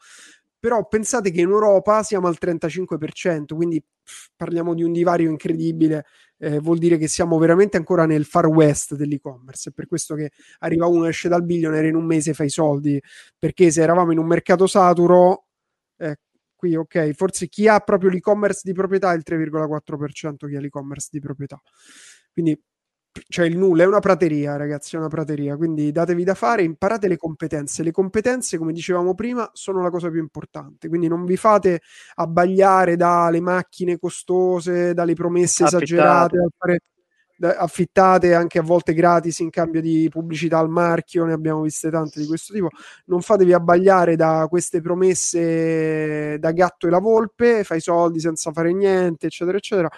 Però 0.58 0.88
pensate 0.88 1.32
che 1.32 1.42
in 1.42 1.50
Europa 1.50 2.02
siamo 2.02 2.28
al 2.28 2.38
35%, 2.40 3.54
quindi 3.56 3.82
pff, 3.82 4.30
parliamo 4.38 4.74
di 4.74 4.84
un 4.84 4.94
divario 4.94 5.30
incredibile. 5.30 6.06
Eh, 6.46 6.60
vuol 6.60 6.78
dire 6.78 6.98
che 6.98 7.08
siamo 7.08 7.40
veramente 7.40 7.76
ancora 7.76 8.06
nel 8.06 8.24
far 8.24 8.46
west 8.46 8.94
dell'e-commerce. 8.94 9.72
È 9.72 9.74
per 9.74 9.88
questo 9.88 10.14
che 10.14 10.30
arriva 10.60 10.86
uno, 10.86 11.06
esce 11.06 11.28
dal 11.28 11.44
billionaire 11.44 11.88
in 11.88 11.96
un 11.96 12.06
mese 12.06 12.36
fa 12.36 12.44
i 12.44 12.50
soldi. 12.50 13.02
Perché 13.40 13.72
se 13.72 13.82
eravamo 13.82 14.12
in 14.12 14.20
un 14.20 14.28
mercato 14.28 14.68
saturo, 14.68 15.48
eh, 15.98 16.18
qui 16.56 16.76
ok, 16.76 17.14
forse 17.14 17.48
chi 17.48 17.68
ha 17.68 17.80
proprio 17.80 18.12
l'e-commerce 18.12 18.62
di 18.64 18.74
proprietà 18.74 19.12
è 19.12 19.16
il 19.16 19.24
3,4% 19.24 20.48
chi 20.48 20.56
ha 20.56 20.60
l'e-commerce 20.60 21.08
di 21.12 21.20
proprietà. 21.20 21.60
Quindi 22.32 22.62
cioè 23.28 23.46
il 23.46 23.58
nulla 23.58 23.84
è 23.84 23.88
una 23.88 24.00
prateria, 24.00 24.58
ragazzi, 24.58 24.96
è 24.96 25.00
una 25.00 25.08
prateria. 25.08 25.56
Quindi 25.56 25.92
datevi 25.92 26.24
da 26.24 26.34
fare, 26.34 26.64
imparate 26.64 27.08
le 27.08 27.18
competenze. 27.18 27.84
Le 27.84 27.92
competenze, 27.92 28.58
come 28.58 28.74
dicevamo 28.74 29.14
prima, 29.16 29.50
sono 29.54 29.82
la 29.82 29.90
cosa 29.90 30.10
più 30.10 30.20
importante. 30.20 30.88
Quindi 30.90 31.08
non 31.08 31.26
vi 31.26 31.38
fate 31.38 31.82
abbagliare 32.16 32.96
dalle 32.96 33.40
macchine 33.40 33.98
costose, 33.98 34.94
dalle 34.94 35.14
promesse 35.14 35.64
esagerate, 35.64 36.38
affittate 37.58 38.34
anche 38.34 38.60
a 38.60 38.62
volte 38.62 38.94
gratis 38.94 39.40
in 39.40 39.50
cambio 39.50 39.82
di 39.82 40.08
pubblicità 40.10 40.60
al 40.60 40.70
marchio. 40.70 41.26
Ne 41.26 41.34
abbiamo 41.34 41.62
viste 41.62 41.90
tante 41.90 42.20
di 42.20 42.28
questo 42.28 42.54
tipo. 42.54 42.70
Non 43.06 43.22
fatevi 43.22 43.54
abbagliare 43.54 44.16
da 44.16 44.46
queste 44.50 44.82
promesse 44.82 46.38
da 46.40 46.52
gatto 46.52 46.88
e 46.88 46.90
la 46.90 47.00
volpe, 47.00 47.64
fai 47.64 47.80
soldi 47.80 48.20
senza 48.20 48.52
fare 48.52 48.74
niente, 48.74 49.28
eccetera, 49.28 49.58
eccetera. 49.58 49.90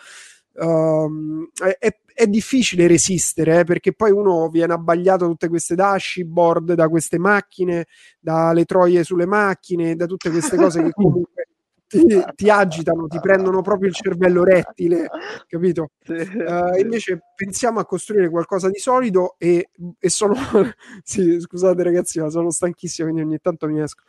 Um, 0.59 1.47
è, 1.77 1.95
è, 2.17 2.27
difficile 2.27 2.87
resistere 2.87 3.59
eh, 3.59 3.63
perché 3.63 3.93
poi 3.93 4.11
uno 4.11 4.49
viene 4.49 4.73
abbagliato 4.73 5.25
da 5.25 5.31
tutte 5.31 5.47
queste 5.49 5.75
dashboard, 5.75 6.73
da 6.73 6.89
queste 6.89 7.19
macchine, 7.19 7.85
dalle 8.19 8.65
troie 8.65 9.03
sulle 9.03 9.25
macchine, 9.25 9.95
da 9.95 10.05
tutte 10.05 10.29
queste 10.29 10.55
cose 10.57 10.81
che 10.81 10.91
comunque 10.91 11.47
ti, 11.87 12.05
ti 12.35 12.49
agitano, 12.49 13.07
ti 13.07 13.19
prendono 13.19 13.61
proprio 13.61 13.87
il 13.87 13.95
cervello 13.95 14.43
rettile, 14.43 15.07
capito? 15.47 15.91
Uh, 16.05 16.77
invece 16.79 17.21
pensiamo 17.33 17.79
a 17.79 17.85
costruire 17.85 18.29
qualcosa 18.29 18.69
di 18.69 18.77
solido 18.77 19.35
e, 19.37 19.69
e 19.97 20.09
sono 20.09 20.35
sì, 21.03 21.39
scusate 21.39 21.81
ragazzi, 21.83 22.19
ma 22.19 22.29
sono 22.29 22.51
stanchissimo, 22.51 23.09
quindi 23.09 23.25
ogni 23.25 23.39
tanto 23.39 23.67
mi 23.67 23.81
esco. 23.81 24.03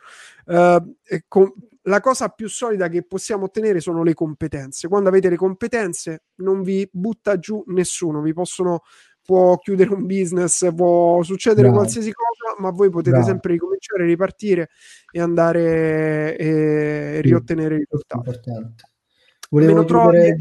Uh, 0.45 0.93
con, 1.27 1.53
la 1.89 1.99
cosa 1.99 2.29
più 2.29 2.47
solida 2.47 2.87
che 2.87 3.03
possiamo 3.03 3.45
ottenere 3.45 3.79
sono 3.81 4.03
le 4.03 4.13
competenze. 4.13 4.87
Quando 4.87 5.09
avete 5.09 5.29
le 5.29 5.35
competenze, 5.35 6.23
non 6.35 6.61
vi 6.61 6.87
butta 6.91 7.37
giù 7.39 7.63
nessuno, 7.67 8.21
vi 8.21 8.31
possono 8.33 8.81
può 9.23 9.57
chiudere 9.57 9.93
un 9.93 10.05
business, 10.05 10.73
può 10.73 11.21
succedere 11.21 11.63
Bravo. 11.67 11.77
qualsiasi 11.77 12.11
cosa, 12.11 12.59
ma 12.61 12.71
voi 12.71 12.89
potete 12.89 13.11
Bravo. 13.17 13.25
sempre 13.25 13.51
ricominciare, 13.53 14.05
ripartire 14.05 14.69
e 15.11 15.21
andare 15.21 16.35
e 16.37 17.11
Sì. 17.15 17.21
riottenere 17.21 17.75
i 17.75 17.77
risultati. 17.79 18.39
Volevo 19.49 19.83
chiudere... 19.83 20.35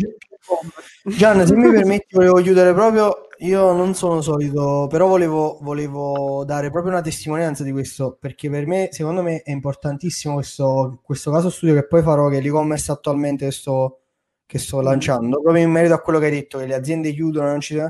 Gian, 1.04 1.46
se 1.46 1.54
mi 1.54 1.70
permetti, 1.72 2.14
volevo 2.14 2.40
chiudere 2.40 2.72
proprio. 2.72 3.27
Io 3.40 3.73
non 3.73 3.94
sono 3.94 4.20
solito, 4.20 4.89
però 4.90 5.06
volevo, 5.06 5.59
volevo 5.60 6.44
dare 6.44 6.70
proprio 6.70 6.93
una 6.93 7.02
testimonianza 7.02 7.62
di 7.62 7.70
questo, 7.70 8.16
perché 8.19 8.51
per 8.51 8.66
me, 8.66 8.89
secondo 8.90 9.23
me, 9.23 9.43
è 9.43 9.52
importantissimo 9.52 10.35
questo, 10.35 10.98
questo 11.05 11.31
caso 11.31 11.48
studio 11.48 11.74
che 11.74 11.86
poi 11.86 12.02
farò, 12.02 12.28
che 12.28 12.39
è 12.39 12.40
l'e-commerce 12.40 12.90
attualmente 12.90 13.44
che 13.44 13.52
sto, 13.52 14.01
che 14.44 14.59
sto 14.59 14.81
lanciando, 14.81 15.40
proprio 15.40 15.62
in 15.62 15.70
merito 15.70 15.94
a 15.94 16.01
quello 16.01 16.19
che 16.19 16.24
hai 16.27 16.31
detto, 16.32 16.59
che 16.59 16.66
le 16.66 16.74
aziende 16.74 17.12
chiudono, 17.12 17.47
non 17.48 17.60
ci... 17.60 17.81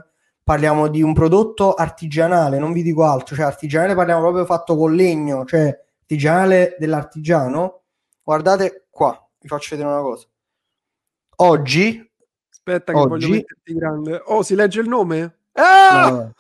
parliamo 0.43 0.89
di 0.89 1.03
un 1.03 1.15
prodotto 1.15 1.73
artigianale, 1.75 2.59
non 2.59 2.73
vi 2.73 2.83
dico 2.83 3.05
altro, 3.05 3.35
cioè 3.35 3.47
artigianale 3.47 3.95
parliamo 3.95 4.21
proprio 4.21 4.45
fatto 4.45 4.77
con 4.77 4.95
legno, 4.95 5.45
cioè 5.47 5.75
artigianale 6.01 6.77
dell'artigiano. 6.79 7.83
Guardate 8.23 8.87
qua, 8.91 9.19
vi 9.41 9.49
faccio 9.49 9.77
vedere 9.77 9.95
una 9.95 10.03
cosa. 10.03 10.27
Oggi 11.37 12.07
Aspetta 12.69 12.93
che 12.93 12.99
Oggi- 12.99 13.09
voglio 13.09 13.29
metterti 13.29 13.73
grande. 13.73 14.23
Oh, 14.27 14.43
si 14.43 14.55
legge 14.55 14.81
il 14.81 14.89
nome? 14.89 15.38
Ah! 15.61 16.11
No. 16.11 16.33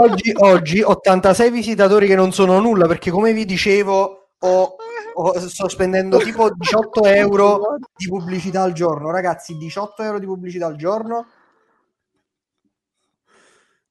Oggi, 0.00 0.32
oggi 0.34 0.80
86 0.82 1.50
visitatori 1.50 2.06
che 2.06 2.14
non 2.14 2.32
sono 2.32 2.58
nulla 2.60 2.86
perché 2.86 3.10
come 3.10 3.32
vi 3.32 3.44
dicevo 3.44 4.28
ho- 4.38 4.76
ho- 5.14 5.38
sto 5.40 5.68
spendendo 5.68 6.18
tipo 6.18 6.50
18 6.54 7.04
euro 7.04 7.76
di 7.94 8.06
pubblicità 8.08 8.62
al 8.62 8.72
giorno 8.72 9.10
ragazzi 9.10 9.56
18 9.56 10.02
euro 10.02 10.18
di 10.18 10.26
pubblicità 10.26 10.66
al 10.66 10.76
giorno 10.76 11.26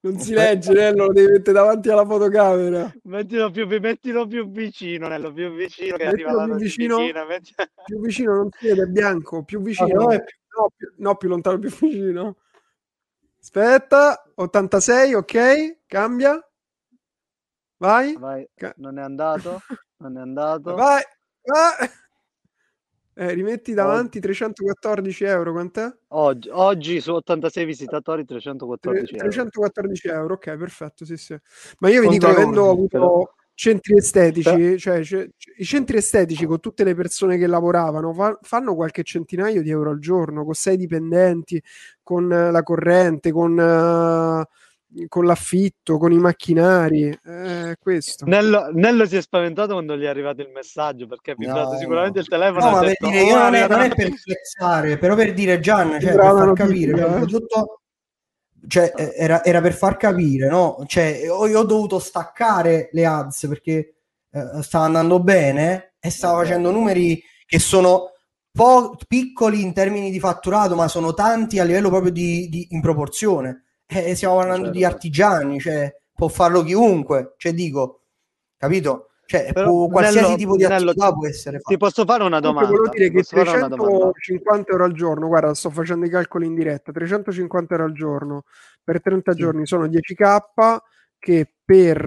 Non 0.02 0.20
si 0.20 0.34
legge, 0.34 0.74
Nello, 0.74 1.06
lo 1.06 1.14
devi 1.14 1.32
mettere 1.32 1.54
davanti 1.54 1.90
alla 1.90 2.06
fotocamera. 2.06 2.92
Mettilo 3.04 3.50
più, 3.52 3.66
mettilo 3.68 4.28
più 4.28 4.50
vicino, 4.52 5.08
Nello, 5.08 5.32
più 5.32 5.54
vicino 5.54 5.96
che 5.96 6.06
Mettilo 6.08 6.28
arriva 6.30 6.44
più 6.46 6.56
vicino. 6.56 6.98
vicina, 6.98 7.26
metti- 7.26 7.54
Più 7.86 8.00
vicino 8.02 8.36
non 8.36 8.50
si 8.52 8.68
vede, 8.68 8.84
è 8.84 8.86
bianco. 8.88 9.44
Più 9.44 9.62
vicino. 9.62 9.88
no, 10.02 10.10
è 10.12 10.22
più- 10.24 10.38
No, 10.56 10.70
più, 10.76 10.92
no, 10.98 11.16
più 11.16 11.30
lontano, 11.30 11.58
più 11.58 11.70
vicino. 11.70 12.36
Aspetta, 13.44 14.24
86, 14.36 15.16
ok, 15.16 15.80
cambia. 15.86 16.40
Vai. 17.76 18.16
Vai, 18.18 18.48
Ca- 18.56 18.74
non 18.78 18.98
è 18.98 19.02
andato, 19.02 19.60
non 19.98 20.18
è 20.18 20.22
andato. 20.22 20.74
Vai. 20.80 21.04
vai. 21.44 21.90
Eh, 23.16 23.34
rimetti 23.34 23.74
davanti 23.74 24.22
314 24.22 25.26
euro, 25.26 25.52
quant'è? 25.52 25.94
Oggi, 26.08 26.50
oggi 26.52 27.02
su 27.02 27.12
86 27.14 27.66
visitatori 27.66 28.24
Tre- 28.24 28.40
314 28.40 29.14
euro. 29.16 29.28
314 29.30 30.08
euro, 30.08 30.34
ok, 30.36 30.56
perfetto, 30.56 31.04
sì, 31.06 31.18
sì. 31.18 31.38
Ma 31.80 31.90
io 31.90 32.00
vi 32.02 32.08
dico, 32.08 32.26
Conta 32.28 32.40
avendo 32.40 32.60
euro, 32.62 32.72
avuto 32.72 32.88
però- 32.88 33.34
centri 33.56 33.98
estetici, 33.98 34.78
cioè, 34.80 35.04
cioè, 35.04 35.28
i 35.58 35.64
centri 35.64 35.98
estetici 35.98 36.46
con 36.46 36.60
tutte 36.60 36.84
le 36.84 36.96
persone 36.96 37.38
che 37.38 37.48
lavoravano 37.48 38.14
fa- 38.14 38.38
fanno 38.42 38.76
qualche 38.76 39.04
centinaio 39.04 39.62
di 39.62 39.70
euro 39.70 39.92
al 39.92 40.00
giorno, 40.00 40.44
con 40.44 40.54
sei 40.54 40.76
dipendenti, 40.78 41.62
con 42.02 42.32
eh, 42.32 42.52
la 42.52 42.64
corrente, 42.64 43.32
con, 43.32 43.60
eh, 43.60 45.08
con 45.08 45.26
l'affitto, 45.26 45.98
con 45.98 46.12
i 46.12 46.18
macchinari, 46.18 47.18
eh, 47.26 47.76
questo. 47.80 48.26
Nello, 48.26 48.70
Nello 48.74 49.06
si 49.06 49.18
è 49.18 49.22
spaventato 49.22 49.74
quando 49.74 49.96
gli 49.98 50.04
è 50.04 50.08
arrivato 50.08 50.42
il 50.42 50.50
messaggio 50.52 51.08
perché 51.08 51.32
ha 51.32 51.36
vibrato 51.38 51.74
No, 51.74 51.78
sicuramente 51.80 52.18
no. 52.18 52.22
il 52.22 52.28
telefono. 52.28 52.66
no 52.66 52.72
ma 52.72 52.80
detto, 52.82 53.08
dire 53.08 53.24
io 53.24 53.36
"Oh, 53.36 53.40
non 53.40 53.56
è, 53.56 53.68
non 53.68 53.80
è 53.82 53.90
per 53.90 54.12
flexare 54.12 54.98
però 54.98 55.16
per 55.16 55.34
dire 55.34 55.60
Gian 55.60 56.00
cioè, 56.00 56.12
per 56.12 56.20
far 56.20 56.54
capire 56.54 56.92
il 56.92 57.00
eh. 57.00 57.06
prodotto 57.06 57.82
cioè, 58.68 58.94
eh, 58.96 59.14
era, 59.16 59.44
era 59.44 59.62
per 59.62 59.74
far 59.74 59.98
capire 59.98 60.48
no? 60.48 60.84
cioè, 60.88 61.22
io 61.26 61.36
ho 61.36 61.64
dovuto 61.64 62.00
staccare 62.00 62.90
le 62.92 63.06
ads 63.06 63.48
perché 63.48 63.96
eh, 64.32 64.62
stava 64.62 64.86
andando 64.86 65.20
bene 65.22 65.96
e 66.00 66.10
stavo 66.10 66.36
Vabbè. 66.36 66.48
facendo 66.48 66.72
numeri 66.72 67.22
che 67.46 67.60
sono 67.60 68.12
po- 68.52 68.96
piccoli 69.08 69.62
in 69.62 69.74
termini 69.74 70.12
di 70.12 70.20
fatturato 70.20 70.76
ma 70.76 70.88
sono 70.88 71.14
tanti 71.14 71.60
a 71.60 71.64
livello 71.64 71.90
proprio 71.90 72.12
di, 72.12 72.48
di- 72.50 72.68
in 72.72 72.82
proporzione 72.82 73.64
e 73.86 74.16
stiamo 74.16 74.38
parlando 74.38 74.70
di 74.70 74.80
Certo. 74.80 74.96
artigiani 74.96 75.60
cioè 75.60 75.94
può 76.14 76.28
farlo 76.28 76.64
chiunque 76.64 77.34
cioè 77.38 77.54
dico 77.54 78.04
capito 78.58 79.10
cioè 79.34 79.52
Però, 79.54 79.70
può- 79.70 79.88
qualsiasi 79.88 80.22
Nello- 80.26 80.36
tipo 80.38 80.56
di 80.56 80.62
Nello, 80.68 80.92
attività 80.92 81.14
può 81.14 81.26
essere 81.28 81.58
Ti 81.58 81.64
fatta 81.64 81.78
posso 81.78 82.06
fare 82.06 82.24
una 82.24 82.40
domanda? 82.40 82.70
volevo 82.70 82.90
dire 82.90 83.06
Ti 83.06 83.12
che 83.12 83.18
posso 83.22 83.36
fare 83.44 83.58
una 83.58 83.68
domanda? 83.68 83.98
350 84.12 84.72
euro 84.72 84.84
al 84.84 84.94
giorno, 84.94 85.28
guarda, 85.28 85.54
sto 85.54 85.70
facendo 85.72 86.06
i 86.06 86.10
calcoli 86.10 86.46
in 86.46 86.54
diretta, 86.56 86.92
350 86.92 87.74
euro 87.74 87.86
al 87.88 87.94
giorno 87.94 88.44
per 88.84 89.02
30 89.02 89.32
Sì. 89.32 89.40
giorni 89.40 89.66
sono 89.66 89.88
10k 89.88 90.82
che 91.18 91.48
per 91.66 92.06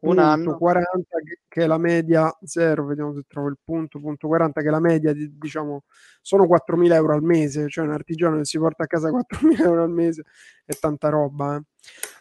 Un 0.00 0.18
anno. 0.18 0.56
0.40 0.58 1.18
che- 1.22 1.40
che 1.46 1.62
è 1.64 1.66
la 1.66 1.76
media 1.76 2.34
0, 2.42 2.86
vediamo 2.86 3.12
se 3.14 3.22
trovo 3.28 3.48
il 3.48 3.58
punto, 3.62 4.00
punto 4.00 4.26
40 4.26 4.62
che 4.62 4.68
è 4.68 4.70
la 4.70 4.80
media 4.80 5.12
di, 5.12 5.36
diciamo 5.38 5.84
sono 6.22 6.46
4.000 6.46 6.94
euro 6.94 7.12
al 7.12 7.22
mese, 7.22 7.68
cioè 7.68 7.84
un 7.84 7.92
artigiano 7.92 8.38
che 8.38 8.46
si 8.46 8.58
porta 8.58 8.84
a 8.84 8.86
casa 8.86 9.10
4.000 9.10 9.62
euro 9.64 9.82
al 9.82 9.90
mese 9.90 10.24
è 10.64 10.72
tanta 10.74 11.10
roba. 11.10 11.56
eh. 11.56 11.60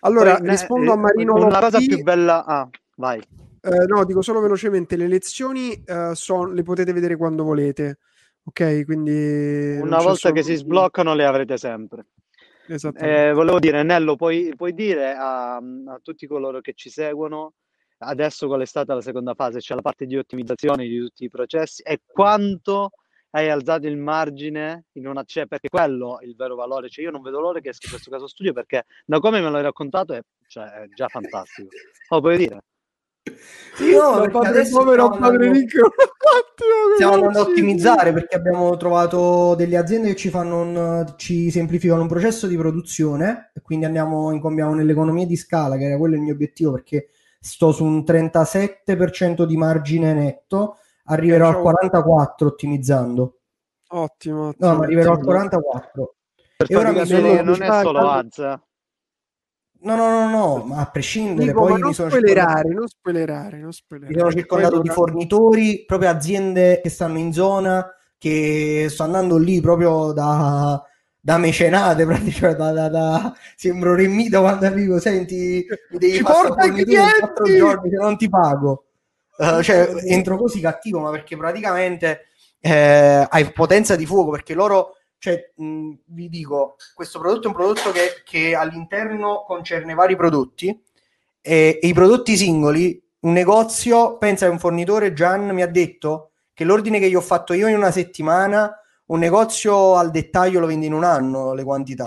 Allora, 0.01 0.33
Poi, 0.35 0.41
ne- 0.43 0.49
rispondo 0.51 0.91
a 0.91 0.95
eh, 0.95 0.97
Marino 0.97 1.33
Una 1.35 1.59
cosa 1.59 1.77
più 1.79 2.03
bella... 2.03 2.45
Ah, 2.45 2.69
vai. 2.97 3.23
Eh, 3.65 3.85
no, 3.87 4.05
dico 4.05 4.21
solo 4.21 4.41
velocemente, 4.41 4.95
le 4.95 5.07
lezioni 5.07 5.73
eh, 5.83 6.11
son- 6.13 6.53
le 6.53 6.61
potete 6.61 6.93
vedere 6.93 7.17
quando 7.17 7.43
volete, 7.43 7.97
ok? 8.43 8.85
Quindi 8.85 9.79
Una 9.81 10.01
volta 10.01 10.31
che 10.31 10.43
si 10.43 10.53
sbloccano 10.53 11.15
le 11.15 11.25
avrete 11.25 11.57
sempre. 11.57 12.05
Eh, 12.67 13.31
volevo 13.33 13.57
dire, 13.57 13.81
Nello, 13.81 14.15
puoi, 14.15 14.53
puoi 14.55 14.73
dire 14.73 15.15
a, 15.15 15.55
a 15.55 15.99
tutti 16.01 16.27
coloro 16.27 16.61
che 16.61 16.73
ci 16.73 16.91
seguono, 16.91 17.53
adesso 17.99 18.45
qual 18.45 18.61
è 18.61 18.65
stata 18.65 18.93
la 18.93 19.01
seconda 19.01 19.33
fase, 19.33 19.61
cioè 19.61 19.75
la 19.75 19.81
parte 19.81 20.05
di 20.05 20.15
ottimizzazione 20.15 20.85
di 20.85 20.99
tutti 20.99 21.23
i 21.23 21.29
processi 21.29 21.81
e 21.81 22.01
quanto 22.05 22.91
hai 23.31 23.49
alzato 23.49 23.87
il 23.87 23.97
margine 23.97 24.85
in 24.93 25.07
una 25.07 25.23
cioè, 25.23 25.47
perché 25.47 25.69
quello 25.69 26.19
è 26.19 26.25
il 26.25 26.35
vero 26.35 26.55
valore. 26.55 26.87
Cioè, 26.89 27.03
io 27.03 27.11
non 27.11 27.23
vedo 27.23 27.39
l'ora 27.39 27.59
che 27.59 27.69
esca 27.69 27.89
questo 27.89 28.11
caso 28.11 28.27
studio 28.27 28.53
perché 28.53 28.85
da 29.05 29.19
come 29.19 29.41
me 29.41 29.49
l'hai 29.49 29.63
raccontato 29.63 30.13
è, 30.13 30.21
cioè, 30.47 30.65
è 30.65 30.87
già 30.89 31.07
fantastico. 31.07 31.69
Lo 32.09 32.21
puoi 32.21 32.37
dire? 32.37 32.61
Perché 33.77 34.29
padre 34.31 34.49
adesso 34.49 34.77
povero 34.77 35.09
padre 35.09 35.25
andando- 35.25 35.51
ricco. 35.51 35.89
Stiamo 36.95 37.13
andando 37.15 37.39
a 37.39 37.41
ottimizzare 37.41 38.13
perché 38.13 38.35
abbiamo 38.37 38.77
trovato 38.77 39.53
delle 39.55 39.75
aziende 39.75 40.09
che 40.09 40.15
ci 40.15 40.29
fanno 40.29 40.61
un, 40.61 41.13
ci 41.17 41.51
semplificano 41.51 42.01
un 42.01 42.07
processo 42.07 42.47
di 42.47 42.55
produzione 42.55 43.51
e 43.53 43.61
quindi 43.61 43.85
andiamo 43.85 44.31
incombiamo 44.31 44.73
nell'economia 44.73 45.25
di 45.25 45.35
scala 45.35 45.75
che 45.75 45.83
era 45.85 45.97
quello 45.97 46.15
il 46.15 46.21
mio 46.21 46.33
obiettivo 46.33 46.71
perché 46.71 47.09
sto 47.39 47.71
su 47.73 47.83
un 47.83 47.99
37% 48.07 49.43
di 49.43 49.57
margine 49.57 50.13
netto 50.13 50.77
arriverò 51.05 51.47
al 51.47 51.53
ciao. 51.55 51.61
44 51.63 52.47
ottimizzando 52.47 53.39
Ottimo, 53.89 54.47
ottimo. 54.47 54.69
no 54.69 54.77
ma 54.77 54.83
arriverò 54.85 55.11
al 55.11 55.17
ottimo. 55.17 55.31
44 55.33 56.15
Per 56.57 56.71
E 56.71 56.75
ora 56.75 56.91
mi 56.91 57.05
sono 57.05 57.41
non 57.41 57.61
è 57.61 57.81
solo 57.81 57.99
calma. 57.99 58.63
No 59.81 59.95
no 59.95 60.09
no 60.09 60.29
no 60.29 60.63
ma 60.65 60.81
a 60.81 60.89
prescindere 60.89 61.51
Dico, 61.51 61.55
poi 61.55 61.77
non 61.77 61.93
spoilerare, 61.93 62.69
non 62.73 62.87
spoilerare, 62.87 63.57
non 63.59 63.71
spoilerare. 63.73 64.13
Mi 64.13 64.19
sono 64.19 64.31
Poi 64.31 64.41
circondato 64.41 64.79
di 64.79 64.89
fornitori, 64.89 65.83
proprio 65.85 66.09
aziende 66.09 66.79
che 66.81 66.89
stanno 66.89 67.17
in 67.17 67.33
zona, 67.33 67.91
che 68.17 68.85
sto 68.89 69.03
andando 69.03 69.37
lì 69.37 69.59
proprio 69.61 70.11
da, 70.11 70.81
da 71.19 71.37
mecenate, 71.37 72.05
praticamente, 72.07 72.55
da, 72.55 72.71
da, 72.71 72.89
da- 72.89 73.33
sembro 73.55 73.95
Remito 73.95 74.41
quando 74.41 74.65
arrivo, 74.67 74.99
senti, 74.99 75.65
mi 75.87 75.97
devi 75.97 76.17
Ci 76.17 76.21
passare 76.21 76.53
porta 76.53 76.65
i 76.65 76.71
fornitore 76.71 77.01
in 77.03 77.11
clienti! 77.11 77.17
quattro 77.17 77.49
giorni 77.51 77.89
che 77.89 77.95
non 77.97 78.15
ti 78.17 78.29
pago. 78.29 78.85
Eh, 79.37 79.63
cioè, 79.63 79.89
entro 80.05 80.37
così 80.37 80.59
cattivo, 80.61 80.99
ma 80.99 81.09
perché 81.09 81.35
praticamente 81.35 82.27
eh, 82.59 83.27
hai 83.29 83.51
potenza 83.51 83.95
di 83.95 84.05
fuoco, 84.05 84.31
perché 84.31 84.53
loro, 84.53 84.97
cioè, 85.25 85.51
mh, 85.55 85.91
vi 86.05 86.29
dico, 86.29 86.75
questo 86.93 87.17
prodotto 87.17 87.45
è 87.45 87.47
un 87.47 87.53
prodotto 87.55 87.91
che, 87.91 88.21
che 88.23 88.53
all'interno 88.53 89.43
concerne 89.47 89.95
vari 89.95 90.15
prodotti 90.15 90.67
e, 91.41 91.79
e 91.81 91.87
i 91.87 91.93
prodotti 91.93 92.37
singoli, 92.37 93.01
un 93.21 93.31
negozio, 93.31 94.19
pensa 94.19 94.45
che 94.45 94.51
un 94.51 94.59
fornitore, 94.59 95.13
Gian, 95.13 95.49
mi 95.49 95.63
ha 95.63 95.67
detto 95.67 96.33
che 96.53 96.63
l'ordine 96.63 96.99
che 96.99 97.09
gli 97.09 97.15
ho 97.15 97.21
fatto 97.21 97.53
io 97.53 97.67
in 97.67 97.75
una 97.75 97.89
settimana, 97.89 98.71
un 99.05 99.17
negozio 99.17 99.95
al 99.95 100.11
dettaglio 100.11 100.59
lo 100.59 100.67
vende 100.67 100.85
in 100.85 100.93
un 100.93 101.03
anno 101.03 101.53
le 101.53 101.63
quantità 101.63 102.05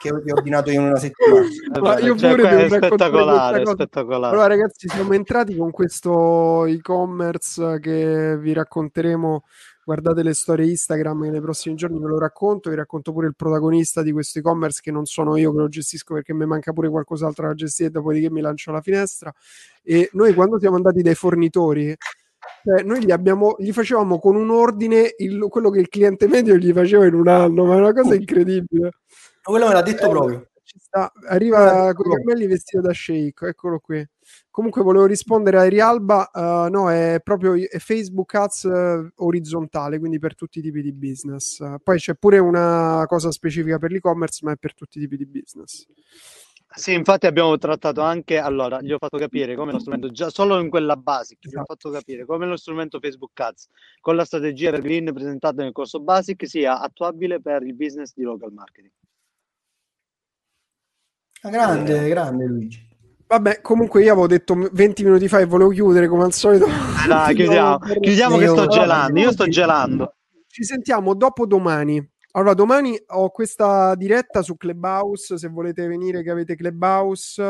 che 0.00 0.10
ho 0.10 0.22
ordinato 0.34 0.70
io 0.70 0.80
in 0.80 0.86
una 0.86 0.96
settimana. 0.96 1.46
Ma 1.78 1.94
beh, 1.94 2.00
io 2.00 2.16
cioè, 2.16 2.34
pure 2.34 2.48
è 2.48 2.68
spettacolare, 2.68 3.66
spettacolare. 3.66 4.32
Allora, 4.32 4.48
ragazzi, 4.48 4.88
siamo 4.88 5.12
entrati 5.12 5.54
con 5.54 5.70
questo 5.70 6.64
e-commerce 6.64 7.78
che 7.80 8.38
vi 8.38 8.54
racconteremo. 8.54 9.44
Guardate 9.84 10.22
le 10.22 10.34
storie 10.34 10.68
Instagram 10.68 11.22
che 11.24 11.30
nei 11.30 11.40
prossimi 11.40 11.74
giorni 11.74 11.98
ve 11.98 12.06
lo 12.06 12.18
racconto. 12.18 12.70
Vi 12.70 12.76
racconto 12.76 13.12
pure 13.12 13.26
il 13.26 13.34
protagonista 13.34 14.02
di 14.02 14.12
questo 14.12 14.38
e-commerce 14.38 14.80
che 14.82 14.90
non 14.92 15.06
sono 15.06 15.36
io 15.36 15.52
che 15.52 15.58
lo 15.58 15.68
gestisco 15.68 16.14
perché 16.14 16.34
mi 16.34 16.46
manca 16.46 16.72
pure 16.72 16.88
qualcos'altro 16.90 17.46
da 17.48 17.54
gestire. 17.54 17.90
Dopodiché 17.90 18.30
mi 18.30 18.40
lancio 18.40 18.70
alla 18.70 18.82
finestra. 18.82 19.32
E 19.82 20.10
noi, 20.12 20.34
quando 20.34 20.58
siamo 20.60 20.76
andati 20.76 21.02
dai 21.02 21.14
fornitori, 21.14 21.96
cioè, 22.62 22.82
noi 22.84 23.04
gli, 23.04 23.10
abbiamo, 23.10 23.56
gli 23.58 23.72
facevamo 23.72 24.18
con 24.18 24.36
un 24.36 24.50
ordine 24.50 25.14
il- 25.18 25.46
quello 25.48 25.70
che 25.70 25.80
il 25.80 25.88
cliente 25.88 26.28
medio 26.28 26.56
gli 26.56 26.72
faceva 26.72 27.06
in 27.06 27.14
un 27.14 27.28
anno, 27.28 27.64
ma 27.64 27.74
è 27.74 27.78
una 27.78 27.92
cosa 27.92 28.14
incredibile. 28.14 28.90
Quello 29.42 29.66
me 29.66 29.72
l'ha 29.72 29.82
detto 29.82 30.06
Eh, 30.06 30.10
proprio. 30.10 30.48
ci 30.62 30.78
sta. 30.78 31.10
Arriva 31.26 31.92
con 31.94 32.10
i 32.12 32.14
capelli 32.16 32.46
vestito 32.46 32.82
da 32.82 32.92
shake, 32.92 33.48
eccolo 33.48 33.80
qui. 33.80 34.06
Comunque 34.50 34.82
volevo 34.82 35.06
rispondere 35.06 35.58
a 35.58 35.68
Rialba, 35.68 36.30
uh, 36.32 36.70
no, 36.70 36.90
è 36.90 37.20
proprio 37.22 37.54
è 37.54 37.78
Facebook 37.78 38.34
Ads 38.34 38.62
uh, 38.64 39.24
orizzontale, 39.24 39.98
quindi 39.98 40.18
per 40.18 40.34
tutti 40.34 40.58
i 40.58 40.62
tipi 40.62 40.82
di 40.82 40.92
business. 40.92 41.58
Uh, 41.58 41.76
poi 41.82 41.98
c'è 41.98 42.14
pure 42.14 42.38
una 42.38 43.04
cosa 43.06 43.30
specifica 43.30 43.78
per 43.78 43.90
l'e-commerce, 43.90 44.40
ma 44.44 44.52
è 44.52 44.56
per 44.56 44.74
tutti 44.74 44.98
i 44.98 45.00
tipi 45.00 45.16
di 45.16 45.26
business. 45.26 45.86
Sì, 46.72 46.92
infatti 46.92 47.26
abbiamo 47.26 47.58
trattato 47.58 48.00
anche, 48.00 48.38
allora, 48.38 48.80
gli 48.80 48.92
ho 48.92 48.98
fatto 48.98 49.18
capire 49.18 49.56
come 49.56 49.72
lo 49.72 49.80
strumento, 49.80 50.12
già 50.12 50.30
solo 50.30 50.60
in 50.60 50.70
quella 50.70 50.96
basic, 50.96 51.38
esatto. 51.40 51.56
gli 51.56 51.60
ho 51.60 51.64
fatto 51.64 51.90
capire 51.90 52.24
come 52.24 52.46
lo 52.46 52.56
strumento 52.56 53.00
Facebook 53.00 53.38
Ads 53.40 53.66
con 54.00 54.14
la 54.14 54.24
strategia 54.24 54.68
Evergreen 54.68 55.12
presentata 55.12 55.62
nel 55.62 55.72
corso 55.72 55.98
basic 55.98 56.46
sia 56.46 56.78
attuabile 56.80 57.40
per 57.40 57.64
il 57.64 57.74
business 57.74 58.12
di 58.14 58.22
local 58.22 58.52
marketing. 58.52 58.92
Grande, 61.42 62.08
grande 62.08 62.44
Luigi. 62.44 62.89
Vabbè, 63.30 63.60
comunque 63.60 64.02
io 64.02 64.10
avevo 64.10 64.26
detto 64.26 64.56
20 64.72 65.04
minuti 65.04 65.28
fa 65.28 65.38
e 65.38 65.46
volevo 65.46 65.70
chiudere 65.70 66.08
come 66.08 66.24
al 66.24 66.32
solito. 66.32 66.66
Dai, 67.06 67.32
chiudiamo, 67.36 67.78
chiudiamo 67.78 68.36
che 68.36 68.48
sto 68.48 68.66
gelando, 68.66 69.20
io 69.20 69.30
sto 69.30 69.46
gelando. 69.46 70.14
Ci 70.48 70.64
sentiamo 70.64 71.14
dopo 71.14 71.46
domani. 71.46 72.04
Allora, 72.32 72.54
domani 72.54 73.00
ho 73.06 73.30
questa 73.30 73.94
diretta 73.94 74.42
su 74.42 74.56
Clubhouse, 74.56 75.38
se 75.38 75.46
volete 75.46 75.86
venire 75.86 76.24
che 76.24 76.30
avete 76.30 76.56
Clubhouse. 76.56 77.40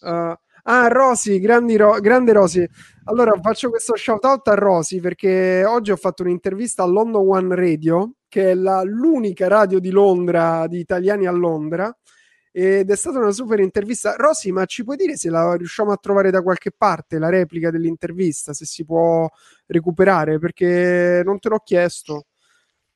Uh, 0.00 0.32
ah, 0.62 0.88
Rosy, 0.88 1.44
Ro- 1.76 2.00
grande 2.00 2.32
Rosy. 2.32 2.66
Allora, 3.04 3.38
faccio 3.42 3.68
questo 3.68 3.94
shout 3.96 4.24
out 4.24 4.48
a 4.48 4.54
Rosy 4.54 5.00
perché 5.00 5.66
oggi 5.66 5.90
ho 5.90 5.96
fatto 5.96 6.22
un'intervista 6.22 6.82
a 6.82 6.86
London 6.86 7.28
One 7.28 7.54
Radio, 7.54 8.12
che 8.26 8.52
è 8.52 8.54
la, 8.54 8.80
l'unica 8.84 9.48
radio 9.48 9.80
di 9.80 9.90
Londra, 9.90 10.66
di 10.66 10.78
italiani 10.78 11.26
a 11.26 11.30
Londra, 11.30 11.94
ed 12.52 12.90
è 12.90 12.96
stata 12.96 13.18
una 13.18 13.30
super 13.32 13.60
intervista. 13.60 14.14
Rosy, 14.16 14.50
ma 14.50 14.64
ci 14.64 14.84
puoi 14.84 14.96
dire 14.96 15.16
se 15.16 15.30
la 15.30 15.54
riusciamo 15.54 15.92
a 15.92 15.96
trovare 15.96 16.30
da 16.30 16.42
qualche 16.42 16.72
parte, 16.76 17.18
la 17.18 17.28
replica 17.28 17.70
dell'intervista, 17.70 18.52
se 18.52 18.64
si 18.64 18.84
può 18.84 19.28
recuperare, 19.66 20.38
perché 20.38 21.22
non 21.24 21.38
te 21.38 21.48
l'ho 21.48 21.60
chiesto. 21.64 22.26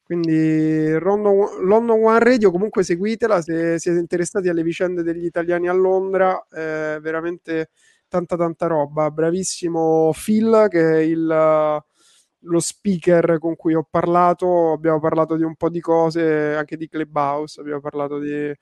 Quindi 0.02 0.90
London, 1.00 1.64
London 1.66 2.04
One 2.04 2.18
Radio, 2.18 2.50
comunque 2.50 2.82
seguitela 2.82 3.40
se 3.40 3.78
siete 3.78 3.98
interessati 3.98 4.48
alle 4.48 4.62
vicende 4.62 5.02
degli 5.02 5.24
italiani 5.24 5.68
a 5.68 5.72
Londra, 5.72 6.46
eh, 6.50 6.98
veramente 7.00 7.70
tanta 8.08 8.36
tanta 8.36 8.66
roba. 8.66 9.10
Bravissimo 9.10 10.12
Phil 10.12 10.66
che 10.68 10.80
è 10.80 10.98
il, 10.98 11.24
lo 11.26 12.60
speaker 12.60 13.38
con 13.38 13.56
cui 13.56 13.74
ho 13.74 13.86
parlato, 13.88 14.72
abbiamo 14.72 15.00
parlato 15.00 15.36
di 15.36 15.42
un 15.42 15.54
po' 15.56 15.70
di 15.70 15.80
cose, 15.80 16.54
anche 16.54 16.76
di 16.76 16.88
Clubhouse, 16.88 17.60
abbiamo 17.60 17.80
parlato 17.80 18.18
di, 18.18 18.54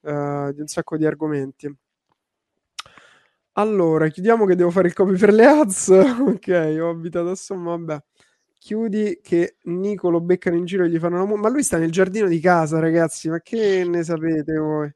uh, 0.00 0.52
di 0.52 0.60
un 0.60 0.66
sacco 0.66 0.96
di 0.96 1.06
argomenti. 1.06 1.74
Allora, 3.58 4.08
chiudiamo 4.08 4.44
che 4.44 4.54
devo 4.54 4.70
fare 4.70 4.88
il 4.88 4.94
copy 4.94 5.16
per 5.16 5.32
le 5.32 5.46
ads. 5.46 5.88
ok, 6.28 6.78
ho 6.80 6.90
abitato 6.90 7.30
a 7.30 7.34
Somma, 7.34 7.70
vabbè. 7.70 7.98
Chiudi 8.58 9.20
che 9.22 9.56
Nico 9.64 10.10
lo 10.10 10.20
beccano 10.20 10.56
in 10.56 10.64
giro 10.64 10.84
e 10.84 10.88
gli 10.88 10.98
fanno 10.98 11.16
una 11.16 11.24
mu- 11.24 11.36
ma 11.36 11.48
lui 11.48 11.62
sta 11.62 11.78
nel 11.78 11.92
giardino 11.92 12.26
di 12.26 12.40
casa 12.40 12.80
ragazzi 12.80 13.28
ma 13.28 13.38
che 13.40 13.84
ne 13.86 14.02
sapete 14.02 14.56
voi? 14.56 14.92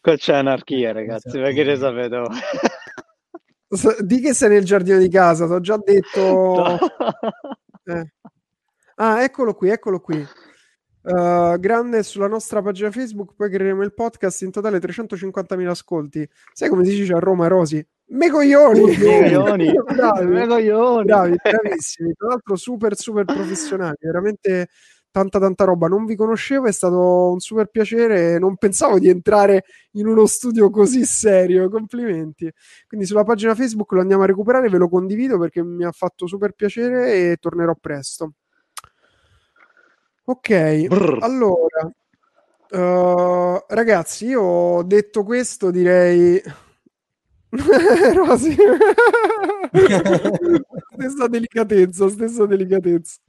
Qua 0.00 0.16
c'è 0.16 0.36
anarchia 0.36 0.92
ragazzi 0.92 1.36
ma 1.38 1.50
che 1.50 1.64
ne 1.64 1.76
sapete 1.76 2.16
voi? 2.16 2.36
Di 4.04 4.20
che 4.20 4.34
sei 4.34 4.50
nel 4.50 4.64
giardino 4.64 4.98
di 4.98 5.08
casa? 5.08 5.46
Ti 5.46 5.52
ho 5.52 5.60
già 5.60 5.78
detto. 5.78 6.78
Eh. 7.84 8.12
ah 8.94 9.24
eccolo 9.24 9.54
qui 9.54 9.70
eccolo 9.70 9.98
qui 9.98 10.24
Uh, 11.02 11.58
grande 11.58 12.04
sulla 12.04 12.28
nostra 12.28 12.62
pagina 12.62 12.90
Facebook, 12.90 13.34
poi 13.34 13.50
creeremo 13.50 13.82
il 13.82 13.92
podcast 13.92 14.42
in 14.42 14.52
totale 14.52 14.78
350.000 14.78 15.68
ascolti. 15.68 16.28
Sai 16.52 16.68
come 16.68 16.84
si 16.84 16.94
dice 16.94 17.14
a 17.14 17.18
Roma, 17.18 17.48
Rosi? 17.48 17.84
Bravi, 19.94 20.26
Megoglioni. 20.26 21.04
bravi, 21.04 21.36
bravissimi. 21.42 22.12
Tra 22.12 22.28
l'altro 22.28 22.56
super, 22.56 22.96
super 22.96 23.24
professionali, 23.24 23.96
veramente 24.00 24.68
tanta 25.10 25.38
tanta 25.38 25.64
roba. 25.64 25.88
Non 25.88 26.04
vi 26.04 26.16
conoscevo, 26.16 26.66
è 26.66 26.72
stato 26.72 27.32
un 27.32 27.40
super 27.40 27.66
piacere. 27.66 28.38
Non 28.38 28.56
pensavo 28.56 28.98
di 28.98 29.08
entrare 29.08 29.64
in 29.92 30.06
uno 30.06 30.26
studio 30.26 30.70
così 30.70 31.04
serio. 31.04 31.68
Complimenti. 31.68 32.50
Quindi 32.86 33.06
sulla 33.06 33.24
pagina 33.24 33.54
Facebook 33.54 33.92
lo 33.92 34.00
andiamo 34.00 34.22
a 34.24 34.26
recuperare, 34.26 34.68
ve 34.68 34.78
lo 34.78 34.88
condivido 34.88 35.38
perché 35.38 35.62
mi 35.62 35.84
ha 35.84 35.92
fatto 35.92 36.26
super 36.26 36.52
piacere 36.52 37.30
e 37.30 37.36
tornerò 37.36 37.74
presto. 37.80 38.32
Ok, 40.32 40.86
Brr. 40.86 41.18
allora, 41.20 41.92
uh, 42.70 43.64
ragazzi, 43.68 44.28
io 44.28 44.40
ho 44.40 44.82
detto 44.82 45.24
questo, 45.24 45.70
direi... 45.70 46.42
Rosy. 48.14 48.56
stessa 50.96 51.28
delicatezza, 51.28 52.08
stessa 52.08 52.46
delicatezza. 52.46 53.20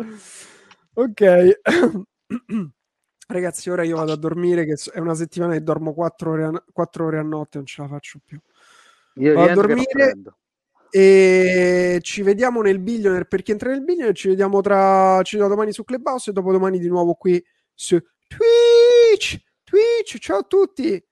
Ok. 0.94 1.60
Ragazzi, 3.28 3.70
ora 3.70 3.84
io 3.84 3.98
vado 3.98 4.14
a 4.14 4.18
dormire, 4.18 4.66
che 4.66 4.78
è 4.94 5.00
una 5.00 5.16
settimana 5.16 5.54
che 5.54 5.64
dormo 5.64 5.94
4 5.94 6.32
ore 6.32 6.44
a, 6.46 6.64
4 6.72 7.06
ore 7.06 7.20
a 7.20 7.24
notte, 7.24 7.58
non 7.58 7.68
ce 7.68 7.82
la 7.82 7.90
faccio 7.90 8.20
più. 8.24 8.40
Io 9.16 9.34
vado 9.34 9.52
a 9.52 9.56
dormire 9.56 10.14
e 10.96 11.98
ci 12.04 12.22
vediamo 12.22 12.62
nel 12.62 12.78
billionaire 12.78 13.26
per 13.26 13.42
chi 13.42 13.50
entra 13.50 13.72
nel 13.72 13.84
billionaire. 13.84 14.14
Ci 14.14 14.28
vediamo 14.28 14.62
tra 14.62 15.20
ci 15.24 15.38
vediamo 15.38 15.56
domani 15.56 15.74
su 15.74 15.84
Clubhouse 15.84 16.30
e 16.30 16.34
dopodomani 16.34 16.78
di 16.78 16.88
nuovo 16.88 17.16
qui 17.16 17.44
su 17.74 18.00
Twitch. 18.28 19.42
Twitch, 19.64 20.20
ciao 20.20 20.38
a 20.38 20.44
tutti. 20.44 21.04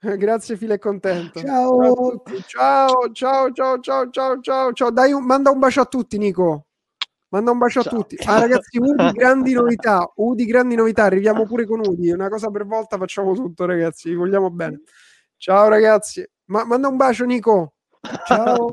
Grazie 0.16 0.56
file 0.56 0.80
contento. 0.80 1.38
Ciao. 1.38 2.20
ciao, 2.48 3.12
ciao, 3.12 3.52
ciao, 3.52 3.80
ciao, 3.80 4.10
ciao, 4.10 4.40
ciao, 4.40 4.72
ciao. 4.72 4.90
Dai, 4.90 5.12
un, 5.12 5.24
manda 5.24 5.52
un 5.52 5.60
bacio 5.60 5.82
a 5.82 5.86
tutti, 5.86 6.18
Nico. 6.18 6.66
Manda 7.28 7.52
un 7.52 7.58
bacio 7.58 7.82
ciao. 7.82 7.92
a 7.92 7.96
tutti. 7.96 8.16
Ah, 8.24 8.40
ragazzi, 8.40 8.78
Udi, 8.78 9.12
grandi 9.12 9.52
novità. 9.52 10.10
Udi, 10.16 10.44
grandi 10.46 10.74
novità. 10.74 11.04
Arriviamo 11.04 11.46
pure 11.46 11.64
con 11.64 11.78
Udi. 11.78 12.10
Una 12.10 12.28
cosa 12.28 12.50
per 12.50 12.66
volta 12.66 12.98
facciamo 12.98 13.34
tutto, 13.34 13.66
ragazzi. 13.66 14.08
Vi 14.08 14.16
vogliamo 14.16 14.50
bene. 14.50 14.82
Ciao, 15.36 15.68
ragazzi. 15.68 16.28
Ma, 16.46 16.64
manda 16.64 16.88
un 16.88 16.96
bacio, 16.96 17.24
Nico. 17.24 17.75
Ciao. 18.26 18.72